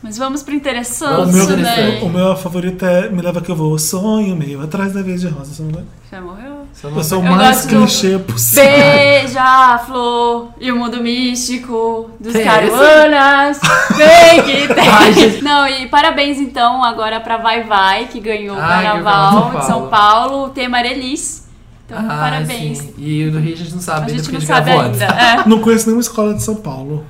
Mas 0.00 0.16
vamos 0.16 0.44
pro 0.44 0.54
O 0.54 0.56
interessante, 0.56 1.32
meu, 1.32 1.56
né? 1.56 1.98
o 2.02 2.08
meu 2.08 2.36
favorito 2.36 2.84
é 2.84 3.08
Me 3.10 3.20
Leva 3.20 3.40
Que 3.40 3.50
Eu 3.50 3.56
Vou. 3.56 3.76
Sonho 3.78 4.36
meio 4.36 4.62
atrás 4.62 4.92
da 4.92 5.02
vez 5.02 5.20
de 5.20 5.26
rosa. 5.28 5.52
Você 5.52 5.62
não 5.62 5.72
vai- 5.72 5.84
Já 6.10 6.20
morreu? 6.20 6.58
Eu 6.84 7.02
sou 7.02 7.18
o 7.18 7.22
mais 7.24 7.66
gosto 7.66 7.68
do 7.68 7.76
clichê 7.78 8.18
possível. 8.20 8.62
Beija-flor 8.64 10.48
e 10.60 10.70
o 10.70 10.76
mundo 10.76 11.02
místico 11.02 12.10
dos 12.20 12.32
Tem 12.32 12.44
caruanas. 12.44 13.58
Vem 13.96 14.42
que 14.44 14.68
tem. 14.74 14.88
Ai, 14.88 15.12
gente. 15.12 15.42
Não, 15.42 15.66
e 15.66 15.88
parabéns 15.88 16.38
então 16.38 16.84
agora 16.84 17.20
pra 17.20 17.36
Vai 17.36 17.64
Vai, 17.64 18.06
que 18.06 18.20
ganhou 18.20 18.56
o 18.56 18.60
Ai, 18.60 18.80
o 18.84 19.02
carnaval 19.02 19.58
de 19.58 19.66
São 19.66 19.88
Paulo, 19.88 20.44
o 20.44 20.48
tema 20.50 20.78
Arelis. 20.78 21.46
Então, 21.86 21.98
Ah, 21.98 22.18
parabéns. 22.18 22.78
sim. 22.78 22.94
E 22.98 23.24
o 23.26 23.32
do 23.32 23.38
Rio 23.40 23.54
a 23.54 23.56
gente 23.56 23.72
não 23.72 23.80
sabe 23.80 24.12
A 24.12 24.14
gente 24.16 24.30
não 24.30 24.40
sabe 24.40 24.70
ainda. 24.70 25.04
É. 25.06 25.48
Não 25.48 25.58
conheço 25.60 25.86
nenhuma 25.86 26.02
escola 26.02 26.34
de 26.34 26.42
São 26.42 26.54
Paulo. 26.56 27.04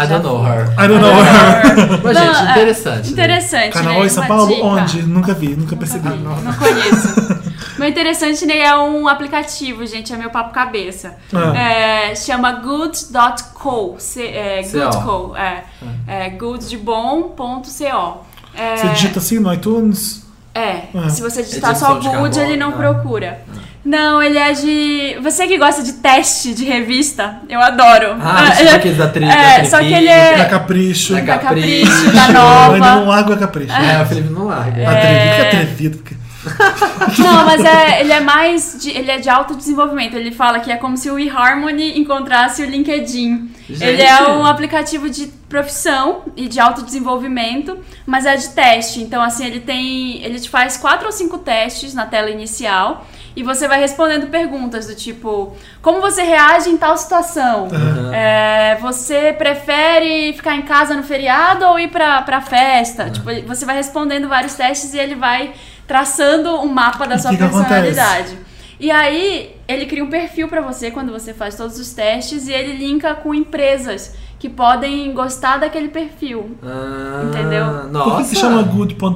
I 0.00 0.06
don't 0.06 0.22
know 0.22 0.42
her. 0.44 0.64
I 0.78 0.86
don't 0.86 1.00
know 1.00 1.12
her. 1.12 2.00
Mas, 2.04 2.14
Não, 2.16 2.34
gente, 2.34 2.46
é, 2.46 2.50
interessante. 2.52 3.06
né? 3.06 3.12
Interessante, 3.12 3.72
Carnaval 3.72 4.00
né? 4.00 4.06
em 4.06 4.08
São 4.08 4.22
Uma 4.24 4.28
Paulo? 4.36 4.46
dica. 4.54 4.64
Onde? 4.64 5.02
Nunca 5.02 5.34
vi, 5.34 5.48
nunca 5.56 5.76
percebi. 5.76 6.08
Não, 6.08 6.36
não 6.40 6.52
conheço. 6.54 7.38
Meu 7.78 7.88
interessante 7.88 8.44
né, 8.44 8.58
é 8.58 8.76
um 8.76 9.06
aplicativo, 9.06 9.86
gente, 9.86 10.12
é 10.12 10.16
meu 10.16 10.30
papo 10.30 10.52
cabeça. 10.52 11.14
Ah. 11.32 11.56
É, 11.56 12.14
chama 12.16 12.50
good.co. 12.52 13.96
É, 14.16 14.62
CO. 14.64 14.78
good.co. 14.90 15.36
É, 15.36 15.64
é 16.06 16.30
good 16.30 16.68
de 16.68 16.76
bom.co. 16.76 18.24
É, 18.54 18.76
Você 18.76 18.88
digita 18.88 19.18
assim 19.20 19.38
no 19.38 19.52
iTunes? 19.52 20.26
é, 20.54 20.82
Ah. 20.94 21.08
se 21.08 21.22
você 21.22 21.42
digitar 21.42 21.70
É 21.70 21.74
só 21.76 21.94
good, 21.94 22.38
ele 22.40 22.56
não 22.56 22.70
ah. 22.70 22.72
procura. 22.72 23.40
Não, 23.84 24.22
ele 24.22 24.36
é 24.38 24.52
de. 24.52 25.16
Você 25.22 25.46
que 25.46 25.56
gosta 25.56 25.82
de 25.82 25.94
teste 25.94 26.52
de 26.52 26.64
revista, 26.64 27.36
eu 27.48 27.60
adoro. 27.60 28.16
Ah, 28.20 28.48
É, 28.50 28.56
tipo 28.64 28.76
aqueles 28.76 28.96
da 28.98 29.08
tri- 29.08 29.26
da 29.26 29.32
É, 29.32 29.64
só 29.64 29.78
que 29.78 29.92
ele 29.92 30.06
Da 30.06 30.12
é. 30.12 30.44
Capricho. 30.44 31.14
Da 31.14 31.20
Da 31.20 31.38
Capricho. 31.38 31.90
Capricho, 31.90 32.12
da 32.14 32.26
Eu 32.68 32.74
ainda 32.74 32.86
não 32.86 32.94
Nova. 32.96 33.10
largo 33.10 33.32
a 33.32 33.36
Capricho. 33.36 33.72
É, 33.72 34.02
o 34.02 34.06
Felipe 34.06 34.28
não 34.30 34.46
larga. 34.46 34.90
Atrevido, 34.90 35.34
que 35.34 35.40
atrevido. 35.46 36.17
Não, 37.18 37.44
mas 37.46 37.64
é, 37.64 38.00
ele 38.00 38.12
é 38.12 38.20
mais. 38.20 38.76
De, 38.80 38.90
ele 38.90 39.10
é 39.10 39.18
de 39.18 39.28
autodesenvolvimento. 39.28 40.16
Ele 40.16 40.30
fala 40.32 40.60
que 40.60 40.70
é 40.70 40.76
como 40.76 40.96
se 40.96 41.10
o 41.10 41.18
eHarmony 41.18 41.98
encontrasse 41.98 42.62
o 42.62 42.66
LinkedIn. 42.66 43.50
Gente. 43.68 43.84
Ele 43.84 44.02
é 44.02 44.22
um 44.28 44.46
aplicativo 44.46 45.08
de 45.10 45.26
profissão 45.48 46.22
e 46.36 46.48
de 46.48 46.58
autodesenvolvimento, 46.60 47.78
mas 48.06 48.24
é 48.26 48.36
de 48.36 48.48
teste. 48.50 49.00
Então, 49.00 49.22
assim, 49.22 49.46
ele 49.46 49.60
tem. 49.60 50.22
Ele 50.22 50.38
te 50.40 50.48
faz 50.48 50.76
quatro 50.76 51.06
ou 51.06 51.12
cinco 51.12 51.38
testes 51.38 51.94
na 51.94 52.06
tela 52.06 52.30
inicial. 52.30 53.06
E 53.36 53.42
você 53.42 53.68
vai 53.68 53.78
respondendo 53.78 54.26
perguntas 54.28 54.86
do 54.86 54.94
tipo: 54.96 55.56
como 55.80 56.00
você 56.00 56.22
reage 56.22 56.70
em 56.70 56.76
tal 56.76 56.96
situação? 56.96 57.68
É, 58.12 58.76
você 58.80 59.32
prefere 59.32 60.32
ficar 60.32 60.56
em 60.56 60.62
casa 60.62 60.94
no 60.94 61.02
feriado 61.04 61.64
ou 61.66 61.78
ir 61.78 61.88
pra, 61.88 62.22
pra 62.22 62.40
festa? 62.40 63.08
Tipo, 63.10 63.30
ele- 63.30 63.42
você 63.42 63.64
vai 63.64 63.76
respondendo 63.76 64.28
vários 64.28 64.54
testes 64.54 64.92
e 64.94 64.98
ele 64.98 65.14
vai 65.14 65.52
traçando 65.88 66.50
um 66.60 66.68
mapa 66.68 67.06
da 67.06 67.16
E 67.16 67.18
sua 67.18 67.30
que 67.30 67.36
que 67.38 67.42
personalidade. 67.42 68.38
E 68.78 68.92
aí, 68.92 69.56
ele 69.66 69.86
cria 69.86 70.04
um 70.04 70.10
perfil 70.10 70.46
pra 70.46 70.60
você 70.60 70.92
quando 70.92 71.10
você 71.10 71.34
faz 71.34 71.56
todos 71.56 71.80
os 71.80 71.92
testes 71.92 72.46
e 72.46 72.52
ele 72.52 72.74
linka 72.74 73.12
com 73.16 73.34
empresas 73.34 74.14
que 74.38 74.48
podem 74.48 75.12
gostar 75.12 75.56
daquele 75.58 75.88
perfil. 75.88 76.56
Ah, 76.62 77.22
Entendeu? 77.24 77.88
Nossa. 77.88 78.10
Por 78.10 78.22
que, 78.22 78.28
que 78.28 78.36
chama 78.36 78.62
good.co? 78.62 79.08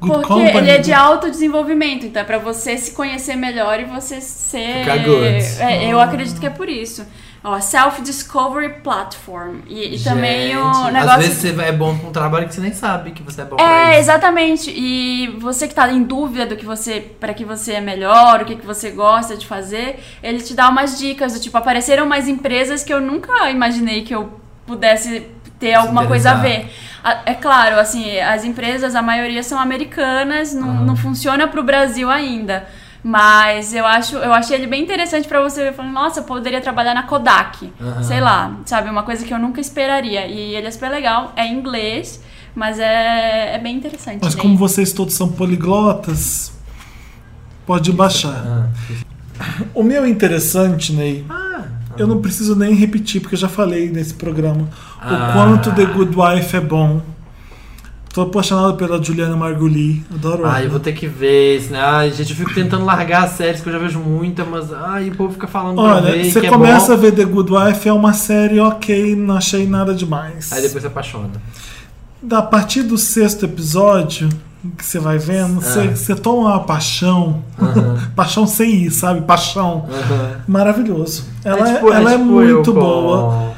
Good 0.00 0.12
Porque 0.14 0.26
Company? 0.26 0.58
ele 0.58 0.70
é 0.70 0.78
de 0.78 0.92
autodesenvolvimento, 0.92 2.06
então 2.06 2.22
é 2.22 2.24
pra 2.24 2.38
você 2.38 2.76
se 2.76 2.90
conhecer 2.90 3.36
melhor 3.36 3.78
e 3.78 3.84
você 3.84 4.20
ser. 4.20 4.80
Ficar 4.80 4.98
good. 4.98 5.60
É, 5.60 5.92
eu 5.92 6.00
acredito 6.00 6.40
que 6.40 6.46
é 6.46 6.50
por 6.50 6.68
isso. 6.68 7.06
Ó, 7.44 7.60
Self-Discovery 7.60 8.80
Platform. 8.84 9.60
E, 9.66 9.96
e 9.96 9.98
também 10.04 10.56
o 10.56 10.84
negócio. 10.90 11.10
Às 11.10 11.26
vezes 11.26 11.38
você 11.38 11.62
é 11.62 11.72
bom 11.72 11.98
com 11.98 12.08
um 12.08 12.12
trabalho 12.12 12.46
que 12.46 12.54
você 12.54 12.60
nem 12.60 12.72
sabe 12.72 13.10
que 13.10 13.22
você 13.22 13.40
é 13.40 13.44
bom 13.44 13.56
pra 13.56 13.64
É, 13.64 13.90
isso. 13.90 14.00
exatamente. 14.00 14.70
E 14.70 15.26
você 15.40 15.66
que 15.66 15.74
tá 15.74 15.90
em 15.90 16.04
dúvida 16.04 16.46
do 16.46 16.56
que 16.56 16.64
você, 16.64 17.00
para 17.00 17.34
que 17.34 17.44
você 17.44 17.72
é 17.72 17.80
melhor, 17.80 18.42
o 18.42 18.44
que, 18.44 18.54
que 18.54 18.64
você 18.64 18.90
gosta 18.90 19.36
de 19.36 19.44
fazer, 19.44 19.98
ele 20.22 20.40
te 20.40 20.54
dá 20.54 20.68
umas 20.68 20.96
dicas 20.98 21.32
do 21.32 21.40
tipo, 21.40 21.58
apareceram 21.58 22.06
mais 22.06 22.28
empresas 22.28 22.84
que 22.84 22.94
eu 22.94 23.00
nunca 23.00 23.50
imaginei 23.50 24.02
que 24.02 24.14
eu 24.14 24.38
pudesse 24.64 25.26
ter 25.58 25.74
alguma 25.74 26.06
coisa 26.06 26.30
a 26.30 26.34
ver. 26.34 26.70
É 27.26 27.34
claro, 27.34 27.80
assim, 27.80 28.20
as 28.20 28.44
empresas, 28.44 28.94
a 28.94 29.02
maioria 29.02 29.42
são 29.42 29.58
americanas, 29.58 30.54
não, 30.54 30.74
não 30.84 30.96
funciona 30.96 31.48
pro 31.48 31.64
Brasil 31.64 32.08
ainda. 32.08 32.68
Mas 33.04 33.74
eu 33.74 33.84
acho, 33.84 34.14
eu 34.16 34.32
achei 34.32 34.56
ele 34.56 34.66
bem 34.68 34.82
interessante 34.82 35.26
pra 35.26 35.40
você 35.40 35.64
ver, 35.64 35.74
falando, 35.74 35.92
nossa, 35.92 36.20
eu 36.20 36.24
poderia 36.24 36.60
trabalhar 36.60 36.94
na 36.94 37.02
Kodak. 37.02 37.72
Aham. 37.80 38.02
Sei 38.02 38.20
lá, 38.20 38.56
sabe, 38.64 38.88
uma 38.88 39.02
coisa 39.02 39.24
que 39.24 39.34
eu 39.34 39.38
nunca 39.40 39.60
esperaria. 39.60 40.26
E 40.26 40.54
ele 40.54 40.68
é 40.68 40.70
super 40.70 40.88
legal, 40.90 41.32
é 41.34 41.44
em 41.46 41.54
inglês, 41.58 42.22
mas 42.54 42.78
é, 42.78 43.54
é 43.54 43.58
bem 43.58 43.76
interessante. 43.76 44.20
Mas 44.22 44.34
Ney. 44.34 44.42
como 44.42 44.56
vocês 44.56 44.92
todos 44.92 45.14
são 45.14 45.28
poliglotas, 45.32 46.52
pode 47.66 47.90
baixar. 47.92 48.70
O 49.74 49.82
meu 49.82 50.04
é 50.04 50.08
interessante, 50.08 50.92
Ney. 50.92 51.24
Eu 51.98 52.06
não 52.06 52.22
preciso 52.22 52.54
nem 52.54 52.72
repetir, 52.74 53.20
porque 53.20 53.34
eu 53.34 53.38
já 53.40 53.48
falei 53.48 53.90
nesse 53.90 54.14
programa 54.14 54.68
Ah. 55.00 55.08
o 55.30 55.32
quanto 55.32 55.72
The 55.72 55.84
Good 55.86 56.16
Wife 56.16 56.56
é 56.56 56.60
bom. 56.60 57.02
Tô 58.12 58.22
apaixonado 58.22 58.74
pela 58.74 59.02
Juliana 59.02 59.34
Margulis. 59.34 60.02
Adoro 60.14 60.44
Ai, 60.44 60.56
ela. 60.56 60.64
eu 60.66 60.70
vou 60.70 60.80
ter 60.80 60.92
que 60.92 61.06
ver 61.06 61.56
isso, 61.56 61.72
né? 61.72 61.80
Ai, 61.80 62.10
gente, 62.10 62.30
eu 62.30 62.36
fico 62.36 62.52
tentando 62.52 62.84
largar 62.84 63.24
as 63.24 63.30
séries 63.30 63.62
que 63.62 63.68
eu 63.68 63.72
já 63.72 63.78
vejo 63.78 63.98
muita, 63.98 64.44
mas 64.44 64.70
ai, 64.70 65.08
o 65.08 65.14
povo 65.16 65.32
fica 65.32 65.46
falando 65.46 65.78
Olha, 65.78 66.12
ver 66.12 66.30
você 66.30 66.40
é 66.46 66.48
começa 66.50 66.92
a 66.92 66.96
ver 66.96 67.12
The 67.12 67.24
Good 67.24 67.50
Wife, 67.50 67.88
é 67.88 67.92
uma 67.92 68.12
série 68.12 68.60
ok, 68.60 69.16
não 69.16 69.36
achei 69.36 69.66
nada 69.66 69.94
demais. 69.94 70.52
Aí 70.52 70.60
depois 70.60 70.82
você 70.82 70.88
apaixona. 70.88 71.30
A 72.30 72.42
partir 72.42 72.82
do 72.82 72.98
sexto 72.98 73.46
episódio 73.46 74.28
que 74.76 74.84
você 74.84 74.98
vai 74.98 75.16
vendo, 75.18 75.54
você, 75.60 75.80
Ah. 75.80 75.96
você 75.96 76.14
toma 76.14 76.50
uma 76.50 76.60
paixão. 76.60 77.42
paixão 78.14 78.46
sem 78.46 78.84
ir, 78.84 78.90
sabe? 78.90 79.22
Paixão. 79.22 79.86
Maravilhoso. 80.46 81.24
Ela 81.44 81.68
é, 81.70 81.74
tipo- 81.74 81.92
é 81.92 81.96
ela 81.96 82.12
é 82.12 82.18
tipo 82.18 82.24
muito 82.30 82.70
eu 82.70 82.74
com- 82.74 82.80
boa. 82.80 83.52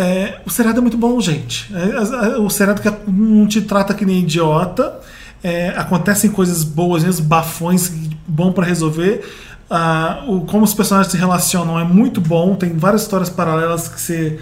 É, 0.00 0.38
o 0.46 0.50
seriado 0.50 0.78
é 0.78 0.80
muito 0.80 0.96
bom, 0.96 1.20
gente. 1.20 1.74
É, 1.74 2.38
o 2.38 2.48
seriado 2.48 2.80
que 2.80 2.88
não 3.10 3.48
te 3.48 3.60
trata 3.60 3.92
que 3.92 4.06
nem 4.06 4.20
idiota. 4.20 5.00
É, 5.42 5.70
acontecem 5.70 6.30
coisas 6.30 6.62
boas, 6.62 7.02
mesmo 7.02 7.26
bafões, 7.26 7.90
bom 8.26 8.52
pra 8.52 8.64
resolver. 8.64 9.28
Ah, 9.68 10.22
o, 10.28 10.42
como 10.42 10.64
os 10.64 10.72
personagens 10.72 11.10
se 11.10 11.18
relacionam 11.18 11.80
é 11.80 11.82
muito 11.82 12.20
bom. 12.20 12.54
Tem 12.54 12.76
várias 12.76 13.02
histórias 13.02 13.28
paralelas 13.28 13.88
que 13.88 14.00
você 14.00 14.38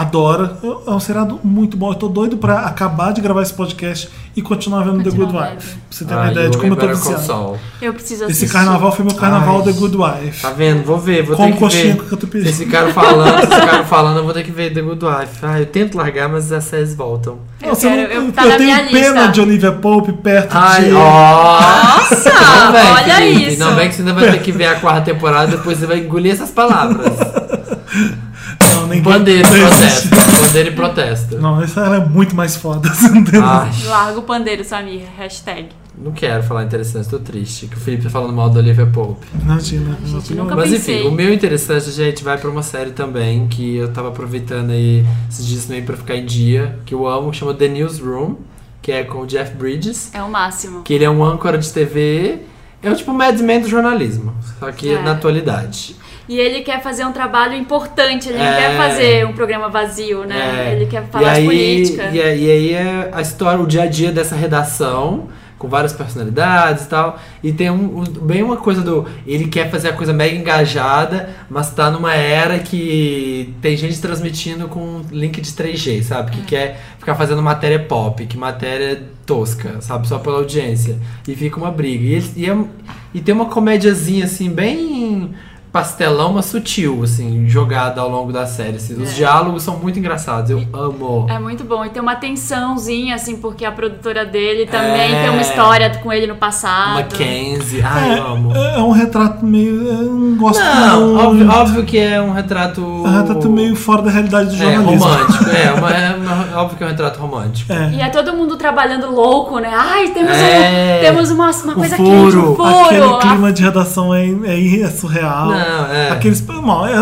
adora. 0.00 0.56
É 0.86 0.90
um 0.90 1.00
seriado 1.00 1.40
muito 1.44 1.76
bom. 1.76 1.90
Eu 1.90 1.94
tô 1.94 2.08
doido 2.08 2.36
pra 2.36 2.60
acabar 2.60 3.12
de 3.12 3.20
gravar 3.20 3.42
esse 3.42 3.52
podcast 3.52 4.08
e 4.36 4.40
continuar 4.42 4.82
vendo 4.82 4.98
The 5.02 5.10
Good 5.10 5.20
Continuar 5.24 5.50
Wife. 5.54 5.68
Pra 5.72 5.78
você 5.90 6.04
ter 6.04 6.14
uma 6.14 6.22
Ai, 6.22 6.30
ideia 6.30 6.48
de 6.50 6.56
eu 6.56 6.60
como 6.60 6.72
eu 6.72 6.76
tô 6.76 6.86
viciado. 6.88 7.58
Eu 7.82 7.92
preciso 7.94 8.24
Esse 8.24 8.32
assistir. 8.32 8.52
carnaval 8.52 8.92
foi 8.92 9.04
meu 9.04 9.14
carnaval 9.14 9.58
Ai. 9.58 9.64
The 9.64 9.72
Good 9.72 9.96
Wife. 9.96 10.42
Tá 10.42 10.50
vendo? 10.50 10.84
Vou 10.84 10.98
ver, 10.98 11.22
vou 11.24 11.36
Com 11.36 11.46
ter 11.46 11.52
que 11.52 11.58
coxinha 11.58 11.94
ver. 11.94 12.02
com 12.02 12.08
catupiry. 12.08 12.48
Esse 12.48 12.66
cara 12.66 12.92
falando, 12.92 13.38
esse 13.42 13.48
cara 13.48 13.84
falando, 13.84 14.16
eu 14.18 14.24
vou 14.24 14.32
ter 14.32 14.42
que 14.44 14.50
ver 14.52 14.72
The 14.72 14.80
Good 14.82 15.04
Wife. 15.04 15.38
Ah, 15.42 15.58
eu 15.60 15.66
tento 15.66 15.96
largar, 15.96 16.28
mas 16.28 16.50
as 16.52 16.64
séries 16.64 16.94
voltam. 16.94 17.38
Eu, 17.60 17.68
Nossa, 17.70 17.88
quero, 17.88 18.00
eu, 18.12 18.22
eu, 18.26 18.32
tá 18.32 18.44
eu 18.44 18.48
na 18.50 18.56
tenho 18.56 18.74
minha 18.76 18.84
pena 18.90 19.14
lista. 19.20 19.28
de 19.32 19.40
Olivia 19.40 19.72
Pope 19.72 20.12
perto 20.12 20.52
Ai, 20.56 20.84
de. 20.84 20.92
ó! 20.92 21.60
Nossa, 21.60 22.30
Não 22.30 22.92
olha 22.94 23.14
Felipe, 23.16 23.48
isso. 23.52 23.58
Não 23.60 23.74
vem 23.74 23.88
que 23.88 23.94
você 23.96 24.02
ainda 24.02 24.14
vai 24.14 24.30
ter 24.30 24.40
que 24.42 24.52
ver 24.52 24.66
a 24.66 24.74
quarta 24.80 25.02
temporada, 25.02 25.48
depois 25.48 25.78
você 25.78 25.86
vai 25.86 25.98
engolir 25.98 26.32
essas 26.32 26.50
palavras. 26.50 27.12
Não, 28.74 28.86
ninguém- 28.86 29.02
Bandeira 29.02 29.48
e 29.48 29.60
protesto. 29.60 30.08
Bandeira 30.42 30.68
e 30.68 30.72
protesto. 30.74 31.38
Não, 31.38 31.62
essa 31.62 31.80
ela 31.80 31.96
é 31.96 32.04
muito 32.04 32.34
mais 32.36 32.56
foda. 32.56 32.88
Ai, 33.42 33.70
Larga 33.86 34.18
o 34.18 34.22
pandeiro, 34.22 34.64
Samir. 34.64 35.02
Hashtag. 35.18 35.68
não 35.98 36.12
quero 36.12 36.42
falar 36.42 36.64
interessante, 36.64 37.08
tô 37.08 37.18
triste. 37.18 37.66
Que 37.66 37.76
o 37.76 37.80
Felipe 37.80 38.04
tá 38.04 38.10
falando 38.10 38.32
mal 38.32 38.48
da 38.50 38.60
Olivia 38.60 38.86
Pope. 38.86 39.26
Imagina. 39.42 39.98
nunca 40.30 40.56
Mas 40.56 40.70
pensei. 40.70 40.98
enfim, 41.00 41.08
o 41.08 41.10
meu 41.12 41.32
interessante, 41.32 41.90
gente, 41.90 42.22
vai 42.24 42.38
pra 42.38 42.48
uma 42.50 42.62
série 42.62 42.90
também 42.92 43.46
que 43.48 43.76
eu 43.76 43.92
tava 43.92 44.08
aproveitando 44.08 44.70
aí 44.70 45.04
esses 45.28 45.46
dias 45.46 45.64
também 45.66 45.82
pra 45.82 45.96
ficar 45.96 46.16
em 46.16 46.24
dia, 46.24 46.78
que 46.86 46.94
eu 46.94 47.06
amo, 47.06 47.30
que 47.30 47.36
chama 47.38 47.52
The 47.54 47.68
Newsroom, 47.68 48.36
que 48.80 48.92
é 48.92 49.02
com 49.04 49.20
o 49.22 49.26
Jeff 49.26 49.54
Bridges, 49.56 50.10
É 50.14 50.22
o 50.22 50.30
máximo. 50.30 50.82
que 50.82 50.94
ele 50.94 51.04
é 51.04 51.10
um 51.10 51.22
âncora 51.22 51.58
de 51.58 51.70
TV, 51.70 52.40
é 52.82 52.90
o 52.90 52.94
tipo 52.96 53.12
Mad 53.12 53.38
Men 53.40 53.60
do 53.60 53.68
jornalismo, 53.68 54.32
só 54.58 54.70
que 54.72 54.90
É. 54.90 55.02
na 55.02 55.12
atualidade. 55.12 55.96
E 56.30 56.38
ele 56.38 56.60
quer 56.60 56.80
fazer 56.80 57.04
um 57.04 57.10
trabalho 57.12 57.54
importante, 57.54 58.28
ele 58.28 58.38
não 58.38 58.44
É. 58.44 58.56
quer 58.56 58.76
fazer 58.76 59.26
um 59.26 59.32
programa 59.32 59.68
vazio, 59.68 60.24
né? 60.24 60.68
É. 60.68 60.76
Ele 60.76 60.86
quer 60.86 61.02
falar 61.10 61.32
aí, 61.32 61.40
de 61.42 61.46
política. 61.48 62.04
E, 62.12 62.22
aí- 62.22 62.44
e 62.44 62.50
aí 62.52 62.72
é 62.74 63.10
a 63.12 63.20
história, 63.20 63.60
o 63.60 63.66
dia 63.66 63.82
a 63.82 63.86
dia 63.86 64.12
dessa 64.12 64.36
redação, 64.36 65.26
com 65.58 65.68
várias 65.68 65.92
personalidades 65.92 66.84
e 66.84 66.88
tal. 66.88 67.18
E 67.42 67.52
tem 67.52 67.68
um, 67.68 67.98
um- 67.98 68.04
bem 68.04 68.42
uma 68.44 68.56
coisa 68.56 68.80
do. 68.80 69.06
Ele 69.26 69.48
quer 69.48 69.70
fazer 69.72 69.88
a 69.88 69.92
coisa 69.92 70.12
mega 70.12 70.34
engajada, 70.36 71.30
mas 71.50 71.70
tá 71.74 71.90
numa 71.90 72.14
era 72.14 72.60
que 72.60 73.52
tem 73.60 73.76
gente 73.76 74.00
transmitindo 74.00 74.68
com 74.68 75.02
link 75.10 75.40
de 75.40 75.50
3G, 75.52 76.00
sabe? 76.02 76.30
É. 76.30 76.34
Que 76.36 76.42
quer 76.42 76.80
ficar 76.98 77.14
fazendo 77.16 77.42
matéria 77.42 77.80
pop, 77.80 78.24
que 78.24 78.38
matéria 78.38 79.02
tosca, 79.26 79.80
sabe? 79.80 80.06
Só 80.06 80.18
pela 80.20 80.36
audiência. 80.38 80.96
E 81.26 81.34
fica 81.34 81.56
uma 81.58 81.72
briga. 81.72 82.04
E, 82.04 82.22
e, 82.44 82.48
é- 82.48 82.64
e 83.12 83.20
tem 83.20 83.34
uma 83.34 83.46
comédiazinha 83.46 84.24
assim, 84.26 84.48
bem 84.48 85.34
pastelão, 85.72 86.32
mas 86.32 86.46
sutil, 86.46 87.00
assim, 87.04 87.46
jogada 87.48 88.00
ao 88.00 88.08
longo 88.08 88.32
da 88.32 88.46
série. 88.46 88.76
assim. 88.76 89.00
Os 89.00 89.10
É. 89.10 89.14
diálogos 89.14 89.62
são 89.62 89.76
muito 89.76 89.98
engraçados, 89.98 90.50
eu 90.50 90.64
amo. 90.72 91.26
É 91.30 91.38
muito 91.38 91.62
bom. 91.64 91.84
E 91.84 91.90
tem 91.90 92.00
uma 92.02 92.16
tensãozinha, 92.16 93.14
assim, 93.14 93.36
porque 93.36 93.64
a 93.64 93.70
produtora 93.72 94.24
dele 94.26 94.66
também 94.66 95.14
É. 95.14 95.22
tem 95.22 95.30
uma 95.30 95.40
história 95.42 95.90
com 96.02 96.12
ele 96.12 96.26
no 96.26 96.34
passado. 96.36 96.94
Mackenzie, 96.94 97.82
ai, 97.82 98.18
eu 98.18 98.26
amo. 98.26 98.56
É, 98.56 98.76
é 98.76 98.78
um 98.82 98.90
retrato 98.90 99.44
meio. 99.44 99.86
Eu 99.86 100.02
não 100.12 100.36
gosto 100.36 100.60
Não, 100.62 101.00
muito. 101.08 101.24
óbvio, 101.26 101.50
óbvio 101.50 101.84
que 101.84 101.98
é 101.98 102.20
um 102.20 102.32
retrato. 102.32 102.80
É 102.80 103.08
um 103.08 103.18
retrato 103.18 103.48
meio 103.50 103.76
fora 103.76 104.02
da 104.02 104.10
realidade 104.10 104.50
do 104.50 104.54
É, 104.54 104.58
jornalismo. 104.58 105.06
romântico. 105.08 105.44
É, 105.50 105.72
uma- 105.78 105.90
é 105.90 106.16
uma- 106.16 106.60
óbvio 106.62 106.76
que 106.78 106.82
é 106.82 106.86
um 106.86 106.90
retrato 106.90 107.20
romântico. 107.20 107.72
É. 107.72 107.90
E 107.92 108.00
é 108.00 108.08
todo 108.08 108.32
mundo 108.34 108.56
trabalhando 108.56 109.10
louco, 109.10 109.58
né? 109.58 109.70
Ai, 109.72 110.08
temos, 110.08 110.32
É. 110.36 110.98
um, 110.98 111.00
temos 111.04 111.30
uma, 111.30 111.50
uma 111.50 111.74
coisa 111.74 111.96
furo. 111.96 112.10
quente, 112.10 112.36
um 112.36 112.54
furo. 112.56 112.80
Aquele 112.86 113.18
clima 113.18 113.52
de 113.52 113.62
redação 113.62 114.14
é, 114.14 114.26
é, 114.26 114.80
é 114.82 114.88
surreal. 114.90 115.46
Não, 115.50 115.59
é. 115.60 116.10
Aqueles, 116.10 116.40
bom, 116.40 116.86
é, 116.86 116.96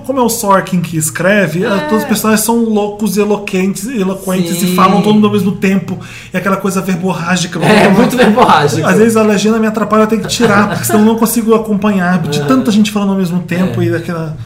como 0.00 0.18
é 0.18 0.22
o 0.22 0.28
Sorkin 0.28 0.80
que 0.80 0.96
escreve, 0.96 1.64
é, 1.64 1.78
todos 1.88 2.02
os 2.02 2.08
personagens 2.08 2.44
são 2.44 2.64
loucos, 2.64 3.16
eloquentes, 3.16 3.86
eloquentes 3.86 4.58
Sim. 4.58 4.72
e 4.72 4.76
falam 4.76 5.02
todo 5.02 5.14
mundo 5.14 5.26
ao 5.26 5.32
mesmo 5.32 5.52
tempo. 5.52 5.98
E 6.32 6.36
aquela 6.36 6.56
coisa 6.56 6.80
verborrágica. 6.80 7.58
É, 7.64 7.88
muito 7.88 8.16
verborrágico. 8.16 8.86
Às 8.86 8.98
vezes 8.98 9.16
a 9.16 9.22
legenda 9.22 9.58
me 9.58 9.66
atrapalha, 9.66 10.02
eu 10.02 10.06
tenho 10.06 10.22
que 10.22 10.28
tirar, 10.28 10.68
porque 10.68 10.84
senão 10.84 11.00
eu 11.00 11.06
não 11.06 11.16
consigo 11.16 11.54
acompanhar 11.54 12.18
de 12.22 12.42
tanta 12.48 12.70
gente 12.70 12.90
falando 12.90 13.10
ao 13.10 13.18
mesmo 13.18 13.40
tempo 13.40 13.80
É. 13.82 13.84
e 13.86 13.90
daquela. 13.90 14.36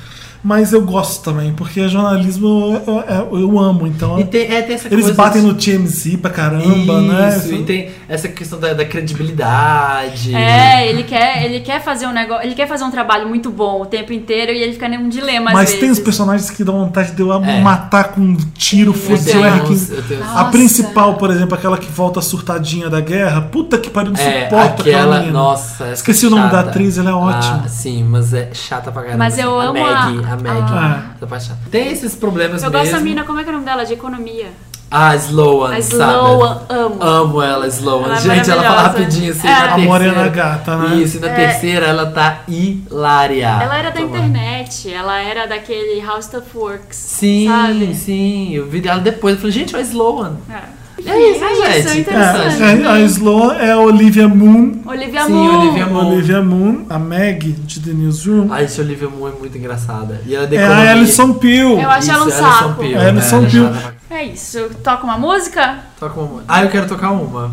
Mas 0.43 0.73
eu 0.73 0.83
gosto 0.83 1.23
também, 1.25 1.53
porque 1.53 1.89
jornalismo 1.89 2.81
eu, 2.87 2.95
eu- 3.01 3.41
eu 3.41 3.59
amo, 3.59 3.87
então. 3.87 4.19
E 4.21 4.25
tem, 4.25 4.43
é, 4.43 4.63
tem 4.63 4.77
essa 4.77 4.87
Eles 4.89 5.07
coisa 5.07 5.15
batem 5.15 5.43
de- 5.43 5.49
no 5.49 5.55
TMZ 5.55 6.17
pra 6.17 6.31
caramba, 6.31 7.01
né? 7.03 7.37
Isso, 7.37 7.53
e 7.55 7.63
tem 7.65 7.91
essa 8.09 8.29
questão 8.29 8.59
da, 8.59 8.73
da 8.73 8.85
credibilidade. 8.85 10.35
É, 10.35 10.89
ele 10.89 11.03
quer, 11.03 11.45
ele 11.45 11.61
quer 11.61 11.83
fazer 11.83 12.07
um 12.07 12.13
negócio, 12.13 12.45
ele 12.47 12.55
quer 12.55 12.67
fazer 12.69 12.85
um 12.85 12.91
trabalho 12.91 13.29
muito 13.29 13.51
bom 13.51 13.83
o 13.83 13.87
tempo 13.87 14.13
inteiro 14.13 14.53
e 14.53 14.63
ele 14.63 14.73
fica 14.73 14.89
num 14.89 15.09
dilema 15.09 15.51
às 15.51 15.55
Mas 15.57 15.75
tem 15.75 15.91
os 15.91 15.99
personagens 15.99 16.51
que 16.51 16.65
dão 16.65 16.75
vontade 16.79 17.13
de 17.13 17.21
eu 17.23 17.33
É. 17.33 17.61
matar 17.61 18.05
com 18.13 18.21
um 18.21 18.37
tiro, 18.55 18.91
Eu 18.91 18.95
foda-se 18.95 19.25
tenho 19.33 19.41
o 19.41 19.45
R15. 19.45 19.71
uns- 19.71 20.11
eu 20.11 20.25
A 20.37 20.45
principal, 20.47 21.15
por 21.15 21.31
exemplo, 21.31 21.55
aquela 21.55 21.77
que 21.79 21.91
volta 21.91 22.21
surtadinha 22.21 22.89
da 22.89 23.01
guerra, 23.01 23.41
puta 23.43 23.79
que 23.79 23.91
pariu, 23.91 24.13
não 24.13 24.21
É, 24.21 24.45
suporto 24.45 24.83
aquela 24.83 24.99
aquela, 24.99 25.19
menina. 25.19 25.33
nossa, 25.39 25.85
essa 25.85 25.95
Esqueci 25.95 26.27
o 26.27 26.31
nome 26.31 26.43
chata. 26.45 26.55
da 26.63 26.69
atriz, 26.71 26.99
ela 26.99 27.11
é 27.11 27.15
ótima. 27.15 27.63
Ah, 27.65 27.69
sim, 27.69 28.05
mas 28.05 28.33
é 28.33 28.51
chata 28.53 28.91
pra 28.93 29.03
caramba. 29.03 29.19
Mas 29.19 29.39
eu 29.39 29.59
a 29.59 29.65
amo 29.65 29.85
a- 29.85 29.91
Maggie, 29.93 30.25
a 30.28 30.28
Maggie. 30.37 30.75
Ah. 30.75 31.27
Parte 31.29 31.45
chata. 31.47 31.61
Tem 31.71 31.91
esses 31.93 32.15
problemas 32.15 32.63
Eu 32.63 32.71
mesmo. 32.71 32.85
gosto 32.85 32.93
da 32.97 33.01
mina, 33.01 33.25
como 33.25 33.41
é 33.41 33.43
que 33.45 33.49
é 33.49 33.53
o 33.53 33.55
nome 33.55 33.65
dela? 33.65 33.85
De 33.85 33.93
economia. 33.95 34.47
Ah, 34.91 35.15
Sloan, 35.17 35.77
A 35.77 35.83
sabe? 35.83 36.13
Sloan, 36.13 36.61
amo. 36.71 37.03
Amo 37.03 37.43
ela, 37.43 37.67
Sloan. 37.67 38.05
Ela 38.07 38.17
é 38.17 38.21
Gente, 38.21 38.51
ela 38.51 38.63
fala 38.63 38.83
rapidinho 38.83 39.33
assim, 39.33 39.47
É. 39.47 39.51
na 39.51 39.57
A 39.57 39.61
terceira. 39.65 39.87
morena 39.91 40.29
gata, 40.29 40.77
né? 40.79 40.97
Isso, 40.97 41.19
e 41.19 41.21
na 41.21 41.29
É. 41.29 41.35
terceira 41.35 41.87
ela 41.87 42.07
tá 42.07 42.41
hilária. 42.49 43.47
Ela 43.63 43.77
era 43.79 43.91
da 43.91 44.01
Toma. 44.01 44.17
internet, 44.17 44.91
ela 44.91 45.21
era 45.21 45.47
daquele 45.47 46.01
House 46.01 46.25
Stuff 46.25 46.57
Works. 46.57 46.97
Sim, 46.97 47.49
sabe? 47.49 47.95
sim. 47.95 48.51
Eu 48.55 48.67
vi 48.67 48.81
dela 48.81 49.01
depois. 49.01 49.35
Eu 49.35 49.41
falei, 49.41 49.53
gente, 49.53 49.75
olha 49.77 49.85
a 49.85 49.87
Sloan. 49.87 50.37
É. 50.51 50.78
É 51.07 51.31
isso, 51.31 51.45
É 51.45 51.55
gente. 51.55 51.79
isso, 51.79 51.89
é 51.89 51.99
interessante. 52.01 52.63
É, 52.63 52.83
é, 52.83 52.87
a 52.89 53.01
Sloan 53.01 53.55
é 53.55 53.71
a 53.73 53.79
Olivia 53.79 54.29
Moon. 54.29 54.73
Olivia 54.85 55.25
Sim, 55.25 55.33
Moon. 55.33 55.61
Olivia 55.61 55.87
Moon. 55.87 56.07
Olivia 56.13 56.43
Moon, 56.43 56.87
a 56.91 56.99
Meg 56.99 57.53
de 57.53 57.81
The 57.81 57.93
Newsroom. 57.93 58.49
Ai, 58.51 58.65
esse 58.65 58.81
Olivia 58.81 59.09
Moon 59.09 59.29
é 59.29 59.33
muito 59.33 59.57
engraçada. 59.57 60.21
E 60.27 60.35
ela 60.35 60.49
é 60.51 60.55
É 60.57 60.65
a 60.65 60.91
Alison 60.93 61.33
Peel. 61.35 61.79
Eu 61.81 61.89
acho 61.91 62.11
ela 62.11 62.25
um 62.25 62.29
Isso, 62.29 62.45
Alison 62.45 62.59
saco. 62.69 62.75
Peel, 62.81 62.99
É, 62.99 63.09
Alison 63.09 63.41
né? 63.41 63.49
Peel. 63.51 63.67
Ela 63.67 63.95
é 64.11 64.15
É 64.19 64.25
isso. 64.25 64.71
Toca 64.83 65.05
uma 65.05 65.19
música? 65.19 65.79
Toca 66.01 66.21
uma. 66.21 66.43
Ah, 66.49 66.63
eu 66.65 66.69
quero 66.71 66.87
tocar 66.89 67.13
uma. 67.13 67.53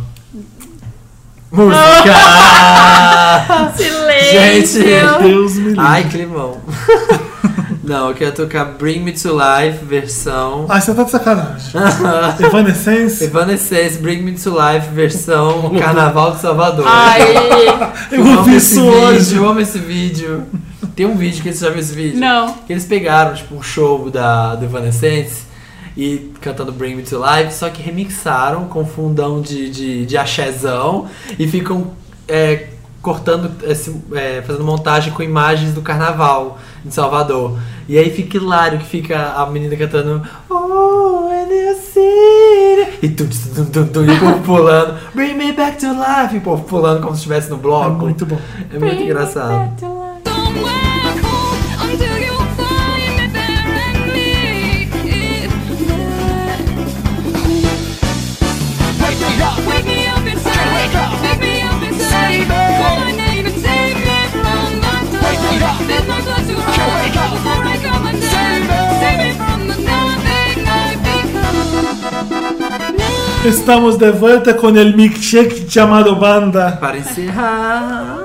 Música! 1.51 1.77
Silêncio. 3.77 4.81
Gente, 4.81 5.23
Deus 5.23 5.53
me 5.55 5.63
livre. 5.69 5.79
Ai, 5.79 6.03
climão. 6.09 6.57
Não, 7.85 8.09
eu 8.09 8.15
quero 8.15 8.31
tocar 8.33 8.65
Bring 8.65 9.01
Me 9.01 9.11
to 9.11 9.29
Life, 9.29 9.85
versão. 9.85 10.65
Ai, 10.67 10.81
você 10.81 10.93
tá 10.93 11.03
de 11.03 11.11
sacanagem. 11.11 11.71
Evanescence? 12.39 13.23
Evanescence, 13.23 13.97
Bring 13.99 14.21
Me 14.23 14.31
to 14.33 14.49
Life, 14.49 14.89
versão 14.93 15.71
Carnaval 15.77 16.31
de 16.31 16.41
Salvador. 16.41 16.85
Ai, 16.87 17.21
Eu 18.11 18.21
amo 18.21 18.37
ouvi 18.39 18.55
esse 18.55 18.73
isso 18.75 18.81
vídeo, 18.83 18.99
hoje. 19.03 19.35
eu 19.35 19.47
amo 19.49 19.59
esse 19.59 19.77
vídeo. 19.79 20.43
Tem 20.95 21.05
um 21.05 21.15
vídeo 21.15 21.41
que 21.43 21.49
eles 21.49 21.59
já 21.59 21.67
viram 21.67 21.81
esse 21.81 21.93
vídeo? 21.93 22.19
Não. 22.19 22.53
Que 22.53 22.73
eles 22.73 22.85
pegaram, 22.85 23.33
tipo, 23.35 23.55
um 23.55 23.61
show 23.61 24.09
da, 24.09 24.55
do 24.55 24.65
Evanescence 24.65 25.43
e 25.95 26.31
cantando 26.41 26.71
Bring 26.71 26.95
Me 26.95 27.03
to 27.03 27.17
Life, 27.17 27.53
só 27.53 27.69
que 27.69 27.81
remixaram 27.81 28.65
com 28.65 28.85
fundão 28.85 29.41
de, 29.41 29.69
de, 29.69 30.05
de 30.05 30.17
axézão 30.17 31.07
e 31.37 31.47
ficam 31.47 31.91
é, 32.27 32.67
cortando, 33.01 33.51
esse, 33.63 33.95
é, 34.13 34.41
fazendo 34.41 34.65
montagem 34.65 35.13
com 35.13 35.21
imagens 35.21 35.73
do 35.73 35.81
carnaval 35.81 36.57
em 36.85 36.89
Salvador. 36.91 37.57
E 37.87 37.97
aí 37.97 38.09
fica 38.09 38.37
hilário 38.37 38.79
que 38.79 38.85
fica 38.85 39.33
a 39.33 39.45
menina 39.45 39.75
cantando 39.75 40.23
Oh, 40.49 41.29
and 41.29 41.51
you 41.51 41.75
see 41.75 42.97
E 43.03 43.09
tum, 43.09 43.27
tum, 43.55 43.65
tum, 43.65 43.87
tum, 43.87 44.05
e 44.05 44.11
o 44.11 44.19
povo 44.19 44.39
pulando 44.43 44.97
Bring 45.13 45.35
me 45.35 45.51
back 45.51 45.77
to 45.77 45.87
life 45.87 46.33
E 46.33 46.39
o 46.39 46.41
povo 46.41 46.63
pulando 46.63 47.01
como 47.01 47.13
se 47.13 47.19
estivesse 47.19 47.49
no 47.49 47.57
bloco. 47.57 48.01
É 48.01 48.05
muito 48.05 48.25
bom. 48.25 48.39
É 48.73 48.79
muito 48.79 49.01
engraçado. 49.03 49.75
Estamos 73.45 73.95
de 73.97 74.11
volta 74.11 74.55
com 74.55 74.67
o 74.67 74.71
milkshake 74.71 75.69
chamado 75.69 76.15
banda. 76.15 76.71
Para 76.79 76.97
encerrar. 76.97 78.17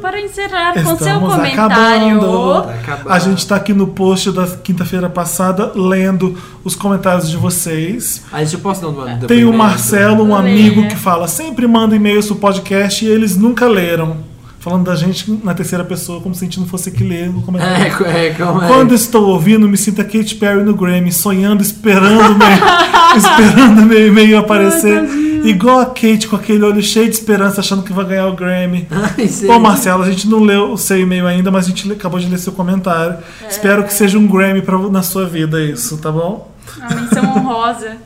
Para 0.00 0.20
encerrar 0.20 0.74
com 0.74 0.84
seu 0.84 0.94
Estamos 0.94 1.34
comentário. 1.34 2.18
acabando. 2.18 3.10
A 3.10 3.18
gente 3.18 3.46
tá 3.48 3.56
aqui 3.56 3.72
no 3.72 3.88
post 3.88 4.30
da 4.30 4.46
quinta-feira 4.46 5.08
passada 5.08 5.72
lendo 5.74 6.38
os 6.62 6.76
comentários 6.76 7.28
de 7.28 7.36
vocês. 7.36 8.22
A 8.32 8.44
gente 8.44 8.58
posso 8.58 8.80
dar 8.80 8.88
um 8.88 8.92
depoimento? 8.92 9.26
Tem 9.26 9.44
o 9.44 9.52
Marcelo, 9.52 10.24
um 10.24 10.36
amigo, 10.36 10.86
que 10.86 10.96
fala: 10.96 11.26
sempre 11.26 11.66
manda 11.66 11.96
e-mails 11.96 12.26
pro 12.26 12.36
podcast 12.36 13.04
e 13.04 13.08
eles 13.08 13.36
nunca 13.36 13.66
leram. 13.66 14.29
Falando 14.60 14.84
da 14.84 14.94
gente 14.94 15.40
na 15.42 15.54
terceira 15.54 15.82
pessoa, 15.82 16.20
como 16.20 16.34
se 16.34 16.44
a 16.44 16.46
gente 16.46 16.60
não 16.60 16.66
fosse 16.66 16.90
que 16.90 17.02
ler 17.02 17.30
o 17.30 17.40
comentário. 17.40 17.82
É, 17.86 17.90
co- 17.90 18.04
é, 18.04 18.30
como 18.30 18.62
é? 18.62 18.66
Quando 18.68 18.94
estou 18.94 19.28
ouvindo, 19.30 19.66
me 19.66 19.76
sinto 19.78 20.02
a 20.02 20.04
Katy 20.04 20.34
Perry 20.34 20.62
no 20.62 20.74
Grammy, 20.74 21.10
sonhando, 21.10 21.62
esperando 21.62 22.36
meu, 22.36 22.48
esperando 23.16 23.82
meu 23.86 24.06
e-mail 24.08 24.38
aparecer. 24.38 25.02
igual 25.44 25.80
a 25.80 25.86
Kate, 25.86 26.28
com 26.28 26.36
aquele 26.36 26.62
olho 26.62 26.82
cheio 26.82 27.06
de 27.08 27.14
esperança, 27.14 27.60
achando 27.62 27.82
que 27.82 27.92
vai 27.92 28.04
ganhar 28.04 28.26
o 28.26 28.34
Grammy. 28.36 28.86
Ai. 28.92 29.30
Bom, 29.46 29.58
Marcelo, 29.58 30.02
a 30.02 30.10
gente 30.10 30.28
não 30.28 30.40
leu 30.40 30.72
o 30.72 30.76
seu 30.78 31.00
e-mail 31.00 31.26
ainda, 31.26 31.50
mas 31.50 31.64
a 31.64 31.68
gente 31.68 31.90
acabou 31.90 32.20
de 32.20 32.28
ler 32.28 32.38
seu 32.38 32.52
comentário. 32.52 33.16
Espero 33.48 33.82
que 33.84 33.94
seja 33.94 34.18
um 34.18 34.26
Grammy 34.26 34.60
pra, 34.60 34.76
na 34.90 35.02
sua 35.02 35.24
vida, 35.26 35.58
isso, 35.62 35.96
tá 35.96 36.12
bom? 36.12 36.52
A 36.82 36.94
menção 36.94 37.24
honrosa. 37.36 37.96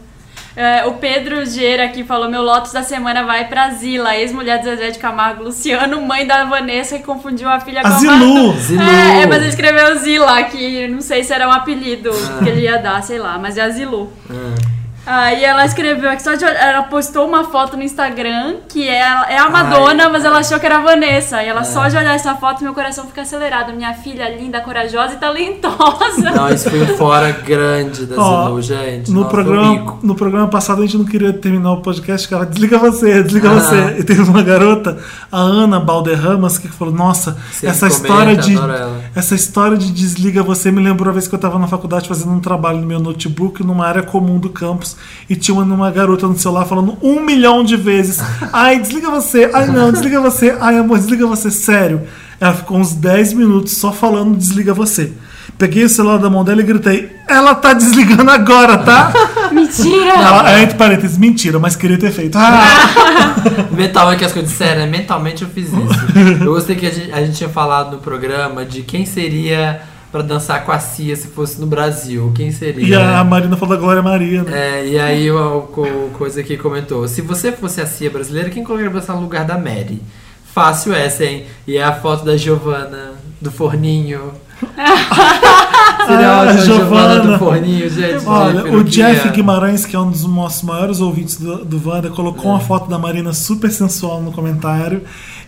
É, 0.57 0.85
o 0.87 0.93
Pedro 0.95 1.45
Geira 1.45 1.85
aqui 1.85 2.05
falou: 2.05 2.29
Meu 2.29 2.43
Lotus 2.43 2.73
da 2.73 2.83
semana 2.83 3.25
vai 3.25 3.49
pra 3.49 3.71
Zila, 3.71 4.17
ex-mulher 4.17 4.59
de 4.59 4.65
Zezé 4.65 4.91
de 4.91 4.99
Camargo 4.99 5.43
Luciano, 5.43 6.01
mãe 6.01 6.27
da 6.27 6.45
Vanessa, 6.45 6.97
que 6.97 7.05
confundiu 7.05 7.49
a 7.49 7.59
filha 7.59 7.81
A 7.81 7.83
com 7.83 7.89
a 7.89 7.99
Zilu. 7.99 8.13
Madu. 8.13 8.61
Zilu. 8.61 8.83
É, 8.83 9.23
é, 9.23 9.27
mas 9.27 9.39
ele 9.39 9.49
escreveu 9.49 9.99
Zila, 9.99 10.43
que 10.45 10.87
não 10.87 11.01
sei 11.01 11.25
se 11.25 11.33
era 11.33 11.49
um 11.49 11.53
apelido 11.53 12.11
que 12.43 12.49
ele 12.49 12.63
ia 12.63 12.79
dar, 12.79 13.03
sei 13.03 13.19
lá, 13.19 13.37
mas 13.37 13.59
é 13.59 13.63
a 13.63 13.71
Zilu. 13.71 14.13
Aí 15.07 15.45
ela 15.45 15.65
escreveu 15.67 16.11
ela 16.59 16.83
postou 16.85 17.27
uma 17.29 17.45
foto 17.45 17.77
no 17.77 17.83
Instagram 17.83 18.57
que 18.69 18.89
é, 18.89 19.01
é 19.01 19.39
a 19.39 19.51
Madonna, 19.51 20.09
mas 20.09 20.25
ela 20.25 20.39
achou 20.39 20.59
que 20.59 20.67
era 20.67 20.79
a 20.79 20.81
Vanessa. 20.81 21.43
E 21.43 21.47
ela 21.49 21.63
só 21.65 21.89
de 21.89 21.97
olhar 21.97 22.15
essa 22.15 22.35
foto, 22.37 22.63
meu 22.65 22.73
coração 22.73 23.05
fica 23.07 23.23
acelerado. 23.23 23.73
Minha 23.73 23.95
filha 23.95 24.29
linda, 24.35 24.61
corajosa 24.61 25.15
e 25.15 25.17
talentosa. 25.17 26.31
Não, 26.31 26.49
isso 26.49 26.71
foi 26.71 26.83
um 26.83 26.87
fora 26.97 27.31
grande 27.33 28.07
da 28.07 28.17
Ó, 28.21 28.45
Zilu, 28.47 28.63
gente. 28.63 29.11
No 29.11 29.21
Nossa, 29.21 29.31
programa, 29.31 29.99
no 30.03 30.15
programa 30.15 30.49
passado 30.49 30.83
a 30.83 30.87
gente 30.87 30.97
não 30.99 31.05
queria 31.05 31.33
terminar 31.33 31.73
o 31.73 31.81
podcast, 31.83 32.27
que 32.27 32.35
ela 32.35 32.47
desliga 32.47 32.79
você, 32.79 33.23
desliga 33.23 33.51
Ah. 33.51 33.55
você. 33.55 33.97
E 33.99 34.05
teve 34.05 34.23
uma 34.23 34.43
garota, 34.43 34.99
a 35.31 35.39
Ana 35.39 35.79
Balderramas, 35.81 36.59
que 36.59 36.69
falou: 36.69 36.95
Nossa, 36.95 37.37
Sempre 37.53 37.69
essa 37.69 37.89
comenta, 37.89 38.07
história 38.07 38.37
de. 38.37 38.57
adoro 38.57 38.73
ela." 38.73 39.01
Essa 39.15 39.35
história 39.35 39.77
de 39.77 39.93
desliga 39.93 40.43
você 40.43 40.71
me 40.71 40.83
lembrou 40.83 41.11
a 41.11 41.13
vez 41.13 41.29
que 41.29 41.35
eu 41.35 41.39
tava 41.39 41.59
na 41.59 41.67
faculdade 41.67 42.09
fazendo 42.09 42.33
um 42.33 42.41
trabalho 42.41 42.79
no 42.79 42.87
meu 42.87 42.99
notebook, 43.01 43.63
numa 43.65 43.87
área 43.87 44.03
comum 44.03 44.39
do 44.39 44.49
campus, 44.49 44.94
e 45.29 45.37
tinha 45.37 45.55
uma, 45.55 45.63
uma 45.75 45.91
garota 45.91 46.27
no 46.27 46.39
celular 46.39 46.67
falando 46.67 46.97
um 47.03 47.21
milhão 47.21 47.65
de 47.65 47.77
vezes: 47.77 48.21
Ai, 48.53 48.79
desliga 48.79 49.11
você, 49.11 49.51
ai 49.53 49.67
não, 49.67 49.91
desliga 49.93 50.21
você, 50.21 50.57
ai 50.61 50.79
amor, 50.79 50.99
desliga 50.99 51.27
você, 51.27 51.51
sério. 51.51 52.03
Ela 52.41 52.55
ficou 52.55 52.79
uns 52.79 52.93
10 52.95 53.33
minutos 53.35 53.77
só 53.77 53.93
falando 53.93 54.37
desliga 54.37 54.75
você. 54.75 55.13
Peguei 55.57 55.85
o 55.85 55.89
celular 55.89 56.19
da 56.19 56.29
mão 56.29 56.45
dela 56.45 56.61
e 56.61 56.65
gritei: 56.65 57.11
Ela 57.29 57.55
tá 57.55 57.73
desligando 57.73 58.31
agora, 58.31 58.79
tá? 58.79 59.13
Mentira! 59.53 60.15
Ela, 60.15 60.53
é, 60.53 60.63
entre 60.63 60.77
parênteses, 60.77 61.17
mentira, 61.17 61.61
mas 61.61 61.77
queria 61.77 61.97
ter 61.97 62.11
feito. 62.11 62.37
Ah! 62.37 62.61
Mental 63.71 64.11
é 64.11 64.17
que 64.17 64.25
as 64.25 64.33
coisas 64.33 64.51
disseram, 64.51 64.81
né? 64.81 64.87
Mentalmente 64.87 65.43
eu 65.43 65.49
fiz 65.49 65.69
isso. 65.69 66.45
Eu 66.45 66.53
gostei 66.53 66.75
que 66.75 66.87
a 66.87 66.91
gente, 66.91 67.13
a 67.13 67.25
gente 67.25 67.37
tinha 67.37 67.49
falado 67.49 67.93
no 67.93 67.99
programa 67.99 68.65
de 68.65 68.83
quem 68.83 69.07
seria 69.07 69.81
pra 70.15 70.23
dançar 70.23 70.65
com 70.65 70.71
a 70.71 70.79
Cia 70.79 71.17
se 71.17 71.27
fosse 71.27 71.61
no 71.61 71.67
Brasil. 71.67 72.31
Quem 72.37 72.53
seria? 72.53 72.87
E 72.87 72.95
a 72.95 73.25
né? 73.25 73.29
Marina 73.29 73.57
falou 73.57 73.75
da 73.75 73.81
Glória 73.81 74.01
Maria, 74.01 74.45
né? 74.45 74.53
É, 74.79 74.87
e 74.87 74.97
aí 74.97 75.29
o, 75.29 75.59
o 75.59 76.11
coisa 76.17 76.41
que 76.45 76.57
comentou: 76.57 77.09
se 77.09 77.21
você 77.21 77.51
fosse 77.51 77.81
a 77.81 77.87
Cia 77.87 78.09
brasileira, 78.11 78.49
quem 78.49 78.63
colocaria 78.63 78.93
você 78.93 79.11
no 79.11 79.23
lugar 79.23 79.45
da 79.45 79.59
Mary? 79.59 80.01
Fácil 80.55 80.95
essa, 80.95 81.25
hein? 81.25 81.47
E 81.67 81.77
é 81.77 81.83
a 81.83 81.93
foto 81.93 82.25
da 82.25 82.37
Giovana, 82.37 83.15
do 83.41 83.51
forninho. 83.51 84.31
Seria 86.07 86.31
Ah, 86.31 86.43
ótimo, 86.43 86.61
a 86.61 86.65
Giovana 86.65 87.15
Giovana. 87.15 87.21
do 87.33 87.39
forninho, 87.39 87.91
gente. 87.91 88.25
Olha, 88.25 88.73
o. 88.73 88.85
Jeff 88.85 89.29
Guimarães, 89.31 89.85
que 89.85 89.97
é 89.97 89.99
um 89.99 90.11
dos 90.11 90.25
nossos 90.25 90.63
maiores 90.63 91.01
ouvintes 91.01 91.37
do, 91.39 91.65
do 91.65 91.89
Wanda, 91.89 92.09
colocou 92.11 92.45
É. 92.45 92.55
uma 92.55 92.61
foto 92.61 92.89
da 92.89 92.99
Marina 92.99 93.33
super 93.33 93.71
sensual 93.71 94.23
no 94.23 94.31
comentário 94.31 95.03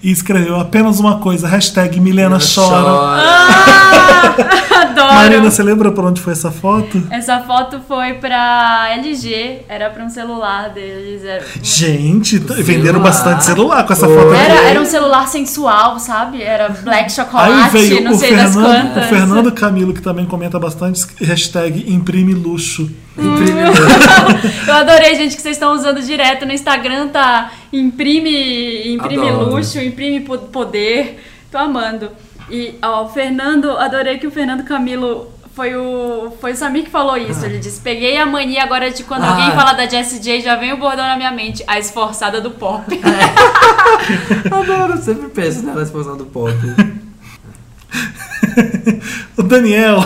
e 0.06 0.12
escreveu 0.12 0.60
apenas 0.60 1.00
uma 1.00 1.18
coisa, 1.18 1.48
hashtag 1.48 1.98
Milena 2.00 2.38
chora. 2.38 3.20
Adoro! 4.82 5.14
Marina, 5.14 5.50
você 5.50 5.64
lembra 5.64 5.90
pra 5.90 6.04
onde 6.06 6.20
foi 6.20 6.32
essa 6.32 6.48
foto? 6.50 7.02
Essa 7.10 7.40
foto 7.40 7.80
foi 7.88 8.14
pra 8.14 8.86
LG, 8.92 9.62
era 9.68 9.90
pra 9.90 10.04
um 10.04 10.08
celular 10.08 10.70
deles. 10.70 11.24
Era, 11.24 11.42
Gente, 11.60 12.38
Celular. 12.38 12.62
venderam 12.62 13.00
bastante 13.00 13.44
celular 13.44 13.84
com 13.84 13.92
essa 13.92 14.06
Oi. 14.06 14.14
foto. 14.16 14.32
era, 14.32 14.54
era 14.70 14.80
um 14.80 14.84
celular 14.84 15.26
sensual, 15.26 15.98
sabe? 15.98 16.40
Era 16.40 16.68
black 16.68 17.04
Aí 17.04 17.10
chocolate, 17.10 17.70
veio 17.72 18.04
não 18.04 18.12
o 18.12 18.14
sei 18.16 18.36
das 18.36 18.54
Fernando, 18.54 18.64
quantas. 18.84 19.04
o 19.04 19.08
Fernando 19.08 19.52
Camilo, 19.52 19.92
que 19.92 20.00
também 20.00 20.24
comenta 20.24 20.56
bastante, 20.58 21.04
hashtag 21.20 21.92
imprime 21.92 22.32
luxo. 22.32 22.88
Eu 24.68 24.74
adorei, 24.74 25.14
gente, 25.16 25.36
que 25.36 25.42
vocês 25.42 25.56
estão 25.56 25.72
usando 25.72 26.02
direto 26.02 26.44
no 26.44 26.52
Instagram, 26.52 27.08
tá? 27.08 27.50
Imprime, 27.72 28.92
imprime 28.94 29.28
Adoro. 29.28 29.50
luxo, 29.54 29.78
imprime 29.80 30.20
po- 30.20 30.38
poder. 30.38 31.22
Tô 31.50 31.58
amando. 31.58 32.10
E 32.50 32.74
ó, 32.82 33.04
o 33.04 33.08
Fernando, 33.08 33.70
adorei 33.70 34.18
que 34.18 34.26
o 34.26 34.30
Fernando 34.30 34.64
Camilo 34.64 35.32
foi 35.54 35.74
o 35.74 36.32
foi 36.40 36.52
o 36.52 36.56
Samir 36.56 36.84
que 36.84 36.90
falou 36.90 37.16
isso. 37.16 37.44
Ele 37.44 37.58
disse: 37.58 37.80
"Peguei 37.80 38.16
a 38.18 38.26
mania 38.26 38.62
agora 38.62 38.90
de 38.90 39.02
quando 39.04 39.24
Ah. 39.24 39.30
alguém 39.30 39.50
fala 39.52 39.72
da 39.72 39.86
Jessie 39.86 40.20
J, 40.20 40.42
já 40.42 40.54
vem 40.56 40.72
o 40.72 40.76
bordão 40.76 41.06
na 41.06 41.16
minha 41.16 41.30
mente, 41.32 41.64
a 41.66 41.78
esforçada 41.78 42.40
do 42.40 42.50
pop". 42.50 42.84
Adoro, 44.52 44.96
sempre 44.98 45.28
penso 45.28 45.64
nela 45.64 45.82
exposição 45.82 46.16
do 46.16 46.26
pop. 46.26 46.52
O 49.36 49.42
Daniel, 49.42 50.02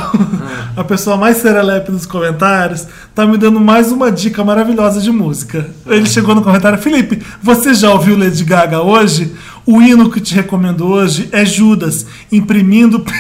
a 0.76 0.82
pessoa 0.82 1.16
mais 1.16 1.36
serelepe 1.36 1.92
dos 1.92 2.04
comentários, 2.04 2.88
tá 3.14 3.24
me 3.24 3.38
dando 3.38 3.60
mais 3.60 3.92
uma 3.92 4.10
dica 4.10 4.42
maravilhosa 4.42 5.00
de 5.00 5.12
música. 5.12 5.68
Ele 5.86 6.06
chegou 6.06 6.34
no 6.34 6.42
comentário: 6.42 6.78
Felipe, 6.78 7.22
você 7.40 7.72
já 7.74 7.92
ouviu 7.92 8.18
Lady 8.18 8.42
Gaga 8.42 8.80
hoje? 8.80 9.32
O 9.64 9.80
hino 9.80 10.10
que 10.10 10.20
te 10.20 10.34
recomendo 10.34 10.86
hoje 10.86 11.28
é 11.30 11.44
Judas, 11.44 12.06
imprimindo. 12.30 13.04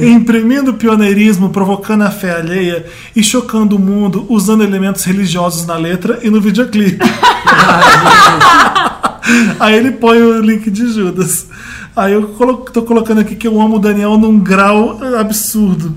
Imprimindo 0.00 0.74
pioneirismo, 0.74 1.50
provocando 1.50 2.02
a 2.02 2.10
fé 2.10 2.36
alheia 2.36 2.86
e 3.14 3.22
chocando 3.22 3.76
o 3.76 3.78
mundo 3.78 4.24
usando 4.30 4.64
elementos 4.64 5.04
religiosos 5.04 5.66
na 5.66 5.76
letra 5.76 6.20
e 6.22 6.30
no 6.30 6.40
videoclipe. 6.40 7.04
Aí 9.60 9.74
ele 9.74 9.92
põe 9.92 10.22
o 10.22 10.40
link 10.40 10.70
de 10.70 10.90
Judas. 10.90 11.48
Aí 11.96 12.12
eu 12.12 12.26
tô 12.72 12.82
colocando 12.82 13.20
aqui 13.20 13.36
que 13.36 13.46
eu 13.46 13.60
amo 13.60 13.76
o 13.76 13.78
Daniel 13.78 14.18
num 14.18 14.38
grau 14.40 14.98
absurdo. 15.18 15.94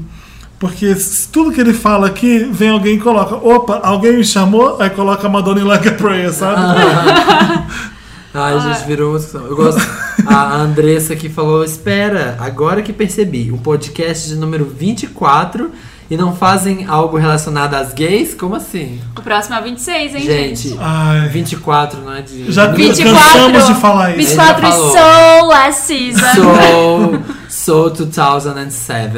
Porque 0.60 0.96
tudo 1.32 1.52
que 1.52 1.62
ele 1.62 1.74
fala 1.74 2.08
aqui, 2.08 2.40
vem 2.40 2.70
alguém 2.70 2.96
e 2.96 3.00
coloca, 3.00 3.36
opa, 3.36 3.80
alguém 3.84 4.18
me 4.18 4.24
chamou, 4.24 4.82
aí 4.82 4.90
coloca 4.90 5.30
Madonna 5.30 5.62
in 5.62 5.64
Like 5.64 5.88
a 5.88 5.94
Prayer, 5.94 6.34
sabe? 6.34 6.62
Ai, 8.34 8.60
gente, 8.60 8.86
virou 8.86 9.12
uma 9.12 9.20
discussão. 9.20 9.48
Eu 9.48 9.56
gosto. 9.56 9.82
A 10.28 10.58
Andressa 10.58 11.16
que 11.16 11.30
falou: 11.30 11.64
Espera, 11.64 12.38
agora 12.40 12.82
que 12.82 12.94
percebi, 12.94 13.52
o 13.52 13.58
podcast 13.58 14.28
de 14.28 14.36
número 14.36 14.66
24 14.66 15.72
e 16.10 16.16
não 16.18 16.36
fazem 16.36 16.86
algo 16.88 17.18
relacionado 17.18 17.74
às 17.76 17.94
gays? 17.94 18.34
Como 18.34 18.56
assim? 18.56 19.00
O 19.18 19.22
próximo 19.22 19.56
é 19.56 19.60
o 19.60 19.64
26, 19.64 20.16
hein, 20.16 20.22
gente? 20.22 20.70
Gente, 20.70 20.78
Ai, 20.80 21.28
24 21.30 22.02
não 22.02 22.14
é 22.14 22.22
de. 22.22 22.52
Já 22.52 22.68
24, 22.68 23.14
cansamos 23.14 23.68
de 23.68 23.74
falar 23.76 24.10
isso. 24.18 24.30
24 24.30 24.58
Ele 24.66 24.72
já 24.72 24.72
falou. 24.78 24.92
Soul 24.92 25.48
Last 25.50 25.82
Season. 25.82 26.36
Soul, 26.36 27.20
So 27.50 27.90
2007. 27.90 29.18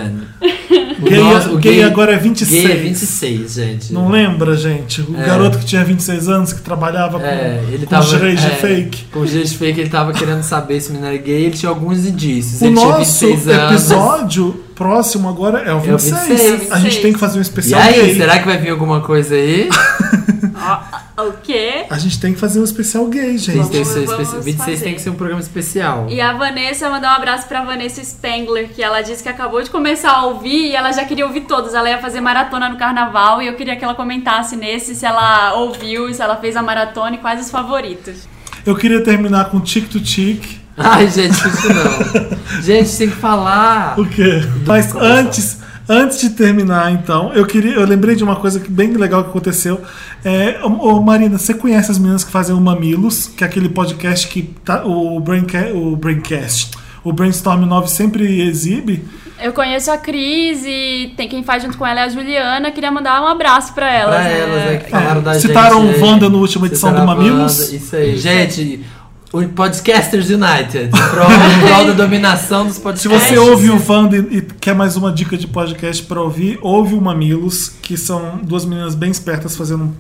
O 0.99 1.05
Gay, 1.05 1.19
nosso- 1.23 1.53
o 1.53 1.57
gay 1.57 1.83
agora 1.83 2.13
é 2.13 2.17
26. 2.17 2.63
Gay 2.63 2.71
é 2.71 2.75
26, 2.75 3.53
gente. 3.53 3.93
Não 3.93 4.09
lembra, 4.09 4.55
gente? 4.55 5.01
O 5.01 5.15
É. 5.17 5.25
garoto 5.25 5.57
que 5.59 5.65
tinha 5.65 5.83
26 5.83 6.27
anos, 6.27 6.51
que 6.53 6.61
trabalhava 6.61 7.21
É, 7.21 7.61
com, 7.65 7.71
ele 7.73 7.85
com 7.85 7.89
tava. 7.89 8.05
gerês 8.05 8.39
de 8.39 8.47
é, 8.47 8.49
fake. 8.51 9.03
Com 9.11 9.25
gerês 9.25 9.51
de 9.51 9.57
fake, 9.57 9.79
ele 9.81 9.89
tava 9.89 10.13
querendo 10.13 10.43
saber 10.43 10.79
se 10.81 10.89
o 10.89 10.93
menino 10.93 11.07
era 11.11 11.17
gay. 11.17 11.43
Ele 11.45 11.55
tinha 11.57 11.69
alguns 11.69 12.05
indícios. 12.05 12.61
O 12.61 12.65
ele 12.65 12.75
tinha 12.75 12.85
nosso 12.87 12.99
26 13.25 13.47
anos. 13.47 13.71
episódio 13.71 14.63
próximo 14.79 15.27
agora 15.29 15.59
é 15.59 15.71
o 15.73 15.77
É 15.77 15.93
o 15.93 15.97
26. 15.97 16.27
26. 16.27 16.71
A 16.71 16.79
gente 16.79 17.01
tem 17.01 17.13
que 17.13 17.19
fazer 17.19 17.37
um 17.37 17.41
E 17.41 17.43
especial 17.43 17.81
aí, 17.81 17.93
gay. 18.01 18.15
será 18.15 18.39
que 18.39 18.45
vai 18.45 18.57
vir 18.57 18.69
alguma 18.71 19.01
coisa 19.01 19.35
aí? 19.35 19.69
O 21.17 21.33
quê? 21.43 21.85
A 21.89 21.97
gente 21.97 22.17
tem 22.17 22.33
que 22.33 22.39
fazer 22.39 22.61
um 22.61 22.63
especial 22.63 23.05
gay, 23.07 23.37
gente. 23.37 23.69
Tem 23.69 23.81
que 23.81 23.85
ser 23.85 24.05
vamos 24.05 24.21
especi- 24.29 24.43
26 24.45 24.57
fazer. 24.57 24.83
tem 24.85 24.93
que 24.95 25.01
ser 25.01 25.09
um 25.09 25.15
programa 25.15 25.41
especial. 25.41 26.07
E 26.09 26.21
a 26.21 26.31
Vanessa 26.31 26.89
mandou 26.89 27.09
um 27.09 27.13
abraço 27.13 27.45
pra 27.45 27.61
Vanessa 27.61 28.01
Spengler, 28.01 28.69
que 28.69 28.81
ela 28.81 29.01
disse 29.01 29.21
que 29.21 29.27
acabou 29.27 29.61
de 29.61 29.69
começar 29.69 30.11
a 30.11 30.25
ouvir 30.27 30.67
e 30.69 30.75
ela 30.75 30.93
já 30.93 31.03
queria 31.03 31.25
ouvir 31.27 31.41
todos. 31.41 31.73
Ela 31.73 31.89
ia 31.89 31.97
fazer 31.97 32.21
maratona 32.21 32.69
no 32.69 32.77
carnaval 32.77 33.41
e 33.41 33.47
eu 33.47 33.55
queria 33.55 33.75
que 33.75 33.83
ela 33.83 33.95
comentasse 33.95 34.55
nesse 34.55 34.95
se 34.95 35.05
ela 35.05 35.55
ouviu, 35.55 36.13
se 36.13 36.21
ela 36.21 36.37
fez 36.37 36.55
a 36.55 36.61
maratona 36.63 37.15
e 37.15 37.19
quais 37.19 37.41
os 37.41 37.51
favoritos. 37.51 38.25
Eu 38.65 38.75
queria 38.77 39.03
terminar 39.03 39.49
com 39.49 39.59
tic 39.59 39.89
to 39.89 39.99
tic. 39.99 40.41
Ai, 40.83 41.09
gente, 41.09 41.33
isso 41.33 41.67
não. 41.73 42.61
gente, 42.61 42.97
tem 42.97 43.09
que 43.09 43.15
falar. 43.15 43.99
O 43.99 44.05
quê? 44.05 44.41
Mas 44.65 44.95
antes, 44.95 45.57
antes 45.87 46.19
de 46.21 46.29
terminar, 46.29 46.91
então, 46.91 47.31
eu 47.33 47.45
queria, 47.45 47.73
eu 47.73 47.85
lembrei 47.85 48.15
de 48.15 48.23
uma 48.23 48.35
coisa 48.37 48.59
que- 48.59 48.71
bem 48.71 48.93
legal 48.93 49.23
que 49.23 49.29
aconteceu. 49.29 49.81
É, 50.23 50.59
ô, 50.63 50.67
ô, 50.67 51.01
Marina, 51.01 51.37
você 51.37 51.53
conhece 51.53 51.91
as 51.91 51.97
meninas 51.99 52.23
que 52.23 52.31
fazem 52.31 52.55
o 52.55 52.61
Mamilos, 52.61 53.27
que 53.27 53.43
é 53.43 53.47
aquele 53.47 53.69
podcast 53.69 54.27
que 54.27 54.43
tá, 54.63 54.83
o, 54.85 55.19
Brainca, 55.19 55.69
o 55.73 55.95
Braincast, 55.95 56.71
o 57.03 57.11
Brainstorm 57.13 57.65
9 57.65 57.89
sempre 57.89 58.41
exibe? 58.47 59.03
Eu 59.41 59.53
conheço 59.53 59.89
a 59.89 59.97
Cris 59.97 60.63
e 60.65 61.13
tem 61.15 61.29
quem 61.29 61.43
faz 61.43 61.63
junto 61.63 61.77
com 61.77 61.87
ela 61.87 62.01
é 62.01 62.03
a 62.03 62.09
Juliana. 62.09 62.71
Queria 62.71 62.91
mandar 62.91 63.21
um 63.21 63.25
abraço 63.27 63.73
pra 63.73 63.89
elas. 63.89 64.15
Pra 64.15 64.23
né? 64.25 64.39
elas, 64.39 64.65
né, 64.65 64.77
que 64.83 64.89
falaram 64.89 65.21
da 65.21 65.33
Citaram 65.39 65.87
gente. 65.87 65.99
o 66.01 66.05
Wanda 66.05 66.27
no 66.29 66.39
última 66.39 66.67
edição 66.67 66.89
Citaram 66.89 67.05
do 67.05 67.17
Mamilos. 67.17 67.59
Wanda, 67.61 67.75
Isso 67.77 67.95
aí. 67.95 68.17
Gente, 68.17 68.83
o 69.31 69.43
Podcasters 69.49 70.29
United. 70.29 70.87
Em 70.87 70.89
prol, 70.89 71.85
da 71.87 71.93
dominação 72.03 72.65
dos 72.65 72.75
Se 72.75 72.81
podcasts. 72.81 73.11
você 73.29 73.37
ouve 73.37 73.69
o 73.69 73.79
Wanda 73.87 74.17
e 74.17 74.37
e 74.37 74.41
quer 74.41 74.73
mais 74.73 74.95
uma 74.97 75.11
dica 75.11 75.37
de 75.37 75.47
podcast 75.47 76.03
pra 76.03 76.21
ouvir, 76.21 76.57
ouve 76.61 76.95
o 76.95 77.01
Mamilos, 77.01 77.69
que 77.81 77.95
são 77.97 78.39
duas 78.41 78.65
meninas 78.65 78.95
bem 78.95 79.11
espertas 79.11 79.55
fazendo, 79.55 79.93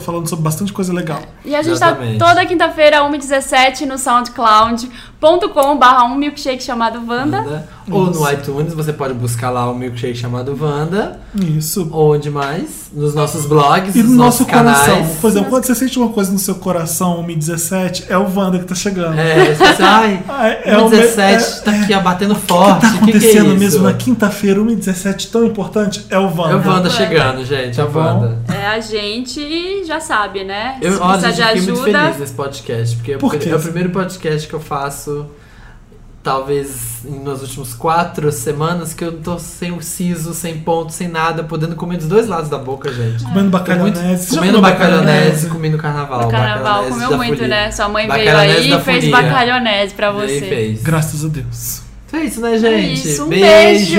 falando 0.00 0.28
sobre 0.28 0.42
bastante 0.44 0.72
coisa 0.72 0.92
legal. 0.92 1.22
E 1.44 1.54
a 1.54 1.62
gente 1.62 1.74
Exatamente. 1.74 2.18
tá 2.18 2.28
toda 2.28 2.44
quinta-feira, 2.46 2.98
1h17, 3.02 3.86
no 3.86 3.96
soundcloud.com 3.98 5.78
barra 5.78 6.04
um 6.04 6.16
milkshake 6.16 6.62
chamado 6.62 6.98
Wanda. 7.06 7.38
Wanda. 7.38 7.68
Ou 7.90 8.06
no 8.10 8.30
iTunes, 8.30 8.72
você 8.72 8.92
pode 8.92 9.12
buscar 9.14 9.50
lá 9.50 9.70
o 9.70 9.74
milkshake 9.74 10.16
chamado 10.16 10.56
Wanda. 10.60 11.20
Isso. 11.34 11.88
Onde 11.92 12.30
mais? 12.30 12.90
Nos 12.92 13.14
nossos 13.14 13.44
blogs, 13.46 13.94
E 13.94 14.02
nos 14.02 14.10
no 14.12 14.16
nossos 14.16 14.40
nosso 14.46 14.50
coração. 14.58 14.94
canais. 14.96 15.16
Por 15.20 15.30
exemplo, 15.30 15.50
quando 15.50 15.64
você 15.64 15.74
sente 15.74 15.98
uma 15.98 16.08
coisa 16.08 16.32
no 16.32 16.38
seu 16.38 16.54
coração, 16.56 17.22
1h17, 17.26 18.04
é 18.08 18.16
o 18.16 18.26
Wanda 18.34 18.58
que 18.58 18.64
tá 18.64 18.73
chegando. 18.74 19.18
É, 19.18 19.54
você 19.54 19.64
pensa, 19.64 19.84
ai, 19.86 20.60
é 20.64 20.76
o 20.78 20.88
me- 20.88 20.96
17 20.96 21.62
tá 21.64 21.70
aqui, 21.70 21.94
ó, 21.94 22.00
batendo 22.00 22.34
forte. 22.34 22.86
O 22.86 22.90
que 22.90 22.98
tá 22.98 22.98
que 22.98 22.98
que 22.98 23.10
é 23.10 23.12
acontecendo 23.20 23.48
isso? 23.50 23.58
mesmo 23.58 23.82
na 23.84 23.92
quinta-feira, 23.94 24.60
1h17, 24.60 25.30
tão 25.30 25.44
importante? 25.44 26.04
É 26.10 26.18
o 26.18 26.24
Wanda. 26.34 26.52
É 26.52 26.56
o 26.56 26.70
Wanda 26.72 26.90
chegando, 26.90 27.44
gente, 27.44 27.80
é 27.80 27.84
o 27.84 27.86
Tá? 27.86 27.98
Wanda. 27.98 28.38
É 28.52 28.66
a 28.66 28.80
gente 28.80 29.84
já 29.86 30.00
sabe, 30.00 30.44
né? 30.44 30.76
Eu, 30.80 30.94
Se 30.94 31.00
olha, 31.00 31.32
gente, 31.32 31.54
de 31.54 31.60
fiquei 31.60 31.72
muito 31.74 31.82
ajuda. 31.88 31.98
feliz 32.04 32.18
nesse 32.20 32.32
podcast, 32.34 32.96
porque 32.96 33.12
é 33.12 33.16
Por 33.18 33.34
é 33.34 33.54
o 33.56 33.60
primeiro 33.60 33.90
podcast 33.90 34.48
que 34.48 34.54
eu 34.54 34.60
faço, 34.60 35.26
talvez 36.24 37.02
nos 37.04 37.42
últimos 37.42 37.74
quatro 37.74 38.32
semanas, 38.32 38.94
que 38.94 39.04
eu 39.04 39.12
tô 39.18 39.38
sem 39.38 39.70
o 39.72 39.82
siso, 39.82 40.32
sem 40.32 40.58
ponto, 40.58 40.90
sem 40.90 41.06
nada, 41.06 41.44
podendo 41.44 41.76
comer 41.76 41.98
dos 41.98 42.08
dois 42.08 42.26
lados 42.26 42.48
da 42.48 42.56
boca, 42.56 42.90
gente. 42.90 43.22
Comendo 43.24 43.50
bacalhonese. 43.50 44.34
Já 44.34 44.40
Comendo 44.40 44.60
bacalhonese, 44.62 45.48
comi 45.48 45.68
no 45.68 45.76
carnaval. 45.76 46.22
No 46.22 46.28
carnaval 46.30 46.84
comeu 46.86 47.10
da 47.10 47.16
muito, 47.18 47.34
folia. 47.36 47.48
né? 47.48 47.70
Sua 47.70 47.88
mãe 47.90 48.08
veio 48.08 48.36
aí 48.36 48.72
e 48.72 48.80
fez 48.80 49.08
bacalhonese 49.10 49.94
pra 49.94 50.08
E 50.08 50.12
você. 50.14 50.40
fez. 50.40 50.82
Graças 50.82 51.24
a 51.24 51.28
Deus. 51.28 51.82
Então 52.06 52.20
é 52.20 52.26
isso, 52.26 52.40
né, 52.40 52.58
gente? 52.58 53.08
isso, 53.08 53.24
um 53.24 53.28
Beijo! 53.28 53.96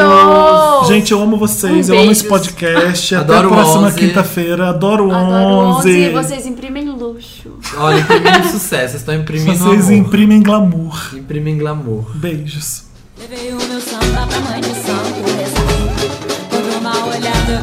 Gente, 0.88 1.12
eu 1.12 1.22
amo 1.22 1.36
vocês, 1.38 1.90
Um 1.90 1.94
eu 1.94 2.02
amo 2.02 2.12
esse 2.12 2.24
podcast. 2.24 3.14
Até 3.14 3.24
Adoro 3.34 3.48
a 3.48 3.52
próxima 3.52 3.88
11. 3.88 3.98
quinta-feira. 3.98 4.70
Adoro 4.70 5.08
o 5.08 5.12
Adoro 5.12 5.78
11. 5.80 5.90
11 5.90 6.10
vocês 6.14 6.46
imprimem 6.46 6.85
luxo. 7.16 7.58
Olha, 7.78 8.00
imprimindo 8.00 8.48
sucesso, 8.50 8.98
estão 8.98 9.16
imprimindo 9.16 9.58
Vocês 9.58 9.86
amor. 9.88 9.94
imprimem 9.94 10.44
glamour. 10.44 11.16
Imprimem 11.16 11.58
glamour. 11.58 12.06
Beijos. 12.16 12.84
Levei 13.18 13.54
o 13.54 13.56
meu 13.56 13.80
samba 13.80 14.28
pra 14.28 14.40
mãe 14.42 14.62
de 14.62 14.68
santo, 14.68 15.22
recebi. 15.38 16.10
Por 16.50 16.80
uma 16.80 17.06
olhada 17.06 17.52
eu 17.52 17.62